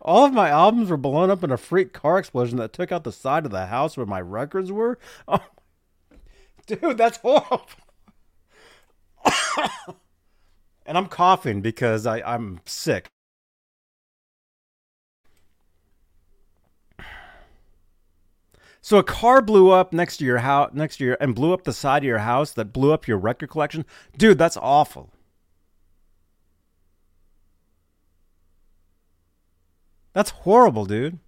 All 0.01 0.25
of 0.25 0.33
my 0.33 0.49
albums 0.49 0.89
were 0.89 0.97
blown 0.97 1.31
up 1.31 1.45
in 1.45 1.51
a 1.51 1.59
freak 1.59 1.93
car 1.93 2.19
explosion 2.19 2.57
that 2.59 2.73
took 2.73 2.91
out 2.91 3.05
the 3.05 3.13
side 3.13 3.45
of 3.45 3.53
the 3.53 3.67
house 3.67 3.97
where 3.97 4.07
my 4.07 4.21
records 4.21 4.73
were. 4.73 4.99
Oh, 5.29 5.45
dude, 6.67 6.97
that's 6.97 7.19
horrible. 7.19 7.67
and 10.87 10.97
I'm 10.97 11.07
coughing 11.07 11.61
because 11.61 12.07
I, 12.07 12.21
I'm 12.21 12.61
sick. 12.65 13.09
So 18.83 18.97
a 18.97 19.03
car 19.03 19.43
blew 19.43 19.71
up 19.71 19.93
next 19.93 20.17
to 20.17 20.25
your 20.25 20.39
house, 20.39 20.71
next 20.73 20.97
to 20.97 21.05
your, 21.05 21.19
and 21.21 21.35
blew 21.35 21.53
up 21.53 21.65
the 21.65 21.73
side 21.75 22.03
of 22.03 22.07
your 22.07 22.19
house 22.19 22.55
that 22.55 22.73
blew 22.73 22.93
up 22.93 23.07
your 23.07 23.19
record 23.19 23.51
collection. 23.51 23.85
Dude, 24.17 24.39
that's 24.39 24.57
awful. 24.57 25.13
That's 30.13 30.31
horrible, 30.31 30.87
dude. 30.87 31.19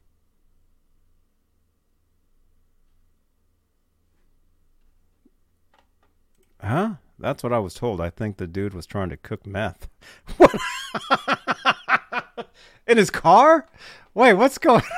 Huh? 6.60 6.94
That's 7.18 7.42
what 7.42 7.52
I 7.52 7.58
was 7.58 7.74
told. 7.74 8.00
I 8.00 8.10
think 8.10 8.36
the 8.36 8.46
dude 8.46 8.74
was 8.74 8.86
trying 8.86 9.08
to 9.10 9.16
cook 9.16 9.46
meth. 9.46 9.88
What? 10.36 10.54
In 12.86 12.98
his 12.98 13.10
car? 13.10 13.66
Wait, 14.12 14.34
what's 14.34 14.58
going 14.58 14.82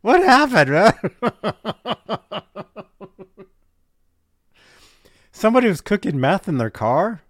What 0.00 0.22
happened, 0.22 0.70
man? 0.70 0.94
Somebody 5.30 5.68
was 5.68 5.80
cooking 5.80 6.18
meth 6.20 6.48
in 6.48 6.58
their 6.58 6.70
car 6.70 7.22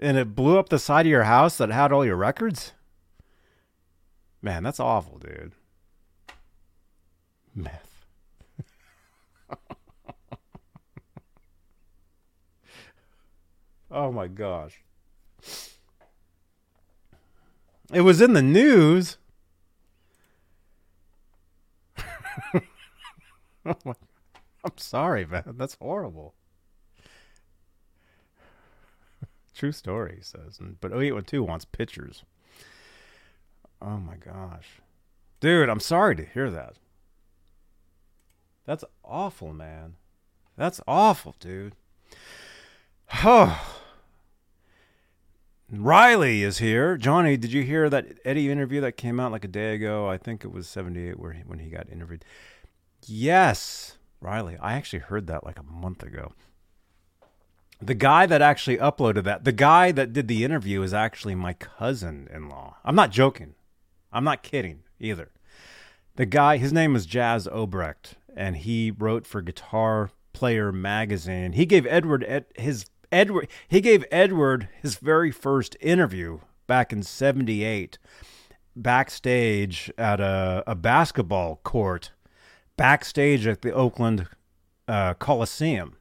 and 0.00 0.16
it 0.16 0.34
blew 0.34 0.58
up 0.58 0.70
the 0.70 0.78
side 0.78 1.04
of 1.06 1.10
your 1.10 1.24
house 1.24 1.58
that 1.58 1.68
had 1.70 1.92
all 1.92 2.06
your 2.06 2.16
records? 2.16 2.72
Man, 4.42 4.62
that's 4.62 4.80
awful, 4.80 5.18
dude. 5.18 5.52
Meth. 7.54 8.06
oh 13.90 14.10
my 14.10 14.26
gosh. 14.26 14.82
It 17.92 18.00
was 18.00 18.22
in 18.22 18.32
the 18.32 18.42
news. 18.42 19.18
oh 23.66 23.74
I'm 24.64 24.76
sorry, 24.76 25.26
man. 25.26 25.54
That's 25.58 25.76
horrible. 25.80 26.34
True 29.60 29.72
story, 29.72 30.14
he 30.16 30.22
says. 30.22 30.58
But 30.80 30.90
0812 30.90 31.46
wants 31.46 31.66
pictures. 31.66 32.24
Oh 33.82 33.98
my 33.98 34.16
gosh. 34.16 34.80
Dude, 35.38 35.68
I'm 35.68 35.80
sorry 35.80 36.16
to 36.16 36.24
hear 36.24 36.50
that. 36.50 36.76
That's 38.64 38.86
awful, 39.04 39.52
man. 39.52 39.96
That's 40.56 40.80
awful, 40.88 41.34
dude. 41.38 41.74
Oh. 43.22 43.82
Riley 45.70 46.42
is 46.42 46.56
here. 46.56 46.96
Johnny, 46.96 47.36
did 47.36 47.52
you 47.52 47.62
hear 47.62 47.90
that 47.90 48.18
Eddie 48.24 48.50
interview 48.50 48.80
that 48.80 48.96
came 48.96 49.20
out 49.20 49.30
like 49.30 49.44
a 49.44 49.48
day 49.48 49.74
ago? 49.74 50.08
I 50.08 50.16
think 50.16 50.42
it 50.42 50.52
was 50.52 50.68
78 50.68 51.20
where 51.20 51.32
he, 51.32 51.42
when 51.42 51.58
he 51.58 51.68
got 51.68 51.92
interviewed. 51.92 52.24
Yes, 53.04 53.98
Riley. 54.22 54.56
I 54.58 54.72
actually 54.72 55.00
heard 55.00 55.26
that 55.26 55.44
like 55.44 55.58
a 55.58 55.62
month 55.62 56.02
ago. 56.02 56.32
The 57.82 57.94
guy 57.94 58.26
that 58.26 58.42
actually 58.42 58.76
uploaded 58.76 59.24
that, 59.24 59.44
the 59.44 59.52
guy 59.52 59.90
that 59.92 60.12
did 60.12 60.28
the 60.28 60.44
interview 60.44 60.82
is 60.82 60.92
actually 60.92 61.34
my 61.34 61.54
cousin 61.54 62.28
in 62.32 62.48
law. 62.48 62.76
I'm 62.84 62.94
not 62.94 63.10
joking. 63.10 63.54
I'm 64.12 64.24
not 64.24 64.42
kidding 64.42 64.80
either. 64.98 65.30
The 66.16 66.26
guy, 66.26 66.58
his 66.58 66.72
name 66.72 66.92
was 66.92 67.06
Jas 67.06 67.46
Obrecht, 67.46 68.14
and 68.36 68.58
he 68.58 68.90
wrote 68.90 69.26
for 69.26 69.40
Guitar 69.40 70.10
Player 70.34 70.72
magazine. 70.72 71.52
He 71.52 71.64
gave 71.64 71.86
Edward 71.86 72.24
Ed, 72.28 72.44
his 72.54 72.86
Edward 73.10 73.48
he 73.66 73.80
gave 73.80 74.04
Edward 74.10 74.68
his 74.80 74.96
very 74.96 75.30
first 75.30 75.76
interview 75.80 76.40
back 76.66 76.92
in 76.92 77.02
78 77.02 77.98
backstage 78.76 79.90
at 79.98 80.20
a, 80.20 80.62
a 80.66 80.74
basketball 80.74 81.60
court 81.64 82.12
backstage 82.76 83.46
at 83.46 83.62
the 83.62 83.72
Oakland 83.72 84.28
uh, 84.86 85.14
Coliseum 85.14 85.96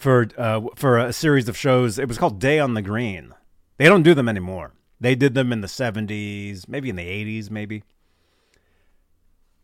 for 0.00 0.28
uh, 0.36 0.62
for 0.74 0.98
a 0.98 1.12
series 1.12 1.48
of 1.48 1.56
shows. 1.56 1.98
It 1.98 2.08
was 2.08 2.18
called 2.18 2.40
Day 2.40 2.58
on 2.58 2.74
the 2.74 2.82
Green. 2.82 3.34
They 3.76 3.86
don't 3.86 4.02
do 4.02 4.14
them 4.14 4.28
anymore. 4.28 4.72
They 4.98 5.14
did 5.14 5.34
them 5.34 5.52
in 5.52 5.62
the 5.62 5.66
70s, 5.66 6.68
maybe 6.68 6.90
in 6.90 6.96
the 6.96 7.02
80s, 7.02 7.50
maybe. 7.50 7.82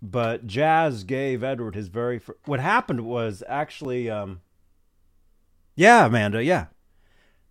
But 0.00 0.46
Jas 0.46 1.02
gave 1.02 1.42
Edward 1.42 1.74
his 1.74 1.88
very. 1.88 2.20
What 2.44 2.60
happened 2.60 3.02
was 3.02 3.42
actually, 3.48 4.08
um, 4.08 4.40
yeah, 5.74 6.06
Amanda, 6.06 6.42
yeah. 6.42 6.66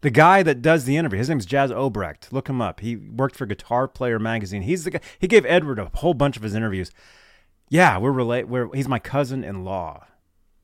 The 0.02 0.10
guy 0.12 0.44
that 0.44 0.62
does 0.62 0.86
the 0.86 0.98
interview, 0.98 1.18
his 1.18 1.30
name's 1.30 1.46
Jas 1.48 1.72
Obrecht. 1.72 2.32
Look 2.32 2.48
him 2.48 2.62
up. 2.62 2.80
He 2.80 2.96
worked 2.96 3.36
for 3.36 3.48
Guitar 3.48 3.88
Player 3.88 4.20
magazine. 4.20 4.62
He's 4.62 4.84
the 4.84 4.92
guy. 4.92 5.00
He 5.20 5.28
gave 5.28 5.46
Edward 5.46 5.80
a 5.80 5.90
whole 5.96 6.14
bunch 6.14 6.38
of 6.38 6.44
his 6.44 6.54
interviews. 6.54 6.92
Yeah, 7.70 7.98
we're 7.98 8.12
relate. 8.12 8.48
We're 8.48 8.70
he's 8.74 8.88
my 8.88 9.00
cousin-in-law. 9.00 10.06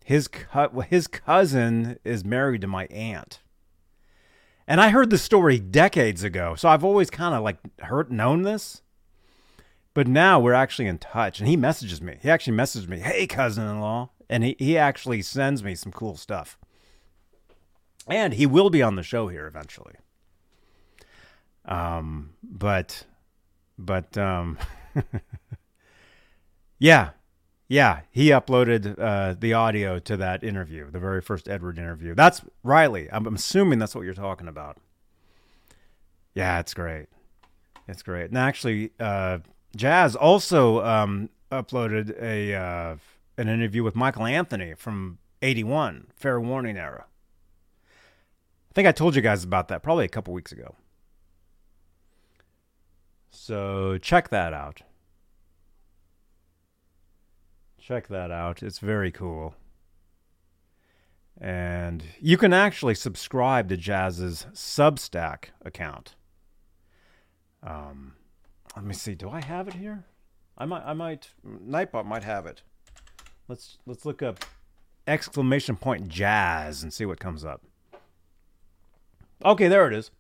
His 0.04 0.28
co- 0.28 0.82
his 0.82 1.08
cousin 1.08 2.00
is 2.04 2.26
married 2.26 2.62
to 2.62 2.68
my 2.68 2.86
aunt. 2.86 3.40
And 4.68 4.80
I 4.80 4.90
heard 4.90 5.10
this 5.10 5.22
story 5.22 5.60
decades 5.60 6.24
ago, 6.24 6.56
so 6.56 6.70
I've 6.70 6.84
always 6.84 7.10
kind 7.10 7.36
of 7.36 7.44
like 7.44 7.58
heard 7.80 8.12
known 8.12 8.44
this. 8.44 8.82
But 9.94 10.08
now 10.08 10.40
we're 10.40 10.54
actually 10.54 10.88
in 10.88 10.98
touch, 10.98 11.40
and 11.40 11.50
he 11.50 11.58
messages 11.58 12.02
me. 12.02 12.18
He 12.22 12.30
actually 12.30 12.56
messages 12.56 12.88
me, 12.88 13.00
"Hey, 13.00 13.28
cousin-in-law," 13.28 14.10
and 14.30 14.44
he 14.44 14.56
he 14.58 14.78
actually 14.78 15.22
sends 15.22 15.64
me 15.64 15.76
some 15.76 15.92
cool 15.92 16.16
stuff. 16.16 16.58
And 18.08 18.34
he 18.34 18.46
will 18.46 18.70
be 18.70 18.82
on 18.82 18.96
the 18.96 19.04
show 19.04 19.28
here 19.28 19.46
eventually. 19.46 19.96
Um, 21.66 22.34
but, 22.44 23.06
but 23.78 24.18
um, 24.18 24.58
yeah, 26.80 27.12
yeah, 27.72 28.02
he 28.12 28.32
uploaded 28.32 29.00
uh, 29.00 29.34
the 29.40 29.54
audio 29.54 29.98
to 29.98 30.18
that 30.18 30.44
interview, 30.44 30.92
the 30.92 31.00
very 31.00 31.22
first 31.22 31.48
Edward 31.48 31.78
interview. 31.78 32.14
That's 32.14 32.42
Riley. 32.64 33.08
I'm 33.10 33.34
assuming 33.34 33.80
that's 33.80 33.96
what 33.96 34.04
you're 34.04 34.14
talking 34.14 34.50
about. 34.50 34.76
Yeah, 36.34 36.60
it's 36.60 36.74
great. 36.74 37.08
It's 37.88 38.04
great. 38.04 38.26
And 38.26 38.38
actually, 38.38 38.92
uh, 39.00 39.40
Jas 39.74 40.16
also 40.16 40.84
um, 40.84 41.30
uploaded 41.50 42.22
a 42.22 42.54
uh, 42.54 42.96
an 43.38 43.48
interview 43.48 43.84
with 43.84 43.96
Michael 43.96 44.26
Anthony 44.26 44.74
from 44.74 45.20
'81, 45.42 46.08
Fair 46.14 46.42
Warning 46.42 46.76
era. 46.76 47.06
I 47.88 48.74
think 48.74 48.86
I 48.86 48.92
told 48.92 49.16
you 49.16 49.22
guys 49.22 49.46
about 49.46 49.70
that 49.70 49.82
probably 49.82 50.04
a 50.04 50.10
couple 50.10 50.34
weeks 50.34 50.52
ago. 50.52 50.76
So 53.30 53.98
check 53.98 54.28
that 54.28 54.54
out. 54.54 54.82
Check 57.82 58.08
that 58.10 58.30
out. 58.30 58.62
It's 58.62 58.78
very 58.78 59.12
cool. 59.12 59.56
And 61.40 62.04
you 62.22 62.38
can 62.38 62.54
actually 62.54 62.94
subscribe 62.94 63.70
to 63.70 63.78
Jas's 63.78 64.46
Substack 64.54 65.46
account. 65.66 66.16
Um, 67.64 68.14
let 68.76 68.86
me 68.86 68.94
see. 68.94 69.16
Do 69.16 69.32
I 69.32 69.42
have 69.42 69.68
it 69.68 69.74
here? 69.74 70.06
I 70.60 70.66
might. 70.66 70.84
I 70.86 70.94
might. 70.94 71.32
Nightbot 71.44 72.06
might 72.06 72.24
have 72.24 72.46
it. 72.46 72.62
Let's 73.48 73.80
let's 73.88 74.06
look 74.06 74.22
up 74.22 74.46
exclamation 75.08 75.76
point 75.76 76.08
jazz 76.08 76.84
and 76.84 76.94
see 76.94 77.06
what 77.06 77.20
comes 77.20 77.44
up. 77.44 77.64
Okay, 79.44 79.68
there 79.68 79.88
it 79.88 79.94
is. 79.94 80.12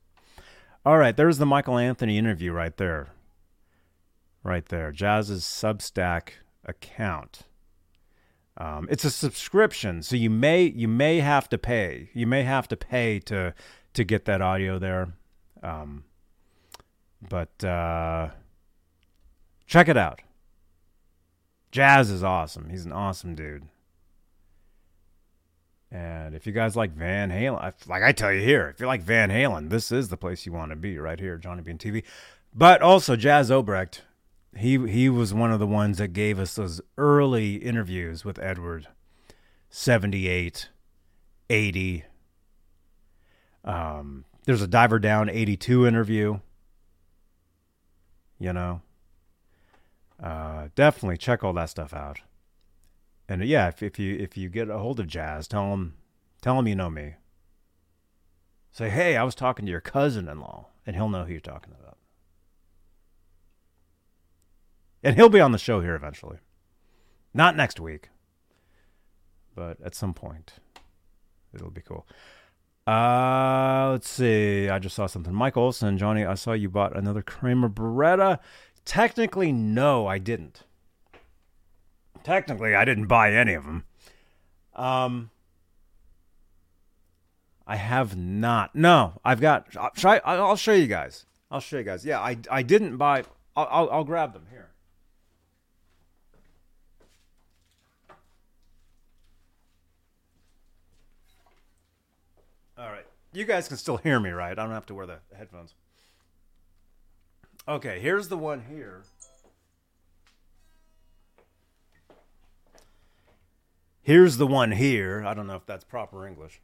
All 0.83 0.97
right, 0.97 1.15
there's 1.15 1.37
the 1.37 1.45
Michael 1.45 1.77
Anthony 1.77 2.17
interview 2.17 2.51
right 2.51 2.75
there. 2.75 3.09
Right 4.43 4.65
there, 4.65 4.91
Jas's 4.91 5.43
Substack 5.43 6.29
account. 6.65 7.43
Um, 8.61 8.87
it's 8.91 9.03
a 9.03 9.09
subscription, 9.09 10.03
so 10.03 10.15
you 10.15 10.29
may 10.29 10.65
you 10.65 10.87
may 10.87 11.19
have 11.19 11.49
to 11.49 11.57
pay. 11.57 12.11
You 12.13 12.27
may 12.27 12.43
have 12.43 12.67
to 12.67 12.77
pay 12.77 13.19
to 13.21 13.55
to 13.95 14.03
get 14.03 14.25
that 14.25 14.39
audio 14.39 14.77
there. 14.77 15.13
Um, 15.63 16.03
but 17.27 17.63
uh, 17.63 18.29
check 19.65 19.87
it 19.87 19.97
out. 19.97 20.21
Jas 21.71 22.11
is 22.11 22.23
awesome. 22.23 22.69
He's 22.69 22.85
an 22.85 22.91
awesome 22.91 23.33
dude. 23.33 23.63
And 25.89 26.35
if 26.35 26.45
you 26.45 26.53
guys 26.53 26.75
like 26.75 26.91
Van 26.91 27.31
Halen, 27.31 27.87
like 27.87 28.03
I 28.03 28.11
tell 28.11 28.31
you 28.31 28.41
here, 28.41 28.69
if 28.69 28.79
you 28.79 28.85
like 28.85 29.01
Van 29.01 29.31
Halen, 29.31 29.69
this 29.69 29.91
is 29.91 30.09
the 30.09 30.17
place 30.17 30.45
you 30.45 30.53
want 30.53 30.69
to 30.69 30.75
be 30.75 30.99
right 30.99 31.19
here, 31.19 31.37
Johnny 31.37 31.63
Bean 31.63 31.79
TV. 31.79 32.03
But 32.53 32.83
also 32.83 33.15
Jas 33.15 33.49
Obrecht, 33.49 34.01
he 34.55 34.87
he 34.87 35.09
was 35.09 35.33
one 35.33 35.51
of 35.51 35.59
the 35.59 35.67
ones 35.67 35.97
that 35.97 36.09
gave 36.09 36.39
us 36.39 36.55
those 36.55 36.81
early 36.97 37.55
interviews 37.55 38.25
with 38.25 38.39
Edward, 38.39 38.87
78, 39.69 40.69
80. 41.49 42.05
Um, 43.63 44.25
there's 44.45 44.61
a 44.61 44.67
Diver 44.67 44.99
Down 44.99 45.29
82 45.29 45.87
interview. 45.87 46.39
You 48.39 48.53
know, 48.53 48.81
uh, 50.21 50.69
definitely 50.75 51.17
check 51.17 51.43
all 51.43 51.53
that 51.53 51.69
stuff 51.69 51.93
out. 51.93 52.19
And 53.29 53.45
yeah, 53.45 53.69
if, 53.69 53.81
if 53.81 53.99
you 53.99 54.17
if 54.17 54.35
you 54.35 54.49
get 54.49 54.69
a 54.69 54.79
hold 54.79 54.99
of 54.99 55.07
Jas, 55.07 55.47
tell 55.47 55.71
him 55.71 55.95
tell 56.41 56.59
him 56.59 56.67
you 56.67 56.75
know 56.75 56.89
me. 56.89 57.15
Say, 58.73 58.89
hey, 58.89 59.15
I 59.15 59.23
was 59.23 59.35
talking 59.35 59.65
to 59.65 59.71
your 59.71 59.81
cousin-in-law, 59.81 60.67
and 60.85 60.95
he'll 60.95 61.09
know 61.09 61.25
who 61.25 61.33
you're 61.33 61.41
talking 61.41 61.73
about. 61.77 61.97
And 65.03 65.15
he'll 65.15 65.29
be 65.29 65.41
on 65.41 65.51
the 65.51 65.57
show 65.57 65.81
here 65.81 65.95
eventually. 65.95 66.37
Not 67.33 67.55
next 67.55 67.79
week, 67.79 68.09
but 69.55 69.77
at 69.83 69.95
some 69.95 70.13
point. 70.13 70.53
It'll 71.53 71.71
be 71.71 71.81
cool. 71.81 72.05
Uh, 72.85 73.89
let's 73.91 74.09
see. 74.09 74.69
I 74.69 74.79
just 74.79 74.95
saw 74.95 75.05
something. 75.05 75.33
Mike 75.33 75.57
Olson, 75.57 75.97
Johnny, 75.97 76.25
I 76.25 76.35
saw 76.35 76.53
you 76.53 76.69
bought 76.69 76.95
another 76.95 77.21
Kramer 77.21 77.69
Baretta. 77.69 78.39
Technically, 78.85 79.51
no, 79.51 80.07
I 80.07 80.17
didn't. 80.17 80.63
Technically, 82.23 82.75
I 82.75 82.85
didn't 82.85 83.07
buy 83.07 83.33
any 83.33 83.53
of 83.53 83.65
them. 83.65 83.85
Um, 84.75 85.29
I 87.67 87.75
have 87.75 88.15
not. 88.15 88.75
No, 88.75 89.19
I've 89.23 89.41
got. 89.41 89.67
I, 90.03 90.19
I'll 90.25 90.55
show 90.55 90.73
you 90.73 90.87
guys. 90.87 91.25
I'll 91.49 91.59
show 91.59 91.77
you 91.77 91.83
guys. 91.83 92.05
Yeah, 92.05 92.19
I, 92.19 92.37
I 92.49 92.63
didn't 92.63 92.97
buy. 92.97 93.23
I'll, 93.55 93.67
I'll, 93.69 93.89
I'll 93.91 94.03
grab 94.03 94.33
them 94.33 94.47
here. 94.49 94.69
All 102.77 102.89
right. 102.89 103.05
You 103.33 103.45
guys 103.45 103.67
can 103.67 103.77
still 103.77 103.97
hear 103.97 104.19
me, 104.19 104.31
right? 104.31 104.51
I 104.51 104.63
don't 104.63 104.73
have 104.73 104.85
to 104.87 104.95
wear 104.95 105.05
the 105.05 105.19
headphones. 105.35 105.73
Okay, 107.67 107.99
here's 107.99 108.27
the 108.27 108.37
one 108.37 108.63
here. 108.69 109.03
Here's 114.01 114.37
the 114.37 114.47
one 114.47 114.71
here. 114.71 115.23
I 115.25 115.33
don't 115.33 115.47
know 115.47 115.55
if 115.55 115.65
that's 115.65 115.83
proper 115.83 116.27
English. 116.27 116.59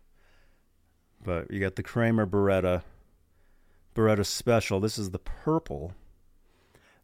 But 1.23 1.51
you 1.51 1.59
got 1.59 1.75
the 1.75 1.83
Kramer 1.83 2.25
Baretta 2.25 2.83
Baretta 3.95 4.25
Special. 4.25 4.79
This 4.79 4.97
is 4.97 5.11
the 5.11 5.19
purple. 5.19 5.93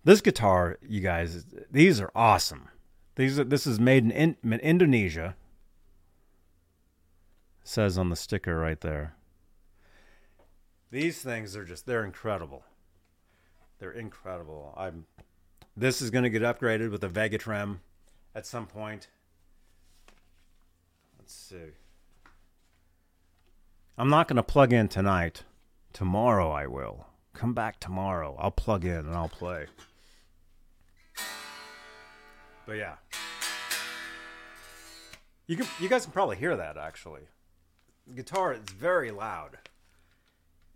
This 0.03 0.21
guitar, 0.21 0.77
you 0.81 0.99
guys, 0.99 1.45
these 1.71 2.01
are 2.01 2.11
awesome. 2.13 2.67
These 3.15 3.39
are, 3.39 3.43
this 3.43 3.65
is 3.65 3.79
made 3.79 4.03
in, 4.11 4.35
in 4.43 4.53
Indonesia. 4.59 5.35
says 7.63 7.97
on 7.97 8.09
the 8.09 8.15
sticker 8.15 8.57
right 8.57 8.81
there. 8.81 9.15
These 10.93 11.23
things 11.23 11.55
are 11.55 11.65
just 11.65 11.87
they're 11.87 12.05
incredible. 12.05 12.61
They're 13.79 13.89
incredible. 13.89 14.75
I'm 14.77 15.07
this 15.75 16.03
is 16.03 16.11
going 16.11 16.23
to 16.23 16.29
get 16.29 16.43
upgraded 16.43 16.91
with 16.91 17.03
a 17.03 17.09
Vegatrem 17.09 17.79
at 18.35 18.45
some 18.45 18.67
point. 18.67 19.07
Let's 21.17 21.33
see. 21.33 21.71
I'm 23.97 24.09
not 24.11 24.27
going 24.27 24.35
to 24.35 24.43
plug 24.43 24.71
in 24.71 24.87
tonight. 24.87 25.41
Tomorrow 25.93 26.51
I 26.51 26.67
will. 26.67 27.07
Come 27.33 27.55
back 27.55 27.79
tomorrow. 27.79 28.35
I'll 28.37 28.51
plug 28.51 28.85
in 28.85 28.91
and 28.91 29.15
I'll 29.15 29.29
play. 29.29 29.65
But 32.67 32.73
yeah. 32.73 32.97
You 35.47 35.57
can 35.57 35.65
you 35.79 35.89
guys 35.89 36.03
can 36.03 36.13
probably 36.13 36.37
hear 36.37 36.55
that 36.55 36.77
actually. 36.77 37.23
The 38.05 38.13
guitar 38.13 38.53
is 38.53 38.59
very 38.69 39.09
loud. 39.09 39.57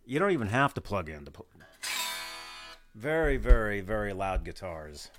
You 0.09 0.19
don't 0.19 0.31
even 0.31 0.47
have 0.47 0.73
to 0.75 0.79
plug 0.81 1.09
in 1.09 1.25
to 1.25 1.31
pl- 1.31 1.45
very 2.95 3.35
very 3.35 3.81
very 3.81 4.13
loud 4.13 4.45
guitars. 4.45 5.11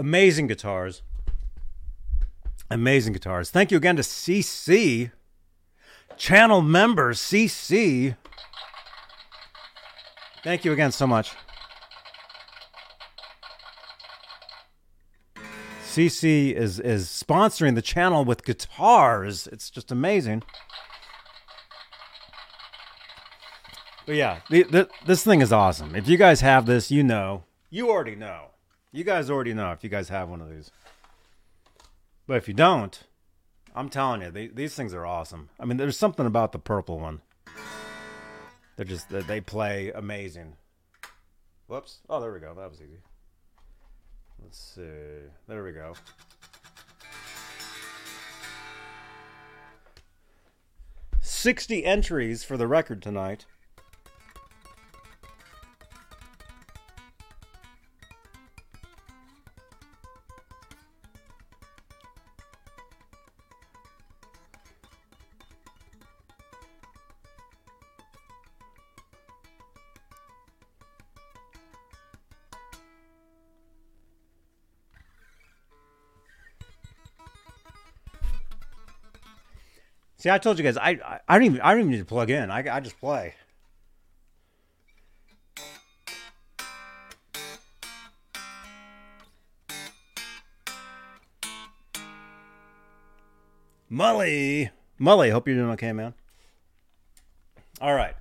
Amazing 0.00 0.46
guitars. 0.46 1.02
Amazing 2.70 3.12
guitars. 3.12 3.50
Thank 3.50 3.70
you 3.70 3.76
again 3.76 3.96
to 3.96 4.02
CC, 4.02 5.12
channel 6.16 6.62
member 6.62 7.12
CC. 7.12 8.16
Thank 10.42 10.64
you 10.64 10.72
again 10.72 10.90
so 10.90 11.06
much. 11.06 11.32
CC 15.84 16.54
is 16.54 16.80
is 16.80 17.08
sponsoring 17.08 17.74
the 17.74 17.82
channel 17.82 18.24
with 18.24 18.46
guitars. 18.46 19.48
It's 19.48 19.68
just 19.68 19.92
amazing. 19.92 20.42
But 24.06 24.14
yeah, 24.14 24.38
the, 24.48 24.62
the, 24.62 24.88
this 25.04 25.22
thing 25.22 25.42
is 25.42 25.52
awesome. 25.52 25.94
If 25.94 26.08
you 26.08 26.16
guys 26.16 26.40
have 26.40 26.64
this, 26.64 26.90
you 26.90 27.02
know. 27.02 27.44
You 27.68 27.90
already 27.90 28.16
know. 28.16 28.46
You 28.92 29.04
guys 29.04 29.30
already 29.30 29.54
know 29.54 29.70
if 29.70 29.84
you 29.84 29.90
guys 29.90 30.08
have 30.08 30.28
one 30.28 30.40
of 30.40 30.50
these. 30.50 30.70
But 32.26 32.38
if 32.38 32.48
you 32.48 32.54
don't, 32.54 33.00
I'm 33.74 33.88
telling 33.88 34.22
you, 34.22 34.30
they, 34.30 34.48
these 34.48 34.74
things 34.74 34.92
are 34.94 35.06
awesome. 35.06 35.48
I 35.60 35.64
mean, 35.64 35.76
there's 35.76 35.96
something 35.96 36.26
about 36.26 36.50
the 36.52 36.58
purple 36.58 36.98
one. 36.98 37.20
They're 38.76 38.84
just 38.84 39.08
they 39.10 39.40
play 39.40 39.92
amazing. 39.92 40.56
Whoops. 41.68 42.00
Oh, 42.08 42.20
there 42.20 42.32
we 42.32 42.40
go. 42.40 42.54
That 42.54 42.70
was 42.70 42.80
easy. 42.80 42.98
Let's 44.42 44.58
see. 44.58 45.28
There 45.46 45.62
we 45.62 45.72
go. 45.72 45.92
Sixty 51.20 51.84
entries 51.84 52.42
for 52.42 52.56
the 52.56 52.66
record 52.66 53.02
tonight. 53.02 53.44
See, 80.20 80.28
I 80.28 80.36
told 80.36 80.58
you 80.58 80.64
guys, 80.64 80.76
I, 80.76 80.90
I, 80.90 81.20
I 81.26 81.38
don't 81.38 81.46
even, 81.46 81.60
I 81.62 81.70
don't 81.70 81.80
even 81.80 81.92
need 81.92 81.98
to 82.00 82.04
plug 82.04 82.28
in. 82.28 82.50
I, 82.50 82.76
I 82.76 82.80
just 82.80 83.00
play. 83.00 83.36
Mully, 93.90 94.68
Mully, 95.00 95.32
hope 95.32 95.48
you're 95.48 95.56
doing 95.56 95.70
okay, 95.70 95.94
man. 95.94 96.12
All 97.80 97.94
right. 97.94 98.14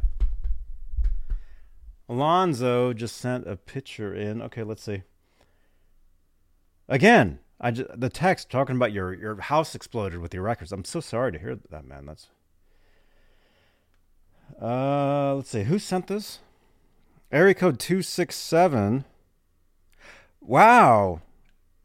Alonzo 2.08 2.94
just 2.94 3.18
sent 3.18 3.46
a 3.46 3.58
picture 3.58 4.16
in. 4.16 4.42
Okay, 4.44 4.64
let's 4.64 4.84
see. 4.84 5.04
Again, 6.88 7.40
I 7.62 7.72
just, 7.72 8.00
the 8.00 8.10
text 8.10 8.50
talking 8.50 8.76
about 8.76 8.94
your 8.94 9.14
your 9.14 9.42
house 9.42 9.76
exploded 9.76 10.20
with 10.20 10.34
your 10.34 10.44
records. 10.44 10.72
I'm 10.72 10.86
so 10.86 11.00
sorry 11.00 11.32
to 11.34 11.40
hear 11.40 11.58
that, 11.70 11.86
man. 11.86 12.06
That's 12.06 12.28
uh, 14.62 15.36
let's 15.36 15.50
see 15.50 15.64
who 15.64 15.78
sent 15.78 16.08
this. 16.08 16.40
Area 17.32 17.54
code 17.54 17.80
two 17.80 18.02
six 18.02 18.36
seven. 18.36 19.04
Wow, 20.42 21.22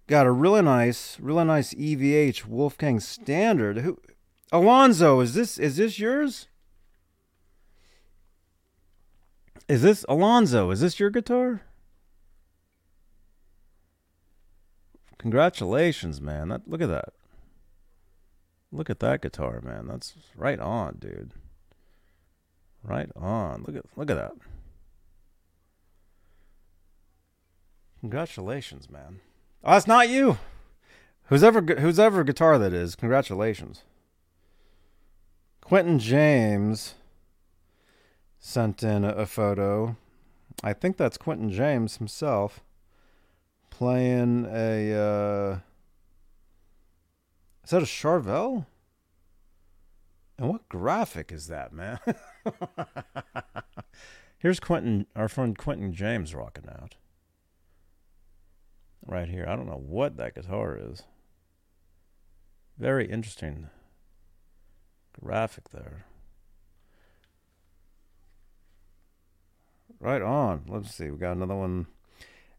got 0.06 0.26
a 0.26 0.32
really 0.32 0.62
nice, 0.62 1.18
really 1.20 1.44
nice 1.44 1.74
EVH 1.74 2.46
Wolfgang 2.46 3.00
Standard. 3.00 3.78
Who, 3.78 4.00
Alonzo? 4.52 5.20
Is 5.20 5.34
this 5.34 5.58
is 5.58 5.76
this 5.76 5.98
yours? 5.98 6.46
Is 9.68 9.82
this 9.82 10.04
Alonzo? 10.08 10.70
Is 10.70 10.80
this 10.80 11.00
your 11.00 11.10
guitar? 11.10 11.62
Congratulations, 15.24 16.20
man. 16.20 16.48
That 16.48 16.68
look 16.68 16.82
at 16.82 16.90
that. 16.90 17.14
Look 18.70 18.90
at 18.90 19.00
that 19.00 19.22
guitar, 19.22 19.62
man. 19.62 19.86
That's 19.86 20.12
right 20.36 20.60
on, 20.60 20.96
dude. 20.98 21.32
Right 22.82 23.10
on. 23.16 23.64
Look 23.66 23.74
at 23.74 23.86
look 23.96 24.10
at 24.10 24.16
that. 24.16 24.32
Congratulations, 28.00 28.90
man. 28.90 29.20
Oh, 29.64 29.72
that's 29.72 29.86
not 29.86 30.10
you. 30.10 30.36
Who's 31.28 31.42
ever 31.42 31.62
who's 31.62 31.98
ever 31.98 32.22
guitar 32.22 32.58
that 32.58 32.74
is. 32.74 32.94
Congratulations. 32.94 33.80
Quentin 35.62 35.98
James 35.98 36.96
sent 38.38 38.82
in 38.82 39.06
a, 39.06 39.12
a 39.12 39.24
photo. 39.24 39.96
I 40.62 40.74
think 40.74 40.98
that's 40.98 41.16
Quentin 41.16 41.48
James 41.50 41.96
himself 41.96 42.60
playing 43.74 44.46
a. 44.50 44.94
Uh, 44.94 45.58
is 47.64 47.70
that 47.70 47.82
a 47.82 47.86
Charvel? 47.86 48.66
And 50.38 50.48
what 50.48 50.68
graphic 50.68 51.30
is 51.32 51.46
that, 51.48 51.72
man? 51.72 51.98
Here's 54.38 54.60
Quentin, 54.60 55.06
our 55.14 55.28
friend 55.28 55.56
Quentin 55.56 55.92
James 55.92 56.34
rocking 56.34 56.68
out. 56.68 56.96
Right 59.06 59.28
here. 59.28 59.46
I 59.48 59.54
don't 59.54 59.66
know 59.66 59.82
what 59.84 60.16
that 60.16 60.34
guitar 60.34 60.78
is. 60.80 61.04
Very 62.76 63.08
interesting 63.08 63.68
graphic 65.20 65.70
there. 65.70 66.04
Right 70.00 70.22
on. 70.22 70.64
Let's 70.68 70.94
see. 70.94 71.10
We 71.10 71.18
got 71.18 71.36
another 71.36 71.54
one. 71.54 71.86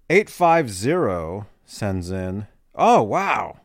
850 0.09 1.47
sends 1.65 2.11
in. 2.11 2.47
Oh, 2.75 3.01
wow. 3.01 3.61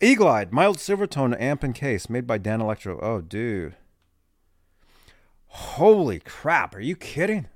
Eagle-eyed, 0.00 0.52
mild 0.52 0.76
silvertone 0.76 1.38
amp 1.40 1.64
and 1.64 1.74
case 1.74 2.08
made 2.08 2.26
by 2.26 2.38
Danelectro. 2.38 2.98
Oh, 3.02 3.20
dude. 3.20 3.74
Holy 5.46 6.20
crap, 6.20 6.74
are 6.74 6.80
you 6.80 6.94
kidding? 6.94 7.48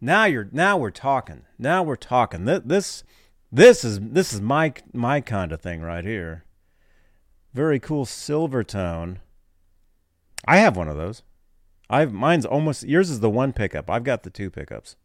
Now 0.00 0.24
you're 0.24 0.48
now 0.50 0.76
we're 0.76 0.90
talking. 0.90 1.42
Now 1.58 1.84
we're 1.84 1.94
talking. 1.94 2.44
This 2.44 2.62
this 2.64 3.04
this 3.52 3.84
is 3.84 4.00
this 4.00 4.32
is 4.32 4.40
my 4.40 4.72
my 4.92 5.20
kind 5.20 5.52
of 5.52 5.60
thing 5.60 5.82
right 5.82 6.04
here. 6.04 6.44
Very 7.52 7.78
cool 7.78 8.04
silvertone. 8.04 9.18
I 10.44 10.56
have 10.56 10.76
one 10.76 10.88
of 10.88 10.96
those. 10.96 11.22
I've 11.88 12.12
mine's 12.12 12.44
almost 12.44 12.82
yours 12.82 13.10
is 13.10 13.20
the 13.20 13.30
one 13.30 13.52
pickup. 13.52 13.88
I've 13.88 14.02
got 14.02 14.24
the 14.24 14.30
two 14.30 14.50
pickups. 14.50 14.96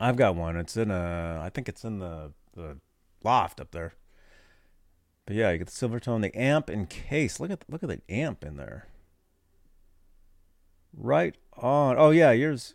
I've 0.00 0.16
got 0.16 0.36
one. 0.36 0.56
It's 0.56 0.76
in 0.76 0.90
a 0.90 1.40
I 1.42 1.50
think 1.50 1.68
it's 1.68 1.84
in 1.84 1.98
the 1.98 2.32
the 2.54 2.78
loft 3.22 3.60
up 3.60 3.70
there. 3.70 3.94
But 5.26 5.36
yeah, 5.36 5.50
you 5.50 5.58
get 5.58 5.68
the 5.68 5.88
silvertone, 5.88 6.22
the 6.22 6.34
amp 6.38 6.70
and 6.70 6.88
case. 6.88 7.38
Look 7.40 7.50
at 7.50 7.64
look 7.68 7.82
at 7.82 7.88
the 7.88 8.00
amp 8.08 8.44
in 8.44 8.56
there. 8.56 8.88
Right 10.96 11.36
on. 11.56 11.96
Oh 11.98 12.10
yeah, 12.10 12.32
yours. 12.32 12.74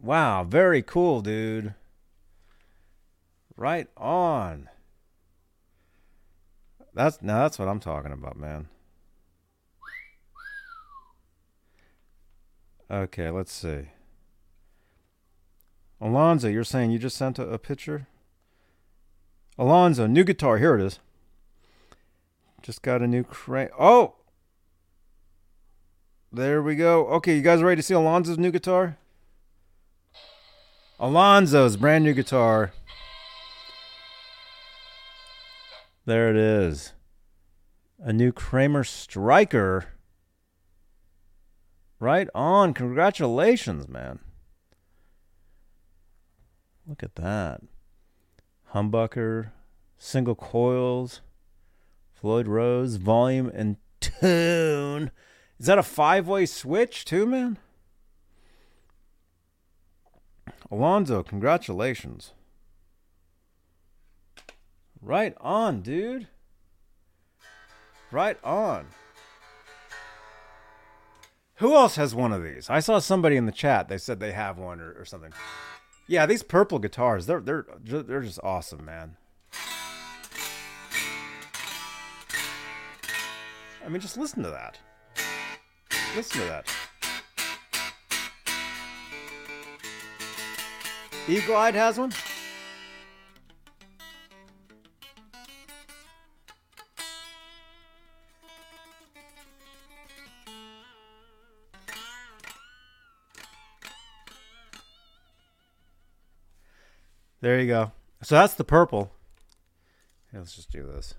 Wow, 0.00 0.44
very 0.44 0.82
cool, 0.82 1.22
dude. 1.22 1.74
Right 3.56 3.88
on. 3.96 4.68
That's 6.94 7.20
now 7.20 7.42
that's 7.42 7.58
what 7.58 7.68
I'm 7.68 7.80
talking 7.80 8.12
about, 8.12 8.36
man. 8.36 8.68
Okay, 12.90 13.30
let's 13.30 13.52
see. 13.52 13.88
Alonzo, 16.00 16.48
you're 16.48 16.64
saying 16.64 16.90
you 16.90 16.98
just 16.98 17.16
sent 17.16 17.38
a, 17.38 17.42
a 17.42 17.58
picture? 17.58 18.06
Alonzo, 19.58 20.06
new 20.06 20.24
guitar. 20.24 20.58
Here 20.58 20.76
it 20.76 20.82
is. 20.84 21.00
Just 22.62 22.82
got 22.82 23.02
a 23.02 23.06
new 23.06 23.24
crane. 23.24 23.68
Oh! 23.78 24.14
There 26.32 26.62
we 26.62 26.76
go. 26.76 27.06
Okay, 27.06 27.36
you 27.36 27.42
guys 27.42 27.62
ready 27.62 27.76
to 27.76 27.82
see 27.82 27.94
Alonzo's 27.94 28.38
new 28.38 28.50
guitar? 28.50 28.98
Alonzo's 31.00 31.76
brand 31.76 32.04
new 32.04 32.12
guitar. 32.12 32.72
There 36.04 36.30
it 36.30 36.36
is. 36.36 36.92
A 37.98 38.12
new 38.12 38.32
Kramer 38.32 38.84
Striker. 38.84 39.86
Right 41.98 42.28
on. 42.34 42.74
Congratulations, 42.74 43.88
man. 43.88 44.20
Look 46.88 47.02
at 47.02 47.16
that. 47.16 47.60
Humbucker, 48.72 49.50
single 49.98 50.34
coils, 50.34 51.20
Floyd 52.14 52.48
Rose, 52.48 52.96
volume 52.96 53.50
and 53.54 53.76
tune. 54.00 55.10
Is 55.60 55.66
that 55.66 55.78
a 55.78 55.82
five 55.82 56.26
way 56.26 56.46
switch, 56.46 57.04
too, 57.04 57.26
man? 57.26 57.58
Alonzo, 60.70 61.22
congratulations. 61.22 62.32
Right 65.00 65.34
on, 65.40 65.82
dude. 65.82 66.28
Right 68.10 68.42
on. 68.42 68.86
Who 71.56 71.74
else 71.74 71.96
has 71.96 72.14
one 72.14 72.32
of 72.32 72.42
these? 72.42 72.70
I 72.70 72.80
saw 72.80 72.98
somebody 72.98 73.36
in 73.36 73.46
the 73.46 73.52
chat. 73.52 73.88
They 73.88 73.98
said 73.98 74.20
they 74.20 74.32
have 74.32 74.58
one 74.58 74.80
or, 74.80 74.92
or 74.92 75.04
something. 75.04 75.32
Yeah, 76.10 76.24
these 76.24 76.42
purple 76.42 76.78
guitars, 76.78 77.26
they're 77.26 77.40
they're 77.40 77.66
they're 77.84 78.22
just 78.22 78.40
awesome, 78.42 78.82
man. 78.82 79.16
I 83.84 83.90
mean, 83.90 84.00
just 84.00 84.16
listen 84.16 84.42
to 84.42 84.50
that. 84.50 84.78
Listen 86.16 86.40
to 86.40 86.46
that. 86.46 86.66
Eagle-eyed 91.28 91.74
has 91.74 91.98
one. 91.98 92.12
There 107.40 107.60
you 107.60 107.66
go. 107.66 107.92
So 108.22 108.34
that's 108.34 108.54
the 108.54 108.64
purple. 108.64 109.12
Let's 110.32 110.54
just 110.54 110.70
do 110.70 110.82
this. 110.82 111.14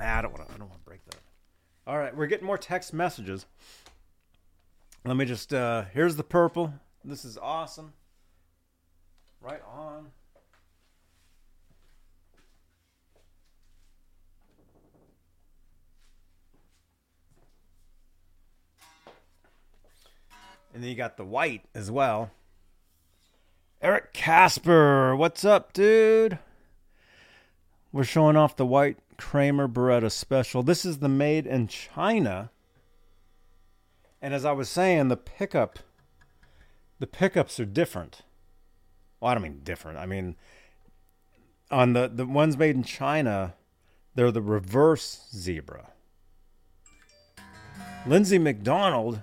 I 0.00 0.22
don't 0.22 0.32
want 0.32 0.48
to. 0.48 0.54
I 0.54 0.58
don't 0.58 0.68
want 0.68 0.80
to 0.80 0.84
break 0.84 1.04
that. 1.06 1.16
All 1.86 1.98
right, 1.98 2.14
we're 2.16 2.26
getting 2.26 2.46
more 2.46 2.58
text 2.58 2.92
messages. 2.92 3.46
Let 5.04 5.16
me 5.16 5.24
just. 5.24 5.52
uh 5.52 5.84
Here's 5.92 6.16
the 6.16 6.24
purple. 6.24 6.74
This 7.04 7.24
is 7.24 7.38
awesome. 7.38 7.92
Right 9.40 9.62
on. 9.66 10.06
And 20.74 20.82
then 20.82 20.88
you 20.88 20.96
got 20.96 21.16
the 21.16 21.24
white 21.24 21.64
as 21.74 21.90
well. 21.90 22.30
Eric 23.82 24.12
Casper, 24.12 25.16
what's 25.16 25.44
up, 25.44 25.72
dude? 25.72 26.38
We're 27.90 28.04
showing 28.04 28.36
off 28.36 28.54
the 28.54 28.64
white 28.64 28.96
Kramer 29.18 29.66
Baretta 29.66 30.12
special. 30.12 30.62
This 30.62 30.84
is 30.84 30.98
the 30.98 31.08
made 31.08 31.48
in 31.48 31.66
China. 31.66 32.52
And 34.20 34.32
as 34.34 34.44
I 34.44 34.52
was 34.52 34.68
saying, 34.68 35.08
the 35.08 35.16
pickup 35.16 35.80
the 37.00 37.08
pickups 37.08 37.58
are 37.58 37.64
different. 37.64 38.22
Well, 39.18 39.32
I 39.32 39.34
don't 39.34 39.42
mean 39.42 39.62
different. 39.64 39.98
I 39.98 40.06
mean 40.06 40.36
on 41.68 41.92
the 41.92 42.08
the 42.08 42.24
ones 42.24 42.56
made 42.56 42.76
in 42.76 42.84
China, 42.84 43.54
they're 44.14 44.30
the 44.30 44.42
reverse 44.42 45.26
zebra. 45.34 45.90
Lindsay 48.06 48.38
McDonald, 48.38 49.22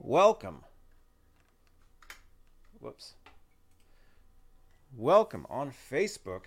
welcome. 0.00 0.64
Whoops. 2.80 3.14
Welcome 5.00 5.46
on 5.48 5.70
Facebook. 5.70 6.42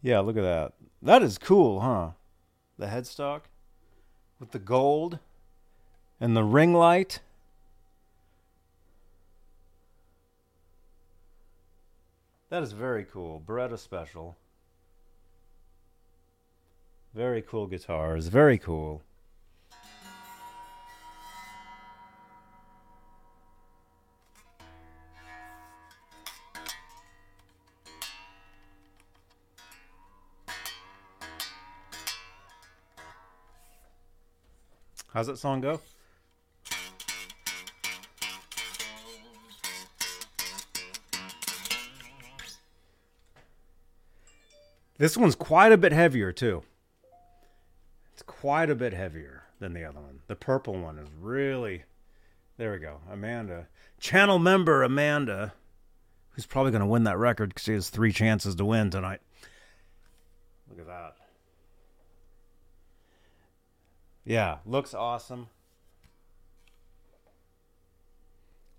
Yeah, 0.00 0.20
look 0.20 0.36
at 0.36 0.42
that. 0.42 0.74
That 1.02 1.20
is 1.20 1.36
cool, 1.36 1.80
huh? 1.80 2.10
The 2.78 2.86
headstock 2.86 3.40
with 4.38 4.52
the 4.52 4.60
gold 4.60 5.18
and 6.20 6.36
the 6.36 6.44
ring 6.44 6.74
light. 6.74 7.18
That 12.50 12.62
is 12.62 12.70
very 12.70 13.04
cool. 13.04 13.42
Baretta 13.44 13.76
special. 13.76 14.36
Very 17.16 17.42
cool 17.42 17.66
guitars. 17.66 18.28
Very 18.28 18.58
cool. 18.58 19.02
How's 35.12 35.26
that 35.26 35.38
song 35.38 35.60
go? 35.60 35.80
This 44.98 45.16
one's 45.16 45.34
quite 45.34 45.72
a 45.72 45.78
bit 45.78 45.92
heavier 45.92 46.30
too. 46.30 46.62
It's 48.12 48.22
quite 48.22 48.68
a 48.68 48.74
bit 48.74 48.92
heavier 48.92 49.44
than 49.58 49.72
the 49.72 49.84
other 49.84 50.00
one. 50.00 50.20
The 50.26 50.36
purple 50.36 50.74
one 50.74 50.98
is 50.98 51.08
really 51.18 51.84
there 52.60 52.72
we 52.72 52.78
go. 52.78 52.98
Amanda. 53.10 53.68
Channel 53.98 54.38
member 54.38 54.82
Amanda, 54.82 55.54
who's 56.32 56.44
probably 56.44 56.72
going 56.72 56.82
to 56.82 56.86
win 56.86 57.04
that 57.04 57.16
record 57.16 57.48
because 57.48 57.62
she 57.62 57.72
has 57.72 57.88
three 57.88 58.12
chances 58.12 58.54
to 58.56 58.66
win 58.66 58.90
tonight. 58.90 59.22
Look 60.68 60.80
at 60.80 60.86
that. 60.86 61.14
Yeah, 64.30 64.58
looks 64.64 64.94
awesome. 64.94 65.48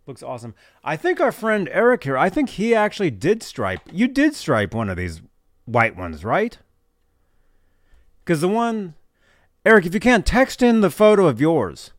Looks 0.08 0.24
awesome. 0.24 0.56
I 0.82 0.96
think 0.96 1.20
our 1.20 1.34
friend 1.34 1.68
Eric 1.74 2.06
here, 2.06 2.18
I 2.18 2.30
think 2.30 2.52
he 2.52 2.74
actually 2.74 3.12
did 3.12 3.44
stripe. 3.44 3.82
You 3.92 4.08
did 4.08 4.34
stripe 4.34 4.74
one 4.74 4.88
of 4.88 4.96
these 4.96 5.22
white 5.66 5.98
ones, 5.98 6.24
right? 6.24 6.58
Because 8.24 8.40
the 8.40 8.48
one, 8.48 8.94
Eric, 9.66 9.86
if 9.86 9.94
you 9.94 10.00
can't 10.00 10.26
text 10.26 10.64
in 10.64 10.80
the 10.80 10.90
photo 10.90 11.28
of 11.28 11.42
yours, 11.42 11.92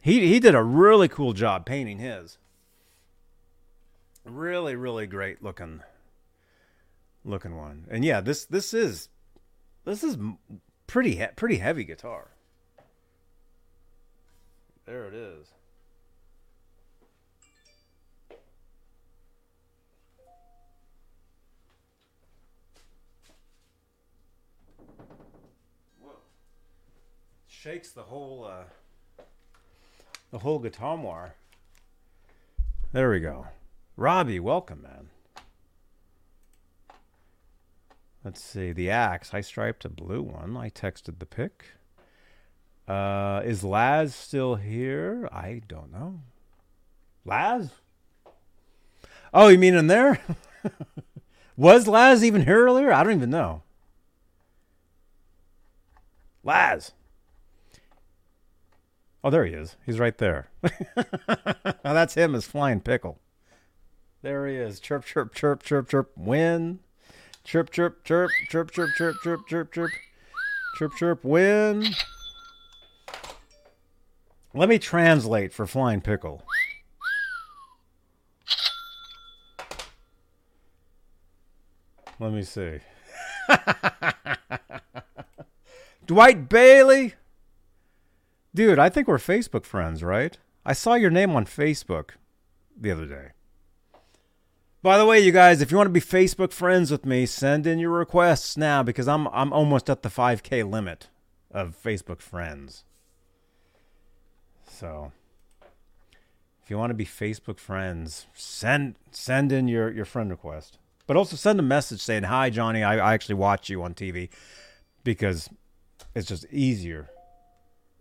he 0.00 0.26
he 0.26 0.40
did 0.40 0.54
a 0.54 0.62
really 0.62 1.06
cool 1.06 1.34
job 1.34 1.66
painting 1.66 1.98
his. 1.98 2.38
Really, 4.24 4.74
really 4.74 5.06
great 5.06 5.42
looking, 5.42 5.82
looking 7.26 7.58
one. 7.58 7.86
And 7.90 8.06
yeah, 8.06 8.22
this 8.22 8.46
this 8.46 8.72
is 8.72 9.10
this 9.84 10.02
is 10.02 10.16
pretty 10.86 11.22
pretty 11.36 11.58
heavy 11.58 11.84
guitar. 11.84 12.30
There 14.88 15.04
it 15.04 15.12
is. 15.12 15.48
Whoa. 26.00 26.12
Shakes 27.46 27.90
the 27.90 28.04
whole 28.04 28.46
uh, 28.46 29.22
the 30.30 30.38
whole 30.38 30.58
guitar. 30.58 31.34
There 32.92 33.10
we 33.10 33.20
go. 33.20 33.48
Robbie, 33.94 34.40
welcome, 34.40 34.80
man. 34.80 35.10
Let's 38.24 38.42
see. 38.42 38.72
The 38.72 38.88
axe. 38.88 39.34
I 39.34 39.42
striped 39.42 39.84
a 39.84 39.90
blue 39.90 40.22
one. 40.22 40.56
I 40.56 40.70
texted 40.70 41.18
the 41.18 41.26
pic. 41.26 41.72
Uh, 42.88 43.42
is 43.44 43.62
Laz 43.62 44.14
still 44.14 44.54
here? 44.54 45.28
I 45.30 45.60
don't 45.68 45.92
know. 45.92 46.20
Laz? 47.26 47.70
Oh, 49.34 49.48
you 49.48 49.58
mean 49.58 49.74
in 49.74 49.88
there? 49.88 50.20
Was 51.56 51.86
Laz 51.86 52.24
even 52.24 52.46
here 52.46 52.64
earlier? 52.64 52.90
I 52.90 53.04
don't 53.04 53.12
even 53.12 53.28
know. 53.28 53.62
Laz. 56.42 56.92
Oh, 59.22 59.28
there 59.28 59.44
he 59.44 59.52
is. 59.52 59.76
He's 59.84 59.98
right 59.98 60.16
there. 60.16 60.48
now 60.96 61.92
that's 61.92 62.14
him 62.14 62.34
as 62.34 62.46
Flying 62.46 62.80
Pickle. 62.80 63.18
There 64.22 64.46
he 64.46 64.54
is. 64.54 64.80
Chirp, 64.80 65.04
chirp, 65.04 65.34
chirp, 65.34 65.62
chirp, 65.62 65.90
chirp. 65.90 66.12
Win. 66.16 66.78
Chirp, 67.44 67.70
chirp, 67.70 68.02
chirp, 68.04 68.30
chirp, 68.48 68.70
chirp, 68.70 68.90
chirp, 68.96 69.16
chirp, 69.22 69.46
chirp, 69.46 69.72
chirp. 69.72 69.90
Chirp, 70.78 70.92
chirp, 70.96 71.24
win. 71.24 71.84
Let 74.58 74.68
me 74.68 74.80
translate 74.80 75.52
for 75.52 75.68
Flying 75.68 76.00
Pickle. 76.00 76.42
Let 82.18 82.32
me 82.32 82.42
see. 82.42 82.80
Dwight 86.06 86.48
Bailey? 86.48 87.14
Dude, 88.52 88.80
I 88.80 88.88
think 88.88 89.06
we're 89.06 89.18
Facebook 89.18 89.64
friends, 89.64 90.02
right? 90.02 90.36
I 90.66 90.72
saw 90.72 90.94
your 90.94 91.10
name 91.10 91.36
on 91.36 91.44
Facebook 91.44 92.16
the 92.76 92.90
other 92.90 93.06
day. 93.06 93.28
By 94.82 94.98
the 94.98 95.06
way, 95.06 95.20
you 95.20 95.30
guys, 95.30 95.62
if 95.62 95.70
you 95.70 95.76
want 95.76 95.86
to 95.86 95.92
be 95.92 96.00
Facebook 96.00 96.52
friends 96.52 96.90
with 96.90 97.06
me, 97.06 97.26
send 97.26 97.64
in 97.64 97.78
your 97.78 97.92
requests 97.92 98.56
now 98.56 98.82
because 98.82 99.06
I'm 99.06 99.28
I'm 99.28 99.52
almost 99.52 99.88
at 99.88 100.02
the 100.02 100.08
5k 100.08 100.68
limit 100.68 101.10
of 101.52 101.80
Facebook 101.80 102.20
friends. 102.20 102.82
So, 104.78 105.10
if 106.62 106.70
you 106.70 106.78
want 106.78 106.90
to 106.90 106.94
be 106.94 107.04
Facebook 107.04 107.58
friends, 107.58 108.26
send 108.34 108.94
send 109.10 109.50
in 109.50 109.66
your 109.66 109.90
your 109.90 110.04
friend 110.04 110.30
request. 110.30 110.78
But 111.06 111.16
also 111.16 111.36
send 111.36 111.58
a 111.58 111.62
message 111.62 112.00
saying, 112.00 112.24
"Hi 112.24 112.50
Johnny, 112.50 112.82
I, 112.82 112.98
I 112.98 113.14
actually 113.14 113.36
watch 113.36 113.68
you 113.68 113.82
on 113.82 113.94
TV." 113.94 114.28
Because 115.02 115.48
it's 116.14 116.28
just 116.28 116.44
easier 116.52 117.10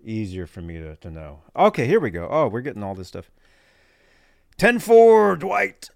easier 0.04 0.48
for 0.48 0.62
me 0.62 0.80
to, 0.80 0.96
to 0.98 1.12
know. 1.12 1.40
Okay, 1.56 1.86
here 1.86 2.00
we 2.00 2.10
go. 2.10 2.28
Oh, 2.30 2.48
we're 2.48 2.62
getting 2.62 2.84
all 2.84 2.96
this 2.96 3.10
stuff. 3.10 3.30
10 4.58 4.80
4, 4.80 5.36
Dwight. 5.36 5.90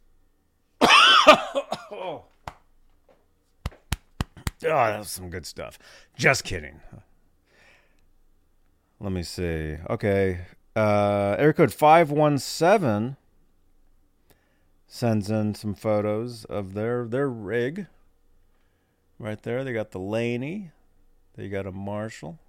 oh. 0.81 2.23
Ah, 4.63 4.65
oh, 4.65 4.97
that's 4.97 5.11
some 5.11 5.29
good 5.29 5.45
stuff. 5.45 5.79
Just 6.15 6.43
kidding. 6.43 6.81
Let 8.99 9.11
me 9.11 9.23
see. 9.23 9.77
Okay. 9.89 10.41
Uh, 10.75 11.35
air 11.37 11.51
code 11.51 11.73
517 11.73 13.17
sends 14.87 15.29
in 15.29 15.53
some 15.53 15.73
photos 15.73 16.45
of 16.45 16.73
their 16.73 17.05
their 17.05 17.29
rig. 17.29 17.87
Right 19.19 19.41
there, 19.43 19.63
they 19.63 19.73
got 19.73 19.91
the 19.91 19.99
Laney. 19.99 20.71
They 21.35 21.49
got 21.49 21.65
a 21.65 21.71
Marshall. 21.71 22.39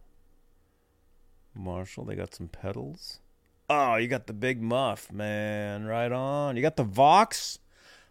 Marshall, 1.55 2.05
they 2.05 2.15
got 2.15 2.35
some 2.35 2.49
pedals. 2.49 3.21
Oh, 3.69 3.97
you 3.97 4.09
got 4.09 4.27
the 4.27 4.33
big 4.33 4.63
muff, 4.63 5.13
man. 5.13 5.85
Right 5.85 6.11
on. 6.13 6.57
You 6.57 6.63
got 6.63 6.77
the 6.77 6.85
Vox, 6.85 7.59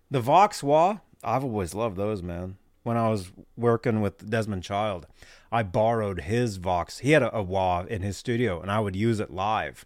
the 0.09 0.19
Vox 0.19 0.61
Wah. 0.61 0.97
I've 1.23 1.43
always 1.43 1.73
loved 1.73 1.97
those, 1.97 2.21
man. 2.21 2.57
When 2.83 2.97
I 2.97 3.09
was 3.09 3.31
working 3.55 4.01
with 4.01 4.29
Desmond 4.29 4.63
Child, 4.63 5.05
I 5.51 5.63
borrowed 5.63 6.21
his 6.21 6.57
Vox. 6.57 6.99
He 6.99 7.11
had 7.11 7.21
a, 7.21 7.35
a 7.35 7.43
wah 7.43 7.83
in 7.83 8.01
his 8.01 8.17
studio, 8.17 8.59
and 8.59 8.71
I 8.71 8.79
would 8.79 8.95
use 8.95 9.19
it 9.19 9.29
live. 9.29 9.85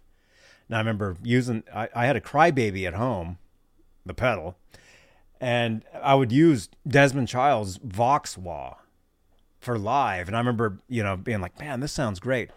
And 0.68 0.76
I 0.76 0.78
remember 0.78 1.16
using. 1.22 1.62
I, 1.74 1.88
I 1.94 2.06
had 2.06 2.16
a 2.16 2.20
Crybaby 2.20 2.86
at 2.86 2.94
home, 2.94 3.38
the 4.04 4.14
pedal, 4.14 4.56
and 5.40 5.84
I 6.02 6.14
would 6.14 6.32
use 6.32 6.68
Desmond 6.86 7.28
Child's 7.28 7.78
Vox 7.78 8.36
Wah 8.36 8.76
for 9.60 9.78
live. 9.78 10.26
And 10.28 10.36
I 10.36 10.40
remember, 10.40 10.80
you 10.88 11.02
know, 11.02 11.16
being 11.16 11.40
like, 11.40 11.58
"Man, 11.58 11.80
this 11.80 11.92
sounds 11.92 12.20
great." 12.20 12.50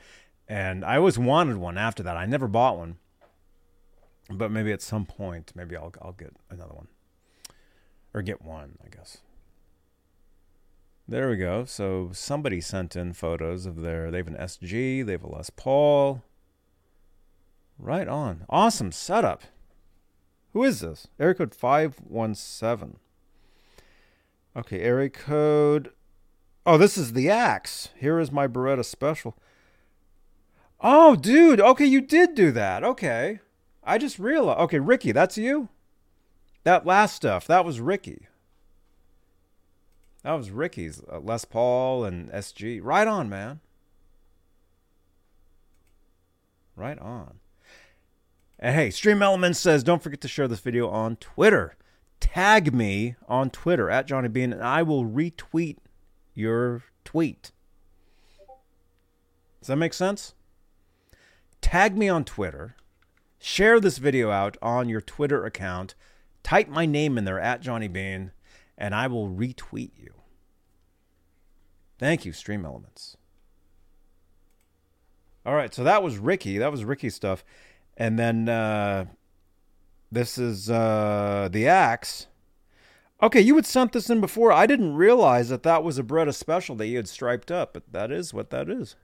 And 0.47 0.83
I 0.83 0.97
always 0.97 1.19
wanted 1.19 1.57
one 1.57 1.77
after 1.77 2.01
that. 2.03 2.17
I 2.17 2.25
never 2.25 2.47
bought 2.47 2.77
one 2.77 2.97
but 4.29 4.51
maybe 4.51 4.71
at 4.71 4.81
some 4.81 5.05
point, 5.05 5.51
maybe 5.55 5.75
I'll 5.75 5.93
I'll 6.01 6.13
get 6.13 6.35
another 6.49 6.73
one, 6.73 6.87
or 8.13 8.21
get 8.21 8.41
one, 8.41 8.77
I 8.85 8.89
guess. 8.89 9.17
There 11.07 11.29
we 11.29 11.37
go. 11.37 11.65
So 11.65 12.11
somebody 12.13 12.61
sent 12.61 12.95
in 12.95 13.13
photos 13.13 13.65
of 13.65 13.81
their. 13.81 14.11
They 14.11 14.17
have 14.17 14.27
an 14.27 14.35
SG. 14.35 15.03
They 15.03 15.13
have 15.13 15.23
a 15.23 15.27
Les 15.27 15.49
Paul. 15.49 16.23
Right 17.79 18.07
on. 18.07 18.45
Awesome 18.49 18.91
setup. 18.91 19.43
Who 20.53 20.63
is 20.63 20.81
this? 20.81 21.07
Area 21.19 21.35
code 21.35 21.55
five 21.55 21.95
one 21.99 22.35
seven. 22.35 22.97
Okay, 24.55 24.81
area 24.81 25.09
code. 25.09 25.91
Oh, 26.65 26.77
this 26.77 26.97
is 26.97 27.13
the 27.13 27.29
axe. 27.29 27.89
Here 27.97 28.19
is 28.19 28.31
my 28.31 28.47
Baretta 28.47 28.83
special. 28.83 29.37
Oh, 30.81 31.15
dude. 31.15 31.61
Okay, 31.61 31.85
you 31.85 32.01
did 32.01 32.35
do 32.35 32.51
that. 32.51 32.83
Okay. 32.83 33.39
I 33.83 33.97
just 33.97 34.19
realized. 34.19 34.59
Okay, 34.59 34.79
Ricky, 34.79 35.11
that's 35.11 35.37
you? 35.37 35.69
That 36.63 36.85
last 36.85 37.15
stuff, 37.15 37.47
that 37.47 37.65
was 37.65 37.79
Ricky. 37.79 38.27
That 40.23 40.33
was 40.33 40.51
Ricky's. 40.51 41.01
Uh, 41.11 41.19
Les 41.19 41.45
Paul 41.45 42.03
and 42.03 42.29
SG. 42.29 42.81
Right 42.83 43.07
on, 43.07 43.29
man. 43.29 43.61
Right 46.75 46.99
on. 46.99 47.39
And 48.59 48.75
hey, 48.75 48.89
Stream 48.91 49.23
Elements 49.23 49.59
says 49.59 49.83
don't 49.83 50.03
forget 50.03 50.21
to 50.21 50.27
share 50.27 50.47
this 50.47 50.59
video 50.59 50.89
on 50.89 51.15
Twitter. 51.15 51.75
Tag 52.19 52.73
me 52.73 53.15
on 53.27 53.49
Twitter 53.49 53.89
at 53.89 54.05
Johnny 54.05 54.27
Bean, 54.27 54.51
and 54.51 54.61
I 54.61 54.83
will 54.83 55.05
retweet 55.05 55.77
your 56.33 56.83
tweet. 57.05 57.51
Does 59.61 59.67
that 59.67 59.77
make 59.77 59.93
sense? 59.93 60.33
Tag 61.61 61.97
me 61.97 62.09
on 62.09 62.25
Twitter 62.25 62.75
Share 63.39 63.79
this 63.79 63.97
video 63.97 64.31
out 64.31 64.57
on 64.61 64.89
your 64.89 64.99
Twitter 64.99 65.45
account. 65.45 65.95
Type 66.43 66.67
my 66.67 66.85
name 66.85 67.17
in 67.17 67.23
there 67.23 67.39
at 67.39 67.61
Johnny 67.61 67.87
Bean, 67.87 68.31
and 68.77 68.93
I 68.93 69.07
will 69.07 69.29
retweet 69.29 69.91
you. 69.97 70.13
Thank 71.97 72.25
you, 72.25 72.33
Stream 72.33 72.65
Elements. 72.65 73.15
All 75.45 75.55
right, 75.55 75.73
so 75.73 75.85
that 75.85 76.03
was 76.03 76.17
Ricky. 76.17 76.57
That 76.57 76.71
was 76.71 76.83
Ricky 76.83 77.09
stuff. 77.09 77.45
And 77.99 78.17
then 78.17 78.49
uh, 78.49 79.05
this 80.11 80.39
is 80.39 80.69
uh, 80.69 81.49
the 81.51 81.67
axe. 81.67 82.25
Okay, 83.21 83.41
you 83.41 83.55
had 83.57 83.65
sent 83.65 83.91
this 83.91 84.09
in 84.09 84.21
before. 84.21 84.51
I 84.51 84.65
didn't 84.65 84.95
realize 84.95 85.49
that 85.49 85.63
that 85.63 85.83
was 85.83 85.99
a 85.99 86.03
Baretta 86.03 86.33
special 86.33 86.75
that 86.77 86.87
you 86.87 86.95
had 86.95 87.09
striped 87.09 87.51
up, 87.51 87.73
but 87.73 87.83
that 87.91 88.11
is 88.11 88.33
what 88.33 88.49
that 88.49 88.69
is. 88.69 88.95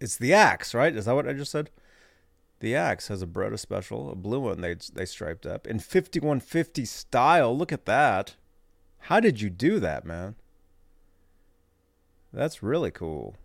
it's 0.00 0.16
the 0.16 0.32
axe, 0.32 0.74
right? 0.74 0.94
Is 0.94 1.06
that 1.06 1.14
what 1.14 1.28
I 1.28 1.32
just 1.32 1.50
said? 1.50 1.70
The 2.60 2.74
axe 2.74 3.08
has 3.08 3.22
a 3.22 3.26
Baretta 3.26 3.58
special, 3.58 4.10
a 4.10 4.16
blue 4.16 4.40
one 4.40 4.60
they 4.60 4.74
they 4.92 5.04
striped 5.04 5.46
up 5.46 5.66
in 5.66 5.78
5150 5.78 6.84
style. 6.84 7.56
Look 7.56 7.72
at 7.72 7.86
that. 7.86 8.36
How 9.02 9.20
did 9.20 9.40
you 9.40 9.48
do 9.48 9.78
that, 9.80 10.04
man? 10.04 10.34
That's 12.32 12.62
really 12.62 12.90
cool. 12.90 13.36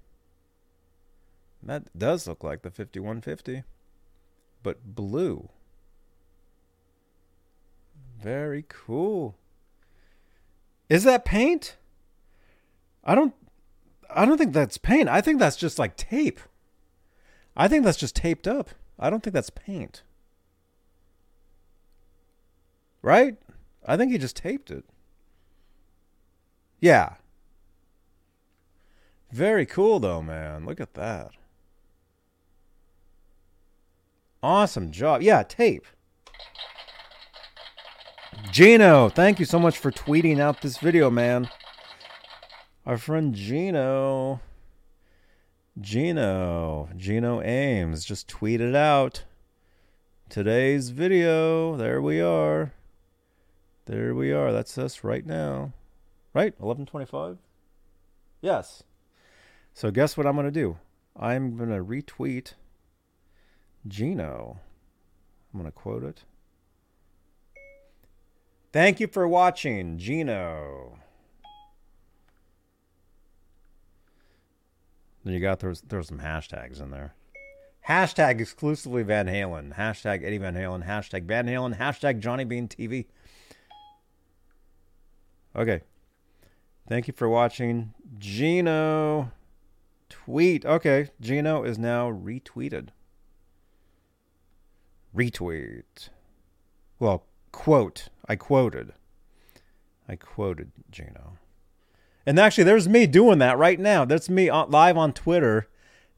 That 1.65 1.97
does 1.97 2.27
look 2.27 2.43
like 2.43 2.61
the 2.61 2.69
5150, 2.69 3.63
but 4.61 4.95
blue. 4.95 5.49
Very 8.21 8.65
cool. 8.67 9.35
Is 10.89 11.03
that 11.03 11.25
paint? 11.25 11.77
I 13.03 13.15
don't 13.15 13.33
I 14.09 14.25
don't 14.25 14.37
think 14.37 14.53
that's 14.53 14.77
paint. 14.77 15.09
I 15.09 15.21
think 15.21 15.39
that's 15.39 15.55
just 15.55 15.79
like 15.79 15.97
tape. 15.97 16.39
I 17.55 17.67
think 17.67 17.83
that's 17.83 17.97
just 17.97 18.15
taped 18.15 18.47
up. 18.47 18.69
I 18.99 19.09
don't 19.09 19.23
think 19.23 19.33
that's 19.33 19.49
paint. 19.49 20.03
Right? 23.01 23.37
I 23.85 23.97
think 23.97 24.11
he 24.11 24.17
just 24.17 24.37
taped 24.37 24.71
it. 24.71 24.85
Yeah. 26.79 27.15
Very 29.31 29.65
cool 29.65 29.99
though, 29.99 30.21
man. 30.21 30.65
Look 30.65 30.79
at 30.79 30.93
that. 30.93 31.31
Awesome 34.43 34.91
job. 34.91 35.21
Yeah, 35.21 35.41
tape. 35.43 35.85
Gino, 38.51 39.07
thank 39.07 39.39
you 39.39 39.45
so 39.45 39.57
much 39.57 39.77
for 39.77 39.89
tweeting 39.89 40.41
out 40.41 40.61
this 40.61 40.79
video, 40.79 41.09
man. 41.09 41.47
Our 42.85 42.97
friend 42.97 43.33
Gino, 43.33 44.41
Gino, 45.79 46.89
Gino 46.97 47.41
Ames 47.41 48.03
just 48.03 48.27
tweeted 48.27 48.75
out 48.75 49.23
today's 50.27 50.89
video. 50.89 51.77
There 51.77 52.01
we 52.01 52.19
are. 52.19 52.73
There 53.85 54.13
we 54.13 54.33
are. 54.33 54.51
That's 54.51 54.77
us 54.77 55.05
right 55.05 55.25
now. 55.25 55.71
Right? 56.33 56.53
1125? 56.59 57.37
Yes. 58.41 58.83
So 59.73 59.89
guess 59.89 60.17
what 60.17 60.27
I'm 60.27 60.35
going 60.35 60.47
to 60.47 60.51
do? 60.51 60.77
I'm 61.15 61.55
going 61.55 61.69
to 61.69 61.81
retweet 61.81 62.55
Gino. 63.87 64.59
I'm 65.53 65.59
going 65.59 65.71
to 65.71 65.75
quote 65.75 66.03
it. 66.03 66.23
Thank 68.71 68.99
you 68.99 69.07
for 69.07 69.27
watching, 69.27 69.97
Gino. 69.97 70.97
Then 75.23 75.33
you 75.33 75.39
got 75.39 75.59
there's 75.59 75.81
there's 75.81 76.07
some 76.07 76.19
hashtags 76.19 76.81
in 76.81 76.91
there. 76.91 77.13
Hashtag 77.87 78.39
exclusively 78.39 79.03
Van 79.03 79.27
Halen. 79.27 79.75
Hashtag 79.75 80.23
Eddie 80.23 80.37
Van 80.37 80.55
Halen. 80.55 80.87
Hashtag 80.87 81.25
Van 81.25 81.47
Halen. 81.47 81.77
Hashtag 81.77 82.19
Johnny 82.19 82.45
Bean 82.45 82.67
TV. 82.67 83.05
Okay. 85.55 85.81
Thank 86.87 87.07
you 87.07 87.13
for 87.13 87.29
watching. 87.29 87.93
Gino 88.17 89.31
tweet. 90.09 90.65
Okay. 90.65 91.09
Gino 91.21 91.63
is 91.63 91.77
now 91.77 92.09
retweeted. 92.09 92.89
Retweet. 95.15 96.09
Well, 96.99 97.25
quote. 97.51 98.09
I 98.27 98.35
quoted. 98.35 98.93
I 100.07 100.15
quoted 100.15 100.71
Gino. 100.91 101.37
And 102.25 102.39
actually, 102.39 102.63
there's 102.63 102.87
me 102.87 103.05
doing 103.05 103.39
that 103.39 103.57
right 103.57 103.79
now. 103.79 104.05
That's 104.05 104.29
me 104.29 104.49
live 104.49 104.97
on 104.97 105.13
Twitter. 105.13 105.67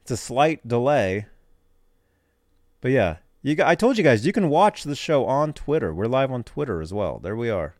It's 0.02 0.10
a 0.12 0.16
slight 0.16 0.66
delay. 0.66 1.26
But 2.80 2.92
yeah, 2.92 3.16
you, 3.42 3.56
I 3.64 3.74
told 3.74 3.98
you 3.98 4.04
guys, 4.04 4.24
you 4.24 4.32
can 4.32 4.48
watch 4.48 4.84
the 4.84 4.94
show 4.94 5.24
on 5.26 5.52
Twitter. 5.52 5.92
We're 5.92 6.06
live 6.06 6.30
on 6.30 6.44
Twitter 6.44 6.80
as 6.80 6.92
well. 6.92 7.18
There 7.18 7.36
we 7.36 7.50
are. 7.50 7.74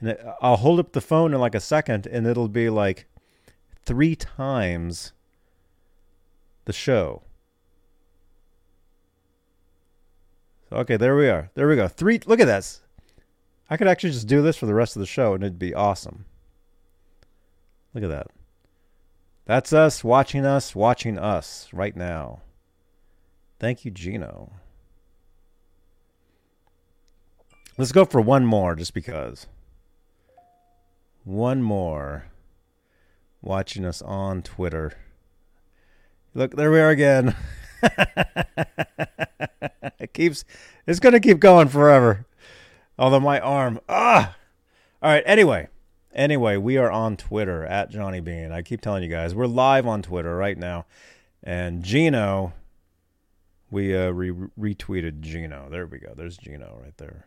And 0.00 0.16
I'll 0.40 0.56
hold 0.56 0.78
up 0.78 0.92
the 0.92 1.00
phone 1.00 1.34
in 1.34 1.40
like 1.40 1.54
a 1.54 1.60
second, 1.60 2.06
and 2.06 2.26
it'll 2.26 2.48
be 2.48 2.68
like 2.68 3.06
three 3.84 4.14
times 4.14 5.12
the 6.64 6.72
show. 6.72 7.22
Okay, 10.72 10.96
there 10.96 11.14
we 11.14 11.28
are. 11.28 11.50
There 11.54 11.68
we 11.68 11.76
go. 11.76 11.86
Three. 11.86 12.20
Look 12.26 12.40
at 12.40 12.46
this. 12.46 12.80
I 13.68 13.76
could 13.76 13.88
actually 13.88 14.12
just 14.12 14.26
do 14.26 14.40
this 14.42 14.56
for 14.56 14.66
the 14.66 14.74
rest 14.74 14.96
of 14.96 15.00
the 15.00 15.06
show, 15.06 15.34
and 15.34 15.42
it'd 15.42 15.58
be 15.58 15.74
awesome. 15.74 16.24
Look 17.94 18.04
at 18.04 18.10
that. 18.10 18.28
That's 19.44 19.72
us 19.72 20.02
watching 20.02 20.46
us, 20.46 20.74
watching 20.74 21.18
us 21.18 21.68
right 21.72 21.94
now. 21.94 22.40
Thank 23.58 23.84
you, 23.84 23.90
Gino. 23.90 24.52
Let's 27.76 27.92
go 27.92 28.04
for 28.04 28.20
one 28.20 28.46
more 28.46 28.74
just 28.74 28.94
because. 28.94 29.46
One 31.24 31.62
more. 31.62 32.26
Watching 33.40 33.84
us 33.84 34.00
on 34.00 34.42
Twitter. 34.42 34.92
Look, 36.34 36.56
there 36.56 36.70
we 36.70 36.80
are 36.80 36.90
again. 36.90 37.36
it 39.98 40.12
keeps 40.12 40.44
it's 40.86 41.00
gonna 41.00 41.20
keep 41.20 41.40
going 41.40 41.68
forever. 41.68 42.26
Although 42.98 43.20
my 43.20 43.40
arm 43.40 43.80
ah 43.88 44.36
all 45.02 45.10
right, 45.10 45.24
anyway. 45.26 45.66
Anyway, 46.14 46.56
we 46.56 46.76
are 46.76 46.90
on 46.90 47.16
Twitter 47.16 47.66
at 47.66 47.90
Johnny 47.90 48.20
Bean. 48.20 48.52
I 48.52 48.62
keep 48.62 48.80
telling 48.80 49.02
you 49.02 49.08
guys, 49.08 49.34
we're 49.34 49.46
live 49.46 49.84
on 49.84 50.00
Twitter 50.00 50.36
right 50.36 50.56
now. 50.56 50.86
And 51.42 51.82
Gino, 51.82 52.52
we 53.68 53.96
uh, 53.96 54.10
re- 54.10 54.48
retweeted 54.56 55.20
Gino. 55.20 55.68
There 55.68 55.86
we 55.86 55.98
go. 55.98 56.12
There's 56.14 56.36
Gino 56.36 56.78
right 56.80 56.96
there. 56.98 57.26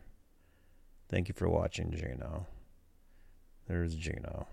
Thank 1.10 1.28
you 1.28 1.36
for 1.36 1.50
watching, 1.50 1.92
Gino. 1.92 2.48
There's 3.68 3.96
Gino. 3.96 4.48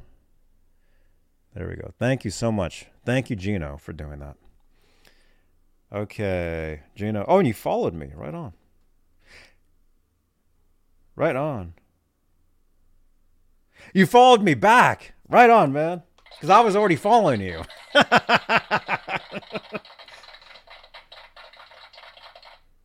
There 1.54 1.68
we 1.68 1.76
go. 1.76 1.92
Thank 1.96 2.24
you 2.24 2.32
so 2.32 2.50
much. 2.50 2.86
Thank 3.04 3.30
you, 3.30 3.36
Gino, 3.36 3.76
for 3.76 3.92
doing 3.92 4.18
that. 4.18 4.36
Okay, 5.92 6.80
Gino. 6.96 7.24
Oh, 7.28 7.38
and 7.38 7.46
you 7.46 7.52
followed 7.52 7.92
me. 7.92 8.10
Right 8.14 8.34
on. 8.34 8.54
Right 11.14 11.36
on. 11.36 11.74
You 13.92 14.06
followed 14.06 14.42
me 14.42 14.54
back. 14.54 15.12
Right 15.28 15.50
on, 15.50 15.72
man. 15.72 16.02
Because 16.34 16.48
I 16.48 16.60
was 16.60 16.74
already 16.76 16.96
following 16.96 17.42
you. 17.42 17.62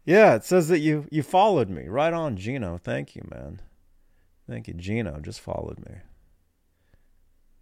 yeah, 0.05 0.35
it 0.35 0.43
says 0.43 0.67
that 0.67 0.79
you 0.79 1.07
you 1.09 1.23
followed 1.23 1.69
me. 1.69 1.87
Right 1.87 2.13
on, 2.13 2.35
Gino. 2.35 2.77
Thank 2.77 3.15
you, 3.15 3.25
man. 3.31 3.61
Thank 4.49 4.67
you, 4.67 4.73
Gino. 4.73 5.19
Just 5.21 5.39
followed 5.39 5.79
me. 5.79 5.95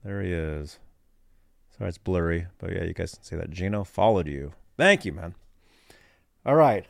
There 0.04 0.22
he 0.22 0.32
is. 0.32 0.80
Sorry, 1.78 1.90
it's 1.90 1.98
blurry, 1.98 2.48
but 2.58 2.72
yeah, 2.72 2.84
you 2.84 2.94
guys 2.94 3.14
can 3.14 3.24
see 3.24 3.36
that. 3.36 3.52
Gino 3.52 3.84
followed 3.84 4.28
you. 4.28 4.54
Thank 4.78 5.06
you, 5.06 5.14
man. 5.14 5.36
All 6.46 6.56
right. 6.56 6.86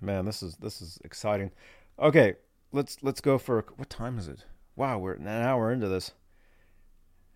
Man, 0.00 0.24
this 0.24 0.42
is 0.42 0.56
this 0.56 0.82
is 0.82 0.98
exciting. 1.04 1.50
Okay, 1.98 2.34
let's 2.72 2.98
let's 3.02 3.20
go 3.20 3.38
for 3.38 3.64
what 3.76 3.88
time 3.88 4.18
is 4.18 4.28
it? 4.28 4.44
Wow, 4.76 4.98
we're 4.98 5.14
an 5.14 5.28
hour 5.28 5.72
into 5.72 5.88
this. 5.88 6.12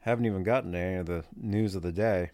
Haven't 0.00 0.26
even 0.26 0.42
gotten 0.42 0.72
to 0.72 0.78
any 0.78 0.96
of 0.96 1.06
the 1.06 1.24
news 1.36 1.74
of 1.74 1.82
the 1.82 1.92
day. 1.92 2.30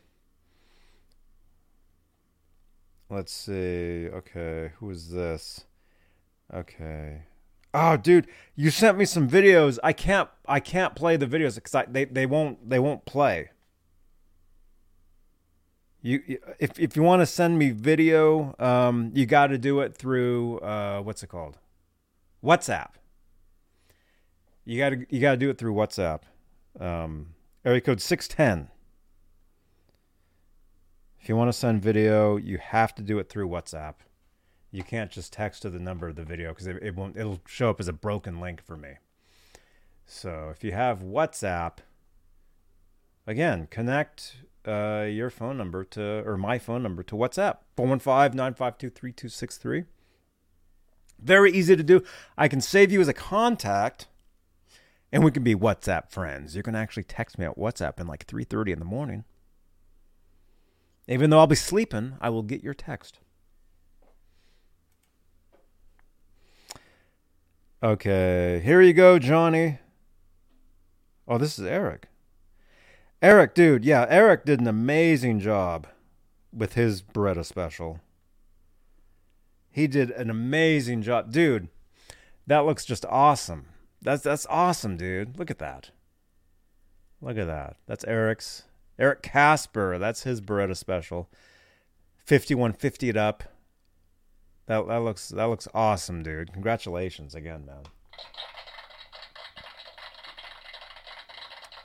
Let's 3.10 3.32
see. 3.32 4.08
Okay, 4.08 4.72
who 4.78 4.90
is 4.90 5.10
this? 5.10 5.66
Okay. 6.52 7.22
Oh, 7.72 7.96
dude, 7.96 8.28
you 8.54 8.70
sent 8.70 8.96
me 8.96 9.04
some 9.04 9.28
videos. 9.28 9.78
I 9.84 9.92
can't 9.92 10.28
I 10.48 10.58
can't 10.58 10.96
play 10.96 11.16
the 11.16 11.26
videos 11.26 11.56
because 11.56 11.84
they 11.88 12.06
they 12.06 12.26
won't 12.26 12.68
they 12.68 12.78
won't 12.78 13.04
play. 13.04 13.50
You 16.06 16.38
if 16.58 16.78
if 16.78 16.96
you 16.96 17.02
want 17.02 17.22
to 17.22 17.26
send 17.26 17.58
me 17.58 17.70
video, 17.70 18.54
um, 18.58 19.10
you 19.14 19.24
got 19.24 19.46
to 19.46 19.56
do 19.56 19.80
it 19.80 19.96
through 19.96 20.58
uh, 20.58 21.00
what's 21.00 21.22
it 21.22 21.28
called? 21.28 21.56
WhatsApp. 22.44 22.90
You 24.66 24.76
got 24.78 24.90
to 24.90 25.06
you 25.08 25.18
got 25.18 25.30
to 25.30 25.36
do 25.38 25.48
it 25.48 25.56
through 25.56 25.72
WhatsApp. 25.72 26.20
Um, 26.78 27.28
area 27.64 27.80
code 27.80 28.02
six 28.02 28.28
ten. 28.28 28.68
If 31.18 31.30
you 31.30 31.36
want 31.36 31.48
to 31.48 31.54
send 31.54 31.80
video, 31.80 32.36
you 32.36 32.58
have 32.58 32.94
to 32.96 33.02
do 33.02 33.18
it 33.18 33.30
through 33.30 33.48
WhatsApp. 33.48 33.94
You 34.70 34.82
can't 34.82 35.10
just 35.10 35.32
text 35.32 35.62
to 35.62 35.70
the 35.70 35.78
number 35.78 36.06
of 36.08 36.16
the 36.16 36.24
video 36.24 36.50
because 36.50 36.66
it, 36.66 36.82
it 36.82 36.94
won't. 36.94 37.16
It'll 37.16 37.40
show 37.46 37.70
up 37.70 37.80
as 37.80 37.88
a 37.88 37.94
broken 37.94 38.40
link 38.40 38.62
for 38.62 38.76
me. 38.76 38.98
So 40.04 40.50
if 40.54 40.62
you 40.62 40.72
have 40.72 40.98
WhatsApp, 40.98 41.78
again, 43.26 43.68
connect 43.70 44.36
uh, 44.66 45.06
your 45.08 45.30
phone 45.30 45.56
number 45.56 45.84
to 45.84 46.26
or 46.26 46.36
my 46.36 46.58
phone 46.58 46.82
number 46.82 47.04
to 47.04 47.14
WhatsApp 47.14 47.58
415-952-3263. 47.76 49.86
Very 51.20 51.52
easy 51.52 51.76
to 51.76 51.82
do. 51.82 52.02
I 52.36 52.48
can 52.48 52.60
save 52.60 52.92
you 52.92 53.00
as 53.00 53.08
a 53.08 53.14
contact 53.14 54.08
and 55.12 55.22
we 55.22 55.30
can 55.30 55.44
be 55.44 55.54
WhatsApp 55.54 56.10
friends. 56.10 56.56
You 56.56 56.62
can 56.62 56.74
actually 56.74 57.04
text 57.04 57.38
me 57.38 57.46
at 57.46 57.56
WhatsApp 57.56 58.00
in 58.00 58.06
like 58.06 58.26
3:30 58.26 58.72
in 58.72 58.78
the 58.80 58.84
morning. 58.84 59.24
Even 61.06 61.30
though 61.30 61.38
I'll 61.38 61.46
be 61.46 61.54
sleeping, 61.54 62.16
I 62.20 62.30
will 62.30 62.42
get 62.42 62.62
your 62.62 62.74
text. 62.74 63.20
Okay, 67.82 68.60
here 68.64 68.80
you 68.80 68.94
go, 68.94 69.18
Johnny. 69.18 69.78
Oh, 71.28 71.38
this 71.38 71.58
is 71.58 71.66
Eric. 71.66 72.08
Eric, 73.22 73.54
dude, 73.54 73.84
yeah, 73.84 74.06
Eric 74.08 74.44
did 74.44 74.60
an 74.60 74.66
amazing 74.66 75.40
job 75.40 75.86
with 76.52 76.74
his 76.74 77.02
Baretta 77.02 77.44
special. 77.44 78.00
He 79.70 79.86
did 79.86 80.10
an 80.10 80.30
amazing 80.30 81.02
job. 81.02 81.32
Dude, 81.32 81.68
that 82.46 82.66
looks 82.66 82.84
just 82.84 83.04
awesome. 83.06 83.66
That's 84.00 84.22
that's 84.22 84.46
awesome, 84.48 84.96
dude. 84.96 85.38
Look 85.38 85.50
at 85.50 85.58
that. 85.58 85.90
Look 87.20 87.38
at 87.38 87.46
that. 87.46 87.76
That's 87.86 88.04
Eric's. 88.04 88.64
Eric 88.98 89.22
Casper, 89.22 89.98
that's 89.98 90.22
his 90.22 90.40
Baretta 90.40 90.76
special. 90.76 91.28
5150 92.24 93.08
it 93.08 93.16
up. 93.16 93.44
That 94.66 94.86
that 94.86 94.98
looks 94.98 95.30
that 95.30 95.44
looks 95.44 95.68
awesome, 95.74 96.22
dude. 96.22 96.52
Congratulations 96.52 97.34
again, 97.34 97.66
man. 97.66 97.82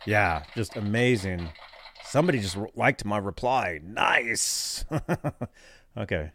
Yeah, 0.09 0.41
just 0.55 0.75
amazing. 0.75 1.49
Somebody 2.03 2.39
just 2.39 2.57
liked 2.73 3.05
my 3.05 3.19
reply. 3.19 3.79
Nice. 3.83 4.83
okay. 5.97 6.31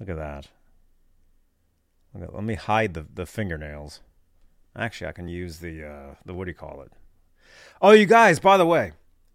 Look 0.00 0.08
at 0.08 0.16
that. 0.16 0.48
Okay, 2.16 2.26
let 2.34 2.42
me 2.42 2.54
hide 2.54 2.94
the, 2.94 3.06
the 3.14 3.24
fingernails. 3.24 4.00
Actually, 4.74 5.06
I 5.06 5.12
can 5.12 5.28
use 5.28 5.60
the 5.60 5.84
uh, 5.84 6.14
the 6.24 6.34
what 6.34 6.46
do 6.46 6.50
you 6.50 6.56
call 6.56 6.82
it? 6.82 6.90
Oh, 7.80 7.92
you 7.92 8.06
guys! 8.06 8.40
By 8.40 8.56
the 8.56 8.66
way, 8.66 8.90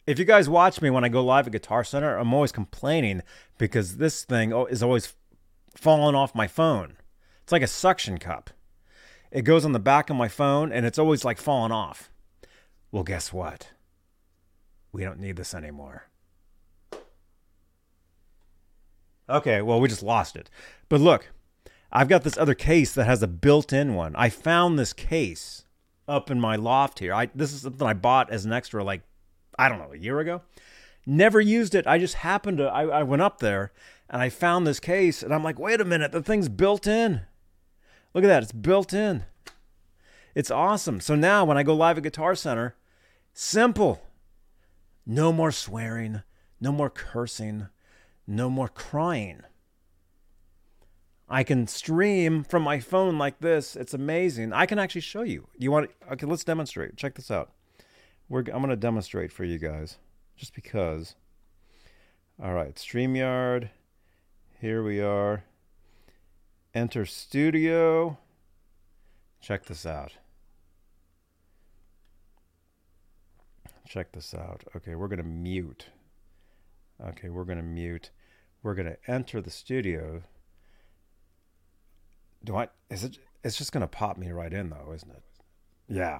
if 0.05 0.19
you 0.19 0.25
guys 0.25 0.49
watch 0.49 0.81
me 0.81 0.89
when 0.89 1.05
I 1.05 1.09
go 1.09 1.23
live 1.23 1.47
at 1.47 1.53
Guitar 1.53 1.85
Center, 1.85 2.17
I'm 2.17 2.33
always 2.33 2.51
complaining 2.51 3.21
because 3.57 3.95
this 3.95 4.25
thing 4.25 4.51
is 4.69 4.83
always 4.83 5.13
falling 5.73 6.15
off 6.15 6.35
my 6.35 6.47
phone. 6.47 6.97
It's 7.43 7.53
like 7.53 7.61
a 7.61 7.67
suction 7.67 8.17
cup. 8.17 8.49
It 9.31 9.43
goes 9.43 9.63
on 9.63 9.71
the 9.71 9.79
back 9.79 10.09
of 10.09 10.17
my 10.17 10.27
phone 10.27 10.73
and 10.73 10.85
it's 10.85 10.99
always 10.99 11.23
like 11.23 11.37
falling 11.37 11.71
off. 11.71 12.10
Well, 12.91 13.03
guess 13.03 13.31
what? 13.31 13.69
We 14.91 15.03
don't 15.03 15.19
need 15.19 15.37
this 15.37 15.53
anymore. 15.53 16.07
Okay, 19.29 19.61
well, 19.61 19.79
we 19.79 19.87
just 19.87 20.03
lost 20.03 20.35
it. 20.35 20.49
But 20.89 20.99
look, 20.99 21.31
I've 21.91 22.09
got 22.09 22.23
this 22.23 22.37
other 22.37 22.53
case 22.53 22.93
that 22.93 23.05
has 23.05 23.23
a 23.23 23.27
built-in 23.27 23.95
one. 23.95 24.15
I 24.15 24.29
found 24.29 24.77
this 24.77 24.91
case 24.91 25.65
up 26.07 26.29
in 26.29 26.39
my 26.39 26.57
loft 26.57 26.99
here. 26.99 27.13
I 27.13 27.29
this 27.33 27.53
is 27.53 27.61
something 27.61 27.87
I 27.87 27.93
bought 27.93 28.29
as 28.29 28.43
an 28.43 28.51
extra 28.51 28.83
like 28.83 29.01
I 29.57 29.69
don't 29.69 29.79
know, 29.79 29.93
a 29.93 29.97
year 29.97 30.19
ago. 30.19 30.41
Never 31.05 31.39
used 31.39 31.75
it. 31.75 31.87
I 31.87 31.97
just 31.97 32.15
happened 32.15 32.57
to 32.57 32.65
I, 32.65 32.83
I 32.99 33.03
went 33.03 33.21
up 33.21 33.39
there 33.39 33.71
and 34.09 34.21
I 34.21 34.29
found 34.29 34.67
this 34.67 34.79
case 34.79 35.23
and 35.23 35.33
I'm 35.33 35.43
like, 35.43 35.59
"Wait 35.59 35.79
a 35.79 35.85
minute, 35.85 36.11
the 36.11 36.21
thing's 36.21 36.49
built 36.49 36.87
in." 36.87 37.21
Look 38.13 38.25
at 38.25 38.27
that. 38.27 38.43
It's 38.43 38.51
built 38.51 38.93
in. 38.93 39.23
It's 40.35 40.51
awesome. 40.51 40.99
So 40.99 41.15
now 41.15 41.45
when 41.45 41.57
I 41.57 41.63
go 41.63 41.73
live 41.73 41.97
at 41.97 42.03
Guitar 42.03 42.35
Center, 42.35 42.75
simple. 43.33 44.01
No 45.05 45.33
more 45.33 45.51
swearing, 45.51 46.21
no 46.59 46.71
more 46.71 46.89
cursing, 46.89 47.67
no 48.27 48.49
more 48.49 48.67
crying. 48.67 49.41
I 51.27 51.43
can 51.43 51.65
stream 51.65 52.43
from 52.43 52.61
my 52.61 52.79
phone 52.79 53.17
like 53.17 53.39
this. 53.39 53.75
It's 53.77 53.93
amazing. 53.93 54.51
I 54.51 54.65
can 54.65 54.77
actually 54.77 55.01
show 55.01 55.21
you. 55.21 55.47
You 55.57 55.71
want? 55.71 55.89
Okay, 56.11 56.25
let's 56.25 56.43
demonstrate. 56.43 56.97
Check 56.97 57.15
this 57.15 57.31
out. 57.31 57.51
We're, 58.27 58.39
I'm 58.39 58.61
going 58.61 58.69
to 58.69 58.75
demonstrate 58.75 59.31
for 59.31 59.45
you 59.45 59.57
guys, 59.57 59.97
just 60.35 60.53
because. 60.53 61.15
All 62.41 62.53
right, 62.53 62.75
Streamyard. 62.75 63.69
Here 64.59 64.83
we 64.83 64.99
are. 64.99 65.45
Enter 66.73 67.05
Studio. 67.05 68.17
Check 69.39 69.65
this 69.65 69.85
out. 69.85 70.13
Check 73.91 74.13
this 74.13 74.33
out. 74.33 74.63
Okay, 74.73 74.95
we're 74.95 75.09
going 75.09 75.17
to 75.17 75.25
mute. 75.25 75.87
Okay, 77.05 77.27
we're 77.27 77.43
going 77.43 77.57
to 77.57 77.63
mute. 77.63 78.09
We're 78.63 78.73
going 78.73 78.87
to 78.87 78.95
enter 79.05 79.41
the 79.41 79.49
studio. 79.49 80.23
Do 82.41 82.55
I? 82.55 82.69
Is 82.89 83.03
it? 83.03 83.17
It's 83.43 83.57
just 83.57 83.73
gonna 83.73 83.87
pop 83.87 84.17
me 84.17 84.31
right 84.31 84.53
in 84.53 84.69
though, 84.69 84.93
isn't 84.95 85.11
it? 85.11 85.23
Yeah. 85.89 86.19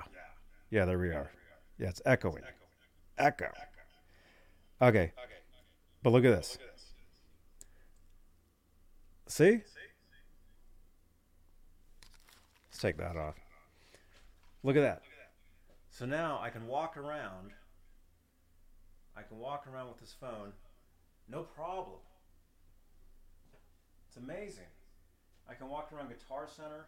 Yeah. 0.70 0.84
There 0.84 1.00
we 1.00 1.12
are. 1.12 1.32
Yeah, 1.80 1.88
it's 1.88 2.02
echoing. 2.06 2.44
Echo. 3.18 3.50
Okay. 4.82 5.14
But 6.04 6.10
look 6.12 6.26
at 6.26 6.36
this. 6.36 6.58
See? 9.28 9.62
Let's 12.70 12.80
take 12.80 12.98
that 12.98 13.16
off. 13.16 13.36
Look 14.62 14.76
at 14.76 14.82
that. 14.82 15.04
So 15.90 16.06
now 16.06 16.40
I 16.42 16.50
can 16.50 16.68
walk 16.68 16.98
around. 16.98 17.54
I 19.22 19.28
can 19.28 19.38
walk 19.38 19.68
around 19.72 19.90
with 19.90 20.00
this 20.00 20.16
phone. 20.20 20.52
No 21.30 21.44
problem. 21.44 22.00
It's 24.08 24.18
amazing. 24.18 24.72
I 25.48 25.54
can 25.54 25.70
walk 25.70 25.92
around 25.94 26.10
Guitar 26.10 26.48
Center 26.48 26.88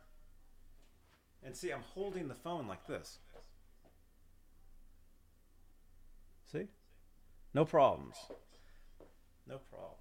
and 1.45 1.55
see 1.55 1.71
I'm 1.71 1.83
holding 1.93 2.27
the 2.27 2.33
phone 2.33 2.67
like 2.67 2.87
this. 2.87 3.19
See? 6.51 6.67
No 7.53 7.65
problems. 7.65 8.15
No 9.47 9.59
problems. 9.69 9.99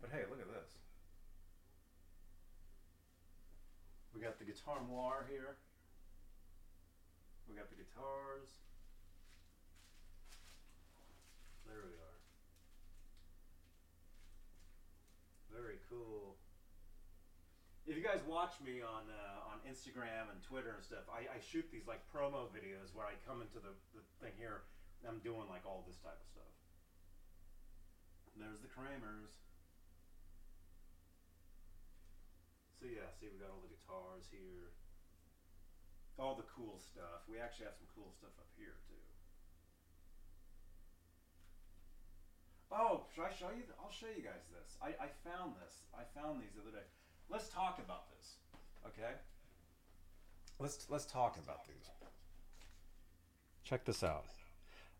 But 0.00 0.10
hey, 0.10 0.22
look 0.30 0.40
at 0.40 0.48
this. 0.48 0.70
We 4.14 4.22
got 4.22 4.38
the 4.38 4.44
guitar 4.46 4.78
noir 4.88 5.26
here. 5.28 5.56
We 7.48 7.56
got 7.56 7.68
the 7.68 7.76
guitars. 7.76 8.48
There 11.68 11.84
we 11.84 11.94
are. 12.00 12.18
Very 15.52 15.78
cool. 15.92 16.40
If 17.84 17.96
you 17.96 18.04
guys 18.04 18.20
watch 18.28 18.56
me 18.60 18.80
on 18.84 19.08
uh, 19.08 19.52
on 19.52 19.60
Instagram 19.64 20.28
and 20.32 20.40
Twitter 20.44 20.76
and 20.76 20.84
stuff, 20.84 21.08
I, 21.08 21.28
I 21.28 21.38
shoot 21.40 21.68
these 21.72 21.88
like 21.88 22.04
promo 22.12 22.48
videos 22.52 22.92
where 22.92 23.04
I 23.04 23.16
come 23.24 23.40
into 23.40 23.60
the, 23.60 23.72
the 23.96 24.04
thing 24.20 24.32
here. 24.36 24.64
And 25.00 25.14
I'm 25.14 25.22
doing 25.22 25.46
like 25.46 25.62
all 25.62 25.86
this 25.86 25.96
type 26.02 26.18
of 26.18 26.26
stuff. 26.26 26.54
And 28.34 28.42
there's 28.42 28.60
the 28.60 28.68
Kramers. 28.68 29.30
So 32.76 32.86
yeah, 32.86 33.10
see 33.14 33.30
we 33.30 33.38
got 33.38 33.50
all 33.50 33.62
the 33.62 33.70
guitars 33.70 34.26
here. 34.30 34.74
All 36.18 36.34
the 36.34 36.46
cool 36.50 36.82
stuff. 36.82 37.24
We 37.30 37.38
actually 37.38 37.70
have 37.70 37.78
some 37.78 37.90
cool 37.94 38.10
stuff 38.10 38.34
up 38.38 38.50
here 38.58 38.74
too. 38.90 39.07
Oh, 42.70 43.02
should 43.14 43.24
I 43.24 43.32
show 43.32 43.48
you? 43.48 43.62
th- 43.62 43.78
I'll 43.82 43.90
show 43.90 44.06
you 44.14 44.22
guys 44.22 44.44
this. 44.52 44.76
I, 44.82 44.88
I 45.02 45.08
found 45.24 45.54
this. 45.64 45.82
I 45.94 46.02
found 46.18 46.40
these 46.40 46.50
the 46.54 46.62
other 46.62 46.76
day. 46.76 46.84
Let's 47.30 47.48
talk 47.48 47.80
about 47.82 48.04
this. 48.16 48.34
Okay. 48.86 49.12
Let's 50.58 50.86
let's 50.90 51.06
talk 51.06 51.38
about 51.38 51.66
these. 51.66 51.88
Check 53.64 53.84
this 53.84 54.02
out. 54.02 54.24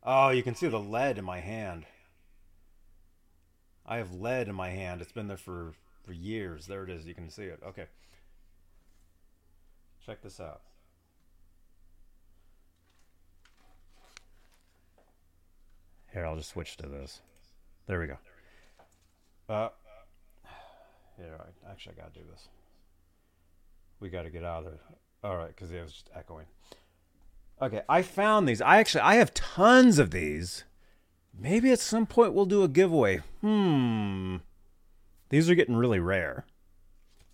Oh, 0.02 0.28
you 0.28 0.42
can 0.42 0.54
see 0.54 0.68
the 0.68 0.78
lead 0.78 1.18
in 1.18 1.24
my 1.24 1.40
hand. 1.40 1.84
I 3.84 3.96
have 3.96 4.12
lead 4.14 4.48
in 4.48 4.54
my 4.54 4.70
hand. 4.70 5.00
It's 5.00 5.12
been 5.12 5.28
there 5.28 5.36
for 5.36 5.72
for 6.04 6.12
years. 6.12 6.66
There 6.66 6.84
it 6.84 6.90
is. 6.90 7.06
You 7.06 7.14
can 7.14 7.28
see 7.28 7.44
it. 7.44 7.60
Okay. 7.66 7.86
Check 10.04 10.22
this 10.22 10.40
out. 10.40 10.62
Here, 16.12 16.24
I'll 16.24 16.36
just 16.36 16.50
switch 16.50 16.76
to 16.78 16.86
this. 16.86 17.20
There 17.88 17.98
we 17.98 18.06
go. 18.06 18.18
Uh, 19.48 19.70
here, 21.16 21.40
I, 21.40 21.70
actually, 21.70 21.96
I 21.98 22.02
gotta 22.02 22.12
do 22.12 22.26
this. 22.30 22.48
We 23.98 24.10
gotta 24.10 24.28
get 24.28 24.44
out 24.44 24.66
of 24.66 24.72
there. 24.72 24.80
All 25.24 25.38
right, 25.38 25.48
because 25.48 25.72
it 25.72 25.82
was 25.82 25.92
just 25.92 26.10
echoing. 26.14 26.44
Okay, 27.62 27.80
I 27.88 28.02
found 28.02 28.46
these. 28.46 28.60
I 28.60 28.76
actually, 28.78 29.00
I 29.00 29.14
have 29.14 29.32
tons 29.32 29.98
of 29.98 30.10
these. 30.10 30.64
Maybe 31.36 31.72
at 31.72 31.80
some 31.80 32.04
point 32.04 32.34
we'll 32.34 32.44
do 32.44 32.62
a 32.62 32.68
giveaway. 32.68 33.20
Hmm. 33.40 34.36
These 35.30 35.48
are 35.48 35.54
getting 35.54 35.76
really 35.76 35.98
rare. 35.98 36.44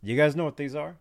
You 0.03 0.17
guys 0.17 0.37
know 0.37 0.45
what 0.45 0.57
these 0.57 0.77
are? 0.77 0.97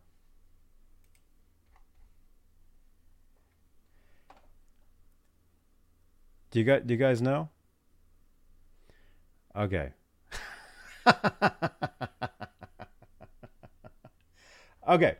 Do 6.50 6.60
you 6.60 6.66
guys, 6.66 6.82
do 6.86 6.94
you 6.94 7.00
guys 7.00 7.22
know? 7.22 7.50
Okay. 9.56 9.92
okay. 14.88 15.18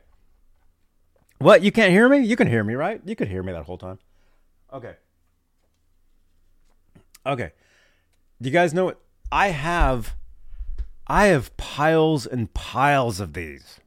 What? 1.40 1.62
You 1.62 1.72
can't 1.72 1.92
hear 1.92 2.10
me? 2.10 2.20
You 2.20 2.36
can 2.36 2.48
hear 2.48 2.64
me, 2.64 2.74
right? 2.74 3.02
You 3.06 3.16
could 3.16 3.28
hear 3.28 3.44
me 3.44 3.52
that 3.52 3.66
whole 3.66 3.78
time. 3.78 4.00
Okay. 4.72 4.96
Okay. 7.26 7.52
Do 8.42 8.50
you 8.50 8.54
guys 8.54 8.74
know 8.74 8.86
what? 8.86 9.00
I 9.32 9.50
have 9.50 10.16
I 11.08 11.26
have 11.28 11.56
piles 11.58 12.26
and 12.26 12.54
piles 12.54 13.20
of 13.20 13.34
these 13.34 13.80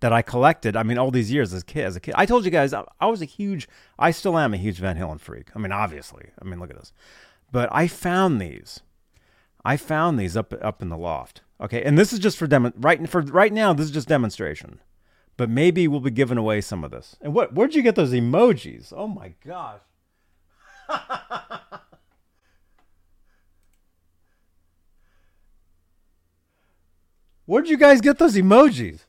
that 0.00 0.12
I 0.12 0.22
collected. 0.22 0.76
I 0.76 0.82
mean, 0.82 0.98
all 0.98 1.10
these 1.10 1.30
years 1.30 1.52
as 1.52 1.62
a 1.62 1.64
kid. 1.64 1.84
As 1.84 1.96
a 1.96 2.00
kid, 2.00 2.14
I 2.16 2.26
told 2.26 2.44
you 2.44 2.50
guys 2.50 2.72
I, 2.72 2.84
I 3.00 3.06
was 3.06 3.22
a 3.22 3.26
huge. 3.26 3.68
I 3.98 4.10
still 4.10 4.38
am 4.38 4.54
a 4.54 4.56
huge 4.56 4.78
Van 4.78 4.96
Halen 4.96 5.20
freak. 5.20 5.48
I 5.54 5.58
mean, 5.58 5.72
obviously. 5.72 6.30
I 6.40 6.44
mean, 6.44 6.60
look 6.60 6.70
at 6.70 6.76
this. 6.76 6.92
But 7.50 7.68
I 7.72 7.86
found 7.86 8.40
these. 8.40 8.80
I 9.64 9.76
found 9.76 10.18
these 10.18 10.36
up 10.36 10.52
up 10.62 10.82
in 10.82 10.88
the 10.88 10.96
loft. 10.98 11.42
Okay, 11.60 11.82
and 11.82 11.96
this 11.96 12.12
is 12.12 12.18
just 12.18 12.36
for 12.36 12.46
demo. 12.46 12.72
Right 12.76 13.08
for 13.08 13.20
right 13.22 13.52
now, 13.52 13.72
this 13.72 13.86
is 13.86 13.92
just 13.92 14.08
demonstration. 14.08 14.80
But 15.36 15.48
maybe 15.48 15.88
we'll 15.88 16.00
be 16.00 16.10
giving 16.10 16.36
away 16.38 16.60
some 16.60 16.84
of 16.84 16.90
this. 16.90 17.16
And 17.20 17.32
what? 17.34 17.54
Where'd 17.54 17.74
you 17.74 17.82
get 17.82 17.94
those 17.94 18.12
emojis? 18.12 18.92
Oh 18.94 19.06
my 19.08 19.34
gosh. 19.44 19.80
Where'd 27.46 27.68
you 27.68 27.76
guys 27.76 28.00
get 28.00 28.18
those 28.18 28.34
emojis? 28.36 29.00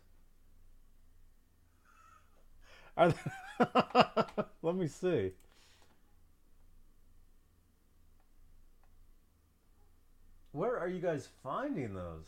Are 2.97 3.09
they- 3.09 3.17
Let 4.61 4.75
me 4.75 4.88
see. 4.88 5.31
Where 10.53 10.80
are 10.80 10.88
you 10.88 11.01
guys 11.01 11.27
finding 11.41 11.95
those? 11.95 12.25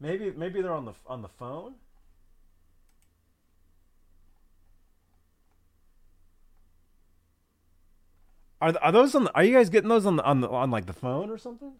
Maybe 0.00 0.32
maybe 0.34 0.62
they're 0.62 0.74
on 0.74 0.86
the 0.86 0.94
on 1.06 1.22
the 1.22 1.28
phone. 1.28 1.74
Are, 8.62 8.72
are 8.80 8.92
those 8.92 9.14
on? 9.14 9.24
The, 9.24 9.34
are 9.34 9.44
you 9.44 9.54
guys 9.54 9.68
getting 9.68 9.90
those 9.90 10.06
on 10.06 10.16
the 10.16 10.24
on 10.24 10.40
the 10.40 10.48
on 10.48 10.70
like 10.70 10.86
the 10.86 10.94
phone 10.94 11.30
or 11.30 11.36
something? 11.36 11.72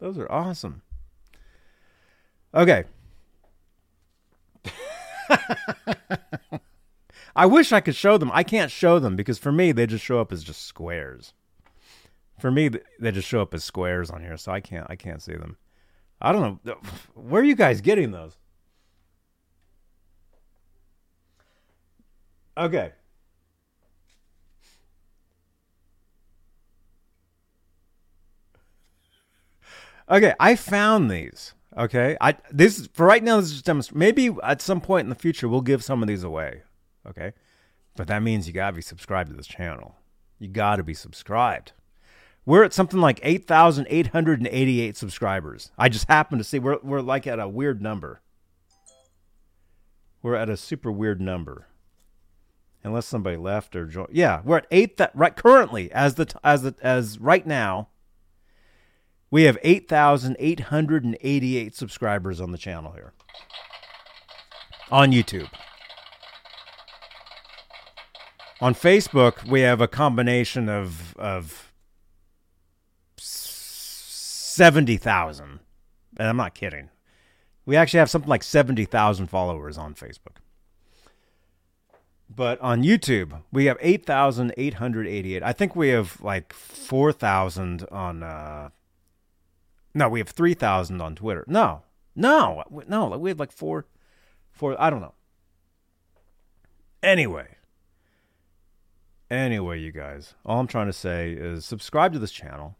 Those 0.00 0.18
are 0.18 0.30
awesome. 0.30 0.82
Okay. 2.54 2.84
I 7.38 7.46
wish 7.46 7.70
I 7.70 7.80
could 7.80 7.94
show 7.94 8.18
them. 8.18 8.32
I 8.34 8.42
can't 8.42 8.68
show 8.68 8.98
them 8.98 9.14
because 9.14 9.38
for 9.38 9.52
me 9.52 9.70
they 9.70 9.86
just 9.86 10.04
show 10.04 10.20
up 10.20 10.32
as 10.32 10.42
just 10.42 10.62
squares. 10.62 11.34
For 12.40 12.50
me 12.50 12.68
they 12.98 13.12
just 13.12 13.28
show 13.28 13.40
up 13.40 13.54
as 13.54 13.62
squares 13.62 14.10
on 14.10 14.22
here, 14.22 14.36
so 14.36 14.50
I 14.50 14.58
can't 14.60 14.88
I 14.90 14.96
can't 14.96 15.22
see 15.22 15.34
them. 15.34 15.56
I 16.20 16.32
don't 16.32 16.64
know 16.64 16.78
where 17.14 17.40
are 17.40 17.44
you 17.44 17.54
guys 17.54 17.80
getting 17.80 18.10
those? 18.10 18.36
Okay. 22.56 22.90
Okay, 30.10 30.34
I 30.40 30.56
found 30.56 31.08
these. 31.08 31.54
Okay, 31.76 32.16
I 32.20 32.34
this 32.50 32.88
for 32.94 33.06
right 33.06 33.22
now. 33.22 33.36
This 33.36 33.46
is 33.52 33.62
just 33.62 33.66
demonst- 33.66 33.94
Maybe 33.94 34.34
at 34.42 34.60
some 34.60 34.80
point 34.80 35.04
in 35.04 35.10
the 35.10 35.14
future 35.14 35.48
we'll 35.48 35.60
give 35.60 35.84
some 35.84 36.02
of 36.02 36.08
these 36.08 36.24
away. 36.24 36.62
Okay, 37.06 37.32
but 37.96 38.08
that 38.08 38.22
means 38.22 38.46
you 38.46 38.52
gotta 38.52 38.76
be 38.76 38.82
subscribed 38.82 39.30
to 39.30 39.36
this 39.36 39.46
channel. 39.46 39.96
You 40.38 40.48
gotta 40.48 40.82
be 40.82 40.94
subscribed. 40.94 41.72
We're 42.44 42.64
at 42.64 42.72
something 42.72 43.00
like 43.00 43.20
eight 43.22 43.46
thousand 43.46 43.86
eight 43.90 44.08
hundred 44.08 44.40
and 44.40 44.48
eighty-eight 44.48 44.96
subscribers. 44.96 45.70
I 45.76 45.88
just 45.88 46.08
happened 46.08 46.40
to 46.40 46.44
see 46.44 46.58
we're 46.58 46.78
we're 46.82 47.00
like 47.00 47.26
at 47.26 47.38
a 47.38 47.48
weird 47.48 47.82
number. 47.82 48.20
We're 50.22 50.34
at 50.34 50.48
a 50.48 50.56
super 50.56 50.90
weird 50.90 51.20
number. 51.20 51.66
Unless 52.84 53.06
somebody 53.06 53.36
left 53.36 53.76
or 53.76 53.86
joined. 53.86 54.10
Yeah, 54.12 54.40
we're 54.44 54.58
at 54.58 54.66
eight. 54.70 54.96
That 54.96 55.10
right 55.14 55.36
currently 55.36 55.92
as 55.92 56.14
the 56.14 56.32
as 56.42 56.62
the 56.62 56.74
as 56.82 57.18
right 57.18 57.46
now. 57.46 57.88
We 59.30 59.42
have 59.42 59.58
8,888 59.62 61.74
subscribers 61.74 62.40
on 62.40 62.50
the 62.50 62.56
channel 62.56 62.92
here 62.92 63.12
on 64.90 65.12
YouTube. 65.12 65.50
On 68.60 68.74
Facebook, 68.74 69.48
we 69.48 69.60
have 69.60 69.80
a 69.80 69.86
combination 69.88 70.68
of 70.68 71.16
of 71.16 71.72
70,000. 73.16 75.60
And 76.18 76.28
I'm 76.28 76.36
not 76.36 76.54
kidding. 76.54 76.90
We 77.64 77.76
actually 77.76 77.98
have 77.98 78.10
something 78.10 78.28
like 78.28 78.42
70,000 78.42 79.28
followers 79.28 79.78
on 79.78 79.94
Facebook. 79.94 80.38
But 82.28 82.60
on 82.60 82.82
YouTube, 82.82 83.42
we 83.52 83.66
have 83.66 83.78
8,888. 83.80 85.42
I 85.42 85.52
think 85.52 85.76
we 85.76 85.90
have 85.90 86.20
like 86.20 86.52
4,000 86.52 87.86
on 87.92 88.24
uh 88.24 88.70
no, 89.94 90.08
we 90.08 90.18
have 90.18 90.28
3,000 90.28 91.00
on 91.00 91.14
Twitter. 91.14 91.44
No. 91.46 91.82
No. 92.16 92.64
No, 92.88 93.06
we 93.16 93.30
have 93.30 93.38
like 93.38 93.52
4 93.52 93.86
4 94.50 94.80
I 94.80 94.90
don't 94.90 95.00
know. 95.00 95.14
Anyway. 97.02 97.57
Anyway, 99.30 99.78
you 99.78 99.92
guys, 99.92 100.34
all 100.44 100.58
I'm 100.58 100.66
trying 100.66 100.86
to 100.86 100.92
say 100.92 101.32
is 101.32 101.64
subscribe 101.64 102.12
to 102.14 102.18
this 102.18 102.32
channel. 102.32 102.76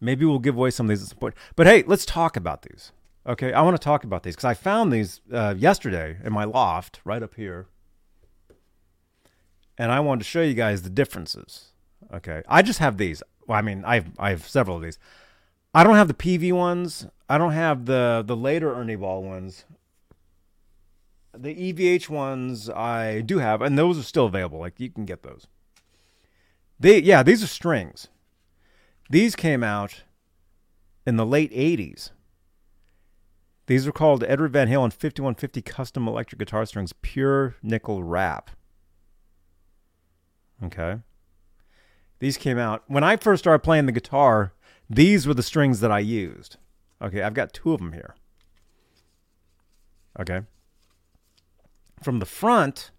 Maybe 0.00 0.24
we'll 0.24 0.38
give 0.38 0.56
away 0.56 0.70
some 0.70 0.86
of 0.86 0.88
these 0.90 1.02
at 1.02 1.08
some 1.08 1.18
point. 1.18 1.34
But 1.56 1.66
hey, 1.66 1.84
let's 1.86 2.04
talk 2.04 2.36
about 2.36 2.62
these. 2.62 2.92
Okay, 3.26 3.52
I 3.52 3.62
want 3.62 3.76
to 3.76 3.82
talk 3.82 4.02
about 4.02 4.24
these 4.24 4.34
because 4.34 4.44
I 4.44 4.54
found 4.54 4.92
these 4.92 5.20
uh, 5.32 5.54
yesterday 5.56 6.16
in 6.24 6.32
my 6.32 6.44
loft 6.44 7.00
right 7.04 7.22
up 7.22 7.34
here. 7.36 7.66
And 9.78 9.92
I 9.92 10.00
wanted 10.00 10.20
to 10.20 10.28
show 10.28 10.42
you 10.42 10.54
guys 10.54 10.82
the 10.82 10.90
differences. 10.90 11.72
Okay, 12.12 12.42
I 12.48 12.62
just 12.62 12.80
have 12.80 12.96
these. 12.96 13.22
Well, 13.46 13.58
I 13.58 13.62
mean, 13.62 13.84
I 13.84 13.94
have, 13.96 14.06
I 14.18 14.30
have 14.30 14.46
several 14.46 14.76
of 14.76 14.82
these. 14.82 14.98
I 15.74 15.84
don't 15.84 15.94
have 15.94 16.08
the 16.08 16.14
Peavey 16.14 16.52
ones. 16.52 17.06
I 17.28 17.38
don't 17.38 17.52
have 17.52 17.86
the 17.86 18.22
the 18.26 18.36
later 18.36 18.74
Ernie 18.74 18.96
Ball 18.96 19.22
ones. 19.22 19.64
The 21.34 21.72
EVH 21.72 22.08
ones 22.08 22.68
I 22.68 23.22
do 23.22 23.38
have, 23.38 23.62
and 23.62 23.78
those 23.78 23.98
are 23.98 24.02
still 24.02 24.26
available. 24.26 24.58
Like 24.58 24.78
you 24.78 24.90
can 24.90 25.04
get 25.04 25.22
those. 25.22 25.46
They 26.78 26.98
yeah, 26.98 27.22
these 27.22 27.42
are 27.42 27.48
strings. 27.48 28.08
These 29.08 29.34
came 29.36 29.62
out 29.62 30.02
in 31.06 31.16
the 31.16 31.26
late 31.26 31.52
'80s. 31.52 32.10
These 33.66 33.86
are 33.86 33.92
called 33.92 34.24
Edward 34.24 34.52
Van 34.52 34.68
Halen 34.68 34.92
5150 34.92 35.62
Custom 35.62 36.08
Electric 36.08 36.38
Guitar 36.38 36.66
Strings 36.66 36.92
Pure 37.00 37.56
Nickel 37.62 38.02
Wrap. 38.02 38.50
Okay. 40.62 40.98
These 42.18 42.36
came 42.36 42.58
out 42.58 42.84
when 42.86 43.02
I 43.02 43.16
first 43.16 43.42
started 43.42 43.60
playing 43.60 43.86
the 43.86 43.92
guitar. 43.92 44.52
These 44.90 45.26
were 45.26 45.34
the 45.34 45.42
strings 45.42 45.80
that 45.80 45.90
I 45.90 46.00
used. 46.00 46.56
Okay, 47.00 47.22
I've 47.22 47.34
got 47.34 47.52
two 47.52 47.72
of 47.72 47.80
them 47.80 47.92
here. 47.92 48.14
Okay. 50.20 50.42
From 52.02 52.18
the 52.18 52.26
front, 52.26 52.90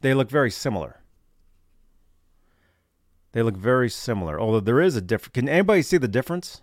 they 0.00 0.14
look 0.14 0.30
very 0.30 0.50
similar. 0.50 1.00
They 3.32 3.42
look 3.42 3.56
very 3.56 3.88
similar, 3.88 4.40
although 4.40 4.60
there 4.60 4.80
is 4.80 4.96
a 4.96 5.00
difference. 5.00 5.32
Can 5.32 5.48
anybody 5.48 5.82
see 5.82 5.96
the 5.98 6.08
difference? 6.08 6.62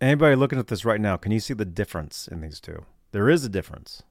Anybody 0.00 0.36
looking 0.36 0.58
at 0.58 0.66
this 0.66 0.84
right 0.84 1.00
now, 1.00 1.16
can 1.16 1.32
you 1.32 1.40
see 1.40 1.54
the 1.54 1.64
difference 1.64 2.28
in 2.28 2.42
these 2.42 2.60
two? 2.60 2.84
There 3.12 3.30
is 3.30 3.44
a 3.44 3.48
difference. 3.48 4.02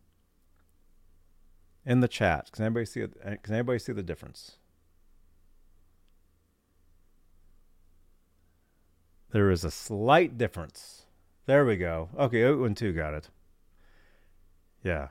In 1.85 1.99
the 1.99 2.07
chat, 2.07 2.51
can 2.51 2.65
anybody 2.65 2.85
see 2.87 3.01
it? 3.01 3.43
Can 3.43 3.53
anybody 3.53 3.77
see 3.77 3.93
the 3.93 4.01
difference? 4.01 4.57
There 9.29 9.51
is 9.51 9.63
a 9.63 9.69
slight 9.69 10.37
difference. 10.37 11.03
There 11.45 11.63
we 11.63 11.77
go. 11.77 12.09
Okay, 12.17 12.43
Oat 12.43 12.65
and 12.65 12.75
two 12.75 12.91
got 12.91 13.13
it. 13.13 13.29
Yeah. 14.85 15.07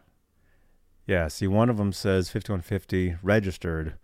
Yeah, 1.05 1.27
see, 1.29 1.49
one 1.49 1.69
of 1.69 1.77
them 1.77 1.93
says 1.93 2.31
5150 2.31 3.17
registered. 3.23 3.95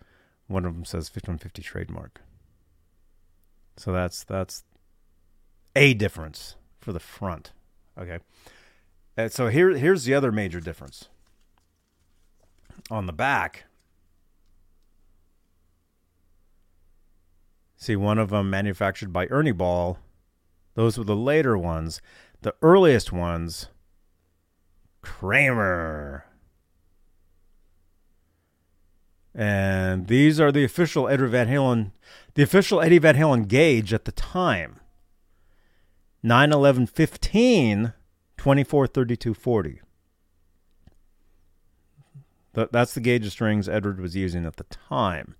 One 0.48 0.66
of 0.66 0.74
them 0.74 0.84
says 0.84 1.08
5150 1.08 1.62
trademark. 1.62 2.20
So 3.76 3.92
that's 3.92 4.24
that's 4.24 4.64
a 5.76 5.94
difference 5.94 6.56
for 6.80 6.92
the 6.92 7.00
front. 7.00 7.52
Okay. 7.96 8.18
And 9.16 9.32
so 9.32 9.46
here 9.46 9.70
here's 9.70 10.04
the 10.04 10.12
other 10.12 10.32
major 10.32 10.60
difference. 10.60 11.08
On 12.90 13.06
the 13.06 13.12
back, 13.12 13.64
see 17.76 17.94
one 17.94 18.18
of 18.18 18.30
them 18.30 18.50
manufactured 18.50 19.12
by 19.12 19.28
Ernie 19.28 19.52
Ball. 19.52 19.98
Those 20.74 20.98
were 20.98 21.04
the 21.04 21.16
later 21.16 21.56
ones. 21.56 22.02
The 22.42 22.54
earliest 22.60 23.12
ones, 23.12 23.68
Kramer. 25.02 26.24
And 29.34 30.08
these 30.08 30.40
are 30.40 30.50
the 30.50 30.64
official 30.64 31.08
Eddie 31.08 31.26
Van 31.26 31.48
Halen, 31.48 31.92
the 32.34 32.42
official 32.42 32.80
Eddie 32.80 32.98
Van 32.98 33.16
Halen 33.16 33.48
gauge 33.48 33.92
at 33.92 34.04
the 34.04 34.12
time. 34.12 34.80
9 36.22 36.52
11 36.52 36.86
15 36.86 37.92
24 38.36 38.86
32 38.86 39.34
40. 39.34 39.80
That's 42.52 42.94
the 42.94 43.00
gauge 43.00 43.24
of 43.24 43.32
strings 43.32 43.68
Edward 43.68 44.00
was 44.00 44.16
using 44.16 44.44
at 44.44 44.56
the 44.56 44.64
time. 44.64 45.36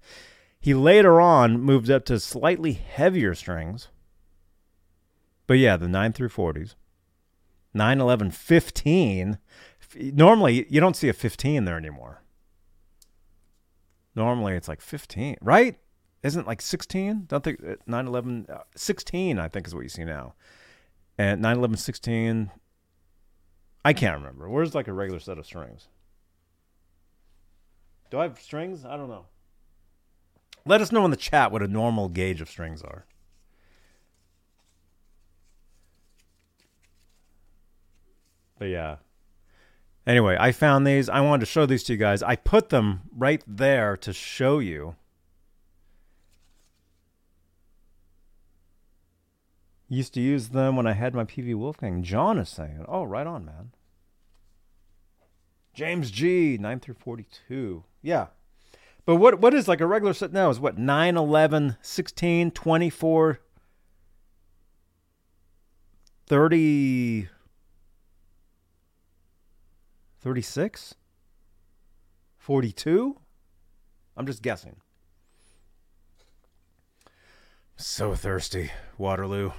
He 0.61 0.75
later 0.75 1.21
on 1.21 1.61
moved 1.61 1.91
up 1.91 2.05
to 2.07 2.21
slightly 2.21 2.73
heavier 2.73 3.35
strings. 3.35 3.89
But 5.47 5.55
yeah, 5.55 5.77
the 5.77 5.89
9 5.89 6.13
through 6.13 6.29
40s. 6.29 6.75
9 7.75 8.01
11 8.01 8.31
15. 8.31 9.39
Normally, 9.97 10.67
you 10.69 10.81
don't 10.81 10.97
see 10.97 11.09
a 11.09 11.13
15 11.13 11.65
there 11.65 11.77
anymore. 11.77 12.23
Normally, 14.15 14.55
it's 14.55 14.69
like 14.69 14.81
15, 14.81 15.37
right? 15.41 15.79
Isn't 16.23 16.47
like 16.47 16.61
16? 16.61 17.25
Don't 17.27 17.43
think 17.43 17.61
9 17.87 18.07
11, 18.07 18.47
uh, 18.49 18.59
16, 18.77 19.39
I 19.39 19.49
think 19.49 19.67
is 19.67 19.75
what 19.75 19.83
you 19.83 19.89
see 19.89 20.05
now 20.05 20.35
and 21.21 21.43
9 21.43 21.59
11 21.59 21.77
16 21.77 22.51
i 23.85 23.93
can't 23.93 24.17
remember 24.17 24.49
where's 24.49 24.75
like 24.75 24.89
a 24.89 24.93
regular 24.93 25.21
set 25.21 25.39
of 25.39 25.45
strings 25.45 25.89
do 28.11 28.19
i 28.19 28.23
have 28.23 28.41
strings 28.41 28.87
i 28.87 28.97
don't 28.97 29.11
know 29.11 29.27
let 30.65 30.81
us 30.81 30.91
know 30.91 31.05
in 31.05 31.11
the 31.11 31.17
chat 31.19 31.53
what 31.53 31.63
a 31.63 31.69
normal 31.69 32.09
gauge 32.09 32.41
of 32.41 32.49
strings 32.49 32.81
are 32.81 33.05
but 38.61 38.67
yeah 38.67 38.97
anyway 40.07 40.37
i 40.39 40.53
found 40.53 40.87
these 40.87 41.09
i 41.09 41.21
wanted 41.21 41.41
to 41.41 41.47
show 41.47 41.67
these 41.67 41.83
to 41.83 41.95
you 41.95 41.99
guys 41.99 42.23
i 42.23 42.37
put 42.37 42.69
them 42.69 43.01
right 43.17 43.43
there 43.45 43.97
to 43.97 44.13
show 44.13 44.61
you 44.61 44.95
Used 49.93 50.15
to 50.15 50.21
use 50.21 50.51
them 50.51 50.77
when 50.77 50.87
I 50.87 50.93
had 50.93 51.17
my 51.17 51.25
Peavey 51.25 51.53
Wolfgang. 51.53 52.05
John 52.05 52.39
is 52.39 52.49
saying, 52.49 52.85
oh, 52.87 53.03
right 53.03 53.27
on, 53.27 53.45
man. 53.45 53.73
James 55.75 56.13
G, 56.13 56.57
9 56.61 56.79
through 56.79 56.95
42. 56.95 57.83
Yeah. 58.01 58.29
But 59.05 59.17
what 59.17 59.41
what 59.41 59.53
is 59.53 59.67
like 59.67 59.81
a 59.81 59.87
regular 59.87 60.15
set 60.15 60.33
now 60.33 60.49
is 60.49 60.61
what 60.61 60.79
9, 60.79 61.17
11, 61.17 61.77
16, 61.83 62.53
24, 62.53 63.41
30, 66.29 67.29
36, 70.21 70.95
42? 72.39 73.17
I'm 74.17 74.27
just 74.27 74.43
guessing. 74.43 74.77
So 77.77 78.15
thirsty, 78.15 78.71
Waterloo. 78.99 79.53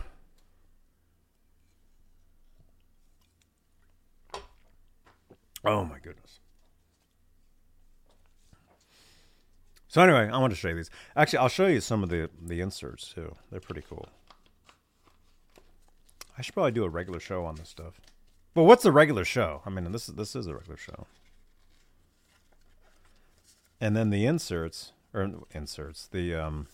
Oh 5.63 5.85
my 5.85 5.97
goodness. 5.99 6.39
So 9.87 10.01
anyway, 10.01 10.29
I 10.31 10.37
want 10.37 10.51
to 10.51 10.57
show 10.57 10.69
you 10.69 10.75
these. 10.75 10.89
Actually, 11.15 11.39
I'll 11.39 11.49
show 11.49 11.67
you 11.67 11.81
some 11.81 12.01
of 12.01 12.09
the 12.09 12.29
the 12.41 12.61
inserts 12.61 13.11
too. 13.13 13.35
They're 13.51 13.59
pretty 13.59 13.83
cool. 13.87 14.07
I 16.37 16.41
should 16.41 16.53
probably 16.53 16.71
do 16.71 16.83
a 16.83 16.89
regular 16.89 17.19
show 17.19 17.43
on 17.45 17.55
this 17.55 17.69
stuff. 17.69 17.99
But 18.53 18.63
what's 18.63 18.83
the 18.83 18.91
regular 18.91 19.23
show? 19.23 19.61
I 19.65 19.69
mean, 19.69 19.91
this 19.91 20.09
is 20.09 20.15
this 20.15 20.35
is 20.35 20.47
a 20.47 20.53
regular 20.53 20.77
show. 20.77 21.07
And 23.79 23.95
then 23.95 24.09
the 24.09 24.25
inserts 24.25 24.91
or 25.13 25.29
inserts, 25.51 26.07
the 26.07 26.35
um 26.35 26.67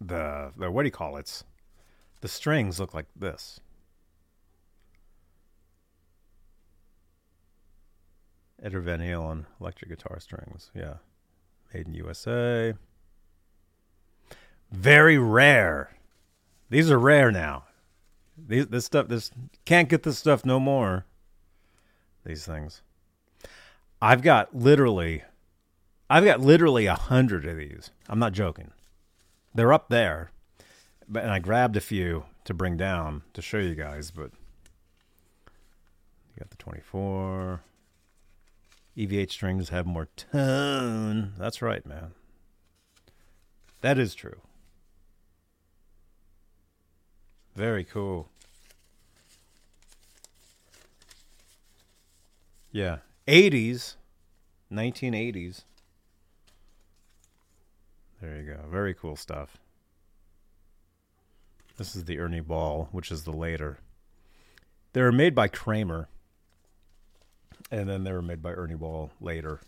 the 0.00 0.52
the 0.56 0.70
what 0.70 0.82
do 0.82 0.86
you 0.86 0.92
call 0.92 1.16
it? 1.16 1.42
The 2.20 2.28
strings 2.28 2.80
look 2.80 2.92
like 2.92 3.06
this. 3.14 3.60
Edward 8.62 8.82
Van 8.82 9.00
Halen 9.00 9.44
electric 9.60 9.90
guitar 9.90 10.18
strings. 10.18 10.70
Yeah. 10.74 10.94
Made 11.72 11.86
in 11.86 11.94
USA. 11.94 12.74
Very 14.72 15.18
rare. 15.18 15.96
These 16.70 16.90
are 16.90 16.98
rare 16.98 17.30
now. 17.30 17.64
These 18.36 18.68
this 18.68 18.84
stuff 18.84 19.08
this 19.08 19.30
can't 19.64 19.88
get 19.88 20.02
this 20.02 20.18
stuff 20.18 20.44
no 20.44 20.60
more. 20.60 21.04
These 22.24 22.44
things. 22.44 22.82
I've 24.00 24.22
got 24.22 24.54
literally 24.54 25.24
I've 26.08 26.24
got 26.24 26.40
literally 26.40 26.86
a 26.86 26.94
hundred 26.94 27.46
of 27.46 27.56
these. 27.56 27.90
I'm 28.08 28.18
not 28.18 28.32
joking. 28.32 28.70
They're 29.54 29.72
up 29.72 29.88
there. 29.88 30.30
But 31.08 31.22
and 31.22 31.32
I 31.32 31.38
grabbed 31.38 31.76
a 31.76 31.80
few 31.80 32.24
to 32.44 32.54
bring 32.54 32.76
down 32.76 33.22
to 33.34 33.42
show 33.42 33.58
you 33.58 33.74
guys, 33.74 34.10
but 34.10 34.30
you 36.34 36.40
got 36.40 36.50
the 36.50 36.56
24. 36.56 37.62
EVH 38.96 39.30
strings 39.30 39.68
have 39.68 39.86
more 39.86 40.08
tone. 40.16 41.32
That's 41.38 41.62
right, 41.62 41.84
man. 41.86 42.12
That 43.82 43.98
is 43.98 44.14
true. 44.14 44.40
Very 47.56 47.84
cool. 47.84 48.28
Yeah. 52.70 52.98
80s, 53.26 53.94
1980s. 54.70 55.62
There 58.20 58.36
you 58.36 58.42
go. 58.42 58.60
Very 58.70 58.92
cool 58.92 59.16
stuff. 59.16 59.56
This 61.78 61.96
is 61.96 62.04
the 62.04 62.18
Ernie 62.18 62.40
Ball, 62.40 62.88
which 62.92 63.10
is 63.10 63.24
the 63.24 63.32
later. 63.32 63.78
They 64.92 65.00
were 65.00 65.12
made 65.12 65.34
by 65.34 65.48
Kramer, 65.48 66.08
and 67.70 67.88
then 67.88 68.04
they 68.04 68.12
were 68.12 68.22
made 68.22 68.42
by 68.42 68.52
Ernie 68.52 68.74
Ball 68.74 69.10
later, 69.20 69.60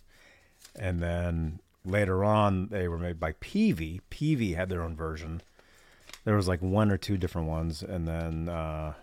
and 0.78 1.00
then 1.00 1.60
later 1.84 2.22
on 2.22 2.68
they 2.68 2.86
were 2.86 2.98
made 2.98 3.18
by 3.18 3.32
Peavey. 3.32 4.00
Peavey 4.10 4.56
had 4.56 4.68
their 4.68 4.82
own 4.82 4.94
version. 4.94 5.40
There 6.24 6.36
was 6.36 6.48
like 6.48 6.60
one 6.60 6.90
or 6.90 6.96
two 6.96 7.16
different 7.16 7.48
ones, 7.48 7.82
and 7.82 8.06
then 8.06 8.48
uh, 8.48 8.94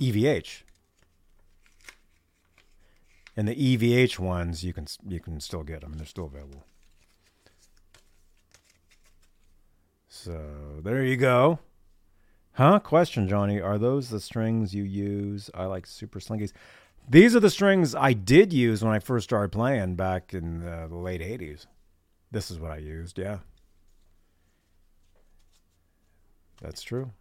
EVH. 0.00 0.62
And 3.36 3.48
the 3.48 3.54
EVH 3.54 4.18
ones 4.18 4.64
you 4.64 4.72
can 4.72 4.86
you 5.06 5.20
can 5.20 5.40
still 5.40 5.62
get 5.62 5.82
them, 5.82 5.94
they're 5.96 6.06
still 6.06 6.26
available. 6.26 6.64
So 10.08 10.80
there 10.82 11.04
you 11.04 11.16
go. 11.16 11.58
Huh? 12.52 12.78
Question, 12.78 13.28
Johnny. 13.28 13.60
Are 13.60 13.76
those 13.76 14.08
the 14.08 14.18
strings 14.18 14.74
you 14.74 14.82
use? 14.82 15.50
I 15.54 15.66
like 15.66 15.86
super 15.86 16.20
slinkies. 16.20 16.52
These 17.08 17.36
are 17.36 17.40
the 17.40 17.50
strings 17.50 17.94
I 17.94 18.14
did 18.14 18.52
use 18.52 18.82
when 18.82 18.94
I 18.94 18.98
first 18.98 19.24
started 19.24 19.52
playing 19.52 19.94
back 19.94 20.32
in 20.32 20.66
uh, 20.66 20.88
the 20.88 20.96
late 20.96 21.20
80s. 21.20 21.66
This 22.32 22.50
is 22.50 22.58
what 22.58 22.72
I 22.72 22.78
used, 22.78 23.18
yeah. 23.18 23.38
That's 26.60 26.82
true. 26.82 27.12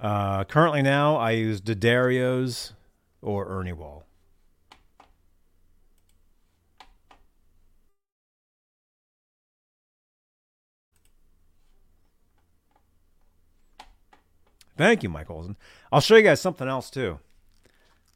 Uh, 0.00 0.44
currently 0.44 0.82
now, 0.82 1.16
I 1.16 1.32
use 1.32 1.60
D'Addario's 1.60 2.72
or 3.20 3.46
Ernie 3.48 3.72
Ball. 3.72 4.04
Thank 14.80 15.02
you, 15.02 15.10
Mike 15.10 15.28
Olson. 15.28 15.58
I'll 15.92 16.00
show 16.00 16.16
you 16.16 16.22
guys 16.22 16.40
something 16.40 16.66
else 16.66 16.88
too. 16.88 17.18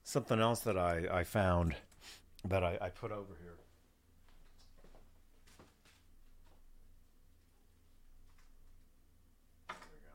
Something 0.03 0.41
else 0.41 0.61
that 0.61 0.79
I, 0.79 1.03
I 1.13 1.23
found 1.23 1.75
that 2.43 2.65
I, 2.65 2.79
I 2.81 2.89
put 2.89 3.13
over 3.13 3.35
here. 3.43 3.59
There 9.69 9.77
we 9.93 9.99
go. 10.07 10.13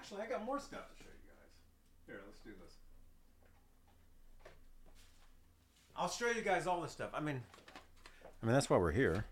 Actually, 0.00 0.22
I 0.22 0.26
got 0.26 0.46
more 0.46 0.58
stuff 0.58 0.88
to 0.88 0.96
show 0.96 1.10
you 1.10 1.28
guys. 1.28 1.50
Here, 2.06 2.20
let's 2.26 2.38
do 2.38 2.50
this. 2.64 2.72
I'll 5.94 6.08
show 6.08 6.30
you 6.30 6.40
guys 6.40 6.66
all 6.66 6.80
this 6.80 6.90
stuff. 6.90 7.10
I 7.12 7.20
mean, 7.20 7.42
I 8.42 8.46
mean 8.46 8.54
that's 8.54 8.70
why 8.70 8.78
we're 8.78 8.92
here. 8.92 9.26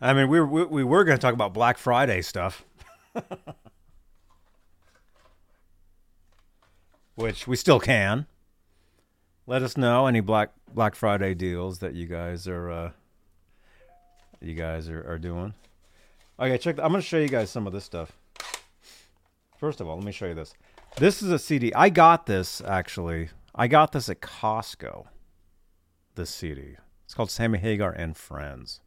I 0.00 0.14
mean, 0.14 0.28
we 0.28 0.40
were, 0.40 0.46
we, 0.46 0.64
we 0.64 0.82
were 0.82 1.04
going 1.04 1.16
to 1.16 1.22
talk 1.22 1.32
about 1.32 1.54
Black 1.54 1.78
Friday 1.78 2.22
stuff, 2.22 2.64
which 7.14 7.46
we 7.46 7.54
still 7.54 7.78
can. 7.78 8.26
Let 9.46 9.62
us 9.62 9.76
know 9.76 10.08
any 10.08 10.18
Black 10.18 10.50
Black 10.74 10.96
Friday 10.96 11.34
deals 11.34 11.78
that 11.78 11.94
you 11.94 12.06
guys 12.06 12.48
are 12.48 12.68
uh, 12.68 12.90
you 14.40 14.54
guys 14.54 14.88
are, 14.88 15.08
are 15.08 15.18
doing. 15.18 15.54
Okay, 16.40 16.58
check. 16.58 16.76
The, 16.76 16.84
I'm 16.84 16.90
going 16.90 17.02
to 17.02 17.06
show 17.06 17.18
you 17.18 17.28
guys 17.28 17.50
some 17.50 17.66
of 17.66 17.72
this 17.72 17.84
stuff. 17.84 18.12
First 19.58 19.80
of 19.80 19.88
all, 19.88 19.96
let 19.96 20.04
me 20.04 20.12
show 20.12 20.26
you 20.26 20.34
this. 20.34 20.54
This 20.96 21.22
is 21.22 21.30
a 21.30 21.38
CD. 21.38 21.72
I 21.74 21.88
got 21.88 22.26
this 22.26 22.60
actually. 22.60 23.30
I 23.54 23.68
got 23.68 23.92
this 23.92 24.08
at 24.08 24.20
Costco. 24.20 25.06
This 26.14 26.30
CD. 26.30 26.76
It's 27.04 27.14
called 27.14 27.30
Sammy 27.30 27.58
Hagar 27.58 27.92
and 27.92 28.16
Friends. 28.16 28.80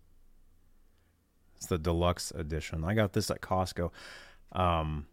It's 1.56 1.68
the 1.68 1.78
deluxe 1.78 2.32
edition. 2.32 2.84
I 2.84 2.94
got 2.94 3.14
this 3.14 3.32
at 3.32 3.42
Costco. 3.42 3.92
Um, 4.52 5.06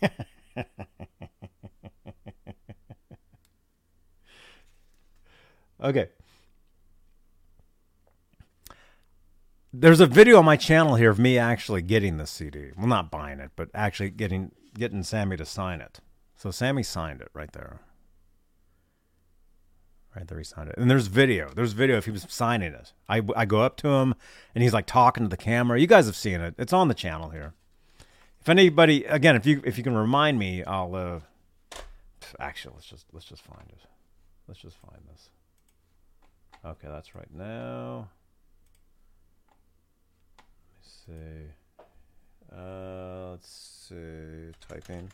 okay. 5.82 6.08
There's 9.78 10.00
a 10.00 10.06
video 10.06 10.38
on 10.38 10.46
my 10.46 10.56
channel 10.56 10.94
here 10.94 11.10
of 11.10 11.18
me 11.18 11.36
actually 11.36 11.82
getting 11.82 12.16
the 12.16 12.26
CD. 12.26 12.70
Well, 12.78 12.86
not 12.86 13.10
buying 13.10 13.40
it, 13.40 13.50
but 13.56 13.68
actually 13.74 14.08
getting 14.08 14.52
getting 14.72 15.02
Sammy 15.02 15.36
to 15.36 15.44
sign 15.44 15.82
it. 15.82 16.00
So 16.34 16.50
Sammy 16.50 16.82
signed 16.82 17.20
it 17.20 17.28
right 17.34 17.52
there. 17.52 17.80
Right 20.16 20.26
there, 20.26 20.38
he 20.38 20.44
signed 20.44 20.70
it. 20.70 20.78
And 20.78 20.90
there's 20.90 21.08
video. 21.08 21.50
There's 21.54 21.72
video 21.72 21.98
if 21.98 22.06
he 22.06 22.10
was 22.10 22.26
signing 22.30 22.72
it. 22.72 22.94
I, 23.06 23.20
I 23.36 23.44
go 23.44 23.60
up 23.60 23.76
to 23.78 23.88
him 23.88 24.14
and 24.54 24.62
he's 24.62 24.72
like 24.72 24.86
talking 24.86 25.24
to 25.24 25.28
the 25.28 25.36
camera. 25.36 25.78
You 25.78 25.86
guys 25.86 26.06
have 26.06 26.16
seen 26.16 26.40
it. 26.40 26.54
It's 26.56 26.72
on 26.72 26.88
the 26.88 26.94
channel 26.94 27.28
here. 27.28 27.52
If 28.40 28.48
anybody, 28.48 29.04
again, 29.04 29.36
if 29.36 29.44
you 29.44 29.60
if 29.62 29.76
you 29.76 29.84
can 29.84 29.94
remind 29.94 30.38
me, 30.38 30.64
I'll. 30.64 30.94
Uh, 30.94 31.20
actually, 32.40 32.76
let's 32.76 32.86
just 32.86 33.04
let's 33.12 33.26
just 33.26 33.42
find 33.42 33.68
it. 33.68 33.80
Let's 34.48 34.60
just 34.60 34.78
find 34.78 35.02
this. 35.12 35.28
Okay, 36.64 36.88
that's 36.88 37.14
right 37.14 37.28
now. 37.34 38.08
See. 41.06 41.84
Uh, 42.52 43.30
let's 43.30 43.88
see. 43.88 44.52
Typing. 44.68 45.10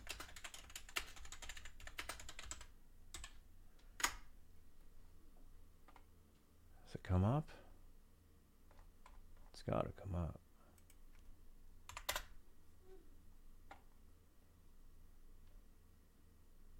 Does 6.85 6.95
it 6.95 7.03
come 7.03 7.25
up? 7.25 7.49
It's 9.53 9.63
got 9.63 9.85
to 9.85 9.93
come 10.03 10.15
up. 10.15 10.39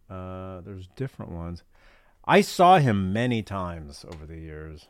Uh, 0.09 0.61
there's 0.63 0.89
different 0.97 1.33
ones. 1.33 1.63
I 2.25 2.41
saw 2.41 2.79
him 2.79 3.13
many 3.13 3.43
times 3.43 4.05
over 4.09 4.27
the 4.27 4.39
years. 4.39 4.89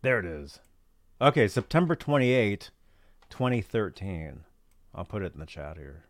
There 0.00 0.20
it 0.20 0.26
is. 0.26 0.60
Okay, 1.20 1.48
September 1.48 1.96
28, 1.96 2.70
2013. 3.30 4.44
I'll 4.94 5.04
put 5.04 5.22
it 5.22 5.34
in 5.34 5.40
the 5.40 5.46
chat 5.46 5.76
here. 5.76 6.04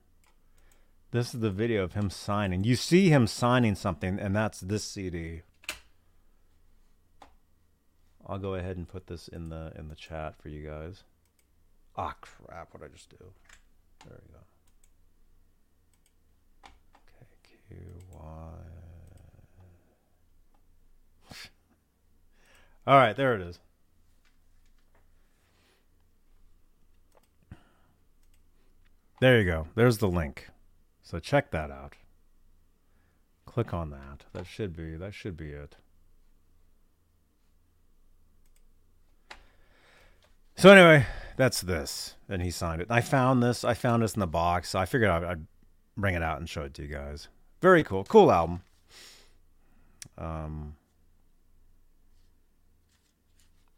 This 1.10 1.34
is 1.34 1.40
the 1.40 1.50
video 1.50 1.84
of 1.84 1.94
him 1.94 2.10
signing. 2.10 2.64
You 2.64 2.76
see 2.76 3.08
him 3.08 3.26
signing 3.26 3.74
something, 3.74 4.18
and 4.18 4.36
that's 4.36 4.60
this 4.60 4.84
CD. 4.84 5.40
I'll 8.26 8.38
go 8.38 8.54
ahead 8.54 8.76
and 8.76 8.86
put 8.86 9.06
this 9.06 9.26
in 9.26 9.48
the 9.48 9.72
in 9.74 9.88
the 9.88 9.94
chat 9.94 10.34
for 10.38 10.50
you 10.50 10.66
guys. 10.68 11.04
Ah, 11.96 12.14
crap! 12.20 12.74
What 12.74 12.82
did 12.82 12.90
I 12.90 12.94
just 12.94 13.08
do? 13.08 13.32
There 14.06 14.18
we 14.22 14.32
go. 14.34 14.40
Okay, 17.06 17.26
Q 17.42 17.78
Y. 18.12 18.52
All 22.86 22.98
right, 22.98 23.16
there 23.16 23.34
it 23.34 23.40
is. 23.40 23.58
There 29.20 29.38
you 29.38 29.44
go. 29.44 29.66
There's 29.74 29.98
the 29.98 30.08
link. 30.08 30.48
So 31.02 31.18
check 31.18 31.50
that 31.50 31.70
out. 31.70 31.94
Click 33.46 33.74
on 33.74 33.90
that. 33.90 34.26
That 34.32 34.46
should 34.46 34.76
be 34.76 34.96
that 34.96 35.14
should 35.14 35.36
be 35.36 35.50
it. 35.50 35.76
So 40.56 40.70
anyway, 40.70 41.06
that's 41.36 41.60
this. 41.60 42.14
And 42.28 42.42
he 42.42 42.50
signed 42.50 42.82
it. 42.82 42.88
I 42.90 43.00
found 43.00 43.42
this. 43.42 43.64
I 43.64 43.74
found 43.74 44.02
this 44.02 44.14
in 44.14 44.20
the 44.20 44.26
box. 44.26 44.74
I 44.74 44.84
figured 44.84 45.08
I'd, 45.10 45.24
I'd 45.24 45.46
bring 45.96 46.14
it 46.14 46.22
out 46.22 46.38
and 46.38 46.48
show 46.48 46.62
it 46.62 46.74
to 46.74 46.82
you 46.82 46.88
guys. 46.88 47.28
Very 47.60 47.82
cool. 47.82 48.04
Cool 48.04 48.30
album. 48.30 48.62
Um, 50.16 50.76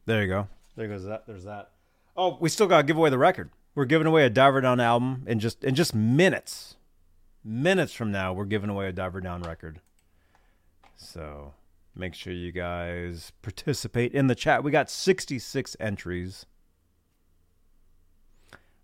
there 0.06 0.22
you 0.22 0.28
go. 0.28 0.48
There 0.76 0.88
goes 0.88 1.04
that. 1.04 1.26
There's 1.26 1.44
that. 1.44 1.70
Oh, 2.16 2.38
we 2.40 2.48
still 2.48 2.66
got 2.66 2.78
to 2.78 2.82
give 2.82 2.96
away 2.96 3.10
the 3.10 3.18
record. 3.18 3.50
We're 3.74 3.84
giving 3.84 4.06
away 4.06 4.24
a 4.24 4.30
Diver 4.30 4.60
Down 4.60 4.80
album 4.80 5.24
in 5.26 5.38
just 5.38 5.64
in 5.64 5.74
just 5.74 5.94
minutes. 5.94 6.76
Minutes 7.44 7.92
from 7.92 8.12
now, 8.12 8.32
we're 8.32 8.44
giving 8.44 8.68
away 8.68 8.88
a 8.88 8.92
Diver 8.92 9.20
Down 9.20 9.42
record. 9.42 9.80
So 10.96 11.54
make 11.94 12.14
sure 12.14 12.32
you 12.32 12.52
guys 12.52 13.32
participate 13.42 14.12
in 14.12 14.26
the 14.26 14.34
chat. 14.34 14.62
We 14.62 14.70
got 14.70 14.90
66 14.90 15.76
entries. 15.80 16.46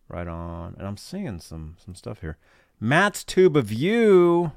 Right 0.08 0.28
on. 0.28 0.76
And 0.78 0.86
I'm 0.86 0.96
seeing 0.96 1.40
some 1.40 1.76
some 1.84 1.94
stuff 1.94 2.20
here. 2.20 2.38
Matt's 2.78 3.24
Tube 3.24 3.56
of 3.56 3.72
You 3.72 4.52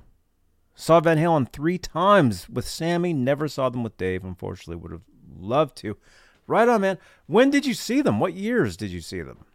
saw 0.75 0.99
Van 0.99 1.17
Halen 1.17 1.51
three 1.51 1.77
times 1.77 2.47
with 2.47 2.67
Sammy. 2.67 3.13
Never 3.13 3.47
saw 3.47 3.69
them 3.69 3.83
with 3.83 3.97
Dave. 3.97 4.23
Unfortunately, 4.23 4.75
would 4.75 4.91
have 4.91 5.01
loved 5.37 5.75
to. 5.77 5.97
Right 6.45 6.69
on, 6.69 6.81
man. 6.81 6.97
When 7.27 7.49
did 7.49 7.65
you 7.65 7.73
see 7.73 8.01
them? 8.01 8.19
What 8.19 8.33
years 8.33 8.77
did 8.77 8.91
you 8.91 9.01
see 9.01 9.21
them? 9.21 9.45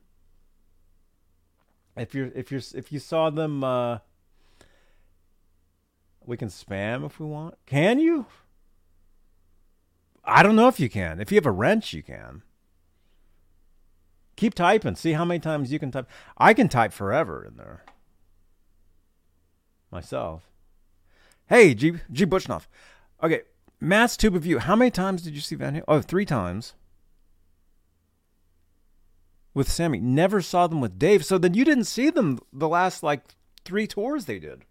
If 1.97 2.15
you're 2.15 2.31
if 2.35 2.51
you're 2.51 2.63
if 2.75 2.93
you 2.93 2.99
saw 2.99 3.31
them 3.31 3.63
uh 3.63 3.99
We 6.27 6.37
can 6.37 6.49
spam 6.49 7.05
if 7.05 7.21
we 7.21 7.27
want. 7.27 7.55
Can 7.67 7.99
you? 7.99 8.27
I 10.25 10.43
don't 10.43 10.57
know 10.57 10.69
if 10.69 10.81
you 10.81 10.89
can. 10.89 11.21
If 11.21 11.31
you 11.31 11.37
have 11.37 11.47
a 11.47 11.51
wrench, 11.51 11.93
you 11.93 12.03
can. 12.03 12.43
Keep 14.37 14.55
typing. 14.55 14.97
See 14.97 15.13
how 15.13 15.25
many 15.25 15.39
times 15.39 15.71
you 15.71 15.79
can 15.79 15.91
type. 15.91 16.09
I 16.39 16.55
can 16.55 16.69
type 16.69 16.93
forever 16.93 17.45
in 17.45 17.57
there. 17.57 17.85
Myself. 19.91 20.51
Hey, 21.47 21.75
G, 21.75 22.01
G. 22.11 22.25
Bushnoff. 22.25 22.67
Okay, 23.23 23.43
Matt's 23.81 24.17
Tube 24.17 24.35
of 24.35 24.47
you 24.47 24.59
How 24.59 24.75
many 24.75 24.91
times 24.91 25.23
did 25.23 25.35
you 25.35 25.41
see 25.41 25.55
Van 25.57 25.75
Halen? 25.75 25.85
Oh, 25.87 26.01
three 26.01 26.25
times. 26.25 26.75
With 29.55 29.71
Sammy. 29.71 30.01
Never 30.01 30.43
saw 30.43 30.67
them 30.67 30.81
with 30.81 30.99
Dave. 30.99 31.25
So 31.25 31.39
then 31.39 31.55
you 31.55 31.65
didn't 31.65 31.85
see 31.85 32.11
them 32.11 32.41
the 32.53 32.69
last, 32.69 33.03
like, 33.03 33.23
three 33.65 33.87
tours 33.87 34.25
they 34.25 34.39
did. 34.41 34.65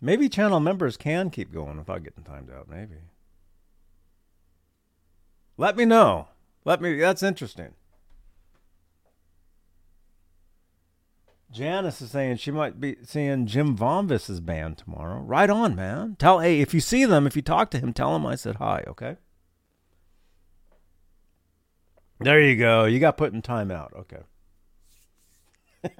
Maybe 0.00 0.28
channel 0.28 0.60
members 0.60 0.98
can 0.98 1.30
keep 1.30 1.50
going 1.50 1.78
without 1.78 2.02
getting 2.02 2.24
timed 2.24 2.50
out. 2.50 2.68
Maybe. 2.68 2.96
Let 5.56 5.76
me 5.76 5.86
know. 5.86 6.28
Let 6.64 6.82
me. 6.82 6.98
That's 6.98 7.22
interesting. 7.22 7.72
Janice 11.54 12.02
is 12.02 12.10
saying 12.10 12.38
she 12.38 12.50
might 12.50 12.80
be 12.80 12.96
seeing 13.04 13.46
Jim 13.46 13.76
Vonvis's 13.76 14.40
band 14.40 14.76
tomorrow. 14.76 15.20
Right 15.20 15.48
on, 15.48 15.76
man. 15.76 16.16
Tell 16.18 16.40
hey 16.40 16.60
if 16.60 16.74
you 16.74 16.80
see 16.80 17.04
them, 17.04 17.28
if 17.28 17.36
you 17.36 17.42
talk 17.42 17.70
to 17.70 17.78
him, 17.78 17.92
tell 17.92 18.16
him 18.16 18.26
I 18.26 18.34
said 18.34 18.56
hi. 18.56 18.82
Okay. 18.88 19.16
There 22.18 22.40
you 22.42 22.56
go. 22.56 22.86
You 22.86 22.98
got 22.98 23.16
put 23.16 23.32
in 23.32 23.40
timeout. 23.40 23.92
Okay. 23.94 24.22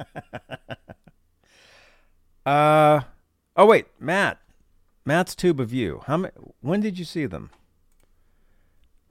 uh 2.46 3.02
Oh 3.56 3.66
wait, 3.66 3.86
Matt. 4.00 4.40
Matt's 5.04 5.36
Tube 5.36 5.60
of 5.60 5.72
You. 5.72 6.00
How 6.06 6.16
many, 6.16 6.32
when 6.62 6.80
did 6.80 6.98
you 6.98 7.04
see 7.04 7.26
them? 7.26 7.50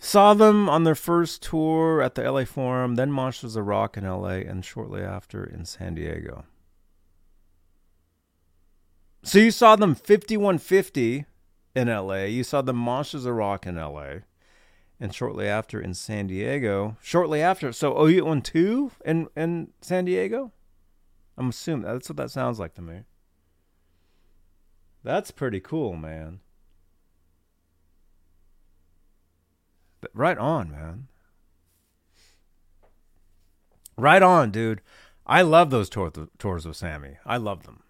Saw 0.04 0.34
them 0.34 0.68
on 0.68 0.84
their 0.84 0.96
first 0.96 1.42
tour 1.42 2.02
at 2.02 2.16
the 2.16 2.30
LA 2.30 2.44
Forum, 2.44 2.96
then 2.96 3.10
Monsters 3.10 3.56
of 3.56 3.66
Rock 3.66 3.96
in 3.96 4.04
LA, 4.04 4.42
and 4.44 4.64
shortly 4.64 5.02
after 5.02 5.46
in 5.46 5.64
San 5.64 5.96
Diego. 5.96 6.44
So 9.24 9.40
you 9.40 9.50
saw 9.50 9.78
them 9.78 9.96
5150 9.96 11.24
in 11.74 11.88
LA, 11.88 12.24
you 12.24 12.44
saw 12.44 12.62
the 12.62 12.74
Monsters 12.74 13.26
of 13.26 13.36
Rock 13.36 13.66
in 13.66 13.78
LA, 13.78 14.16
and 15.00 15.16
shortly 15.16 15.48
after 15.48 15.80
in 15.80 15.94
San 15.94 16.28
Diego. 16.28 16.98
Shortly 17.02 17.42
after, 17.42 17.72
so 17.72 17.94
OU812 17.94 18.92
in, 19.06 19.30
in 19.38 19.70
San 19.80 20.04
Diego? 20.04 20.52
I'm 21.38 21.48
assuming 21.48 21.84
that's 21.86 22.10
what 22.10 22.18
that 22.18 22.30
sounds 22.30 22.60
like 22.60 22.74
to 22.74 22.82
me. 22.82 23.04
That's 25.02 25.32
pretty 25.32 25.62
cool, 25.62 25.94
man. 25.94 26.42
But 30.04 30.12
right 30.14 30.38
on, 30.38 30.70
man. 30.70 31.08
Right 33.98 34.22
on, 34.22 34.52
dude. 34.52 34.82
I 35.26 35.44
love 35.44 35.70
those 35.70 35.90
tour- 35.90 36.12
tours 36.38 36.66
with 36.66 36.76
Sammy. 36.76 37.20
I 37.26 37.38
love 37.38 37.64
them. 37.64 37.84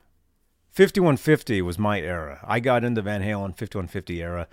5150 0.69 1.64
was 1.64 1.80
my 1.80 1.99
era. 1.99 2.40
I 2.48 2.60
got 2.60 2.84
into 2.84 3.02
Van 3.02 3.22
Halen 3.22 3.57
5150 3.57 4.22
era. 4.22 4.48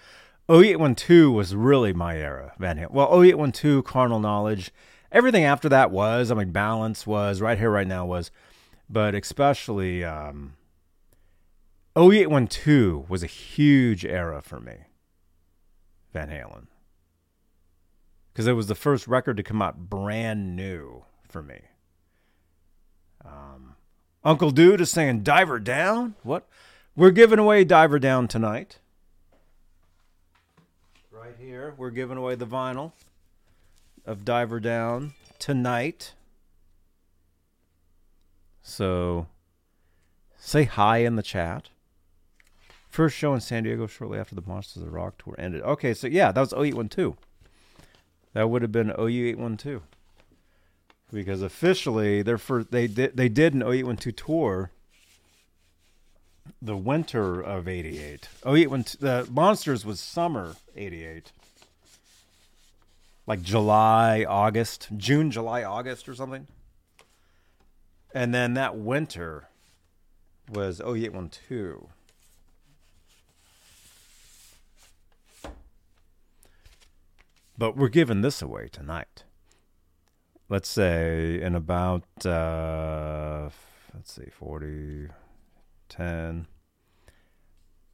OU812 0.49 1.35
was 1.35 1.55
really 1.55 1.93
my 1.93 2.17
era, 2.17 2.55
Van 2.59 2.79
Halen. 2.79 2.93
Well, 2.93 3.11
OU812, 3.11 3.85
Carnal 3.85 4.21
Knowledge. 4.21 4.71
Everything 5.13 5.45
after 5.45 5.69
that 5.69 5.91
was, 5.91 6.31
I 6.31 6.37
mean, 6.37 6.53
Balance 6.53 7.07
was, 7.07 7.43
Right 7.43 7.59
Here, 7.59 7.71
Right 7.71 7.87
Now 7.87 8.07
was, 8.07 8.31
but 8.89 9.15
especially 9.15 10.03
um, 10.03 10.55
OU812 11.95 13.11
was 13.11 13.23
a 13.23 13.27
huge 13.27 14.07
era 14.07 14.41
for 14.41 14.61
me, 14.61 14.77
Van 16.15 16.31
Halen. 16.31 16.69
Because 18.41 18.49
it 18.49 18.55
was 18.55 18.69
the 18.69 18.75
first 18.75 19.07
record 19.07 19.37
to 19.37 19.43
come 19.43 19.61
out 19.61 19.91
brand 19.91 20.57
new 20.57 21.05
for 21.29 21.43
me. 21.43 21.61
Um, 23.23 23.75
Uncle 24.25 24.51
Dude 24.51 24.81
is 24.81 24.91
saying 24.91 25.25
Diver 25.25 25.59
Down? 25.59 26.15
What? 26.23 26.49
We're 26.97 27.11
giving 27.11 27.39
away 27.39 27.65
Diver 27.65 27.99
Down 27.99 28.29
tonight. 28.29 28.79
Right 31.13 31.35
here, 31.39 31.75
we're 31.77 31.91
giving 31.91 32.17
away 32.17 32.35
the 32.35 32.47
vinyl 32.47 32.93
of 34.07 34.25
Diver 34.25 34.59
Down 34.59 35.13
tonight. 35.39 36.15
So 38.63 39.27
say 40.39 40.65
hi 40.65 41.01
in 41.01 41.17
the 41.17 41.23
chat. 41.23 41.69
First 42.89 43.19
show 43.19 43.35
in 43.35 43.41
San 43.41 43.65
Diego 43.65 43.87
shortly 43.87 44.19
after 44.19 44.35
the 44.35 44.41
Monsters 44.47 44.83
of 44.83 44.87
the 44.87 44.95
Rock 44.97 45.23
tour 45.23 45.35
ended. 45.37 45.61
Okay, 45.61 45.93
so 45.93 46.07
yeah, 46.07 46.33
that 46.33 46.41
was 46.41 46.55
OU812. 46.55 47.19
That 48.33 48.49
would 48.49 48.63
have 48.63 48.73
been 48.73 48.91
OU812. 48.91 49.83
Because 51.13 51.43
officially, 51.43 52.23
their 52.23 52.39
first, 52.39 52.71
they 52.71 52.87
did 52.87 53.17
they 53.17 53.29
did 53.29 53.53
an 53.53 53.63
OU812 53.63 54.17
tour 54.17 54.71
the 56.63 56.77
winter 56.77 57.41
of 57.41 57.69
88. 57.69 58.29
OU812, 58.43 58.99
the 58.99 59.29
Monsters 59.31 59.85
was 59.85 60.01
summer 60.01 60.57
88. 60.77 61.33
Like 63.27 63.43
July, 63.43 64.25
August, 64.29 64.89
June, 64.97 65.31
July, 65.31 65.63
August 65.63 66.09
or 66.09 66.15
something. 66.15 66.47
And 68.13 68.35
then 68.35 68.55
that 68.55 68.77
winter 68.77 69.49
was 70.49 70.81
OU812. 70.81 71.89
But 77.61 77.77
we're 77.77 77.91
giving 77.91 78.23
this 78.23 78.41
away 78.41 78.69
tonight. 78.73 79.25
Let's 80.49 80.67
say 80.67 81.39
in 81.43 81.55
about, 81.55 82.05
uh, 82.25 83.51
let's 83.93 84.15
see, 84.15 84.31
40, 84.33 85.09
10. 85.91 86.47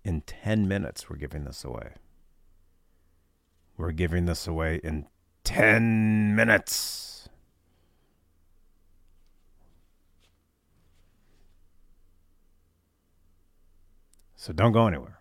In 0.04 0.20
10 0.20 0.68
minutes, 0.68 1.10
we're 1.10 1.16
giving 1.16 1.42
this 1.42 1.64
away. 1.64 1.94
We're 3.76 3.90
giving 3.90 4.26
this 4.26 4.46
away 4.46 4.80
in 4.84 5.06
10 5.42 6.36
minutes. 6.36 7.28
So 14.36 14.52
don't 14.52 14.70
go 14.70 14.86
anywhere. 14.86 15.18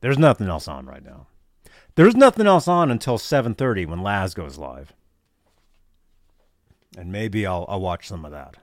There's 0.00 0.18
nothing 0.18 0.48
else 0.48 0.66
on 0.66 0.86
right 0.86 1.04
now. 1.04 1.28
There's 1.94 2.16
nothing 2.16 2.46
else 2.46 2.68
on 2.68 2.90
until 2.90 3.18
7:30 3.18 3.86
when 3.86 4.02
Laz 4.02 4.34
goes 4.34 4.58
live. 4.58 4.92
And 6.96 7.12
maybe 7.12 7.46
I'll 7.46 7.66
I'll 7.68 7.80
watch 7.80 8.08
some 8.08 8.24
of 8.24 8.32
that. 8.32 8.56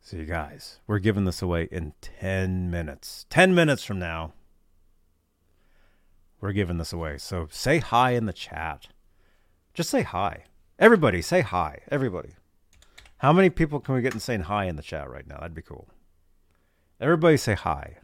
So 0.00 0.16
you 0.16 0.24
guys, 0.24 0.78
we're 0.86 1.00
giving 1.00 1.24
this 1.24 1.42
away 1.42 1.68
in 1.72 1.92
10 2.00 2.70
minutes. 2.70 3.26
10 3.28 3.56
minutes 3.56 3.82
from 3.82 3.98
now. 3.98 4.34
We're 6.40 6.52
giving 6.52 6.78
this 6.78 6.92
away. 6.92 7.18
So 7.18 7.48
say 7.50 7.80
hi 7.80 8.12
in 8.12 8.26
the 8.26 8.32
chat. 8.32 8.86
Just 9.74 9.90
say 9.90 10.02
hi. 10.02 10.44
Everybody 10.78 11.22
say 11.22 11.40
hi. 11.40 11.80
Everybody. 11.90 12.30
How 13.18 13.32
many 13.32 13.50
people 13.50 13.80
can 13.80 13.96
we 13.96 14.00
get 14.00 14.14
in 14.14 14.20
saying 14.20 14.42
hi 14.42 14.66
in 14.66 14.76
the 14.76 14.82
chat 14.82 15.10
right 15.10 15.26
now? 15.26 15.38
That'd 15.38 15.54
be 15.54 15.62
cool. 15.62 15.88
Everybody 17.00 17.36
say 17.36 17.54
hi. 17.54 17.96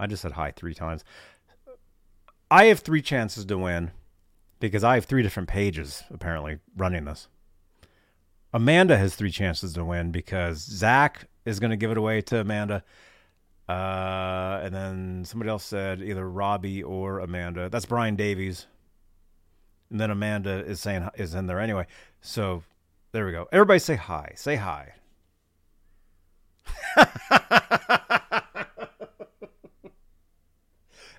I 0.00 0.06
just 0.06 0.22
said 0.22 0.32
hi 0.32 0.50
three 0.50 0.74
times. 0.74 1.04
I 2.50 2.64
have 2.64 2.80
three 2.80 3.02
chances 3.02 3.44
to 3.44 3.58
win 3.58 3.92
because 4.58 4.82
I 4.82 4.94
have 4.94 5.04
three 5.04 5.22
different 5.22 5.48
pages 5.48 6.02
apparently 6.10 6.58
running 6.76 7.04
this. 7.04 7.28
Amanda 8.52 8.96
has 8.98 9.14
three 9.14 9.30
chances 9.30 9.74
to 9.74 9.84
win 9.84 10.10
because 10.10 10.58
Zach 10.58 11.28
is 11.44 11.60
going 11.60 11.70
to 11.70 11.76
give 11.76 11.90
it 11.90 11.98
away 11.98 12.20
to 12.22 12.40
Amanda. 12.40 12.82
Uh, 13.68 14.60
and 14.64 14.74
then 14.74 15.24
somebody 15.24 15.48
else 15.48 15.64
said 15.64 16.02
either 16.02 16.28
Robbie 16.28 16.82
or 16.82 17.20
Amanda. 17.20 17.68
That's 17.68 17.86
Brian 17.86 18.16
Davies. 18.16 18.66
And 19.90 20.00
then 20.00 20.10
Amanda 20.10 20.64
is 20.64 20.80
saying 20.80 21.08
is 21.16 21.34
in 21.34 21.46
there 21.46 21.60
anyway. 21.60 21.86
So 22.20 22.64
there 23.12 23.26
we 23.26 23.32
go. 23.32 23.46
Everybody 23.52 23.78
say 23.78 23.96
hi. 23.96 24.32
Say 24.34 24.56
hi. 24.56 24.94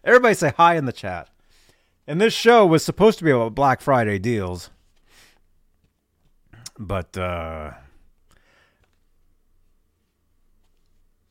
Everybody 0.03 0.33
say 0.33 0.53
hi 0.57 0.75
in 0.75 0.85
the 0.85 0.91
chat. 0.91 1.29
And 2.07 2.19
this 2.19 2.33
show 2.33 2.65
was 2.65 2.83
supposed 2.83 3.19
to 3.19 3.25
be 3.25 3.31
about 3.31 3.55
Black 3.55 3.81
Friday 3.81 4.17
deals. 4.19 4.69
But 6.77 7.17
uh 7.17 7.71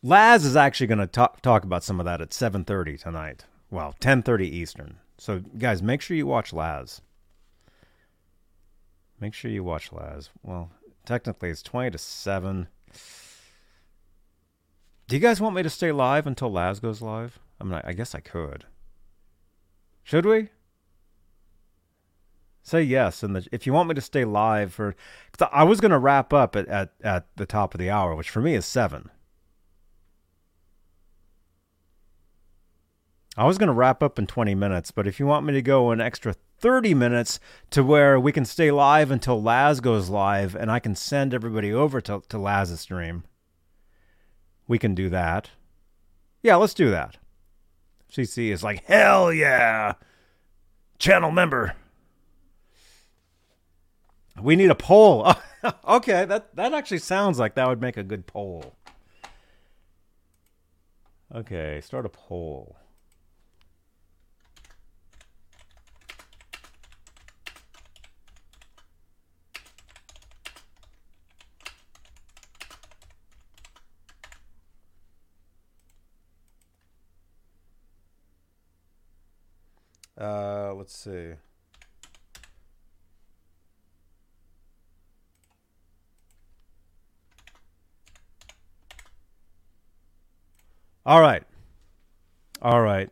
Laz 0.02 0.44
is 0.44 0.56
actually 0.56 0.86
going 0.86 0.98
to 0.98 1.06
talk 1.06 1.42
talk 1.42 1.64
about 1.64 1.84
some 1.84 2.00
of 2.00 2.06
that 2.06 2.20
at 2.20 2.30
7:30 2.30 2.98
tonight. 2.98 3.44
Well, 3.70 3.94
10:30 4.00 4.46
Eastern. 4.46 4.98
So 5.18 5.40
guys, 5.58 5.82
make 5.82 6.00
sure 6.00 6.16
you 6.16 6.26
watch 6.26 6.52
Laz. 6.52 7.02
Make 9.20 9.34
sure 9.34 9.50
you 9.50 9.62
watch 9.62 9.92
Laz. 9.92 10.30
Well, 10.42 10.70
technically 11.04 11.50
it's 11.50 11.62
20 11.62 11.90
to 11.90 11.98
7. 11.98 12.68
Do 15.08 15.16
you 15.16 15.20
guys 15.20 15.40
want 15.40 15.56
me 15.56 15.62
to 15.62 15.68
stay 15.68 15.92
live 15.92 16.26
until 16.26 16.50
Laz 16.50 16.80
goes 16.80 17.02
live? 17.02 17.38
I 17.60 17.64
mean, 17.64 17.80
I 17.84 17.92
guess 17.92 18.14
I 18.14 18.20
could. 18.20 18.64
Should 20.02 20.26
we? 20.26 20.48
Say 22.62 22.82
yes, 22.82 23.22
and 23.22 23.48
if 23.52 23.66
you 23.66 23.72
want 23.72 23.88
me 23.88 23.94
to 23.94 24.00
stay 24.00 24.24
live 24.24 24.72
for, 24.72 24.94
I 25.50 25.64
was 25.64 25.80
to 25.90 25.98
wrap 25.98 26.32
up 26.32 26.54
at, 26.56 26.68
at 26.68 26.92
at 27.02 27.26
the 27.36 27.46
top 27.46 27.74
of 27.74 27.80
the 27.80 27.90
hour, 27.90 28.14
which 28.14 28.30
for 28.30 28.40
me 28.40 28.54
is 28.54 28.66
seven. 28.66 29.10
I 33.36 33.46
was 33.46 33.56
to 33.68 33.72
wrap 33.74 34.02
up 34.02 34.18
in 34.18 34.26
20 34.26 34.54
minutes, 34.54 34.90
but 34.90 35.06
if 35.06 35.18
you 35.18 35.26
want 35.26 35.46
me 35.46 35.52
to 35.54 35.62
go 35.62 35.92
an 35.92 36.00
extra 36.00 36.34
30 36.58 36.94
minutes 36.94 37.40
to 37.70 37.82
where 37.82 38.20
we 38.20 38.32
can 38.32 38.44
stay 38.44 38.70
live 38.70 39.10
until 39.10 39.40
Laz 39.40 39.80
goes 39.80 40.10
live 40.10 40.54
and 40.54 40.70
I 40.70 40.78
can 40.78 40.94
send 40.94 41.32
everybody 41.32 41.72
over 41.72 42.00
to, 42.02 42.22
to 42.28 42.38
Laz's 42.38 42.80
stream, 42.80 43.24
we 44.68 44.78
can 44.78 44.94
do 44.94 45.08
that. 45.08 45.50
Yeah, 46.42 46.56
let's 46.56 46.74
do 46.74 46.90
that. 46.90 47.16
CC 48.10 48.50
is 48.50 48.62
like, 48.62 48.84
hell 48.84 49.32
yeah. 49.32 49.94
Channel 50.98 51.30
member. 51.30 51.74
We 54.40 54.56
need 54.56 54.70
a 54.70 54.74
poll. 54.74 55.32
okay, 55.88 56.24
that, 56.24 56.54
that 56.56 56.74
actually 56.74 56.98
sounds 56.98 57.38
like 57.38 57.54
that 57.54 57.68
would 57.68 57.80
make 57.80 57.96
a 57.96 58.02
good 58.02 58.26
poll. 58.26 58.74
Okay, 61.34 61.80
start 61.80 62.06
a 62.06 62.08
poll. 62.08 62.76
Uh, 80.20 80.74
let's 80.74 80.94
see. 80.94 81.32
All 91.06 91.22
right. 91.22 91.42
All 92.60 92.82
right. 92.82 93.08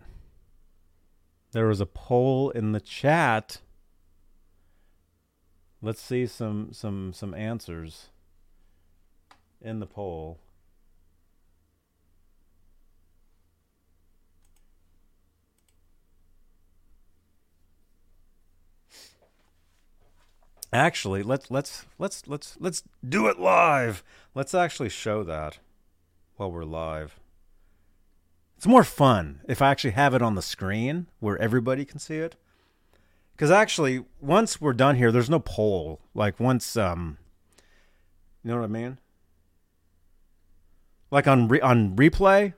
There 1.53 1.67
was 1.67 1.81
a 1.81 1.87
poll 1.87 2.51
in 2.51 2.73
the 2.73 2.81
chat. 2.81 3.63
Let's 5.81 6.03
see 6.03 6.27
some 6.27 6.69
some 6.73 7.15
some 7.15 7.33
answers 7.33 8.11
in 9.63 9.81
the 9.81 9.87
poll. 9.87 10.39
Actually, 20.73 21.23
let's 21.23 21.51
let's 21.51 21.87
let's 21.99 22.27
let's 22.27 22.57
let's 22.61 22.83
do 23.07 23.27
it 23.27 23.39
live. 23.39 24.03
Let's 24.35 24.55
actually 24.55 24.91
show 24.91 25.25
that 25.25 25.59
while 26.37 26.53
we're 26.53 26.65
live. 26.65 27.19
It's 28.57 28.67
more 28.67 28.85
fun 28.85 29.41
if 29.49 29.63
I 29.63 29.71
actually 29.71 29.93
have 29.93 30.15
it 30.15 30.21
on 30.21 30.35
the 30.35 30.43
screen 30.43 31.07
where 31.21 31.39
everybody 31.39 31.85
can 31.85 31.99
see 31.99 32.19
it. 32.19 32.37
Cuz 33.39 33.51
actually, 33.51 34.05
once 34.21 34.61
we're 34.61 34.75
done 34.75 34.97
here, 34.97 35.11
there's 35.11 35.31
no 35.31 35.41
poll. 35.41 36.01
Like 36.13 36.39
once 36.39 36.77
um 36.77 37.17
you 38.45 38.51
know 38.51 38.59
what 38.59 38.65
I 38.65 38.69
mean? 38.69 38.99
Like 41.11 41.27
on 41.27 41.49
re- 41.49 41.61
on 41.63 41.97
replay, 41.97 42.53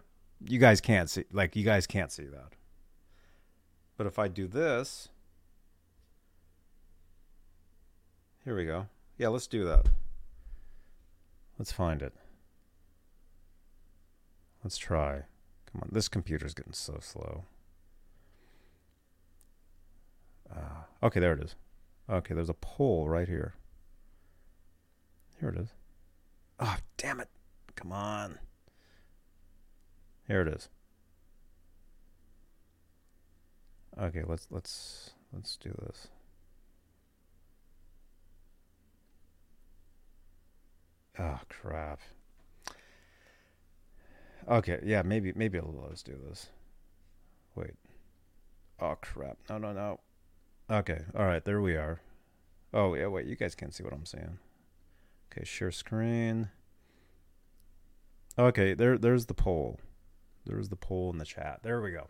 you 0.44 0.58
guys 0.58 0.80
can't 0.80 1.08
see 1.08 1.24
like 1.32 1.54
you 1.54 1.64
guys 1.64 1.86
can't 1.86 2.10
see 2.10 2.24
that. 2.24 2.56
But 3.96 4.08
if 4.08 4.18
I 4.18 4.26
do 4.26 4.48
this, 4.48 5.10
Here 8.44 8.56
we 8.56 8.64
go. 8.64 8.86
Yeah, 9.18 9.28
let's 9.28 9.46
do 9.46 9.64
that. 9.66 9.86
Let's 11.58 11.72
find 11.72 12.00
it. 12.00 12.14
Let's 14.64 14.78
try. 14.78 15.22
Come 15.70 15.82
on, 15.82 15.90
this 15.92 16.08
computer's 16.08 16.54
getting 16.54 16.72
so 16.72 16.98
slow. 17.00 17.44
Uh, 20.50 20.84
okay, 21.06 21.20
there 21.20 21.34
it 21.34 21.42
is. 21.42 21.54
Okay, 22.08 22.34
there's 22.34 22.48
a 22.48 22.54
poll 22.54 23.08
right 23.08 23.28
here. 23.28 23.54
Here 25.38 25.50
it 25.50 25.58
is. 25.58 25.68
Oh, 26.58 26.76
damn 26.96 27.20
it. 27.20 27.28
Come 27.76 27.92
on. 27.92 28.38
Here 30.26 30.42
it 30.42 30.48
is. 30.48 30.68
Okay, 34.00 34.22
let's 34.26 34.46
let's 34.50 35.10
let's 35.32 35.56
do 35.56 35.74
this. 35.86 36.08
Oh 41.18 41.40
crap. 41.48 42.00
Okay, 44.48 44.80
yeah, 44.84 45.02
maybe 45.02 45.32
maybe 45.34 45.58
I'll 45.58 45.86
let's 45.88 46.02
do 46.02 46.16
this. 46.28 46.48
Wait. 47.54 47.74
Oh 48.80 48.96
crap. 49.00 49.38
No, 49.48 49.58
no, 49.58 49.72
no. 49.72 50.00
Okay. 50.70 51.00
All 51.16 51.26
right, 51.26 51.44
there 51.44 51.60
we 51.60 51.74
are. 51.74 52.00
Oh, 52.72 52.94
yeah, 52.94 53.08
wait, 53.08 53.26
you 53.26 53.34
guys 53.34 53.54
can't 53.54 53.74
see 53.74 53.82
what 53.82 53.92
I'm 53.92 54.06
saying. 54.06 54.38
Okay, 55.32 55.44
share 55.44 55.72
screen. 55.72 56.50
Okay, 58.38 58.74
there 58.74 58.96
there's 58.96 59.26
the 59.26 59.34
poll. 59.34 59.80
There's 60.46 60.68
the 60.68 60.76
poll 60.76 61.10
in 61.10 61.18
the 61.18 61.24
chat. 61.24 61.60
There 61.62 61.80
we 61.80 61.90
go. 61.90 62.08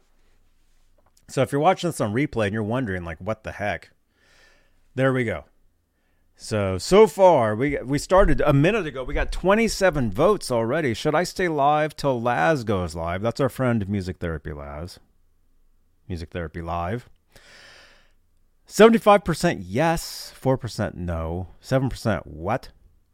So 1.28 1.42
if 1.42 1.52
you're 1.52 1.60
watching 1.60 1.88
this 1.88 2.00
on 2.00 2.12
replay 2.12 2.46
and 2.46 2.54
you're 2.54 2.62
wondering 2.62 3.04
like 3.04 3.18
what 3.18 3.44
the 3.44 3.52
heck, 3.52 3.90
there 4.94 5.12
we 5.12 5.24
go. 5.24 5.44
So 6.42 6.78
so 6.78 7.06
far 7.06 7.54
we 7.54 7.76
we 7.84 7.98
started 7.98 8.40
a 8.40 8.54
minute 8.54 8.86
ago. 8.86 9.04
We 9.04 9.12
got 9.12 9.30
27 9.30 10.10
votes 10.10 10.50
already. 10.50 10.94
Should 10.94 11.14
I 11.14 11.22
stay 11.22 11.48
live 11.48 11.94
till 11.94 12.20
Laz 12.20 12.64
goes 12.64 12.94
live? 12.94 13.20
That's 13.20 13.40
our 13.40 13.50
friend 13.50 13.86
Music 13.86 14.16
Therapy 14.20 14.54
Laz. 14.54 14.98
Music 16.08 16.30
Therapy 16.30 16.62
Live. 16.62 17.10
75% 18.66 19.62
yes, 19.66 20.32
4% 20.40 20.94
no, 20.94 21.48
7% 21.62 22.26
what? 22.26 22.70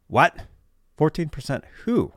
What? 0.07 0.47
14% 0.97 1.63
who? 1.85 2.13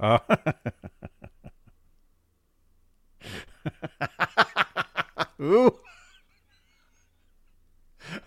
Uh, 0.00 0.18
Ooh. 5.40 5.78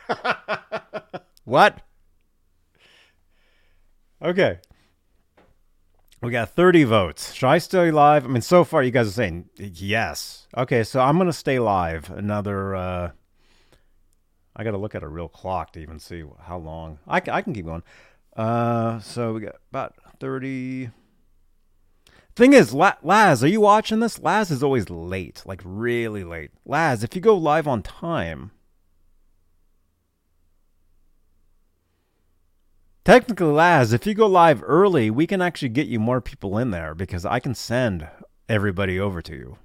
what? 1.45 1.81
Okay. 4.21 4.59
We 6.21 6.31
got 6.31 6.49
30 6.51 6.83
votes. 6.83 7.33
Should 7.33 7.47
I 7.47 7.57
stay 7.57 7.89
live? 7.89 8.25
I 8.25 8.27
mean, 8.27 8.43
so 8.43 8.63
far 8.63 8.83
you 8.83 8.91
guys 8.91 9.07
are 9.07 9.11
saying 9.11 9.49
yes. 9.57 10.47
Okay, 10.55 10.83
so 10.83 10.99
I'm 10.99 11.17
going 11.17 11.27
to 11.27 11.33
stay 11.33 11.57
live 11.57 12.11
another. 12.11 12.75
Uh, 12.75 13.11
I 14.55 14.63
got 14.63 14.71
to 14.71 14.77
look 14.77 14.93
at 14.93 15.01
a 15.01 15.07
real 15.07 15.27
clock 15.27 15.73
to 15.73 15.79
even 15.79 15.97
see 15.97 16.23
how 16.41 16.57
long. 16.59 16.99
I, 17.07 17.17
I 17.17 17.41
can 17.41 17.53
keep 17.53 17.65
going. 17.65 17.81
Uh, 18.35 18.99
so 18.99 19.33
we 19.33 19.41
got 19.41 19.55
about 19.71 19.95
30. 20.19 20.91
Thing 22.35 22.53
is, 22.53 22.73
Laz, 22.73 23.43
are 23.43 23.47
you 23.47 23.59
watching 23.61 23.99
this? 23.99 24.19
Laz 24.19 24.51
is 24.51 24.63
always 24.63 24.89
late, 24.89 25.43
like 25.45 25.61
really 25.65 26.23
late. 26.23 26.51
Laz, 26.65 27.03
if 27.03 27.13
you 27.13 27.21
go 27.21 27.35
live 27.35 27.67
on 27.67 27.83
time, 27.83 28.51
technically, 33.03 33.47
Laz, 33.47 33.91
if 33.91 34.07
you 34.07 34.13
go 34.13 34.27
live 34.27 34.63
early, 34.65 35.11
we 35.11 35.27
can 35.27 35.41
actually 35.41 35.69
get 35.69 35.87
you 35.87 35.99
more 35.99 36.21
people 36.21 36.57
in 36.57 36.71
there 36.71 36.95
because 36.95 37.25
I 37.25 37.39
can 37.39 37.53
send 37.53 38.07
everybody 38.47 38.97
over 38.97 39.21
to 39.21 39.35
you. 39.35 39.57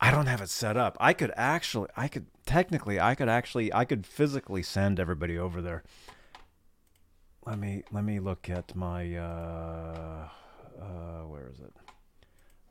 I 0.00 0.10
don't 0.10 0.26
have 0.26 0.40
it 0.40 0.48
set 0.48 0.76
up. 0.76 0.96
I 0.98 1.12
could 1.12 1.30
actually, 1.36 1.90
I 1.96 2.08
could 2.08 2.26
technically, 2.44 2.98
I 2.98 3.14
could 3.14 3.28
actually, 3.28 3.72
I 3.72 3.84
could 3.84 4.04
physically 4.04 4.62
send 4.62 4.98
everybody 4.98 5.38
over 5.38 5.62
there 5.62 5.84
let 7.46 7.58
me 7.58 7.82
let 7.90 8.04
me 8.04 8.20
look 8.20 8.48
at 8.50 8.74
my 8.74 9.16
uh, 9.16 10.28
uh, 10.80 11.22
where 11.26 11.48
is 11.48 11.60
it? 11.60 11.74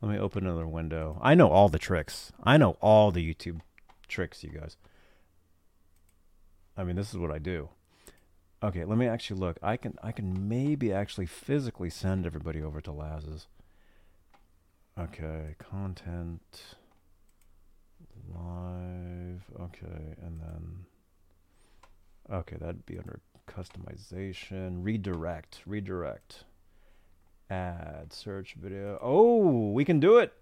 Let 0.00 0.12
me 0.12 0.18
open 0.18 0.46
another 0.46 0.66
window. 0.66 1.18
I 1.20 1.34
know 1.34 1.48
all 1.48 1.68
the 1.68 1.78
tricks. 1.78 2.32
I 2.42 2.56
know 2.56 2.76
all 2.80 3.10
the 3.10 3.34
YouTube 3.34 3.60
tricks, 4.08 4.42
you 4.42 4.50
guys. 4.50 4.76
I 6.76 6.84
mean, 6.84 6.96
this 6.96 7.10
is 7.10 7.18
what 7.18 7.30
I 7.30 7.38
do. 7.38 7.68
Okay, 8.62 8.84
let 8.84 8.96
me 8.98 9.06
actually 9.06 9.40
look. 9.40 9.58
I 9.62 9.76
can 9.76 9.98
I 10.02 10.12
can 10.12 10.48
maybe 10.48 10.92
actually 10.92 11.26
physically 11.26 11.90
send 11.90 12.26
everybody 12.26 12.62
over 12.62 12.80
to 12.80 12.92
Laz's. 12.92 13.48
Okay, 14.98 15.56
content 15.58 16.76
live. 18.28 19.44
Okay, 19.58 20.14
and 20.22 20.40
then 20.40 20.84
okay, 22.30 22.56
that'd 22.60 22.86
be 22.86 22.98
under 22.98 23.20
customization, 23.50 24.78
redirect, 24.82 25.62
redirect. 25.66 26.44
Add 27.50 28.12
search 28.12 28.54
video. 28.54 28.98
Oh, 29.02 29.72
we 29.72 29.84
can 29.84 29.98
do 29.98 30.18
it. 30.18 30.32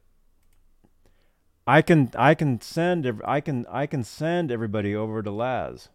I 1.67 1.83
can 1.83 2.11
I 2.17 2.35
can 2.35 2.61
send 2.61 3.21
I 3.25 3.41
can 3.41 3.67
I 3.71 3.87
can 3.87 4.05
send 4.05 4.53
everybody 4.53 4.95
over 4.95 5.23
to 5.23 5.31
Laz. 5.31 5.89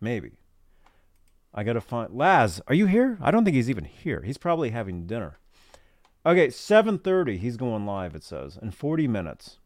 Maybe. 0.00 0.32
I 1.54 1.64
gotta 1.64 1.80
find 1.80 2.12
Laz. 2.12 2.60
Are 2.68 2.74
you 2.74 2.86
here? 2.86 3.18
I 3.20 3.30
don't 3.30 3.44
think 3.44 3.56
he's 3.56 3.70
even 3.70 3.84
here. 3.84 4.22
He's 4.22 4.38
probably 4.38 4.70
having 4.70 5.06
dinner. 5.06 5.38
Okay, 6.24 6.50
seven 6.50 6.98
thirty. 6.98 7.38
He's 7.38 7.56
going 7.56 7.86
live. 7.86 8.14
It 8.14 8.24
says 8.24 8.58
in 8.60 8.72
forty 8.72 9.08
minutes. 9.08 9.58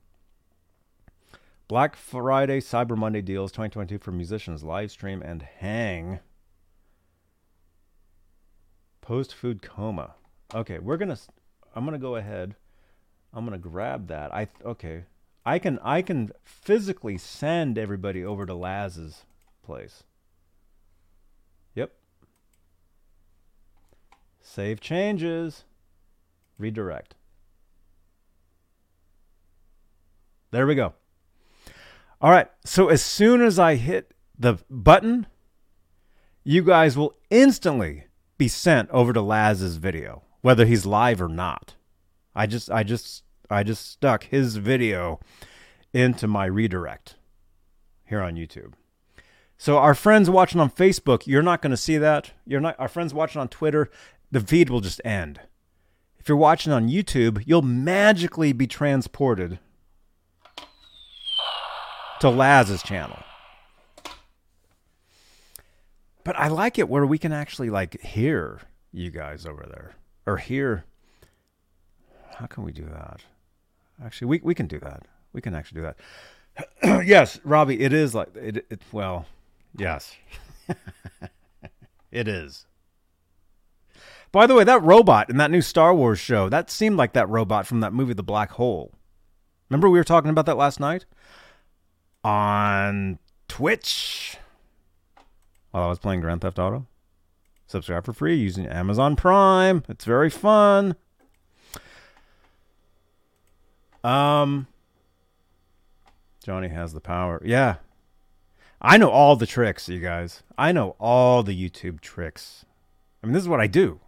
Black 1.71 1.95
Friday, 1.95 2.59
Cyber 2.59 2.97
Monday 2.97 3.23
deals 3.23 3.53
2022 3.53 3.99
for 3.99 4.11
musicians. 4.11 4.65
Live 4.65 4.91
stream 4.91 5.23
and 5.23 5.41
hang. 5.41 6.19
Post 9.01 9.33
food 9.33 9.63
coma. 9.63 10.15
Okay, 10.53 10.81
we're 10.81 10.97
gonna. 10.97 11.17
I'm 11.73 11.85
gonna 11.85 11.97
go 11.97 12.17
ahead. 12.17 12.57
I'm 13.33 13.45
gonna 13.45 13.57
grab 13.57 14.09
that. 14.09 14.35
I 14.35 14.49
okay. 14.65 15.05
I 15.47 15.61
can 15.61 15.79
I 15.85 16.03
can 16.03 16.33
physically 16.43 17.17
send 17.17 17.79
everybody 17.79 18.25
over 18.25 18.47
to 18.47 18.55
Laz's 18.55 19.23
place. 19.63 20.03
Yep. 21.77 21.93
Save 24.41 24.81
changes. 24.81 25.63
Redirect. 26.59 27.15
There 30.51 30.67
we 30.67 30.75
go. 30.75 30.95
All 32.21 32.31
right. 32.31 32.49
So 32.65 32.89
as 32.89 33.03
soon 33.03 33.41
as 33.41 33.59
I 33.59 33.77
hit 33.77 34.13
the 34.39 34.59
button, 34.69 35.27
you 36.45 36.63
guys 36.63 36.97
will 36.97 37.17
instantly 37.31 38.05
be 38.37 38.49
sent 38.49 38.91
over 38.91 39.13
to 39.13 39.23
Laz's 39.23 39.77
video, 39.77 40.23
whether 40.41 40.67
he's 40.67 40.87
live 40.87 41.21
or 41.23 41.29
not. 41.29 41.75
I 42.35 42.47
just 42.47 42.71
I 42.71 42.83
just 42.83 43.25
I 43.49 43.63
just 43.63 43.91
stuck 43.91 44.25
his 44.25 44.57
video 44.57 45.21
into 45.93 46.27
my 46.27 46.47
redirect 46.47 47.17
here 48.05 48.21
on 48.21 48.35
YouTube. 48.35 48.75
So 49.57 49.79
our 49.79 49.95
friends 49.95 50.31
watching 50.31 50.61
on 50.61 50.71
Facebook, 50.71 51.27
you're 51.27 51.43
not 51.43 51.61
going 51.61 51.71
to 51.71 51.77
see 51.77 51.99
that. 51.99 52.33
You're 52.47 52.61
not 52.61 52.77
our 52.79 52.89
friends 52.89 53.13
watching 53.13 53.41
on 53.41 53.49
Twitter, 53.49 53.91
the 54.31 54.41
feed 54.41 54.71
will 54.71 54.81
just 54.81 55.01
end. 55.05 55.41
If 56.19 56.29
you're 56.29 56.37
watching 56.37 56.73
on 56.73 56.89
YouTube, 56.89 57.43
you'll 57.47 57.63
magically 57.63 58.53
be 58.53 58.67
transported 58.67 59.59
to 62.21 62.31
Laz's 62.31 62.83
channel. 62.83 63.19
But 66.25 66.39
I 66.39 66.49
like 66.49 66.79
it 66.79 66.89
where 66.89 67.07
we 67.07 67.19
can 67.19 67.33
actually 67.33 67.71
like 67.71 68.01
hear 68.01 68.61
you 68.93 69.11
guys 69.11 69.47
over 69.47 69.67
there 69.69 69.95
or 70.27 70.37
hear 70.37 70.85
how 72.37 72.47
can 72.47 72.65
we 72.65 72.73
do 72.73 72.87
that? 72.87 73.21
Actually, 74.05 74.29
we 74.29 74.41
we 74.43 74.55
can 74.55 74.67
do 74.67 74.79
that. 74.81 75.07
We 75.33 75.41
can 75.41 75.55
actually 75.55 75.83
do 75.83 75.93
that. 76.83 77.07
yes, 77.07 77.41
Robbie, 77.45 77.81
it 77.81 77.93
is 77.93 78.15
like 78.15 78.35
it, 78.37 78.67
it 78.71 78.83
well, 78.93 79.27
yes. 79.77 80.17
it 82.11 82.29
is. 82.29 82.67
By 84.33 84.47
the 84.47 84.55
way, 84.55 84.65
that 84.65 84.83
robot 84.83 85.29
in 85.29 85.39
that 85.39 85.51
new 85.51 85.61
Star 85.61 85.95
Wars 85.95 86.19
show, 86.19 86.49
that 86.49 86.71
seemed 86.71 86.97
like 86.97 87.15
that 87.15 87.29
robot 87.29 87.67
from 87.67 87.81
that 87.81 87.93
movie 87.93 88.15
The 88.15 88.23
Black 88.23 88.53
Hole. 88.53 88.93
Remember 89.69 89.89
we 89.89 89.99
were 89.99 90.05
talking 90.05 90.31
about 90.31 90.47
that 90.47 90.57
last 90.57 90.81
night? 90.81 91.05
On 92.23 93.19
Twitch 93.49 94.37
while 95.71 95.85
I 95.85 95.89
was 95.89 95.99
playing 95.99 96.21
Grand 96.21 96.41
Theft 96.41 96.59
Auto. 96.59 96.87
Subscribe 97.67 98.05
for 98.05 98.13
free 98.13 98.37
using 98.37 98.67
Amazon 98.67 99.17
Prime. 99.17 99.85
It's 99.89 100.05
very 100.05 100.31
fun. 100.31 100.97
Um 104.03 104.67
Johnny 106.43 106.69
has 106.69 106.93
the 106.93 107.01
power. 107.01 107.41
Yeah. 107.45 107.77
I 108.83 108.97
know 108.97 109.11
all 109.11 109.37
the 109.37 109.47
tricks, 109.47 109.89
you 109.89 110.01
guys. 110.01 110.43
I 110.57 110.73
know 110.73 110.97
all 110.99 111.43
the 111.43 111.55
YouTube 111.55 112.01
tricks. 112.01 112.65
I 113.23 113.27
mean, 113.27 113.35
this 113.35 113.43
is 113.43 113.49
what 113.49 113.61
I 113.61 113.67
do. 113.67 114.01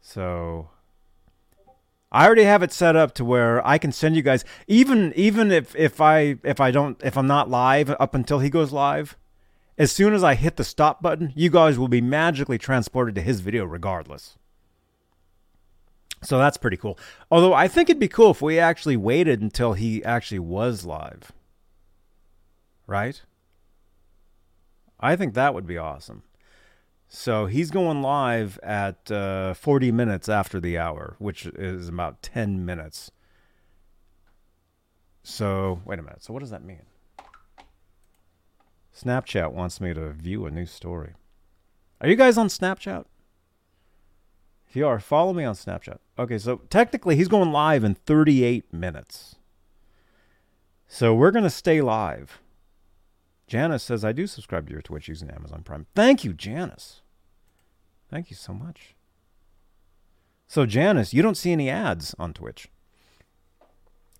So 0.00 0.68
I 2.14 2.26
already 2.26 2.44
have 2.44 2.62
it 2.62 2.72
set 2.72 2.94
up 2.94 3.12
to 3.14 3.24
where 3.24 3.66
I 3.66 3.76
can 3.76 3.90
send 3.90 4.14
you 4.14 4.22
guys 4.22 4.44
even 4.68 5.12
even 5.16 5.50
if 5.50 5.74
if 5.74 6.00
I 6.00 6.36
if 6.44 6.60
I 6.60 6.70
don't 6.70 6.96
if 7.02 7.18
I'm 7.18 7.26
not 7.26 7.50
live 7.50 7.90
up 7.90 8.14
until 8.14 8.38
he 8.38 8.48
goes 8.48 8.70
live, 8.70 9.16
as 9.76 9.90
soon 9.90 10.14
as 10.14 10.22
I 10.22 10.36
hit 10.36 10.56
the 10.56 10.62
stop 10.62 11.02
button, 11.02 11.32
you 11.34 11.50
guys 11.50 11.76
will 11.76 11.88
be 11.88 12.00
magically 12.00 12.56
transported 12.56 13.16
to 13.16 13.20
his 13.20 13.40
video 13.40 13.64
regardless. 13.64 14.38
So 16.22 16.38
that's 16.38 16.56
pretty 16.56 16.76
cool. 16.76 16.96
Although 17.32 17.52
I 17.52 17.66
think 17.66 17.90
it'd 17.90 17.98
be 17.98 18.06
cool 18.06 18.30
if 18.30 18.40
we 18.40 18.60
actually 18.60 18.96
waited 18.96 19.42
until 19.42 19.72
he 19.72 20.04
actually 20.04 20.38
was 20.38 20.84
live. 20.84 21.32
Right? 22.86 23.20
I 25.00 25.16
think 25.16 25.34
that 25.34 25.52
would 25.52 25.66
be 25.66 25.78
awesome. 25.78 26.22
So 27.08 27.46
he's 27.46 27.70
going 27.70 28.02
live 28.02 28.58
at 28.62 29.10
uh, 29.10 29.54
40 29.54 29.92
minutes 29.92 30.28
after 30.28 30.60
the 30.60 30.78
hour, 30.78 31.16
which 31.18 31.46
is 31.46 31.88
about 31.88 32.22
10 32.22 32.64
minutes. 32.64 33.10
So, 35.22 35.80
wait 35.84 35.98
a 35.98 36.02
minute. 36.02 36.22
So, 36.22 36.34
what 36.34 36.40
does 36.40 36.50
that 36.50 36.64
mean? 36.64 36.82
Snapchat 38.94 39.52
wants 39.52 39.80
me 39.80 39.94
to 39.94 40.10
view 40.12 40.44
a 40.46 40.50
new 40.50 40.66
story. 40.66 41.14
Are 42.00 42.08
you 42.08 42.16
guys 42.16 42.36
on 42.36 42.48
Snapchat? 42.48 43.06
If 44.68 44.76
you 44.76 44.86
are, 44.86 45.00
follow 45.00 45.32
me 45.32 45.44
on 45.44 45.54
Snapchat. 45.54 45.98
Okay, 46.18 46.38
so 46.38 46.56
technically 46.68 47.16
he's 47.16 47.28
going 47.28 47.52
live 47.52 47.84
in 47.84 47.94
38 47.94 48.72
minutes. 48.72 49.36
So 50.86 51.14
we're 51.14 51.30
going 51.30 51.44
to 51.44 51.50
stay 51.50 51.80
live. 51.80 52.40
Janice 53.54 53.84
says, 53.84 54.04
I 54.04 54.10
do 54.10 54.26
subscribe 54.26 54.66
to 54.66 54.72
your 54.72 54.82
Twitch 54.82 55.06
using 55.06 55.30
Amazon 55.30 55.62
Prime. 55.62 55.86
Thank 55.94 56.24
you, 56.24 56.32
Janice. 56.32 57.02
Thank 58.10 58.28
you 58.28 58.34
so 58.34 58.52
much. 58.52 58.96
So, 60.48 60.66
Janice, 60.66 61.14
you 61.14 61.22
don't 61.22 61.36
see 61.36 61.52
any 61.52 61.70
ads 61.70 62.16
on 62.18 62.34
Twitch 62.34 62.66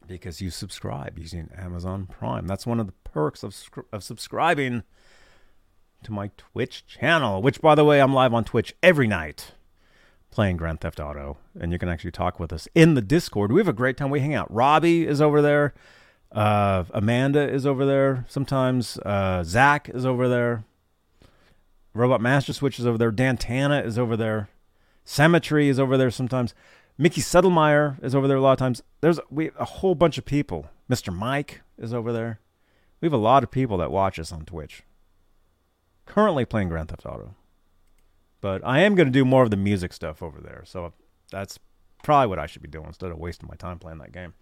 because 0.06 0.40
you 0.40 0.51
subscribe 0.51 1.19
using 1.19 1.51
Amazon 1.56 2.06
Prime. 2.06 2.47
That's 2.47 2.65
one 2.65 2.78
of 2.78 2.86
the 2.86 2.93
perks 3.02 3.43
of, 3.43 3.61
of 3.93 4.05
subscribing 4.05 4.85
to 6.05 6.12
my 6.12 6.31
Twitch 6.36 6.86
channel, 6.86 7.43
which, 7.43 7.61
by 7.61 7.74
the 7.74 7.85
way, 7.85 8.01
I'm 8.01 8.15
live 8.15 8.35
on 8.35 8.44
Twitch 8.44 8.73
every 8.85 9.09
night 9.09 9.51
playing 10.31 10.59
Grand 10.59 10.81
Theft 10.81 11.01
Auto, 11.01 11.39
and 11.61 11.73
you 11.73 11.78
can 11.81 11.89
actually 11.89 12.12
talk 12.12 12.39
with 12.39 12.52
us 12.52 12.69
in 12.73 12.94
the 12.94 13.02
Discord. 13.02 13.51
We 13.51 13.61
have 13.61 13.66
a 13.66 13.73
great 13.73 13.97
time. 13.97 14.11
We 14.11 14.20
hang 14.20 14.35
out. 14.35 14.48
Robbie 14.55 15.09
is 15.09 15.20
over 15.20 15.43
there. 15.43 15.74
Uh, 16.35 16.85
Amanda 16.90 17.48
is 17.48 17.65
over 17.65 17.86
there. 17.86 18.24
Sometimes 18.28 18.98
uh, 18.98 19.44
Zach 19.44 19.89
is 19.89 20.05
over 20.05 20.28
there. 20.28 20.65
Robot 21.94 22.20
Master 22.20 22.52
Switch 22.52 22.81
is 22.81 22.86
over 22.86 22.98
there. 22.98 23.12
Dantana 23.12 23.85
is 23.85 23.98
over 23.98 24.16
there. 24.16 24.48
Cemetery 25.05 25.69
is 25.69 25.78
over 25.78 25.97
there 25.97 26.11
sometimes. 26.11 26.52
Mickey 26.98 27.20
Settlemeyer 27.20 28.02
is 28.02 28.15
over 28.15 28.27
there 28.27 28.36
a 28.36 28.40
lot 28.40 28.52
of 28.52 28.59
times. 28.59 28.82
There's 29.01 29.20
we 29.31 29.51
a 29.59 29.65
whole 29.65 29.94
bunch 29.94 30.19
of 30.19 30.24
people. 30.24 30.69
Mr. 30.90 31.15
Mike 31.15 31.61
is 31.78 31.94
over 31.94 32.12
there. 32.12 32.40
We 33.01 33.06
have 33.06 33.12
a 33.12 33.16
lot 33.16 33.44
of 33.44 33.51
people 33.51 33.77
that 33.78 33.93
watch 33.93 34.19
us 34.19 34.32
on 34.32 34.44
Twitch. 34.44 34.82
Currently 36.06 36.44
playing 36.47 36.69
Grand 36.69 36.89
Theft 36.89 37.06
Auto. 37.06 37.35
But 38.40 38.61
I 38.65 38.81
am 38.81 38.94
going 38.94 39.06
to 39.06 39.12
do 39.12 39.24
more 39.24 39.43
of 39.43 39.51
the 39.51 39.56
music 39.56 39.93
stuff 39.93 40.23
over 40.23 40.40
there. 40.40 40.62
So 40.66 40.93
that's 41.31 41.59
probably 42.02 42.28
what 42.28 42.39
I 42.39 42.47
should 42.47 42.62
be 42.62 42.69
doing 42.69 42.86
instead 42.86 43.11
of 43.11 43.19
wasting 43.19 43.48
my 43.48 43.56
time 43.56 43.78
playing 43.78 43.98
that 43.98 44.12
game. 44.12 44.35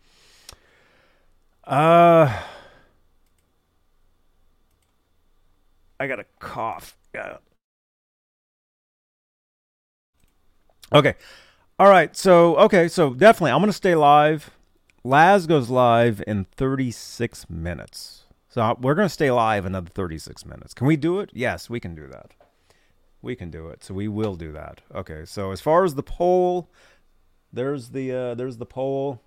Uh 1.64 2.42
I 6.02 6.08
got 6.08 6.18
a 6.18 6.26
cough. 6.40 6.96
Yeah. 7.14 7.36
Okay. 10.92 11.14
All 11.78 11.88
right. 11.88 12.16
So, 12.16 12.56
okay. 12.56 12.88
So, 12.88 13.14
definitely, 13.14 13.52
I'm 13.52 13.60
going 13.60 13.68
to 13.68 13.72
stay 13.72 13.94
live. 13.94 14.50
Laz 15.04 15.46
goes 15.46 15.70
live 15.70 16.20
in 16.26 16.44
36 16.44 17.48
minutes. 17.48 18.24
So, 18.48 18.76
we're 18.80 18.96
going 18.96 19.06
to 19.06 19.12
stay 19.14 19.30
live 19.30 19.64
another 19.64 19.90
36 19.94 20.44
minutes. 20.44 20.74
Can 20.74 20.88
we 20.88 20.96
do 20.96 21.20
it? 21.20 21.30
Yes, 21.32 21.70
we 21.70 21.78
can 21.78 21.94
do 21.94 22.08
that. 22.08 22.32
We 23.22 23.36
can 23.36 23.52
do 23.52 23.68
it. 23.68 23.84
So, 23.84 23.94
we 23.94 24.08
will 24.08 24.34
do 24.34 24.50
that. 24.50 24.80
Okay. 24.92 25.24
So, 25.24 25.52
as 25.52 25.60
far 25.60 25.84
as 25.84 25.94
the 25.94 26.02
poll, 26.02 26.68
there's 27.52 27.90
the 27.90 28.10
uh, 28.12 28.34
there's 28.34 28.56
the 28.56 28.66
poll. 28.66 29.20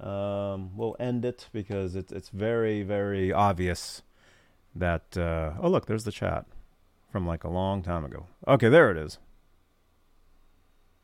Um, 0.00 0.76
we'll 0.76 0.96
end 0.98 1.24
it 1.24 1.48
because 1.52 1.94
it's 1.94 2.10
it's 2.10 2.30
very 2.30 2.82
very 2.82 3.32
obvious 3.32 4.02
that. 4.74 5.16
Uh, 5.16 5.52
oh 5.60 5.68
look, 5.68 5.86
there's 5.86 6.04
the 6.04 6.12
chat 6.12 6.46
from 7.10 7.26
like 7.26 7.44
a 7.44 7.50
long 7.50 7.82
time 7.82 8.04
ago. 8.04 8.26
Okay, 8.48 8.68
there 8.68 8.90
it 8.90 8.96
is. 8.96 9.18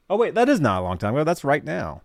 Oh 0.08 0.16
wait, 0.16 0.34
that 0.34 0.48
is 0.48 0.60
not 0.60 0.80
a 0.80 0.84
long 0.84 0.98
time 0.98 1.14
ago. 1.14 1.24
That's 1.24 1.44
right 1.44 1.64
now. 1.64 2.02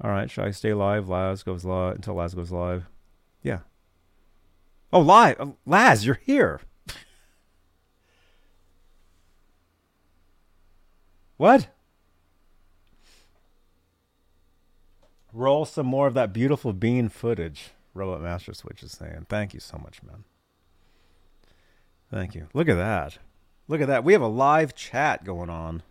All 0.00 0.10
right, 0.10 0.30
should 0.30 0.44
I 0.44 0.50
stay 0.50 0.74
live? 0.74 1.08
Laz 1.08 1.42
goes 1.42 1.64
live 1.64 1.96
until 1.96 2.14
Laz 2.14 2.34
goes 2.34 2.50
live. 2.50 2.84
Yeah. 3.42 3.60
Oh, 4.92 5.00
live, 5.00 5.40
uh, 5.40 5.46
Laz, 5.66 6.06
you're 6.06 6.20
here. 6.24 6.60
what? 11.36 11.68
Roll 15.34 15.64
some 15.64 15.86
more 15.86 16.06
of 16.06 16.14
that 16.14 16.32
beautiful 16.32 16.72
bean 16.72 17.08
footage. 17.08 17.72
Robot 17.92 18.22
Master 18.22 18.54
Switch 18.54 18.84
is 18.84 18.92
saying. 18.92 19.26
Thank 19.28 19.52
you 19.52 19.58
so 19.58 19.76
much, 19.76 20.00
man. 20.04 20.22
Thank 22.08 22.36
you. 22.36 22.46
Look 22.54 22.68
at 22.68 22.76
that. 22.76 23.18
Look 23.66 23.80
at 23.80 23.88
that. 23.88 24.04
We 24.04 24.12
have 24.12 24.22
a 24.22 24.28
live 24.28 24.76
chat 24.76 25.24
going 25.24 25.50
on. 25.50 25.82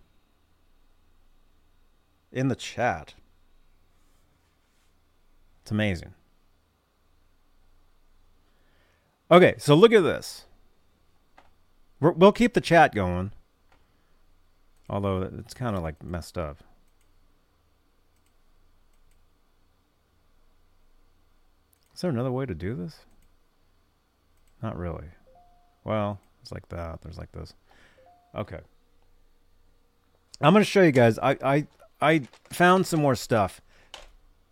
In 2.31 2.47
the 2.47 2.55
chat. 2.55 3.15
It's 5.61 5.71
amazing. 5.71 6.13
Okay, 9.29 9.55
so 9.57 9.75
look 9.75 9.91
at 9.91 10.03
this. 10.03 10.45
we 11.99 12.11
will 12.11 12.31
keep 12.31 12.53
the 12.53 12.61
chat 12.61 12.95
going. 12.95 13.31
Although 14.89 15.29
it's 15.39 15.53
kind 15.53 15.75
of 15.75 15.83
like 15.83 16.01
messed 16.01 16.37
up. 16.37 16.63
Is 21.93 22.01
there 22.01 22.09
another 22.09 22.31
way 22.31 22.45
to 22.45 22.55
do 22.55 22.73
this? 22.75 22.99
Not 24.61 24.77
really. 24.77 25.07
Well, 25.83 26.19
it's 26.41 26.51
like 26.51 26.67
that. 26.69 27.01
There's 27.01 27.17
like 27.17 27.31
this. 27.31 27.53
Okay. 28.35 28.59
I'm 30.41 30.53
gonna 30.53 30.65
show 30.65 30.81
you 30.81 30.91
guys. 30.91 31.19
I 31.19 31.37
I 31.43 31.67
I 32.01 32.21
found 32.49 32.87
some 32.87 33.01
more 33.01 33.15
stuff. 33.15 33.61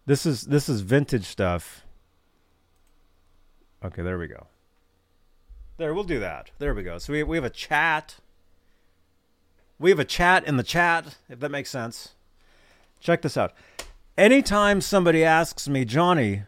This 0.06 0.26
is 0.26 0.44
this 0.44 0.70
is 0.70 0.82
vintage 0.82 1.26
stuff. 1.26 1.86
Okay, 3.84 4.04
there 4.04 4.18
we 4.18 4.28
go. 4.28 4.48
There, 5.78 5.94
we'll 5.94 6.04
do 6.04 6.20
that. 6.20 6.52
There 6.60 6.76
we 6.76 6.84
go. 6.84 6.98
So 6.98 7.14
we 7.14 7.24
we 7.24 7.38
have 7.38 7.44
a 7.44 7.50
chat. 7.50 8.18
We 9.80 9.90
have 9.90 10.00
a 10.00 10.06
chat 10.06 10.46
in 10.46 10.58
the 10.58 10.64
chat, 10.64 11.18
if 11.28 11.40
that 11.40 11.50
makes 11.50 11.72
sense. 11.72 12.10
Check 13.00 13.24
this 13.24 13.36
out. 13.36 13.54
Anytime 14.16 14.80
somebody 14.82 15.24
asks 15.24 15.68
me, 15.68 15.86
Johnny, 15.86 16.44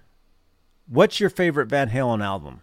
what's 0.88 1.20
your 1.20 1.30
favorite 1.30 1.68
Van 1.68 1.90
Halen 1.90 2.24
album? 2.24 2.62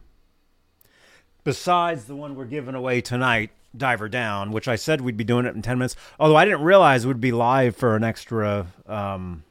besides 1.45 2.05
the 2.05 2.17
one 2.17 2.35
we're 2.35 2.45
giving 2.45 2.75
away 2.75 3.01
tonight, 3.01 3.51
Diver 3.77 4.09
Down, 4.09 4.51
which 4.51 4.69
I 4.69 4.77
said 4.77 5.01
we'd 5.01 5.17
be 5.17 5.25
doing 5.25 5.47
it 5.47 5.55
in 5.55 5.63
10 5.63 5.79
minutes. 5.79 5.97
Although 6.19 6.37
I 6.37 6.45
didn't 6.45 6.63
realize 6.63 7.07
we'd 7.07 7.21
be 7.21 7.33
live 7.33 7.77
for 7.77 7.97
an 7.97 8.05
extra 8.05 8.67
um, 8.87 9.45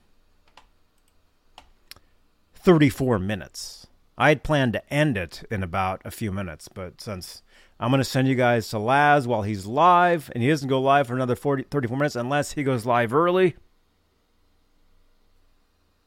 34 2.55 3.19
minutes. 3.19 3.87
I 4.17 4.29
had 4.29 4.43
planned 4.43 4.73
to 4.73 4.93
end 4.93 5.17
it 5.17 5.43
in 5.49 5.63
about 5.63 6.01
a 6.03 6.11
few 6.11 6.31
minutes, 6.31 6.67
but 6.67 6.99
since 6.99 7.41
I'm 7.79 7.89
going 7.89 7.99
to 7.99 8.05
send 8.05 8.27
you 8.27 8.35
guys 8.35 8.67
to 8.69 8.79
Laz 8.79 9.25
while 9.25 9.43
he's 9.43 9.65
live, 9.65 10.29
and 10.33 10.43
he 10.43 10.49
doesn't 10.49 10.67
go 10.67 10.81
live 10.81 11.07
for 11.07 11.15
another 11.15 11.37
40, 11.37 11.63
34 11.63 11.97
minutes 11.97 12.15
unless 12.17 12.53
he 12.53 12.63
goes 12.63 12.85
live 12.85 13.13
early. 13.13 13.55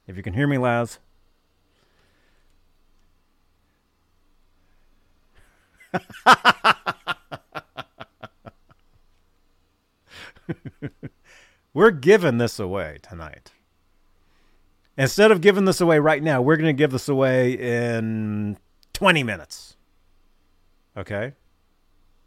If 0.06 0.16
you 0.18 0.22
can 0.22 0.34
hear 0.34 0.46
me, 0.46 0.58
Laz. 0.58 0.98
we're 11.74 11.90
giving 11.90 12.38
this 12.38 12.58
away 12.58 12.96
tonight. 13.02 13.52
Instead 14.96 15.30
of 15.30 15.40
giving 15.40 15.64
this 15.64 15.80
away 15.80 15.98
right 15.98 16.22
now, 16.22 16.42
we're 16.42 16.56
going 16.56 16.66
to 16.66 16.72
give 16.72 16.90
this 16.90 17.08
away 17.08 17.52
in 17.52 18.58
20 18.92 19.22
minutes. 19.22 19.76
Okay? 20.96 21.32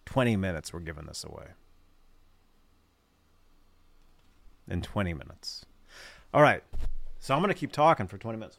20 0.05 0.35
minutes, 0.35 0.73
we're 0.73 0.79
giving 0.79 1.05
this 1.05 1.23
away. 1.23 1.47
In 4.67 4.81
20 4.81 5.13
minutes. 5.13 5.65
All 6.33 6.41
right. 6.41 6.63
So 7.19 7.35
I'm 7.35 7.41
going 7.41 7.53
to 7.53 7.59
keep 7.59 7.71
talking 7.71 8.07
for 8.07 8.17
20 8.17 8.39
minutes. 8.39 8.57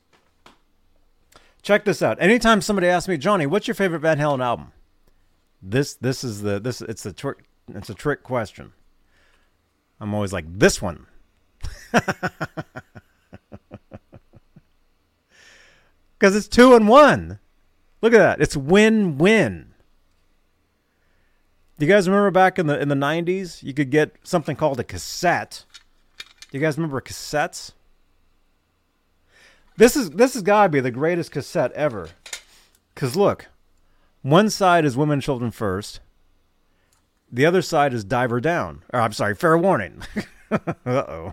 Check 1.62 1.84
this 1.84 2.00
out. 2.00 2.20
Anytime 2.20 2.60
somebody 2.60 2.86
asks 2.86 3.08
me, 3.08 3.16
Johnny, 3.16 3.44
what's 3.44 3.66
your 3.66 3.74
favorite 3.74 3.98
Van 3.98 4.18
Halen 4.18 4.42
album? 4.42 4.72
This 5.62 5.94
this 5.94 6.22
is 6.22 6.42
the 6.42 6.60
this 6.60 6.80
it's 6.80 7.06
a 7.06 7.12
trick 7.12 7.44
it's 7.74 7.90
a 7.90 7.94
trick 7.94 8.22
question. 8.22 8.72
I'm 10.00 10.14
always 10.14 10.32
like 10.32 10.44
this 10.48 10.80
one. 10.82 11.06
Cuz 16.18 16.34
it's 16.34 16.48
2 16.48 16.74
and 16.74 16.88
1. 16.88 17.38
Look 18.02 18.12
at 18.14 18.18
that. 18.18 18.40
It's 18.40 18.56
win-win. 18.56 19.74
Do 21.78 21.84
you 21.84 21.92
guys 21.92 22.08
remember 22.08 22.30
back 22.30 22.58
in 22.58 22.66
the 22.66 22.80
in 22.80 22.88
the 22.88 22.94
90s 22.94 23.62
you 23.62 23.74
could 23.74 23.90
get 23.90 24.16
something 24.22 24.56
called 24.56 24.80
a 24.80 24.84
cassette? 24.84 25.64
Do 26.50 26.58
you 26.58 26.60
guys 26.60 26.78
remember 26.78 27.00
cassettes? 27.00 27.72
This 29.76 29.96
is 29.96 30.10
this 30.10 30.34
has 30.34 30.42
got 30.42 30.64
to 30.64 30.68
be 30.70 30.80
the 30.80 30.90
greatest 30.90 31.32
cassette 31.32 31.72
ever. 31.72 32.08
Cuz 32.94 33.14
look, 33.16 33.48
one 34.26 34.50
side 34.50 34.84
is 34.84 34.96
women 34.96 35.14
and 35.14 35.22
children 35.22 35.52
first. 35.52 36.00
The 37.30 37.46
other 37.46 37.62
side 37.62 37.94
is 37.94 38.04
diver 38.04 38.40
down. 38.40 38.82
Or 38.92 39.00
I'm 39.00 39.12
sorry, 39.12 39.36
fair 39.36 39.56
warning. 39.56 40.02
uh 40.50 40.58
oh. 40.84 41.32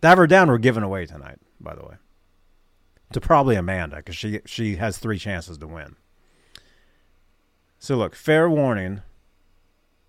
Diver 0.00 0.26
down 0.26 0.48
we're 0.48 0.56
giving 0.56 0.82
away 0.82 1.04
tonight, 1.04 1.38
by 1.60 1.74
the 1.74 1.82
way. 1.82 1.96
To 3.12 3.20
probably 3.20 3.56
Amanda, 3.56 3.96
because 3.96 4.16
she 4.16 4.40
she 4.46 4.76
has 4.76 4.96
three 4.96 5.18
chances 5.18 5.58
to 5.58 5.66
win. 5.66 5.96
So 7.78 7.96
look, 7.96 8.14
fair 8.14 8.48
warning. 8.48 9.02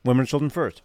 Women 0.06 0.22
and 0.22 0.30
children 0.30 0.50
first. 0.50 0.82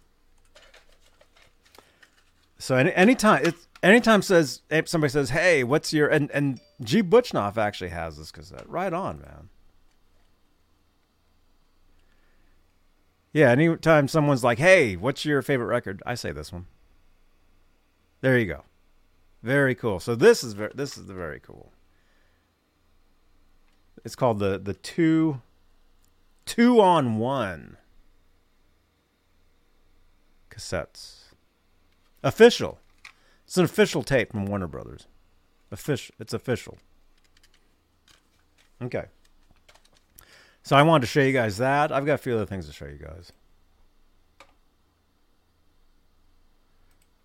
So 2.57 2.75
any 2.75 2.93
anytime 2.93 3.45
it's 3.45 3.67
anytime 3.81 4.21
says 4.21 4.61
somebody 4.85 5.11
says, 5.11 5.29
"Hey, 5.29 5.63
what's 5.63 5.93
your?" 5.93 6.09
and 6.09 6.29
and 6.31 6.59
G 6.81 7.01
Butchnoff 7.01 7.57
actually 7.57 7.91
has 7.91 8.17
this 8.17 8.31
cassette. 8.31 8.69
Right 8.69 8.91
on, 8.93 9.19
man. 9.19 9.49
Yeah, 13.35 13.49
anytime 13.49 14.07
someone's 14.07 14.45
like, 14.45 14.59
"Hey, 14.59 14.95
what's 14.95 15.25
your 15.25 15.41
favorite 15.41 15.65
record?" 15.65 16.01
I 16.05 16.15
say 16.15 16.31
this 16.31 16.53
one. 16.53 16.67
There 18.21 18.39
you 18.39 18.45
go. 18.45 18.63
Very 19.43 19.75
cool. 19.75 19.99
So 19.99 20.15
this 20.15 20.41
is 20.41 20.53
very, 20.53 20.71
this 20.73 20.97
is 20.97 21.07
the 21.07 21.13
very 21.13 21.41
cool. 21.41 21.73
It's 24.05 24.15
called 24.15 24.39
the 24.39 24.57
the 24.57 24.73
two 24.73 25.41
two 26.45 26.79
on 26.79 27.17
one 27.17 27.75
cassettes. 30.49 31.33
Official. 32.23 32.79
It's 33.43 33.57
an 33.57 33.65
official 33.65 34.01
tape 34.01 34.31
from 34.31 34.45
Warner 34.45 34.67
Brothers. 34.67 35.07
Official. 35.71 36.15
It's 36.19 36.33
official. 36.33 36.77
Okay. 38.81 39.07
So 40.65 40.75
I 40.75 40.81
wanted 40.81 41.01
to 41.01 41.07
show 41.07 41.21
you 41.21 41.31
guys 41.31 41.57
that. 41.57 41.91
I've 41.91 42.07
got 42.07 42.15
a 42.15 42.17
few 42.17 42.33
other 42.33 42.47
things 42.47 42.65
to 42.65 42.73
show 42.73 42.87
you 42.87 42.97
guys. 42.97 43.31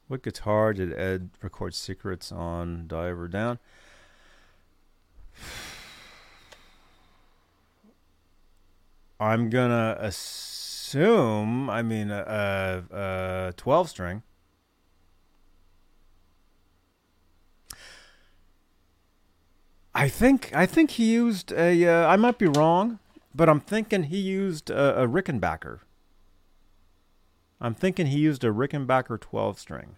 What 0.09 0.23
guitar 0.23 0.75
did 0.75 0.93
Ed 0.93 1.31
record 1.41 1.75
secrets 1.75 2.31
on 2.31 2.87
Diver 2.87 3.29
Down? 3.29 3.59
I'm 9.19 9.49
gonna 9.49 9.97
assume. 9.99 11.71
I 11.71 11.81
mean, 11.81 12.11
a, 12.11 13.55
12 13.57 13.89
string. 13.89 14.23
I 19.95 20.11
think 20.11 20.55
I 20.55 20.67
think 20.67 20.91
he 20.91 21.11
used 21.11 21.53
a. 21.53 21.87
Uh, 21.87 22.07
I 22.07 22.17
might 22.17 22.37
be 22.37 22.47
wrong. 22.47 22.99
But 23.35 23.49
I'm 23.49 23.61
thinking 23.61 24.05
he 24.05 24.19
used 24.19 24.71
a, 24.71 25.03
a 25.03 25.09
Rickenbacker. 25.09 25.81
I'm 27.61 27.75
thinking 27.75 28.07
he 28.07 28.19
used 28.19 28.43
a 28.43 28.49
Rickenbacker 28.49 29.21
12 29.21 29.59
string 29.59 29.97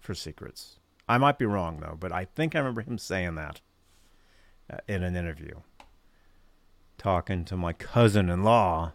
for 0.00 0.14
secrets. 0.14 0.78
I 1.08 1.18
might 1.18 1.38
be 1.38 1.46
wrong 1.46 1.80
though, 1.80 1.96
but 1.98 2.12
I 2.12 2.24
think 2.24 2.54
I 2.54 2.58
remember 2.58 2.82
him 2.82 2.98
saying 2.98 3.34
that 3.36 3.60
uh, 4.72 4.78
in 4.88 5.02
an 5.02 5.16
interview. 5.16 5.60
Talking 6.98 7.44
to 7.46 7.56
my 7.56 7.72
cousin 7.72 8.30
in 8.30 8.42
law, 8.42 8.92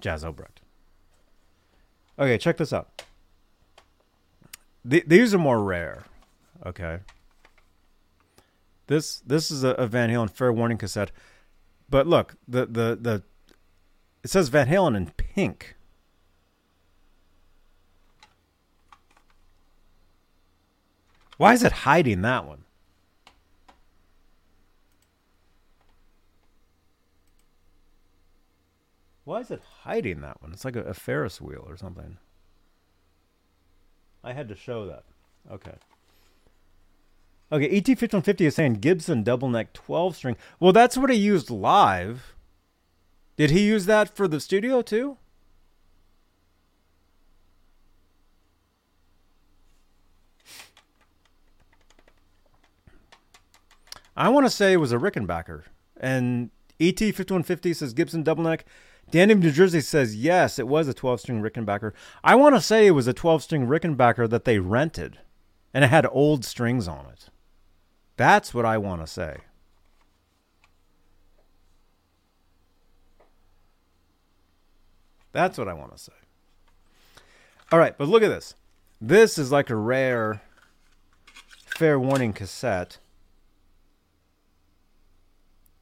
Jas 0.00 0.24
Obrecht. 0.24 0.62
Okay, 2.18 2.38
check 2.38 2.56
this 2.56 2.72
out. 2.72 3.02
these 4.84 5.34
are 5.34 5.38
more 5.38 5.62
rare. 5.62 6.04
Okay. 6.64 7.00
This 8.86 9.20
this 9.26 9.50
is 9.50 9.64
a, 9.64 9.70
a 9.70 9.86
Van 9.86 10.10
Halen 10.10 10.30
fair 10.30 10.52
warning 10.52 10.78
cassette. 10.78 11.10
But 11.88 12.06
look, 12.06 12.36
the 12.48 12.66
the 12.66 12.98
the 13.00 13.22
it 14.22 14.30
says 14.30 14.48
Van 14.48 14.68
Halen 14.68 14.96
in 14.96 15.06
pink. 15.16 15.76
Why 21.36 21.52
is 21.52 21.62
it 21.62 21.72
hiding 21.72 22.22
that 22.22 22.46
one? 22.46 22.64
Why 29.24 29.40
is 29.40 29.50
it 29.50 29.62
hiding 29.82 30.20
that 30.20 30.40
one? 30.42 30.52
It's 30.52 30.64
like 30.64 30.76
a, 30.76 30.82
a 30.84 30.94
Ferris 30.94 31.40
wheel 31.40 31.64
or 31.66 31.76
something. 31.76 32.18
I 34.22 34.32
had 34.32 34.48
to 34.48 34.54
show 34.54 34.86
that. 34.86 35.04
Okay. 35.50 35.74
Okay, 37.52 37.68
ET 37.68 37.86
5150 37.86 38.46
is 38.46 38.54
saying 38.54 38.74
Gibson 38.74 39.22
double 39.22 39.48
neck 39.48 39.72
12 39.72 40.16
string. 40.16 40.36
Well, 40.58 40.72
that's 40.72 40.96
what 40.96 41.10
he 41.10 41.16
used 41.16 41.50
live. 41.50 42.34
Did 43.36 43.50
he 43.50 43.66
use 43.66 43.86
that 43.86 44.16
for 44.16 44.26
the 44.26 44.40
studio 44.40 44.82
too? 44.82 45.18
I 54.16 54.28
want 54.28 54.46
to 54.46 54.50
say 54.50 54.72
it 54.72 54.76
was 54.76 54.92
a 54.92 54.98
Rickenbacker. 54.98 55.64
And 55.96 56.50
ET 56.80 56.98
5150 56.98 57.74
says 57.74 57.92
Gibson 57.92 58.22
double 58.22 58.44
neck. 58.44 58.64
Danny 59.10 59.34
New 59.34 59.50
Jersey 59.50 59.80
says 59.80 60.16
yes, 60.16 60.58
it 60.58 60.66
was 60.66 60.88
a 60.88 60.94
12 60.94 61.20
string 61.20 61.42
Rickenbacker. 61.42 61.92
I 62.22 62.34
want 62.36 62.54
to 62.54 62.60
say 62.60 62.86
it 62.86 62.92
was 62.92 63.06
a 63.06 63.12
12 63.12 63.42
string 63.42 63.66
Rickenbacker 63.66 64.28
that 64.30 64.44
they 64.44 64.58
rented 64.58 65.18
and 65.72 65.84
it 65.84 65.88
had 65.88 66.06
old 66.10 66.44
strings 66.44 66.88
on 66.88 67.06
it. 67.12 67.28
That's 68.16 68.54
what 68.54 68.64
I 68.64 68.78
want 68.78 69.00
to 69.00 69.06
say. 69.06 69.38
That's 75.32 75.58
what 75.58 75.68
I 75.68 75.74
want 75.74 75.92
to 75.96 75.98
say. 75.98 76.12
All 77.72 77.78
right, 77.78 77.98
but 77.98 78.08
look 78.08 78.22
at 78.22 78.28
this. 78.28 78.54
This 79.00 79.36
is 79.36 79.50
like 79.50 79.68
a 79.68 79.76
rare 79.76 80.42
fair 81.66 81.98
warning 81.98 82.32
cassette. 82.32 82.98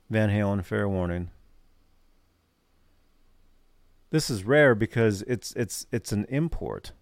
Van 0.09 0.30
Halen 0.30 0.64
fair 0.64 0.88
warning. 0.88 1.30
This 4.10 4.30
is 4.30 4.44
rare 4.44 4.74
because 4.74 5.22
it's 5.22 5.52
it's 5.52 5.86
it's 5.92 6.12
an 6.12 6.26
import. 6.28 6.92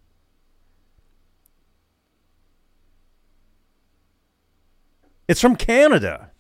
It's 5.31 5.41
from 5.41 5.55
Canada. 5.55 6.33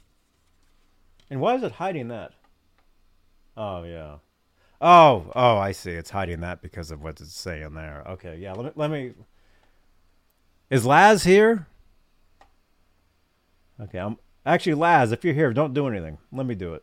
And 1.31 1.41
why 1.41 1.55
is 1.55 1.62
it 1.62 1.71
hiding 1.71 2.09
that? 2.09 2.33
Oh 3.57 3.85
yeah. 3.85 4.17
Oh, 4.81 5.31
oh, 5.37 5.59
I 5.59 5.71
see. 5.71 5.93
It's 5.93 6.11
hiding 6.11 6.41
that 6.41 6.61
because 6.61 6.91
of 6.91 7.01
what 7.01 7.21
it's 7.21 7.33
saying 7.33 7.75
there. 7.75 8.03
Okay, 8.09 8.37
yeah. 8.39 8.53
Let 8.53 8.65
me 8.65 8.73
let 8.75 8.91
me 8.91 9.12
Is 10.71 10.85
Laz 10.85 11.23
here? 11.23 11.69
Okay, 13.81 13.99
I'm 13.99 14.19
actually 14.45 14.75
Laz, 14.75 15.12
if 15.12 15.25
you're 15.25 15.35
here, 15.35 15.53
don't 15.53 15.73
do 15.73 15.87
anything. 15.87 16.19
Let 16.33 16.47
me 16.47 16.57
do 16.57 16.75
it. 16.75 16.83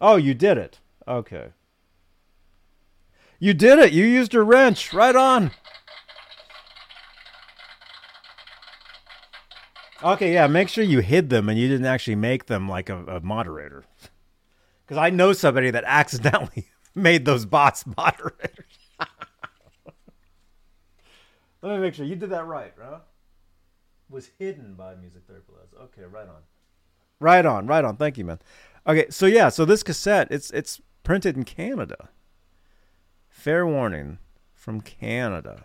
Oh, 0.00 0.16
you 0.16 0.34
did 0.34 0.58
it. 0.58 0.80
Okay. 1.06 1.50
You 3.38 3.54
did 3.54 3.78
it. 3.78 3.92
You 3.92 4.04
used 4.04 4.34
a 4.34 4.42
wrench. 4.42 4.92
Right 4.92 5.14
on. 5.14 5.52
Okay, 10.06 10.34
yeah, 10.34 10.46
make 10.46 10.68
sure 10.68 10.84
you 10.84 11.00
hid 11.00 11.30
them 11.30 11.48
and 11.48 11.58
you 11.58 11.66
didn't 11.66 11.86
actually 11.86 12.14
make 12.14 12.46
them 12.46 12.68
like 12.68 12.88
a, 12.88 13.04
a 13.06 13.20
moderator. 13.20 13.84
Because 14.84 14.98
I 14.98 15.10
know 15.10 15.32
somebody 15.32 15.72
that 15.72 15.82
accidentally 15.84 16.68
made 16.94 17.24
those 17.24 17.44
bots 17.44 17.84
moderators. 17.96 18.78
Let 21.60 21.74
me 21.74 21.78
make 21.78 21.94
sure 21.94 22.06
you 22.06 22.14
did 22.14 22.30
that 22.30 22.46
right, 22.46 22.72
huh? 22.80 23.00
Was 24.08 24.30
hidden 24.38 24.74
by 24.74 24.94
Music 24.94 25.22
Therapy 25.26 25.52
Laz. 25.56 25.86
Okay, 25.86 26.02
right 26.08 26.28
on. 26.28 26.42
Right 27.18 27.44
on, 27.44 27.66
right 27.66 27.84
on. 27.84 27.96
Thank 27.96 28.16
you, 28.16 28.24
man. 28.24 28.38
Okay, 28.86 29.06
so 29.10 29.26
yeah, 29.26 29.48
so 29.48 29.64
this 29.64 29.82
cassette, 29.82 30.28
it's 30.30 30.52
it's 30.52 30.80
printed 31.02 31.36
in 31.36 31.42
Canada. 31.42 32.10
Fair 33.28 33.66
warning 33.66 34.18
from 34.54 34.80
Canada. 34.80 35.64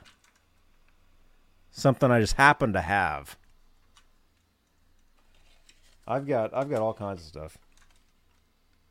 Something 1.70 2.10
I 2.10 2.20
just 2.20 2.38
happened 2.38 2.74
to 2.74 2.82
have. 2.82 3.38
I've 6.08 6.26
got 6.28 6.54
I've 6.54 6.70
got 6.70 6.82
all 6.82 6.94
kinds 6.94 7.22
of 7.22 7.28
stuff. 7.28 7.58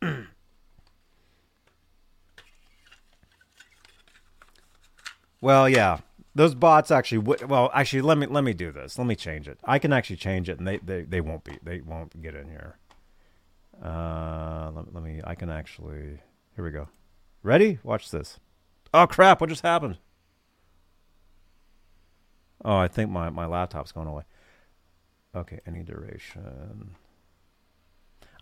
well, 5.41 5.69
yeah, 5.69 5.99
those 6.35 6.55
bots 6.55 6.91
actually. 6.91 7.19
Well, 7.47 7.71
actually, 7.75 8.03
let 8.03 8.19
me 8.19 8.27
let 8.27 8.45
me 8.45 8.53
do 8.53 8.73
this. 8.73 8.99
Let 8.99 9.07
me 9.07 9.17
change 9.17 9.49
it. 9.49 9.59
I 9.65 9.79
can 9.79 9.93
actually 9.93 10.17
change 10.17 10.49
it, 10.49 10.59
and 10.59 10.67
they 10.67 10.79
they, 10.79 11.03
they 11.03 11.21
won't 11.21 11.45
be 11.45 11.59
they 11.63 11.81
won't 11.81 12.21
get 12.23 12.35
in 12.35 12.49
here. 12.49 12.77
Uh, 13.83 14.71
let, 14.75 14.95
let 14.95 15.03
me. 15.03 15.21
I 15.25 15.35
can 15.35 15.51
actually. 15.51 16.21
Here 16.55 16.65
we 16.65 16.71
go. 16.71 16.89
Ready? 17.43 17.79
Watch 17.83 18.11
this. 18.11 18.39
Oh 18.93 19.07
crap! 19.07 19.41
What 19.41 19.51
just 19.51 19.63
happened? 19.63 19.99
Oh, 22.65 22.77
I 22.77 22.89
think 22.89 23.11
my 23.11 23.31
my 23.31 23.47
laptop's 23.47 23.93
going 23.93 24.09
away. 24.09 24.23
Okay, 25.35 25.61
any 25.67 25.83
duration. 25.83 26.97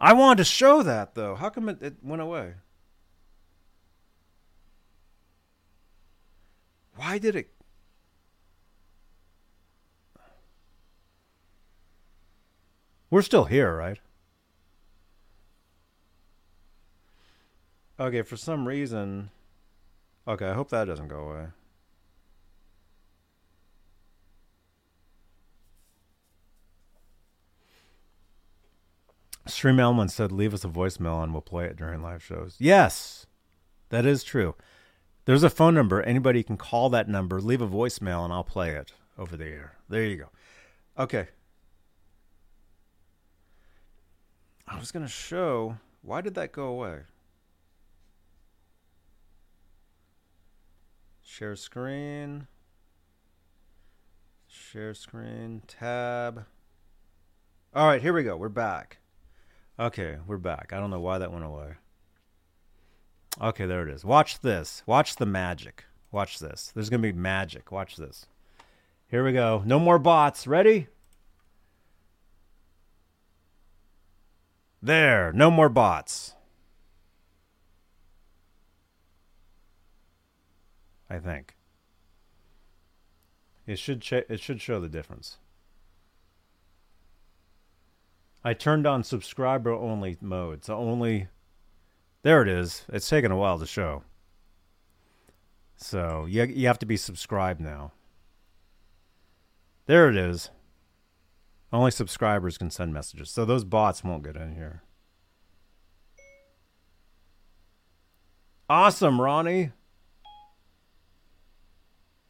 I 0.01 0.13
wanted 0.13 0.39
to 0.39 0.45
show 0.45 0.83
that 0.83 1.15
though. 1.15 1.35
How 1.35 1.51
come 1.51 1.69
it, 1.69 1.83
it 1.83 1.97
went 2.03 2.23
away? 2.23 2.55
Why 6.97 7.19
did 7.19 7.37
it? 7.37 7.51
We're 13.11 13.23
still 13.23 13.45
here, 13.45 13.75
right? 13.75 13.99
Okay, 17.99 18.23
for 18.23 18.37
some 18.37 18.69
reason. 18.69 19.31
Okay, 20.27 20.47
I 20.47 20.53
hope 20.53 20.71
that 20.71 20.85
doesn't 20.85 21.09
go 21.09 21.31
away. 21.31 21.47
StreamElements 29.49 30.13
said, 30.13 30.33
"Leave 30.33 30.55
us 30.55 30.65
a 30.65 30.69
voicemail 30.69 31.23
and 31.23 31.33
we'll 31.33 31.43
play 31.43 31.67
it 31.67 31.77
during 31.77 32.03
live 32.03 32.23
shows." 32.23 32.57
Yes, 32.59 33.27
that 33.91 34.07
is 34.07 34.23
true. 34.23 34.55
There's 35.25 35.43
a 35.43 35.51
phone 35.51 35.75
number. 35.75 36.03
Anybody 36.03 36.43
can 36.43 36.57
call 36.57 36.89
that 36.91 37.09
number, 37.09 37.41
leave 37.41 37.61
a 37.61 37.69
voicemail, 37.69 38.25
and 38.25 38.33
I'll 38.33 38.45
play 38.45 38.71
it 38.71 38.93
over 39.19 39.37
the 39.37 39.47
air. 39.47 39.77
There 39.89 40.05
you 40.05 40.17
go. 40.17 40.31
Okay. 40.99 41.29
I 44.67 44.79
was 44.79 44.91
going 44.93 45.05
to 45.05 45.11
show. 45.11 45.77
Why 46.03 46.21
did 46.21 46.35
that 46.35 46.53
go 46.53 46.67
away? 46.67 47.01
Share 51.23 51.57
screen. 51.57 52.47
Share 54.47 54.95
screen. 54.95 55.63
Tab. 55.67 56.47
All 57.75 57.87
right, 57.87 58.01
here 58.01 58.13
we 58.13 58.23
go. 58.23 58.37
We're 58.37 58.49
back. 58.49 58.99
Okay, 59.81 60.17
we're 60.27 60.39
back. 60.39 60.73
I 60.73 60.81
don't 60.81 60.91
know 60.91 60.99
why 60.99 61.19
that 61.19 61.33
went 61.33 61.45
away. 61.45 61.75
Okay, 63.41 63.67
there 63.67 63.87
it 63.87 63.95
is. 63.95 64.05
Watch 64.05 64.41
this. 64.41 64.83
Watch 64.87 65.17
the 65.17 65.27
magic. 65.27 65.85
Watch 66.11 66.41
this. 66.41 66.73
There's 66.75 66.91
going 66.91 67.01
to 67.01 67.13
be 67.13 67.17
magic. 67.17 67.71
Watch 67.71 67.97
this. 67.97 68.27
Here 69.09 69.25
we 69.25 69.33
go. 69.33 69.63
No 69.65 69.79
more 69.79 70.01
bots. 70.01 70.49
Ready? 70.49 70.89
There. 74.83 75.33
No 75.33 75.49
more 75.51 75.69
bots. 75.69 76.35
I 81.09 81.19
think. 81.19 81.55
It 83.67 83.79
should 83.79 84.01
ch- 84.01 84.13
it 84.13 84.41
should 84.41 84.61
show 84.61 84.81
the 84.81 84.89
difference. 84.89 85.39
I 88.45 88.55
turned 88.55 88.87
on 88.87 89.03
subscriber 89.03 89.73
only 89.73 90.17
mode. 90.21 90.65
So 90.65 90.77
only 90.77 91.29
there 92.23 92.43
it 92.43 92.49
is. 92.49 92.85
It's 92.89 93.09
taken 93.09 93.31
a 93.31 93.37
while 93.37 93.59
to 93.59 93.67
show. 93.67 94.03
So 95.77 96.27
you 96.27 96.45
you 96.45 96.67
have 96.67 96.79
to 96.81 96.87
be 96.87 96.97
subscribed 96.97 97.61
now. 97.61 97.93
There 99.87 100.09
it 100.09 100.17
is. 100.17 100.51
Only 101.73 101.91
subscribers 101.91 102.59
can 102.59 102.71
send 102.71 102.93
messages. 102.93 103.31
So 103.31 103.45
those 103.45 103.65
bots 103.65 104.03
won't 104.03 104.25
get 104.25 104.37
in 104.37 104.55
here. 104.55 104.83
Awesome, 108.71 109.21
Ronnie. 109.21 109.73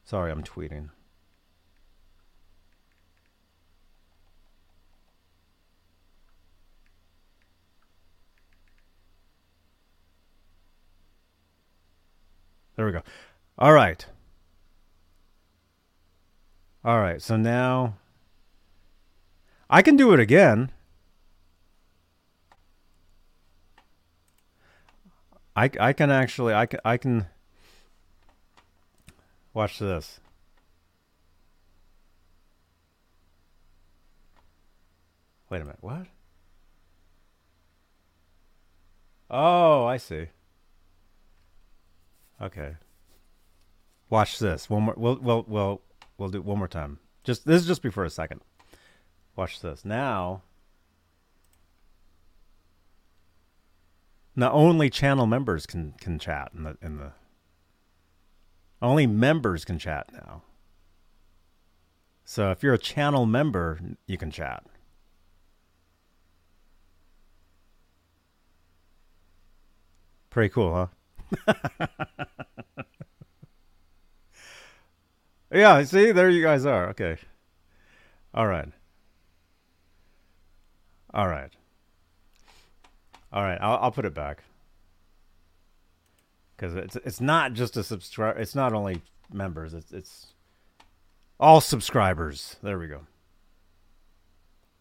Sorry, 0.04 0.30
I'm 0.30 0.42
tweeting. 0.44 0.90
There 12.78 12.86
we 12.86 12.92
go. 12.92 13.02
All 13.58 13.72
right. 13.72 14.06
All 16.84 17.00
right. 17.00 17.20
So 17.20 17.36
now 17.36 17.96
I 19.68 19.82
can 19.82 19.96
do 19.96 20.12
it 20.12 20.20
again. 20.20 20.70
I, 25.56 25.68
I 25.80 25.92
can 25.92 26.12
actually 26.12 26.54
I 26.54 26.66
can 26.66 26.78
I 26.84 26.98
can 26.98 27.26
watch 29.52 29.80
this. 29.80 30.20
Wait 35.50 35.62
a 35.62 35.64
minute. 35.64 35.78
What? 35.80 36.06
Oh, 39.28 39.84
I 39.84 39.96
see. 39.96 40.28
Okay. 42.40 42.76
Watch 44.10 44.38
this. 44.38 44.70
One 44.70 44.84
more. 44.84 44.94
We'll 44.96 45.18
we'll 45.20 45.44
we'll 45.46 45.82
we'll 46.16 46.28
do 46.28 46.38
it 46.38 46.44
one 46.44 46.58
more 46.58 46.68
time. 46.68 46.98
Just 47.24 47.46
this 47.46 47.62
is 47.62 47.68
just 47.68 47.82
before 47.82 48.04
a 48.04 48.10
second. 48.10 48.40
Watch 49.36 49.60
this. 49.60 49.84
Now 49.84 50.42
Now 54.38 54.52
only 54.52 54.88
channel 54.88 55.26
members 55.26 55.66
can 55.66 55.94
can 56.00 56.16
chat 56.20 56.52
in 56.54 56.62
the 56.62 56.78
in 56.80 56.98
the 56.98 57.10
only 58.80 59.04
members 59.04 59.64
can 59.64 59.80
chat 59.80 60.12
now. 60.12 60.42
So 62.24 62.52
if 62.52 62.62
you're 62.62 62.74
a 62.74 62.78
channel 62.78 63.26
member, 63.26 63.80
you 64.06 64.16
can 64.16 64.30
chat. 64.30 64.64
Pretty 70.30 70.50
cool, 70.50 70.88
huh? 71.46 71.54
yeah, 75.52 75.82
see, 75.84 76.12
there 76.12 76.28
you 76.28 76.42
guys 76.42 76.66
are. 76.66 76.88
Okay. 76.90 77.16
All 78.34 78.46
right. 78.46 78.68
All 81.12 81.28
right. 81.28 81.52
All 83.32 83.42
right, 83.42 83.58
I'll, 83.60 83.78
I'll 83.82 83.90
put 83.90 84.06
it 84.06 84.14
back 84.14 84.42
because 86.56 86.74
it's 86.74 86.96
it's 86.96 87.20
not 87.20 87.52
just 87.52 87.76
a 87.76 87.82
subscribe. 87.82 88.38
It's 88.38 88.54
not 88.54 88.72
only 88.72 89.02
members. 89.32 89.74
It's 89.74 89.92
it's 89.92 90.26
all 91.38 91.60
subscribers. 91.60 92.56
There 92.62 92.78
we 92.78 92.86
go. 92.86 93.02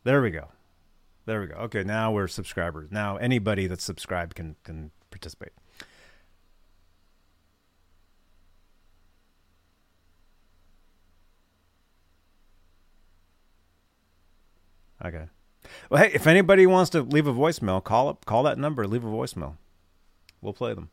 There 0.03 0.21
we 0.21 0.31
go. 0.31 0.47
There 1.25 1.41
we 1.41 1.47
go. 1.47 1.55
Okay, 1.55 1.83
now 1.83 2.11
we're 2.13 2.29
subscribers. 2.29 2.89
Now 2.89 3.17
anybody 3.17 3.67
that's 3.67 3.83
subscribed 3.83 4.35
can 4.35 4.55
can 4.63 4.91
participate. 5.11 5.51
Okay. 15.03 15.25
Well, 15.89 16.03
hey, 16.03 16.11
if 16.13 16.27
anybody 16.27 16.65
wants 16.65 16.89
to 16.91 17.01
leave 17.01 17.27
a 17.27 17.33
voicemail, 17.33 17.83
call 17.83 18.09
up, 18.09 18.25
call 18.25 18.43
that 18.43 18.57
number, 18.57 18.87
leave 18.87 19.03
a 19.03 19.07
voicemail. 19.07 19.57
We'll 20.41 20.53
play 20.53 20.73
them. 20.73 20.89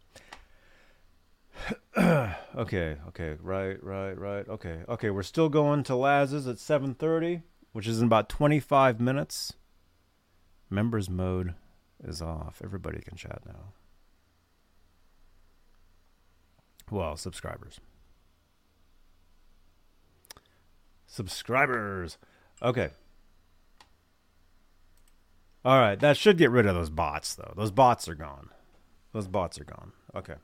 okay, 2.57 2.97
okay, 3.09 3.37
right, 3.41 3.83
right, 3.83 4.19
right. 4.19 4.49
Okay, 4.49 4.81
okay. 4.89 5.11
We're 5.11 5.23
still 5.23 5.49
going 5.49 5.83
to 5.85 5.95
Laz's 5.95 6.47
at 6.47 6.57
7:30, 6.57 7.43
which 7.73 7.87
is 7.87 8.01
in 8.01 8.07
about 8.07 8.29
25 8.29 9.01
minutes. 9.01 9.55
Members 10.69 11.09
mode 11.09 11.55
is 12.03 12.21
off. 12.21 12.61
Everybody 12.65 13.01
can 13.01 13.17
chat 13.17 13.43
now. 13.47 13.73
Well, 16.91 17.17
subscribers. 17.17 17.81
Subscribers. 21.07 22.19
Okay. 22.61 22.91
All 25.65 25.81
right, 25.81 25.99
that 25.99 26.17
should 26.19 26.37
get 26.37 26.51
rid 26.51 26.67
of 26.67 26.75
those 26.75 26.91
bots, 26.91 27.35
though. 27.35 27.55
Those 27.57 27.71
bots 27.71 28.07
are 28.09 28.15
gone. 28.15 28.51
Those 29.13 29.29
bots 29.29 29.59
are 29.59 29.65
gone. 29.65 29.93
Okay. 30.15 30.35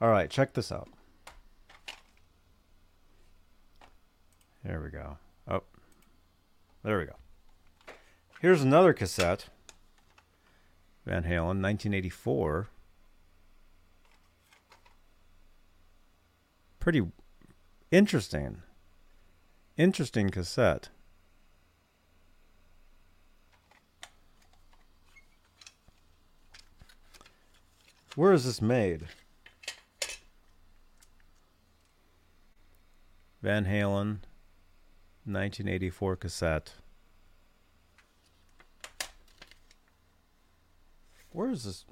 All 0.00 0.10
right, 0.10 0.28
check 0.28 0.52
this 0.52 0.70
out. 0.70 0.88
There 4.62 4.82
we 4.82 4.90
go. 4.90 5.16
Oh, 5.48 5.62
there 6.82 6.98
we 6.98 7.06
go. 7.06 7.14
Here's 8.40 8.62
another 8.62 8.92
cassette. 8.92 9.46
Van 11.06 11.22
Halen, 11.22 11.62
1984. 11.62 12.68
Pretty 16.80 17.02
interesting. 17.90 18.62
Interesting 19.76 20.30
cassette. 20.30 20.90
Where 28.16 28.32
is 28.32 28.46
this 28.46 28.62
made? 28.62 29.02
Van 33.42 33.66
Halen, 33.66 34.20
1984 35.26 36.16
cassette. 36.16 36.72
Where 41.30 41.50
is 41.50 41.64
this? 41.64 41.84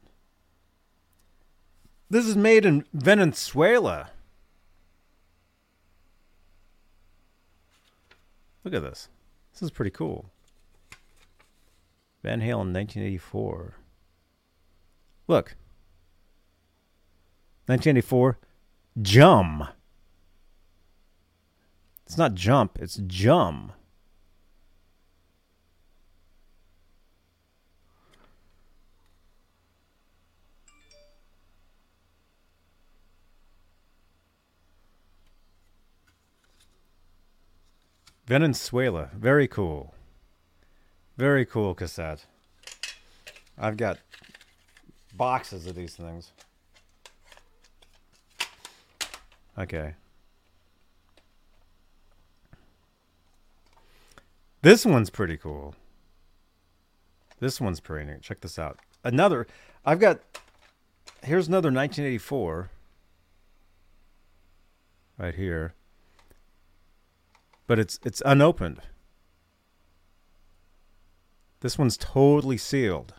This 2.08 2.24
is 2.24 2.36
made 2.36 2.64
in 2.64 2.86
Venezuela. 2.94 4.08
Look 8.64 8.72
at 8.72 8.82
this. 8.82 9.10
This 9.52 9.60
is 9.60 9.70
pretty 9.70 9.90
cool. 9.90 10.30
Van 12.22 12.40
Halen, 12.40 12.72
1984. 12.72 13.74
Look. 15.28 15.56
1984, 17.66 18.38
Jum. 19.00 19.68
It's 22.06 22.18
not 22.18 22.34
jump, 22.34 22.78
it's 22.80 22.96
jum. 23.06 23.72
Venezuela. 38.26 39.10
Very 39.14 39.46
cool. 39.46 39.94
Very 41.16 41.44
cool 41.44 41.74
cassette. 41.74 42.24
I've 43.58 43.76
got 43.76 43.98
boxes 45.14 45.66
of 45.66 45.74
these 45.74 45.94
things. 45.94 46.32
Okay. 49.58 49.94
This 54.62 54.84
one's 54.86 55.10
pretty 55.10 55.36
cool. 55.36 55.74
This 57.38 57.60
one's 57.60 57.80
pretty 57.80 58.10
neat. 58.10 58.22
Check 58.22 58.40
this 58.40 58.58
out. 58.58 58.78
Another, 59.04 59.46
I've 59.84 60.00
got, 60.00 60.20
here's 61.22 61.48
another 61.48 61.68
1984 61.68 62.70
right 65.18 65.34
here. 65.34 65.74
But 67.66 67.78
it's 67.78 67.98
it's 68.04 68.22
unopened. 68.26 68.80
This 71.60 71.78
one's 71.78 71.96
totally 71.96 72.58
sealed. 72.58 73.14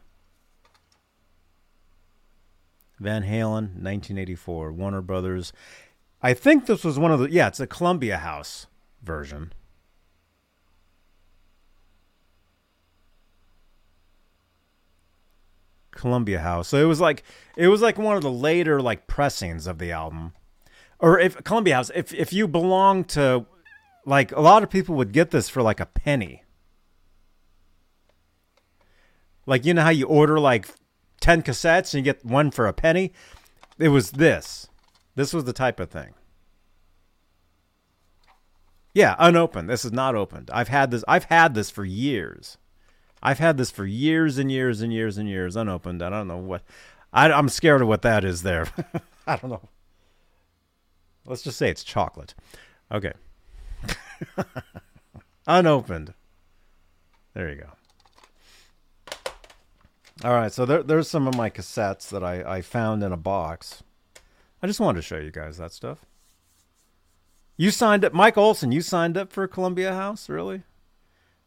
Van 2.99 3.23
Halen, 3.23 3.73
1984, 3.81 4.71
Warner 4.71 5.01
Brothers. 5.01 5.51
I 6.25 6.33
think 6.33 6.65
this 6.65 6.83
was 6.83 6.97
one 6.97 7.11
of 7.11 7.19
the 7.19 7.29
yeah, 7.29 7.49
it's 7.49 7.59
a 7.59 7.67
Columbia 7.67 8.17
House 8.17 8.65
version. 9.03 9.53
Columbia 15.91 16.39
House. 16.39 16.69
So 16.69 16.77
it 16.77 16.85
was 16.85 16.99
like 16.99 17.23
it 17.55 17.67
was 17.67 17.83
like 17.83 17.99
one 17.99 18.17
of 18.17 18.23
the 18.23 18.31
later 18.31 18.81
like 18.81 19.05
pressings 19.05 19.67
of 19.67 19.77
the 19.77 19.91
album. 19.91 20.33
Or 20.97 21.19
if 21.19 21.43
Columbia 21.43 21.75
House, 21.75 21.91
if 21.93 22.11
if 22.11 22.33
you 22.33 22.47
belong 22.47 23.03
to 23.03 23.45
like 24.03 24.31
a 24.31 24.41
lot 24.41 24.63
of 24.63 24.71
people 24.71 24.95
would 24.95 25.11
get 25.11 25.29
this 25.29 25.47
for 25.47 25.61
like 25.61 25.79
a 25.79 25.85
penny. 25.85 26.43
Like 29.45 29.63
you 29.63 29.75
know 29.75 29.83
how 29.83 29.89
you 29.89 30.07
order 30.07 30.39
like 30.39 30.69
10 31.21 31.43
cassettes 31.43 31.93
and 31.93 32.03
you 32.03 32.11
get 32.11 32.25
one 32.25 32.49
for 32.49 32.65
a 32.65 32.73
penny? 32.73 33.13
It 33.77 33.89
was 33.89 34.09
this. 34.09 34.69
This 35.15 35.33
was 35.33 35.45
the 35.45 35.53
type 35.53 35.79
of 35.79 35.89
thing. 35.89 36.13
Yeah, 38.93 39.15
unopened. 39.19 39.69
This 39.69 39.83
is 39.83 39.91
not 39.91 40.15
opened. 40.15 40.49
I've 40.53 40.69
had 40.69 40.91
this. 40.91 41.03
I've 41.07 41.25
had 41.25 41.53
this 41.53 41.69
for 41.69 41.83
years. 41.83 42.57
I've 43.21 43.39
had 43.39 43.57
this 43.57 43.71
for 43.71 43.85
years 43.85 44.37
and 44.37 44.51
years 44.51 44.81
and 44.81 44.93
years 44.93 45.17
and 45.17 45.27
years 45.27 45.55
unopened. 45.55 46.01
I 46.01 46.09
don't 46.09 46.27
know 46.27 46.37
what. 46.37 46.63
I, 47.11 47.29
am 47.29 47.49
scared 47.49 47.81
of 47.81 47.87
what 47.87 48.03
that 48.03 48.23
is 48.23 48.43
there. 48.43 48.67
I 49.27 49.37
don't 49.37 49.49
know. 49.49 49.69
Let's 51.25 51.41
just 51.41 51.57
say 51.57 51.69
it's 51.69 51.83
chocolate. 51.83 52.35
Okay. 52.91 53.13
Unopened. 55.47 56.13
There 57.33 57.49
you 57.49 57.63
go. 57.63 57.69
All 60.23 60.33
right, 60.33 60.53
so 60.53 60.65
there, 60.65 60.83
there's 60.83 61.09
some 61.09 61.27
of 61.27 61.35
my 61.35 61.49
cassettes 61.49 62.09
that 62.09 62.23
I, 62.23 62.57
I 62.57 62.61
found 62.61 63.03
in 63.03 63.11
a 63.11 63.17
box. 63.17 63.83
I 64.65 64.67
just 64.67 64.79
wanted 64.79 64.97
to 64.97 65.03
show 65.03 65.17
you 65.17 65.29
guys 65.29 65.57
that 65.57 65.71
stuff. 65.71 66.07
You 67.55 67.69
signed 67.69 68.03
up, 68.03 68.13
Mike 68.13 68.35
Olson. 68.35 68.71
You 68.71 68.81
signed 68.81 69.15
up 69.15 69.31
for 69.31 69.47
Columbia 69.47 69.93
House, 69.93 70.27
really? 70.27 70.63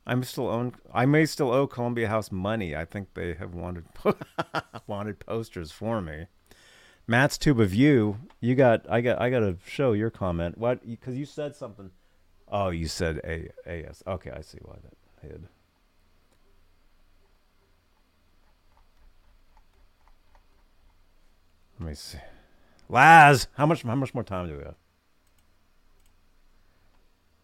I'm 0.06 0.22
still 0.22 0.46
own. 0.46 0.76
I 0.94 1.04
may 1.04 1.26
still 1.26 1.50
owe 1.50 1.66
Columbia 1.66 2.06
House 2.06 2.30
money. 2.30 2.76
I 2.76 2.84
think 2.84 3.14
they 3.14 3.34
have 3.34 3.54
wanted 3.54 3.86
wanted 4.86 5.18
posters 5.18 5.72
for 5.72 6.00
me. 6.00 6.26
Matt's 7.08 7.36
tube 7.36 7.58
of 7.58 7.74
you. 7.74 8.20
You 8.38 8.54
got. 8.54 8.88
I 8.88 9.00
got. 9.00 9.20
I 9.20 9.30
got 9.30 9.40
to 9.40 9.56
show 9.66 9.94
your 9.94 10.10
comment. 10.10 10.56
What? 10.56 10.86
Because 10.88 11.16
you 11.16 11.26
said 11.26 11.56
something. 11.56 11.90
Oh, 12.46 12.68
you 12.68 12.86
said 12.86 13.20
a 13.24 13.48
as. 13.66 14.00
Okay, 14.06 14.30
I 14.30 14.42
see 14.42 14.58
why 14.62 14.76
that 14.84 15.28
hid. 15.28 15.48
Let 21.80 21.88
me 21.88 21.94
see. 21.96 22.18
Laz, 22.88 23.48
how 23.54 23.66
much? 23.66 23.82
How 23.82 23.94
much 23.94 24.14
more 24.14 24.24
time 24.24 24.48
do 24.48 24.56
we 24.56 24.64
have? 24.64 24.76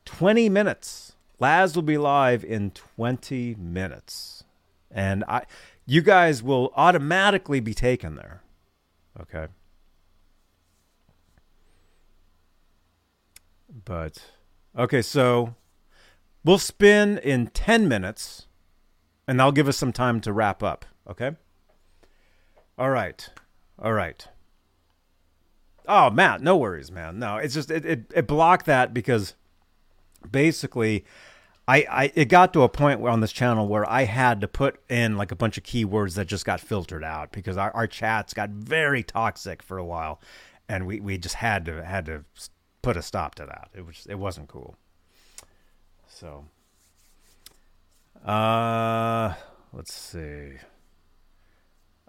Twenty 0.05 0.49
minutes. 0.49 1.15
Laz 1.41 1.75
will 1.75 1.83
be 1.83 1.99
live 1.99 2.45
in 2.45 2.71
20 2.71 3.57
minutes. 3.57 4.45
And 4.91 5.25
I 5.29 5.45
you 5.87 6.01
guys 6.01 6.43
will 6.43 6.73
automatically 6.77 7.61
be 7.61 7.75
taken 7.75 8.15
there. 8.17 8.43
Okay. 9.21 9.49
But 13.85 14.23
okay, 14.79 15.03
so 15.03 15.55
we'll 16.45 16.59
spin 16.59 17.19
in 17.19 17.49
10 17.49 17.89
minutes 17.89 18.47
and 19.27 19.39
that'll 19.39 19.53
give 19.53 19.69
us 19.69 19.77
some 19.77 19.93
time 19.93 20.21
to 20.23 20.33
wrap 20.33 20.63
up, 20.63 20.85
okay? 21.09 21.33
All 22.79 22.91
right. 22.91 23.29
All 23.79 23.93
right. 23.93 24.27
Oh, 25.87 26.11
Matt, 26.11 26.41
no 26.41 26.57
worries, 26.57 26.91
man. 26.91 27.19
No, 27.19 27.37
it's 27.37 27.55
just 27.55 27.71
it, 27.71 27.85
it, 27.85 28.13
it 28.15 28.27
blocked 28.27 28.67
that 28.67 28.95
because 28.95 29.35
basically 30.31 31.05
I, 31.67 31.87
I 31.91 32.13
it 32.15 32.27
got 32.27 32.53
to 32.55 32.63
a 32.63 32.69
point 32.69 33.07
on 33.07 33.21
this 33.21 33.33
channel 33.33 33.67
where 33.67 33.89
I 33.91 34.05
had 34.05 34.41
to 34.43 34.49
put 34.49 34.81
in 34.89 35.17
like 35.17 35.33
a 35.33 35.37
bunch 35.37 35.57
of 35.57 35.65
keywords 35.65 36.15
that 36.15 36.27
just 36.27 36.45
got 36.45 36.61
filtered 36.61 37.05
out 37.05 37.33
because 37.33 37.57
our, 37.57 37.71
our 37.73 37.87
chats 37.87 38.35
got 38.35 38.51
very 38.51 39.03
toxic 39.03 39.63
for 39.63 39.79
a 39.79 39.85
while 39.85 40.21
and 40.69 40.87
we, 40.87 41.01
we 41.01 41.19
just 41.19 41.37
had 41.37 41.65
to 41.67 41.85
had 41.85 42.07
to 42.07 42.25
put 42.83 42.97
a 42.97 43.03
stop 43.03 43.35
to 43.37 43.47
that. 43.47 43.69
It 43.75 43.87
was 43.87 44.07
it 44.09 44.19
wasn't 44.19 44.49
cool. 44.49 44.77
So 46.07 46.45
uh 48.27 49.35
let's 49.73 49.93
see. 49.93 50.53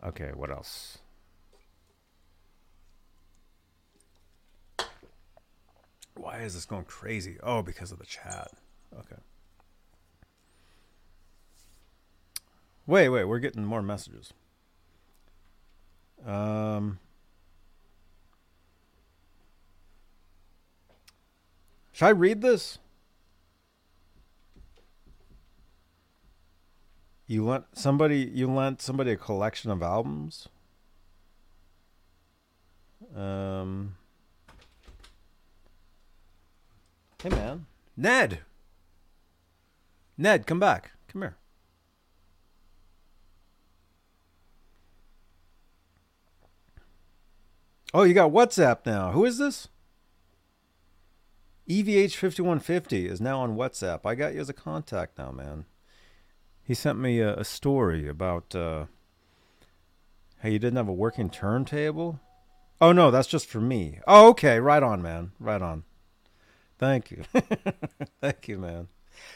Okay, 0.04 0.32
what 0.34 0.52
else? 0.52 1.00
Why 6.16 6.40
is 6.40 6.54
this 6.54 6.66
going 6.66 6.86
crazy? 6.86 7.38
Oh, 7.44 7.62
because 7.62 7.92
of 7.92 8.00
the 8.00 8.06
chat. 8.06 8.52
Okay. 8.98 9.22
Wait, 12.88 13.10
wait, 13.10 13.26
we're 13.26 13.40
getting 13.40 13.66
more 13.66 13.82
messages. 13.82 14.32
Um, 16.26 17.00
should 21.92 22.06
I 22.06 22.10
read 22.10 22.42
this? 22.42 22.80
You 27.28 27.44
lent 27.44 27.66
somebody 27.74 28.20
you 28.20 28.52
lent 28.52 28.82
somebody 28.82 29.12
a 29.12 29.18
collection 29.18 29.72
of 29.72 29.82
albums? 29.82 30.48
Um 33.16 33.96
Hey 37.26 37.32
man. 37.32 37.66
Ned. 37.98 38.42
Ned, 40.16 40.46
come 40.46 40.60
back. 40.60 40.92
Come 41.08 41.24
here. 41.24 41.38
Oh, 47.96 48.04
you 48.04 48.14
got 48.14 48.30
WhatsApp 48.30 48.86
now. 48.86 49.12
Who 49.12 49.26
is 49.26 49.40
this? 49.40 49.70
EVH5150 51.68 53.10
is 53.10 53.20
now 53.20 53.40
on 53.40 53.56
WhatsApp. 53.56 54.02
I 54.06 54.14
got 54.14 54.36
you 54.36 54.42
as 54.42 54.50
a 54.50 54.54
contact 54.54 55.18
now, 55.18 55.32
man. 55.32 55.66
He 56.64 56.76
sent 56.76 57.00
me 57.00 57.22
a, 57.22 57.38
a 57.38 57.44
story 57.44 58.08
about 58.08 58.54
uh, 58.54 58.86
how 60.44 60.50
you 60.50 60.60
didn't 60.60 60.78
have 60.78 60.90
a 60.90 60.94
working 60.94 61.32
turntable. 61.32 62.20
Oh, 62.80 62.92
no, 62.92 63.10
that's 63.10 63.28
just 63.28 63.48
for 63.48 63.62
me. 63.62 63.98
Oh, 64.06 64.30
okay. 64.30 64.60
Right 64.60 64.84
on, 64.84 65.02
man. 65.02 65.32
Right 65.40 65.64
on. 65.64 65.86
Thank 66.78 67.12
you. 67.12 67.24
Thank 68.22 68.48
you, 68.48 68.58
man. 68.58 68.88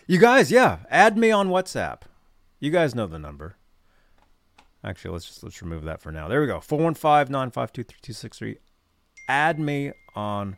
You 0.07 0.19
guys, 0.19 0.51
yeah, 0.51 0.79
add 0.89 1.17
me 1.17 1.31
on 1.31 1.49
WhatsApp. 1.49 2.01
You 2.59 2.71
guys 2.71 2.93
know 2.93 3.07
the 3.07 3.19
number. 3.19 3.55
Actually, 4.83 5.11
let's 5.13 5.25
just 5.25 5.43
let's 5.43 5.61
remove 5.61 5.83
that 5.83 6.01
for 6.01 6.11
now. 6.11 6.27
There 6.27 6.41
we 6.41 6.47
go. 6.47 6.59
415-952-3263. 6.59 8.57
Add 9.27 9.59
me 9.59 9.91
on 10.15 10.57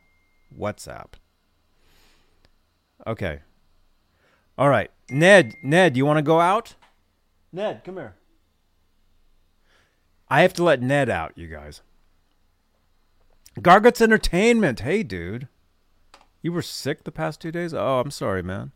WhatsApp. 0.57 1.13
Okay. 3.05 3.39
All 4.57 4.69
right. 4.69 4.91
Ned, 5.09 5.55
Ned, 5.63 5.97
you 5.97 6.05
want 6.05 6.17
to 6.17 6.23
go 6.23 6.39
out? 6.39 6.75
Ned, 7.51 7.83
come 7.83 7.95
here. 7.95 8.15
I 10.29 10.41
have 10.41 10.53
to 10.53 10.63
let 10.63 10.81
Ned 10.81 11.09
out, 11.09 11.33
you 11.35 11.47
guys. 11.47 11.81
Garguts 13.59 14.01
Entertainment. 14.01 14.81
Hey, 14.81 15.03
dude. 15.03 15.47
You 16.41 16.51
were 16.51 16.61
sick 16.61 17.03
the 17.03 17.11
past 17.11 17.39
two 17.39 17.51
days? 17.51 17.73
Oh, 17.73 17.99
I'm 17.99 18.11
sorry, 18.11 18.41
man. 18.41 18.71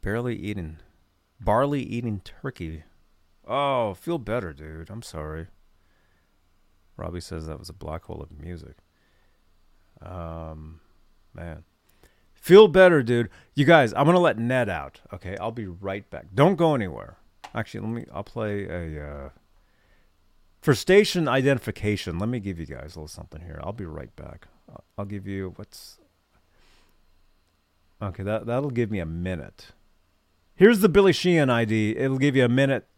Barely 0.00 0.36
eating. 0.36 0.78
Barley 1.40 1.82
eating 1.82 2.20
turkey. 2.20 2.84
Oh, 3.46 3.94
feel 3.94 4.18
better, 4.18 4.52
dude. 4.52 4.90
I'm 4.90 5.02
sorry. 5.02 5.48
Robbie 6.96 7.20
says 7.20 7.46
that 7.46 7.58
was 7.58 7.68
a 7.68 7.74
black 7.74 8.04
hole 8.04 8.20
of 8.22 8.30
music. 8.30 8.76
Um, 10.00 10.80
man. 11.34 11.64
Feel 12.34 12.68
better, 12.68 13.02
dude. 13.02 13.28
You 13.54 13.64
guys, 13.64 13.92
I'm 13.94 14.06
gonna 14.06 14.20
let 14.20 14.38
Ned 14.38 14.68
out. 14.68 15.00
Okay, 15.12 15.36
I'll 15.38 15.52
be 15.52 15.66
right 15.66 16.08
back. 16.08 16.26
Don't 16.34 16.56
go 16.56 16.74
anywhere. 16.74 17.18
Actually, 17.54 17.80
let 17.80 17.90
me. 17.90 18.04
I'll 18.12 18.24
play 18.24 18.64
a. 18.64 19.06
Uh, 19.06 19.28
for 20.60 20.74
station 20.74 21.28
identification, 21.28 22.18
let 22.18 22.28
me 22.28 22.40
give 22.40 22.58
you 22.58 22.66
guys 22.66 22.96
a 22.96 23.00
little 23.00 23.08
something 23.08 23.40
here. 23.42 23.60
I'll 23.62 23.72
be 23.72 23.84
right 23.84 24.14
back. 24.16 24.48
I'll, 24.68 24.84
I'll 24.98 25.04
give 25.04 25.26
you 25.26 25.52
what's. 25.56 25.98
Okay, 28.00 28.22
that 28.22 28.46
that'll 28.46 28.70
give 28.70 28.90
me 28.90 29.00
a 29.00 29.06
minute. 29.06 29.72
Here's 30.54 30.80
the 30.80 30.88
Billy 30.88 31.12
Sheehan 31.12 31.50
ID. 31.50 31.96
It'll 31.96 32.18
give 32.18 32.36
you 32.36 32.44
a 32.44 32.48
minute 32.48 32.88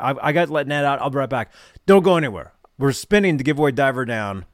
I, 0.00 0.14
I 0.20 0.32
got 0.32 0.50
letting 0.50 0.70
that 0.70 0.84
out. 0.84 1.00
I'll 1.00 1.10
be 1.10 1.18
right 1.18 1.30
back. 1.30 1.52
Don't 1.86 2.02
go 2.02 2.16
anywhere. 2.16 2.52
We're 2.78 2.92
spinning 2.92 3.38
to 3.38 3.44
give 3.44 3.58
away 3.58 3.72
Diver 3.72 4.04
Down. 4.04 4.44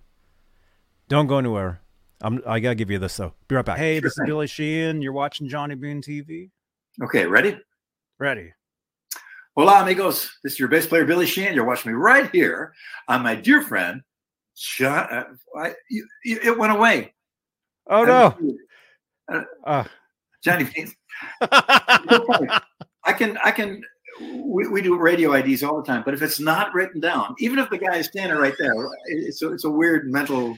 Don't 1.09 1.27
go 1.27 1.39
anywhere. 1.39 1.81
I'm, 2.21 2.43
I 2.47 2.61
got 2.61 2.71
to 2.71 2.75
give 2.75 2.91
you 2.91 2.99
this, 2.99 3.17
though. 3.17 3.35
Be 3.49 3.57
right 3.57 3.65
back. 3.65 3.79
Hey, 3.79 4.01
this 4.01 4.13
is 4.13 4.23
Billy 4.25 4.47
Sheehan. 4.47 5.03
You're 5.03 5.13
watching 5.13 5.49
Johnny 5.49 5.75
Bean 5.75 6.01
TV. 6.01 6.51
Okay, 7.03 7.27
ready? 7.27 7.59
Ready. 8.19 8.53
Hola, 9.57 9.83
amigos. 9.83 10.31
This 10.43 10.55
is 10.55 10.59
your 10.59 10.69
bass 10.69 10.87
player, 10.87 11.05
Billy 11.05 11.27
Sheehan. 11.27 11.55
You're 11.55 11.65
watching 11.65 11.93
me 11.93 11.97
right 11.97 12.31
here 12.31 12.73
on 13.09 13.23
my 13.23 13.35
dear 13.35 13.63
friend, 13.63 14.03
John. 14.57 15.09
Uh, 15.11 15.25
I, 15.57 15.75
you, 15.91 16.07
you, 16.25 16.41
it 16.43 16.59
went 16.59 16.73
away. 16.73 17.15
Oh, 17.89 18.05
no. 18.05 18.37
Uh, 19.33 19.43
uh. 19.65 19.85
Johnny. 20.43 20.69
I 21.41 23.13
can, 23.13 23.39
I 23.45 23.51
can 23.51 23.83
we, 24.21 24.69
we 24.69 24.83
do 24.83 24.97
radio 24.97 25.33
IDs 25.33 25.63
all 25.63 25.77
the 25.77 25.87
time, 25.87 26.03
but 26.05 26.15
if 26.15 26.23
it's 26.23 26.41
not 26.41 26.73
written 26.75 27.01
down, 27.01 27.35
even 27.39 27.59
if 27.59 27.71
the 27.71 27.79
guy 27.79 27.97
is 27.97 28.07
standing 28.07 28.39
right 28.39 28.55
there, 28.59 28.75
it's 29.07 29.43
a, 29.43 29.53
it's 29.53 29.65
a 29.65 29.71
weird 29.71 30.11
mental. 30.11 30.57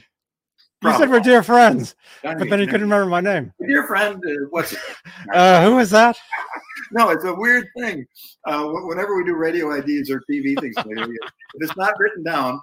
Problem. 0.79 1.01
You 1.01 1.07
said 1.07 1.11
we're 1.11 1.19
dear 1.21 1.41
friends, 1.41 1.95
but 2.21 2.37
then 2.37 2.59
he 2.59 2.67
couldn't 2.67 2.81
remember 2.81 3.07
my 3.07 3.21
name. 3.21 3.51
Dear 3.65 3.87
friend, 3.87 4.23
uh, 4.25 4.45
what's? 4.51 4.75
Uh, 5.33 5.65
who 5.65 5.79
is 5.79 5.89
that? 5.89 6.15
no, 6.91 7.09
it's 7.09 7.25
a 7.25 7.33
weird 7.33 7.67
thing. 7.77 8.05
Uh, 8.45 8.65
whenever 8.83 9.17
we 9.17 9.25
do 9.25 9.35
radio 9.35 9.73
IDs 9.73 10.09
or 10.11 10.21
TV 10.29 10.57
things, 10.59 10.75
if 10.77 11.17
it's 11.55 11.75
not 11.75 11.93
written 11.97 12.23
down, 12.23 12.61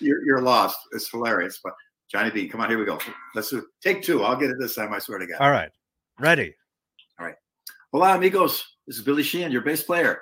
you're, 0.00 0.24
you're 0.24 0.40
lost. 0.40 0.78
It's 0.92 1.08
hilarious. 1.10 1.60
But 1.62 1.74
Johnny 2.10 2.30
B, 2.30 2.48
come 2.48 2.60
on, 2.60 2.68
here 2.68 2.78
we 2.78 2.84
go. 2.84 2.98
Let's 3.34 3.50
do, 3.50 3.66
take 3.82 4.02
two. 4.02 4.22
I'll 4.22 4.36
get 4.36 4.50
it 4.50 4.56
this 4.58 4.74
time. 4.74 4.92
I 4.92 4.98
swear 4.98 5.18
to 5.18 5.26
God. 5.26 5.40
All 5.40 5.50
right, 5.50 5.70
ready. 6.18 6.54
All 7.18 7.26
right. 7.26 7.36
Hola, 7.92 8.16
amigos. 8.16 8.64
This 8.86 8.96
is 8.96 9.02
Billy 9.02 9.22
Sheehan, 9.22 9.52
your 9.52 9.62
bass 9.62 9.82
player, 9.82 10.20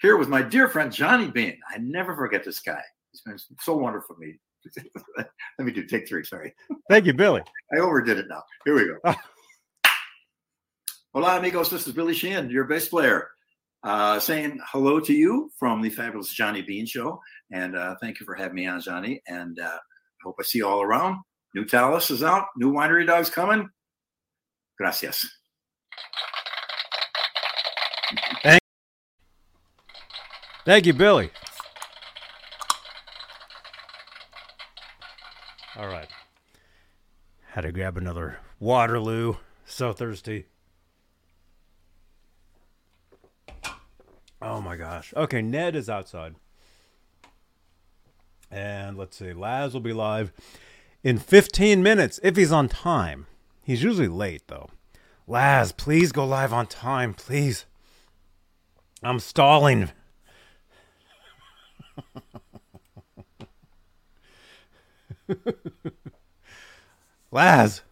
here 0.00 0.16
with 0.16 0.28
my 0.28 0.42
dear 0.42 0.68
friend 0.68 0.92
Johnny 0.92 1.30
Bean. 1.30 1.58
I 1.74 1.78
never 1.78 2.14
forget 2.14 2.44
this 2.44 2.60
guy. 2.60 2.82
He's 3.12 3.22
been 3.22 3.38
so 3.60 3.76
wonderful 3.76 4.14
for 4.14 4.20
me 4.20 4.38
Let 5.16 5.28
me 5.58 5.72
do 5.72 5.84
take 5.84 6.08
three. 6.08 6.24
Sorry. 6.24 6.54
Thank 6.90 7.06
you, 7.06 7.14
Billy. 7.14 7.42
I 7.74 7.80
overdid 7.80 8.18
it 8.18 8.26
now. 8.28 8.42
Here 8.64 8.74
we 8.74 8.84
go. 8.86 9.14
Hola, 11.14 11.38
amigos. 11.38 11.70
This 11.70 11.86
is 11.86 11.94
Billy 11.94 12.14
Sheehan, 12.14 12.50
your 12.50 12.64
bass 12.64 12.88
player, 12.88 13.30
uh, 13.82 14.20
saying 14.20 14.60
hello 14.70 15.00
to 15.00 15.14
you 15.14 15.50
from 15.58 15.80
the 15.80 15.90
fabulous 15.90 16.28
Johnny 16.28 16.62
Bean 16.62 16.84
Show. 16.84 17.20
And 17.52 17.76
uh, 17.76 17.96
thank 18.00 18.20
you 18.20 18.26
for 18.26 18.34
having 18.34 18.54
me 18.54 18.66
on, 18.66 18.80
Johnny. 18.80 19.20
And 19.26 19.58
uh, 19.60 19.66
I 19.66 20.22
hope 20.24 20.36
I 20.40 20.42
see 20.42 20.58
you 20.58 20.66
all 20.66 20.82
around. 20.82 21.18
New 21.54 21.64
Talas 21.64 22.10
is 22.10 22.22
out. 22.22 22.46
New 22.56 22.72
winery 22.72 23.06
dogs 23.06 23.30
coming. 23.30 23.68
Gracias. 24.78 25.26
Thank 30.64 30.84
you, 30.84 30.92
Billy. 30.92 31.30
All 35.76 35.86
right. 35.86 36.08
Had 37.50 37.60
to 37.60 37.70
grab 37.72 37.96
another 37.96 38.38
Waterloo. 38.58 39.34
So 39.64 39.92
thirsty. 39.92 40.46
Oh 44.42 44.60
my 44.60 44.76
gosh. 44.76 45.14
Okay, 45.16 45.40
Ned 45.40 45.76
is 45.76 45.88
outside. 45.88 46.34
And 48.50 48.96
let's 48.96 49.16
see, 49.16 49.32
Laz 49.32 49.72
will 49.74 49.80
be 49.80 49.92
live 49.92 50.32
in 51.02 51.18
15 51.18 51.82
minutes 51.82 52.20
if 52.22 52.36
he's 52.36 52.52
on 52.52 52.68
time. 52.68 53.26
He's 53.62 53.82
usually 53.82 54.08
late 54.08 54.42
though. 54.46 54.70
Laz, 55.26 55.72
please 55.72 56.12
go 56.12 56.24
live 56.24 56.52
on 56.52 56.66
time, 56.66 57.12
please. 57.14 57.66
I'm 59.02 59.18
stalling. 59.18 59.90
Laz. 67.30 67.82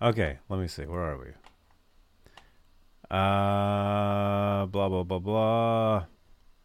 Okay, 0.00 0.38
let 0.48 0.60
me 0.60 0.68
see. 0.68 0.84
Where 0.84 1.00
are 1.00 1.18
we? 1.18 1.30
Uh, 3.10 4.66
blah 4.66 4.88
blah 4.88 5.02
blah 5.02 5.18
blah. 5.18 6.04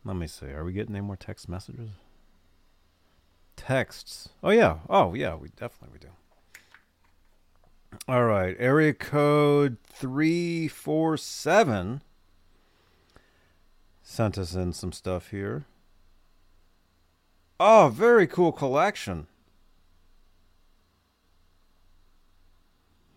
Let 0.06 0.16
me 0.18 0.28
see. 0.28 0.48
Are 0.48 0.64
we 0.66 0.74
getting 0.74 0.96
any 0.96 1.04
more 1.06 1.16
text 1.16 1.48
messages? 1.48 1.90
Texts. 3.66 4.30
Oh 4.44 4.50
yeah. 4.50 4.80
Oh 4.90 5.14
yeah. 5.14 5.36
We 5.36 5.50
definitely 5.50 5.90
we 5.94 6.00
do. 6.00 6.10
All 8.08 8.26
right. 8.26 8.56
Area 8.60 8.94
code 8.94 9.78
three 9.86 10.68
four 10.68 11.16
seven 11.18 12.02
sent 14.02 14.38
us 14.38 14.54
in 14.54 14.74
some 14.74 14.92
stuff 14.92 15.30
here. 15.30 15.66
Oh, 17.60 17.90
very 17.94 18.28
cool 18.28 18.52
collection. 18.52 19.28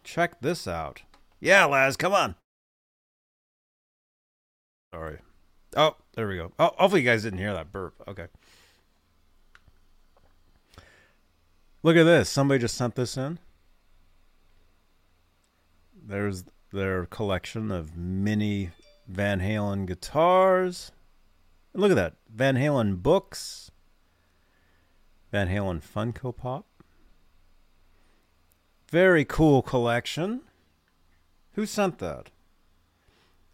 Check 0.05 0.41
this 0.41 0.69
out. 0.69 1.03
Yeah, 1.41 1.65
Laz, 1.65 1.97
come 1.97 2.13
on. 2.13 2.37
Sorry. 4.95 5.19
Oh, 5.77 5.97
there 6.15 6.29
we 6.29 6.37
go. 6.37 6.53
Oh, 6.59 6.71
hopefully 6.79 7.03
you 7.03 7.09
guys 7.09 7.25
didn't 7.25 7.41
hear 7.41 7.53
that 7.53 7.73
burp. 7.73 7.95
Okay. 8.07 8.29
Look 11.87 11.97
at 11.97 12.03
this. 12.03 12.29
Somebody 12.29 12.59
just 12.59 12.75
sent 12.75 12.97
this 12.97 13.17
in. 13.17 13.39
There's 15.95 16.43
their 16.73 17.07
collection 17.07 17.71
of 17.71 17.97
mini 17.97 18.73
Van 19.07 19.39
Halen 19.39 19.87
guitars. 19.87 20.91
And 21.73 21.81
look 21.81 21.93
at 21.93 21.95
that. 21.95 22.15
Van 22.29 22.57
Halen 22.57 23.05
books. 23.05 23.71
Van 25.31 25.47
Halen 25.47 25.81
Funko 25.81 26.37
Pop. 26.37 26.67
Very 28.91 29.25
cool 29.25 29.63
collection. 29.63 30.41
Who 31.53 31.67
sent 31.67 31.99
that? 31.99 32.31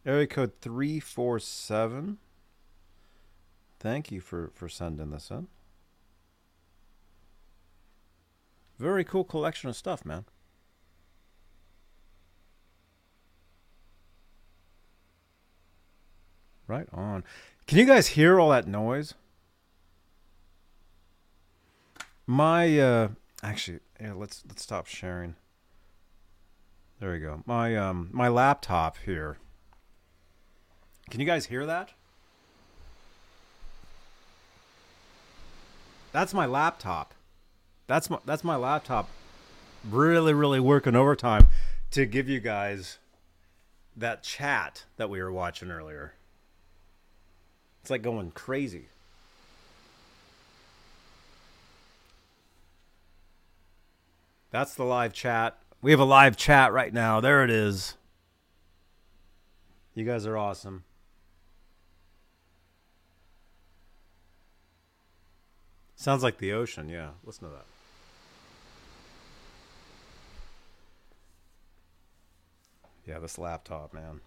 Area 0.06 0.26
code 0.26 0.58
347. 0.62 2.16
Thank 3.78 4.10
you 4.10 4.22
for, 4.22 4.50
for 4.54 4.70
sending 4.70 5.10
this 5.10 5.30
in. 5.30 5.48
Very 8.82 9.04
cool 9.04 9.22
collection 9.22 9.70
of 9.70 9.76
stuff, 9.76 10.04
man. 10.04 10.24
Right 16.66 16.88
on. 16.92 17.22
Can 17.68 17.78
you 17.78 17.84
guys 17.84 18.08
hear 18.08 18.40
all 18.40 18.50
that 18.50 18.66
noise? 18.66 19.14
My 22.26 22.76
uh 22.76 23.08
actually 23.40 23.78
yeah, 24.00 24.14
let's 24.14 24.42
let's 24.48 24.64
stop 24.64 24.88
sharing. 24.88 25.36
There 26.98 27.12
we 27.12 27.20
go. 27.20 27.44
My 27.46 27.76
um 27.76 28.08
my 28.10 28.26
laptop 28.26 28.96
here. 29.04 29.38
Can 31.08 31.20
you 31.20 31.26
guys 31.26 31.46
hear 31.46 31.66
that? 31.66 31.92
That's 36.10 36.34
my 36.34 36.46
laptop. 36.46 37.11
That's 37.92 38.08
my 38.08 38.16
that's 38.24 38.42
my 38.42 38.56
laptop 38.56 39.10
really 39.90 40.32
really 40.32 40.60
working 40.60 40.96
overtime 40.96 41.46
to 41.90 42.06
give 42.06 42.26
you 42.26 42.40
guys 42.40 42.96
that 43.94 44.22
chat 44.22 44.84
that 44.96 45.10
we 45.10 45.22
were 45.22 45.30
watching 45.30 45.70
earlier. 45.70 46.14
It's 47.82 47.90
like 47.90 48.00
going 48.00 48.30
crazy. 48.30 48.86
That's 54.50 54.74
the 54.74 54.84
live 54.84 55.12
chat. 55.12 55.58
We 55.82 55.90
have 55.90 56.00
a 56.00 56.04
live 56.04 56.38
chat 56.38 56.72
right 56.72 56.94
now. 56.94 57.20
There 57.20 57.44
it 57.44 57.50
is. 57.50 57.98
You 59.94 60.06
guys 60.06 60.24
are 60.24 60.38
awesome. 60.38 60.84
Sounds 65.94 66.22
like 66.22 66.38
the 66.38 66.54
ocean, 66.54 66.88
yeah. 66.88 67.10
Listen 67.26 67.48
to 67.48 67.54
that. 67.54 67.66
Yeah, 73.06 73.18
this 73.18 73.38
laptop, 73.38 73.92
man. 73.92 74.20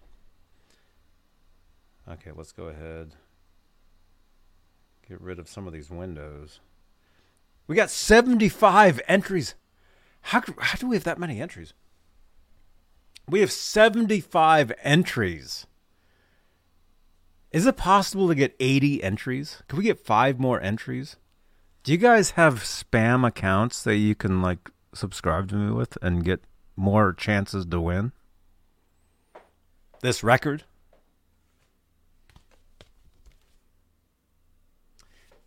Okay, 2.08 2.30
let's 2.34 2.52
go 2.52 2.64
ahead. 2.64 3.14
Get 5.08 5.20
rid 5.20 5.38
of 5.38 5.48
some 5.48 5.66
of 5.66 5.72
these 5.72 5.90
windows. 5.90 6.60
We 7.66 7.74
got 7.74 7.90
75 7.90 9.00
entries. 9.08 9.54
How, 10.22 10.42
how 10.58 10.76
do 10.78 10.88
we 10.88 10.96
have 10.96 11.04
that 11.04 11.18
many 11.18 11.40
entries? 11.40 11.72
We 13.28 13.40
have 13.40 13.50
75 13.50 14.72
entries. 14.82 15.66
Is 17.52 17.66
it 17.66 17.76
possible 17.76 18.28
to 18.28 18.34
get 18.34 18.54
80 18.60 19.02
entries? 19.02 19.62
Can 19.68 19.78
we 19.78 19.84
get 19.84 20.04
five 20.04 20.38
more 20.38 20.60
entries? 20.60 21.16
Do 21.82 21.92
you 21.92 21.98
guys 21.98 22.32
have 22.32 22.62
spam 22.62 23.26
accounts 23.26 23.82
that 23.84 23.96
you 23.96 24.14
can 24.14 24.42
like 24.42 24.70
subscribe 24.92 25.48
to 25.48 25.54
me 25.54 25.72
with 25.72 25.96
and 26.02 26.24
get 26.24 26.40
more 26.76 27.12
chances 27.12 27.64
to 27.66 27.80
win? 27.80 28.12
This 30.06 30.22
record? 30.22 30.62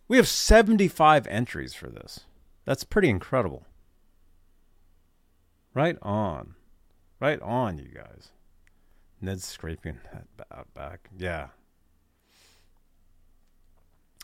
We 0.06 0.18
have 0.18 0.28
75 0.28 1.26
entries 1.28 1.72
for 1.72 1.88
this. 1.88 2.26
That's 2.66 2.84
pretty 2.84 3.08
incredible. 3.08 3.64
Right 5.72 5.96
on. 6.02 6.56
Right 7.20 7.40
on, 7.40 7.78
you 7.78 7.86
guys. 7.86 8.32
Ned's 9.18 9.46
scraping 9.46 9.96
that 10.36 10.74
back. 10.74 11.08
Yeah. 11.16 11.46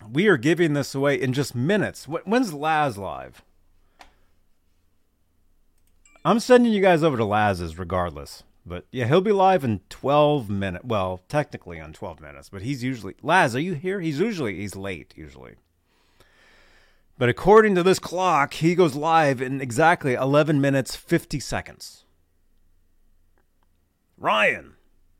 We 0.06 0.26
are 0.26 0.36
giving 0.36 0.74
this 0.74 0.94
away 0.94 1.18
in 1.18 1.32
just 1.32 1.54
minutes. 1.54 2.04
When's 2.04 2.52
Laz 2.52 2.98
live? 2.98 3.42
I'm 6.26 6.40
sending 6.40 6.74
you 6.74 6.82
guys 6.82 7.02
over 7.02 7.16
to 7.16 7.24
Laz's 7.24 7.78
regardless. 7.78 8.42
But 8.66 8.86
yeah, 8.90 9.06
he'll 9.06 9.20
be 9.20 9.30
live 9.30 9.62
in 9.62 9.80
12 9.88 10.50
minutes. 10.50 10.84
Well, 10.84 11.20
technically 11.28 11.80
on 11.80 11.92
12 11.92 12.20
minutes, 12.20 12.48
but 12.48 12.62
he's 12.62 12.82
usually 12.82 13.14
Laz, 13.22 13.54
are 13.54 13.60
you 13.60 13.74
here? 13.74 14.00
He's 14.00 14.18
usually 14.18 14.56
he's 14.56 14.74
late 14.74 15.14
usually. 15.16 15.54
But 17.16 17.28
according 17.28 17.76
to 17.76 17.84
this 17.84 18.00
clock, 18.00 18.54
he 18.54 18.74
goes 18.74 18.96
live 18.96 19.40
in 19.40 19.60
exactly 19.60 20.14
11 20.14 20.60
minutes 20.60 20.96
50 20.96 21.38
seconds. 21.38 22.04
Ryan, 24.18 24.74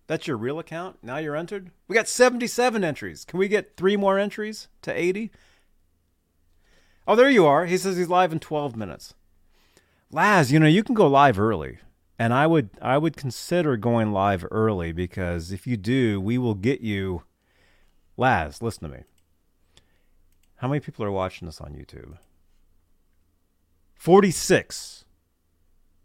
that's 0.09 0.27
your 0.27 0.37
real 0.37 0.59
account? 0.59 0.99
Now 1.03 1.19
you're 1.19 1.37
entered? 1.37 1.71
We 1.87 1.95
got 1.95 2.09
77 2.09 2.83
entries. 2.83 3.25
Can 3.25 3.39
we 3.39 3.47
get 3.49 3.77
three 3.77 3.97
more 3.97 4.19
entries 4.19 4.69
to 4.83 4.93
80? 4.93 5.31
Oh, 7.07 7.15
there 7.15 7.31
you 7.31 7.47
are. 7.47 7.67
He 7.67 7.79
says 7.79 7.97
he's 7.97 8.09
live 8.09 8.33
in 8.33 8.41
12 8.41 8.75
minutes. 8.77 9.15
Laz, 10.11 10.51
you 10.51 10.59
know, 10.59 10.67
you 10.67 10.83
can 10.83 10.95
go 10.95 11.07
live 11.07 11.39
early. 11.39 11.79
And 12.19 12.33
I 12.33 12.47
would 12.47 12.71
I 12.81 12.99
would 12.99 13.17
consider 13.17 13.77
going 13.77 14.13
live 14.13 14.47
early 14.51 14.93
because 14.93 15.53
if 15.53 15.67
you 15.67 15.77
do, 15.77 16.21
we 16.21 16.39
will 16.39 16.55
get 16.55 16.81
you 16.81 17.23
Laz, 18.17 18.63
listen 18.63 18.89
to 18.89 18.97
me. 18.97 19.05
How 20.57 20.69
many 20.69 20.81
people 20.81 21.05
are 21.05 21.11
watching 21.11 21.47
this 21.47 21.61
on 21.61 21.75
YouTube? 21.75 22.17
46. 23.95 25.05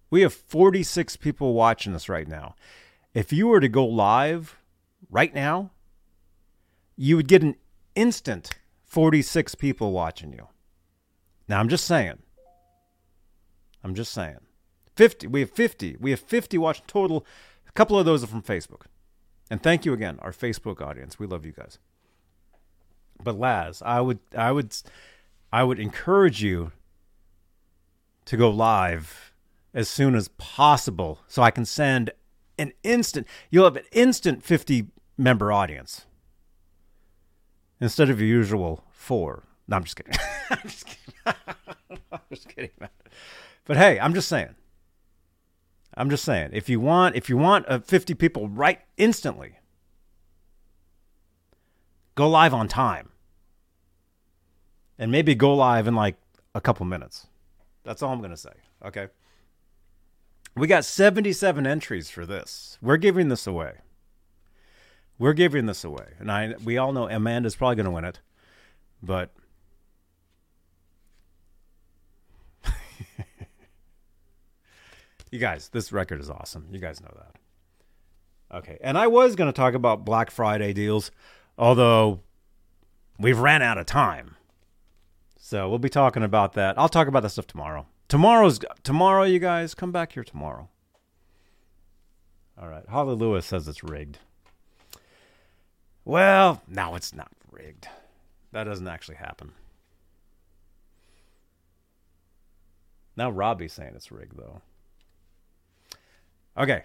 We 0.09 0.21
have 0.21 0.33
46 0.33 1.15
people 1.17 1.53
watching 1.53 1.95
us 1.95 2.09
right 2.09 2.27
now. 2.27 2.55
If 3.13 3.31
you 3.31 3.47
were 3.47 3.61
to 3.61 3.69
go 3.69 3.85
live 3.85 4.57
right 5.09 5.33
now, 5.33 5.71
you 6.97 7.15
would 7.15 7.29
get 7.29 7.43
an 7.43 7.55
instant 7.95 8.51
46 8.83 9.55
people 9.55 9.93
watching 9.93 10.33
you. 10.33 10.47
Now, 11.47 11.59
I'm 11.59 11.69
just 11.69 11.85
saying. 11.85 12.19
I'm 13.83 13.95
just 13.95 14.11
saying. 14.11 14.39
50. 14.95 15.27
We 15.27 15.41
have 15.41 15.51
50. 15.51 15.97
We 15.99 16.11
have 16.11 16.19
50 16.19 16.57
watching 16.57 16.85
total. 16.87 17.25
A 17.67 17.71
couple 17.71 17.97
of 17.97 18.05
those 18.05 18.23
are 18.23 18.27
from 18.27 18.41
Facebook. 18.41 18.83
And 19.49 19.61
thank 19.61 19.85
you 19.85 19.93
again, 19.93 20.17
our 20.21 20.31
Facebook 20.31 20.81
audience. 20.81 21.19
We 21.19 21.27
love 21.27 21.45
you 21.45 21.51
guys. 21.51 21.77
But 23.23 23.37
Laz, 23.37 23.81
I 23.85 24.01
would 24.01 24.19
I 24.35 24.51
would 24.51 24.75
I 25.51 25.63
would 25.63 25.79
encourage 25.79 26.41
you 26.41 26.71
to 28.25 28.37
go 28.37 28.49
live 28.49 29.33
as 29.73 29.89
soon 29.89 30.15
as 30.15 30.27
possible 30.29 31.19
so 31.27 31.41
I 31.41 31.51
can 31.51 31.65
send 31.65 32.11
an 32.57 32.73
instant 32.83 33.27
you'll 33.49 33.65
have 33.65 33.75
an 33.75 33.85
instant 33.91 34.43
50 34.43 34.87
member 35.17 35.51
audience 35.51 36.05
instead 37.79 38.09
of 38.09 38.19
your 38.19 38.29
usual 38.29 38.83
4. 38.91 39.43
No, 39.67 39.75
I'm 39.75 39.83
just 39.83 39.95
kidding. 39.95 40.13
I'm 40.49 40.59
just 40.63 40.85
kidding. 40.85 41.15
I'm 42.11 42.19
just 42.29 42.47
kidding. 42.47 42.69
But 43.65 43.77
hey, 43.77 43.99
I'm 43.99 44.13
just 44.13 44.29
saying. 44.29 44.55
I'm 46.01 46.09
just 46.09 46.25
saying. 46.25 46.49
If 46.53 46.67
you 46.67 46.79
want, 46.79 47.15
if 47.15 47.29
you 47.29 47.37
want 47.37 47.67
uh, 47.69 47.77
50 47.77 48.15
people 48.15 48.49
right 48.49 48.79
instantly, 48.97 49.59
go 52.15 52.27
live 52.27 52.55
on 52.55 52.67
time, 52.67 53.09
and 54.97 55.11
maybe 55.11 55.35
go 55.35 55.53
live 55.53 55.85
in 55.85 55.93
like 55.93 56.15
a 56.55 56.59
couple 56.59 56.87
minutes. 56.87 57.27
That's 57.83 58.01
all 58.01 58.11
I'm 58.11 58.19
gonna 58.19 58.35
say. 58.35 58.49
Okay. 58.83 59.09
We 60.55 60.65
got 60.65 60.85
77 60.85 61.67
entries 61.67 62.09
for 62.09 62.25
this. 62.25 62.79
We're 62.81 62.97
giving 62.97 63.29
this 63.29 63.45
away. 63.45 63.73
We're 65.19 65.33
giving 65.33 65.67
this 65.67 65.83
away, 65.83 66.13
and 66.17 66.31
I 66.31 66.55
we 66.63 66.79
all 66.79 66.93
know 66.93 67.07
Amanda's 67.09 67.55
probably 67.55 67.75
gonna 67.75 67.91
win 67.91 68.05
it, 68.05 68.21
but 69.03 69.29
You 75.31 75.39
guys, 75.39 75.69
this 75.69 75.93
record 75.93 76.19
is 76.19 76.29
awesome. 76.29 76.67
You 76.71 76.79
guys 76.79 77.01
know 77.01 77.13
that. 77.15 78.57
Okay. 78.57 78.77
And 78.81 78.97
I 78.97 79.07
was 79.07 79.35
going 79.35 79.47
to 79.47 79.55
talk 79.55 79.73
about 79.73 80.03
Black 80.03 80.29
Friday 80.29 80.73
deals, 80.73 81.09
although 81.57 82.19
we've 83.17 83.39
ran 83.39 83.61
out 83.61 83.77
of 83.77 83.85
time. 83.85 84.35
So 85.39 85.69
we'll 85.69 85.79
be 85.79 85.89
talking 85.89 86.23
about 86.23 86.53
that. 86.53 86.77
I'll 86.77 86.89
talk 86.89 87.07
about 87.07 87.23
that 87.23 87.29
stuff 87.29 87.47
tomorrow. 87.47 87.87
Tomorrow's 88.09 88.59
tomorrow, 88.83 89.23
you 89.23 89.39
guys. 89.39 89.73
Come 89.73 89.93
back 89.93 90.11
here 90.11 90.23
tomorrow. 90.25 90.67
All 92.61 92.67
right. 92.67 92.87
Holly 92.89 93.15
Lewis 93.15 93.45
says 93.45 93.69
it's 93.69 93.85
rigged. 93.85 94.19
Well, 96.03 96.61
no, 96.67 96.95
it's 96.95 97.13
not 97.13 97.31
rigged. 97.49 97.87
That 98.51 98.65
doesn't 98.65 98.87
actually 98.87 99.15
happen. 99.15 99.53
Now 103.15 103.29
Robbie's 103.29 103.73
saying 103.73 103.93
it's 103.95 104.11
rigged, 104.11 104.37
though. 104.37 104.61
Okay. 106.57 106.83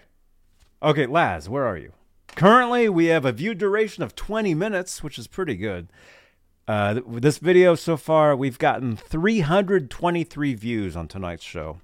Okay, 0.81 1.05
Laz, 1.05 1.49
where 1.49 1.65
are 1.65 1.77
you? 1.77 1.93
Currently, 2.35 2.89
we 2.89 3.05
have 3.07 3.25
a 3.25 3.31
view 3.31 3.55
duration 3.55 4.03
of 4.03 4.15
20 4.15 4.53
minutes, 4.53 5.01
which 5.03 5.17
is 5.17 5.27
pretty 5.27 5.55
good. 5.55 5.87
Uh, 6.67 6.99
this 7.07 7.37
video 7.37 7.75
so 7.75 7.97
far, 7.97 8.35
we've 8.35 8.59
gotten 8.59 8.95
323 8.95 10.53
views 10.53 10.95
on 10.95 11.07
tonight's 11.07 11.43
show. 11.43 11.79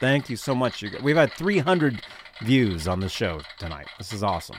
Thank 0.00 0.30
you 0.30 0.36
so 0.36 0.54
much. 0.54 0.84
We've 1.02 1.16
had 1.16 1.32
300 1.32 2.02
views 2.42 2.88
on 2.88 3.00
the 3.00 3.08
show 3.08 3.40
tonight. 3.58 3.88
This 3.98 4.12
is 4.12 4.22
awesome. 4.22 4.58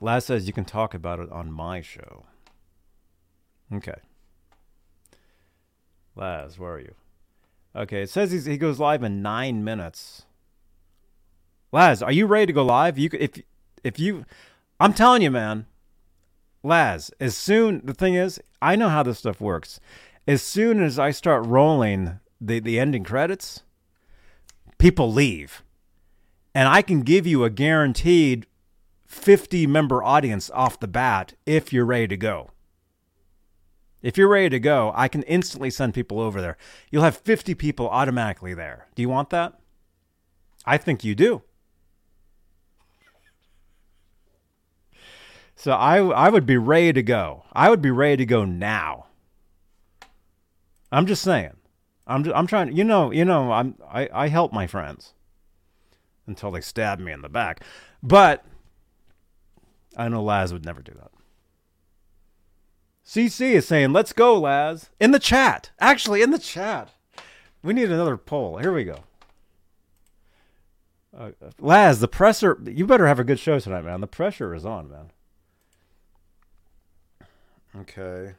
Laz 0.00 0.26
says 0.26 0.46
you 0.46 0.52
can 0.52 0.64
talk 0.64 0.94
about 0.94 1.20
it 1.20 1.30
on 1.32 1.50
my 1.50 1.80
show. 1.80 2.26
Okay. 3.72 4.00
Laz, 6.14 6.58
where 6.58 6.74
are 6.74 6.80
you? 6.80 6.94
Okay, 7.76 8.02
it 8.02 8.10
says 8.10 8.30
he 8.30 8.56
goes 8.56 8.78
live 8.78 9.02
in 9.02 9.22
nine 9.22 9.64
minutes. 9.64 10.26
Laz, 11.72 12.02
are 12.02 12.12
you 12.12 12.26
ready 12.26 12.46
to 12.46 12.52
go 12.52 12.64
live? 12.64 12.98
You 12.98 13.10
if 13.12 13.42
if 13.82 13.98
you, 13.98 14.24
I'm 14.78 14.92
telling 14.92 15.22
you, 15.22 15.30
man. 15.30 15.66
Laz, 16.62 17.10
as 17.18 17.36
soon 17.36 17.84
the 17.84 17.92
thing 17.92 18.14
is, 18.14 18.40
I 18.62 18.76
know 18.76 18.88
how 18.88 19.02
this 19.02 19.18
stuff 19.18 19.40
works. 19.40 19.80
As 20.26 20.40
soon 20.40 20.82
as 20.82 20.98
I 20.98 21.10
start 21.10 21.44
rolling 21.46 22.20
the 22.40 22.60
the 22.60 22.78
ending 22.78 23.02
credits, 23.02 23.64
people 24.78 25.12
leave, 25.12 25.64
and 26.54 26.68
I 26.68 26.80
can 26.80 27.00
give 27.00 27.26
you 27.26 27.42
a 27.42 27.50
guaranteed 27.50 28.46
50 29.06 29.66
member 29.66 30.02
audience 30.02 30.48
off 30.50 30.78
the 30.78 30.88
bat 30.88 31.34
if 31.44 31.72
you're 31.72 31.84
ready 31.84 32.06
to 32.08 32.16
go. 32.16 32.50
If 34.04 34.18
you're 34.18 34.28
ready 34.28 34.50
to 34.50 34.60
go, 34.60 34.92
I 34.94 35.08
can 35.08 35.22
instantly 35.22 35.70
send 35.70 35.94
people 35.94 36.20
over 36.20 36.42
there. 36.42 36.58
You'll 36.90 37.04
have 37.04 37.16
50 37.16 37.54
people 37.54 37.88
automatically 37.88 38.52
there. 38.52 38.86
Do 38.94 39.00
you 39.00 39.08
want 39.08 39.30
that? 39.30 39.54
I 40.66 40.76
think 40.76 41.04
you 41.04 41.14
do. 41.14 41.40
So 45.56 45.72
I 45.72 45.96
I 45.96 46.28
would 46.28 46.44
be 46.44 46.58
ready 46.58 46.92
to 46.92 47.02
go. 47.02 47.44
I 47.54 47.70
would 47.70 47.80
be 47.80 47.90
ready 47.90 48.18
to 48.18 48.26
go 48.26 48.44
now. 48.44 49.06
I'm 50.92 51.06
just 51.06 51.22
saying. 51.22 51.56
I'm 52.06 52.24
just, 52.24 52.36
I'm 52.36 52.46
trying 52.46 52.76
you 52.76 52.84
know, 52.84 53.10
you 53.10 53.24
know, 53.24 53.52
I'm 53.52 53.76
I 53.90 54.10
I 54.12 54.28
help 54.28 54.52
my 54.52 54.66
friends 54.66 55.14
until 56.26 56.50
they 56.50 56.60
stab 56.60 56.98
me 56.98 57.10
in 57.10 57.22
the 57.22 57.30
back. 57.30 57.64
But 58.02 58.44
I 59.96 60.10
know 60.10 60.22
Laz 60.22 60.52
would 60.52 60.66
never 60.66 60.82
do 60.82 60.92
that. 60.92 61.13
CC 63.04 63.52
is 63.52 63.68
saying, 63.68 63.92
"Let's 63.92 64.12
go, 64.12 64.38
Laz." 64.38 64.90
In 64.98 65.10
the 65.10 65.18
chat, 65.18 65.70
actually, 65.78 66.22
in 66.22 66.30
the 66.30 66.38
chat, 66.38 66.90
we 67.62 67.74
need 67.74 67.90
another 67.90 68.16
poll. 68.16 68.58
Here 68.58 68.72
we 68.72 68.84
go. 68.84 69.00
Uh, 71.16 71.30
Laz, 71.60 72.00
the 72.00 72.08
pressure. 72.08 72.58
You 72.64 72.86
better 72.86 73.06
have 73.06 73.20
a 73.20 73.24
good 73.24 73.38
show 73.38 73.58
tonight, 73.58 73.84
man. 73.84 74.00
The 74.00 74.06
pressure 74.06 74.54
is 74.54 74.64
on, 74.64 74.90
man. 74.90 75.10
Okay. 77.76 78.34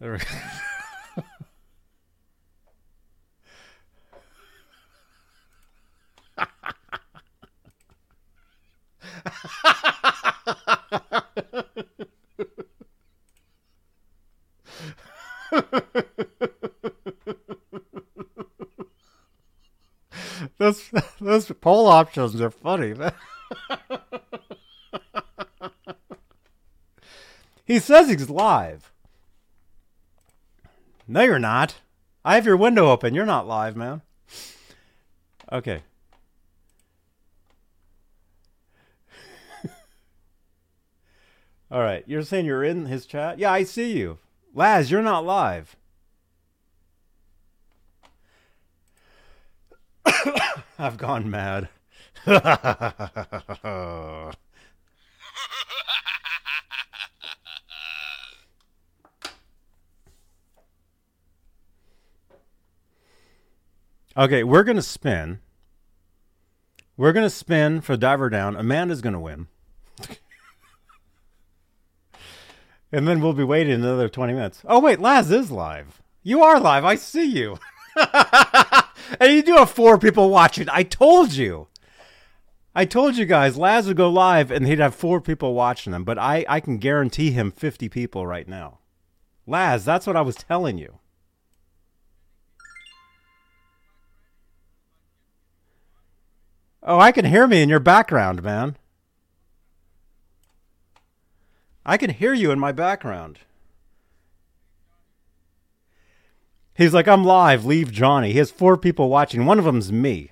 There 0.00 0.12
we 0.12 0.18
go. 0.18 0.24
those 21.20 21.50
poll 21.68 21.86
options 21.86 22.40
are 22.40 22.50
funny. 22.50 22.94
he 27.66 27.78
says 27.78 28.08
he's 28.08 28.30
live. 28.30 28.90
No, 31.06 31.20
you're 31.20 31.38
not. 31.38 31.74
I 32.24 32.36
have 32.36 32.46
your 32.46 32.56
window 32.56 32.90
open. 32.90 33.14
You're 33.14 33.26
not 33.26 33.46
live, 33.46 33.76
man. 33.76 34.00
Okay. 35.52 35.82
All 41.70 41.82
right. 41.82 42.02
You're 42.06 42.22
saying 42.22 42.46
you're 42.46 42.64
in 42.64 42.86
his 42.86 43.04
chat? 43.04 43.38
Yeah, 43.38 43.52
I 43.52 43.64
see 43.64 43.92
you. 43.92 44.16
Laz, 44.54 44.90
you're 44.90 45.02
not 45.02 45.26
live. 45.26 45.76
I've 50.78 50.96
gone 50.96 51.28
mad. 51.28 51.68
Okay, 64.16 64.42
we're 64.42 64.64
gonna 64.64 64.82
spin. 64.82 65.38
We're 66.96 67.12
gonna 67.12 67.30
spin 67.30 67.80
for 67.80 67.96
diver 67.96 68.28
down. 68.28 68.56
Amanda's 68.56 69.00
gonna 69.00 69.20
win. 69.20 69.46
and 72.92 73.06
then 73.06 73.20
we'll 73.20 73.32
be 73.32 73.44
waiting 73.44 73.74
another 73.74 74.08
twenty 74.08 74.32
minutes. 74.32 74.62
Oh 74.66 74.80
wait, 74.80 74.98
Laz 74.98 75.30
is 75.30 75.52
live. 75.52 76.02
You 76.24 76.42
are 76.42 76.58
live. 76.58 76.84
I 76.84 76.96
see 76.96 77.26
you. 77.26 77.58
and 79.20 79.32
you 79.32 79.42
do 79.42 79.56
have 79.56 79.70
four 79.70 79.98
people 79.98 80.30
watching. 80.30 80.68
I 80.70 80.82
told 80.82 81.32
you. 81.32 81.68
I 82.74 82.84
told 82.84 83.16
you 83.16 83.24
guys, 83.24 83.56
Laz 83.56 83.86
would 83.88 83.96
go 83.96 84.08
live 84.08 84.50
and 84.50 84.66
he'd 84.66 84.78
have 84.78 84.94
four 84.94 85.20
people 85.20 85.54
watching 85.54 85.92
them, 85.92 86.04
but 86.04 86.18
I, 86.18 86.44
I 86.48 86.60
can 86.60 86.78
guarantee 86.78 87.32
him 87.32 87.50
50 87.50 87.88
people 87.88 88.26
right 88.26 88.46
now. 88.46 88.78
Laz, 89.46 89.84
that's 89.84 90.06
what 90.06 90.16
I 90.16 90.20
was 90.20 90.36
telling 90.36 90.78
you. 90.78 90.98
Oh, 96.82 96.98
I 96.98 97.12
can 97.12 97.24
hear 97.24 97.46
me 97.46 97.62
in 97.62 97.68
your 97.68 97.80
background, 97.80 98.42
man. 98.42 98.76
I 101.84 101.96
can 101.96 102.10
hear 102.10 102.32
you 102.32 102.50
in 102.50 102.58
my 102.58 102.72
background. 102.72 103.40
He's 106.78 106.94
like, 106.94 107.08
I'm 107.08 107.24
live. 107.24 107.64
Leave 107.64 107.90
Johnny. 107.90 108.30
He 108.30 108.38
has 108.38 108.52
four 108.52 108.76
people 108.76 109.08
watching. 109.08 109.44
One 109.44 109.58
of 109.58 109.64
them's 109.64 109.90
me. 109.90 110.30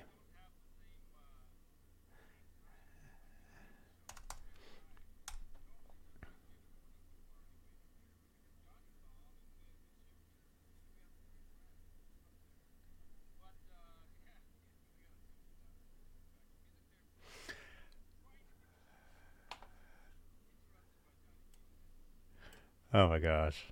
Oh 22.93 23.09
my 23.09 23.19
gosh. 23.19 23.65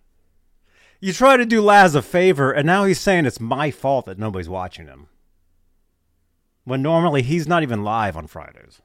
You 1.00 1.14
try 1.14 1.38
to 1.38 1.46
do 1.46 1.62
Laz 1.62 1.96
a 1.96 2.02
favor, 2.02 2.52
and 2.52 2.66
now 2.66 2.86
he's 2.86 3.00
saying 3.00 3.26
it's 3.26 3.40
my 3.40 3.72
fault 3.72 4.06
that 4.06 4.18
nobody's 4.18 4.50
watching 4.50 4.88
him. 4.88 5.08
When 6.64 6.82
normally 6.82 7.22
he's 7.22 7.48
not 7.48 7.64
even 7.64 7.84
live 7.84 8.18
on 8.18 8.28
Fridays. 8.28 8.82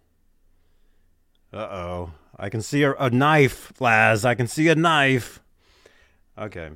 Uh 1.52 1.56
oh. 1.56 2.12
I 2.38 2.48
can 2.48 2.62
see 2.62 2.82
a, 2.82 2.92
a 2.94 3.10
knife, 3.10 3.72
Laz. 3.80 4.24
I 4.24 4.34
can 4.34 4.46
see 4.46 4.68
a 4.68 4.74
knife. 4.74 5.40
Okay. 6.38 6.70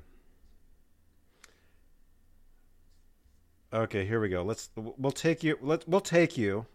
Okay, 3.72 4.06
here 4.06 4.20
we 4.20 4.28
go. 4.28 4.42
Let's 4.42 4.70
we'll 4.76 5.10
take 5.10 5.42
you 5.42 5.58
let 5.60 5.88
we'll 5.88 6.00
take 6.00 6.36
you. 6.36 6.66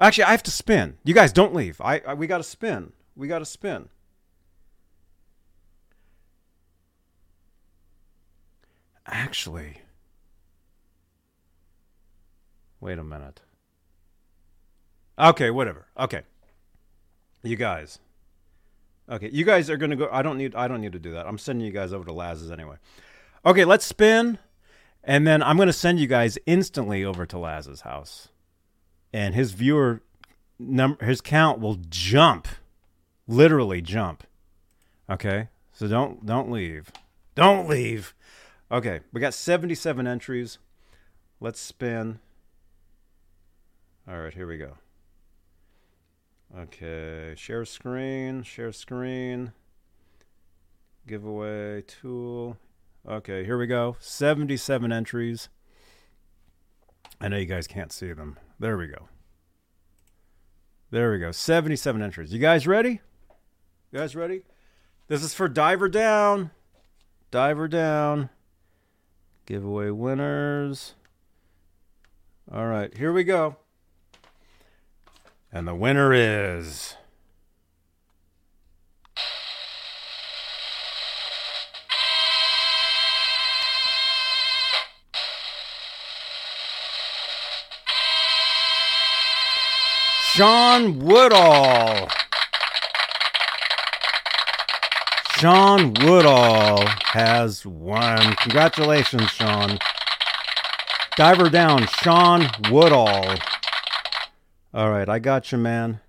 Actually, 0.00 0.24
I 0.24 0.30
have 0.32 0.42
to 0.44 0.50
spin. 0.50 0.98
You 1.04 1.14
guys 1.14 1.32
don't 1.32 1.54
leave. 1.54 1.80
I, 1.80 2.00
I 2.06 2.14
we 2.14 2.26
got 2.26 2.38
to 2.38 2.44
spin. 2.44 2.92
We 3.14 3.28
got 3.28 3.38
to 3.38 3.44
spin. 3.44 3.88
Actually, 9.06 9.80
wait 12.80 12.98
a 12.98 13.04
minute. 13.04 13.40
Okay, 15.18 15.50
whatever. 15.50 15.86
Okay. 15.98 16.22
You 17.42 17.56
guys. 17.56 18.00
Okay, 19.08 19.30
you 19.32 19.44
guys 19.44 19.70
are 19.70 19.76
gonna 19.76 19.94
go. 19.94 20.08
I 20.10 20.22
don't 20.22 20.36
need. 20.36 20.54
I 20.56 20.66
don't 20.66 20.80
need 20.80 20.92
to 20.92 20.98
do 20.98 21.12
that. 21.12 21.26
I'm 21.26 21.38
sending 21.38 21.64
you 21.64 21.72
guys 21.72 21.92
over 21.92 22.04
to 22.04 22.12
Laz's 22.12 22.50
anyway. 22.50 22.76
Okay, 23.44 23.64
let's 23.64 23.86
spin, 23.86 24.38
and 25.04 25.24
then 25.24 25.44
I'm 25.44 25.56
gonna 25.56 25.72
send 25.72 26.00
you 26.00 26.08
guys 26.08 26.38
instantly 26.44 27.04
over 27.04 27.24
to 27.26 27.38
Laz's 27.38 27.82
house, 27.82 28.28
and 29.12 29.34
his 29.36 29.52
viewer 29.52 30.02
number, 30.58 31.04
his 31.04 31.20
count 31.20 31.60
will 31.60 31.76
jump, 31.88 32.48
literally 33.28 33.80
jump. 33.80 34.24
Okay, 35.08 35.50
so 35.72 35.86
don't 35.86 36.26
don't 36.26 36.50
leave. 36.50 36.90
Don't 37.36 37.68
leave. 37.68 38.12
Okay, 38.70 39.00
we 39.12 39.20
got 39.20 39.34
77 39.34 40.06
entries. 40.06 40.58
Let's 41.40 41.60
spin. 41.60 42.18
All 44.08 44.18
right, 44.18 44.34
here 44.34 44.46
we 44.46 44.58
go. 44.58 44.76
Okay, 46.56 47.34
share 47.36 47.64
screen, 47.64 48.42
share 48.42 48.72
screen. 48.72 49.52
Giveaway 51.06 51.82
tool. 51.82 52.56
Okay, 53.08 53.44
here 53.44 53.58
we 53.58 53.68
go. 53.68 53.96
77 54.00 54.90
entries. 54.90 55.48
I 57.20 57.28
know 57.28 57.36
you 57.36 57.46
guys 57.46 57.66
can't 57.68 57.92
see 57.92 58.12
them. 58.12 58.36
There 58.58 58.76
we 58.76 58.88
go. 58.88 59.08
There 60.90 61.12
we 61.12 61.18
go. 61.18 61.30
77 61.30 62.02
entries. 62.02 62.32
You 62.32 62.38
guys 62.40 62.66
ready? 62.66 63.00
You 63.92 63.98
guys 64.00 64.16
ready? 64.16 64.42
This 65.08 65.22
is 65.22 65.34
for 65.34 65.48
Diver 65.48 65.88
Down. 65.88 66.50
Diver 67.30 67.68
Down. 67.68 68.30
Giveaway 69.46 69.90
winners. 69.90 70.94
All 72.52 72.66
right, 72.66 72.96
here 72.96 73.12
we 73.12 73.22
go. 73.22 73.56
And 75.52 75.68
the 75.68 75.74
winner 75.74 76.12
is. 76.12 76.96
Sean 90.34 90.98
Woodall. 90.98 92.08
Sean 95.38 95.92
Woodall 96.00 96.86
has 96.86 97.66
won. 97.66 98.34
Congratulations, 98.36 99.30
Sean. 99.32 99.78
Diver 101.18 101.50
down, 101.50 101.86
Sean 101.88 102.48
Woodall. 102.70 103.34
All 104.72 104.90
right, 104.90 105.06
I 105.06 105.18
got 105.18 105.52
you, 105.52 105.58
man. 105.58 106.00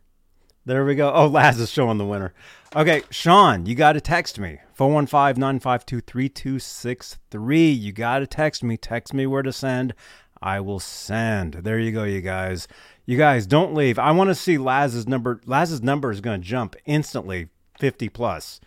There 0.65 0.85
we 0.85 0.95
go. 0.95 1.11
Oh, 1.11 1.27
Laz 1.31 1.59
is 1.59 1.69
showing 1.69 1.97
the 1.97 2.05
winner. 2.05 2.33
Okay, 2.73 3.01
Sean, 3.09 3.65
you 3.65 3.75
got 3.75 3.93
to 3.93 4.01
text 4.01 4.39
me. 4.39 4.59
415 4.75 5.37
952 5.37 5.99
3263. 5.99 7.69
You 7.69 7.91
got 7.91 8.19
to 8.19 8.27
text 8.27 8.63
me. 8.63 8.77
Text 8.77 9.13
me 9.13 9.27
where 9.27 9.43
to 9.43 9.51
send. 9.51 9.93
I 10.41 10.61
will 10.61 10.79
send. 10.79 11.55
There 11.55 11.79
you 11.79 11.91
go, 11.91 12.05
you 12.05 12.21
guys. 12.21 12.65
You 13.05 13.17
guys, 13.17 13.45
don't 13.45 13.73
leave. 13.73 13.99
I 13.99 14.11
want 14.11 14.29
to 14.29 14.35
see 14.35 14.57
Laz's 14.57 15.05
number. 15.05 15.41
Laz's 15.45 15.83
number 15.83 16.11
is 16.11 16.21
going 16.21 16.39
to 16.39 16.47
jump 16.47 16.77
instantly 16.85 17.49
50 17.77 18.07
plus. 18.07 18.61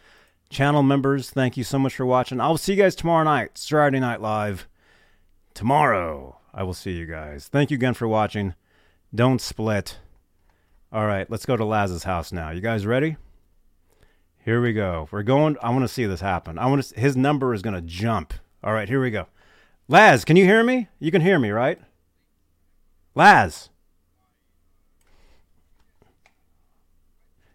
Channel 0.50 0.82
members, 0.82 1.30
thank 1.30 1.56
you 1.56 1.62
so 1.62 1.78
much 1.78 1.94
for 1.94 2.04
watching. 2.04 2.40
I'll 2.40 2.58
see 2.58 2.72
you 2.72 2.82
guys 2.82 2.96
tomorrow 2.96 3.22
night, 3.22 3.56
Saturday 3.56 4.00
Night 4.00 4.20
Live. 4.20 4.66
Tomorrow, 5.54 6.38
I 6.52 6.64
will 6.64 6.74
see 6.74 6.90
you 6.90 7.06
guys. 7.06 7.46
Thank 7.46 7.70
you 7.70 7.76
again 7.76 7.94
for 7.94 8.08
watching. 8.08 8.54
Don't 9.14 9.40
split. 9.40 10.00
All 10.92 11.06
right, 11.06 11.30
let's 11.30 11.46
go 11.46 11.56
to 11.56 11.64
Laz's 11.64 12.02
house 12.02 12.32
now. 12.32 12.50
You 12.50 12.60
guys 12.60 12.84
ready? 12.84 13.16
Here 14.44 14.60
we 14.60 14.72
go. 14.72 15.08
We're 15.12 15.22
going. 15.22 15.56
I 15.62 15.70
want 15.70 15.82
to 15.82 15.88
see 15.88 16.04
this 16.06 16.20
happen. 16.20 16.58
I 16.58 16.66
want 16.66 16.82
to. 16.82 16.98
His 16.98 17.16
number 17.16 17.54
is 17.54 17.62
going 17.62 17.74
to 17.74 17.80
jump. 17.80 18.34
All 18.64 18.72
right, 18.72 18.88
here 18.88 19.00
we 19.00 19.12
go. 19.12 19.26
Laz, 19.86 20.24
can 20.24 20.36
you 20.36 20.44
hear 20.44 20.64
me? 20.64 20.88
You 20.98 21.12
can 21.12 21.22
hear 21.22 21.38
me, 21.38 21.50
right? 21.50 21.78
Laz. 23.14 23.68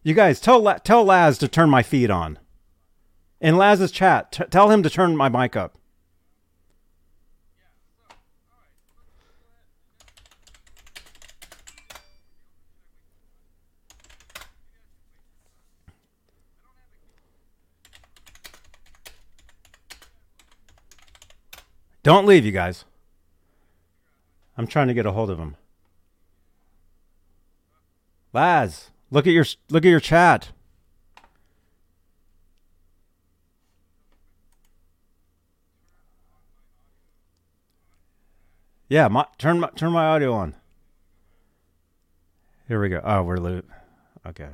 You 0.01 0.13
guys, 0.13 0.39
tell 0.39 0.79
tell 0.79 1.03
Laz 1.03 1.37
to 1.39 1.49
turn 1.49 1.69
my 1.69 1.83
feed 1.83 2.09
on. 2.09 2.39
In 3.41 3.57
Laz's 3.57 3.91
chat, 3.91 4.31
t- 4.31 4.43
tell 4.49 4.69
him 4.69 4.81
to 4.83 4.89
turn 4.89 5.15
my 5.15 5.29
mic 5.29 5.55
up. 5.55 5.77
Don't 22.03 22.27
leave, 22.27 22.45
you 22.45 22.51
guys. 22.51 22.85
I'm 24.55 24.67
trying 24.67 24.87
to 24.87 24.93
get 24.93 25.07
a 25.07 25.11
hold 25.11 25.31
of 25.31 25.39
him. 25.39 25.55
Laz, 28.31 28.91
look 29.09 29.25
at 29.25 29.33
your 29.33 29.45
look 29.69 29.85
at 29.85 29.89
your 29.89 29.99
chat. 29.99 30.49
Yeah, 38.87 39.07
my, 39.07 39.25
turn 39.37 39.59
my 39.59 39.69
turn 39.75 39.91
my 39.91 40.05
audio 40.05 40.33
on. 40.33 40.55
Here 42.67 42.79
we 42.81 42.89
go. 42.89 43.01
Oh, 43.03 43.23
we're 43.23 43.37
lo- 43.37 43.61
okay. 44.27 44.49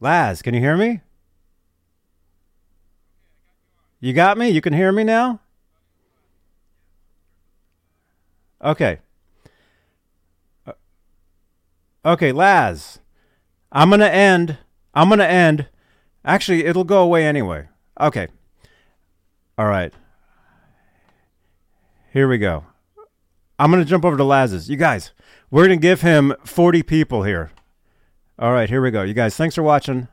Laz, 0.00 0.42
can 0.42 0.54
you 0.54 0.60
hear 0.60 0.76
me? 0.76 1.00
You 4.00 4.12
got 4.12 4.36
me? 4.36 4.48
You 4.50 4.60
can 4.60 4.72
hear 4.72 4.92
me 4.92 5.04
now? 5.04 5.40
Okay. 8.62 8.98
Uh, 10.66 10.72
Okay, 12.04 12.32
Laz. 12.32 12.98
I'm 13.72 13.88
going 13.88 14.00
to 14.00 14.12
end. 14.12 14.58
I'm 14.94 15.08
going 15.08 15.18
to 15.18 15.26
end. 15.26 15.68
Actually, 16.24 16.64
it'll 16.64 16.84
go 16.84 17.02
away 17.02 17.26
anyway. 17.26 17.68
Okay. 18.00 18.28
All 19.58 19.66
right. 19.66 19.92
Here 22.12 22.28
we 22.28 22.38
go. 22.38 22.64
I'm 23.58 23.70
going 23.70 23.82
to 23.82 23.88
jump 23.88 24.04
over 24.04 24.16
to 24.16 24.24
Laz's. 24.24 24.68
You 24.68 24.76
guys, 24.76 25.12
we're 25.50 25.66
going 25.66 25.78
to 25.78 25.82
give 25.82 26.00
him 26.00 26.34
40 26.44 26.82
people 26.82 27.22
here. 27.22 27.50
All 28.38 28.52
right, 28.52 28.68
here 28.68 28.82
we 28.82 28.90
go. 28.90 29.02
You 29.02 29.14
guys, 29.14 29.36
thanks 29.36 29.54
for 29.54 29.62
watching. 29.62 30.08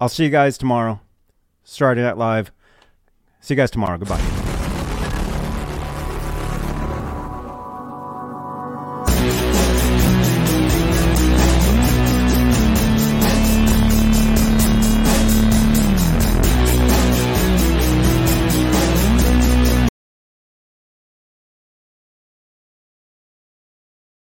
I'll 0.00 0.08
see 0.08 0.24
you 0.24 0.30
guys 0.30 0.56
tomorrow. 0.56 1.00
Starting 1.64 2.04
Night 2.04 2.18
Live. 2.18 2.52
See 3.40 3.54
you 3.54 3.56
guys 3.56 3.70
tomorrow. 3.70 3.98
Goodbye. 3.98 4.41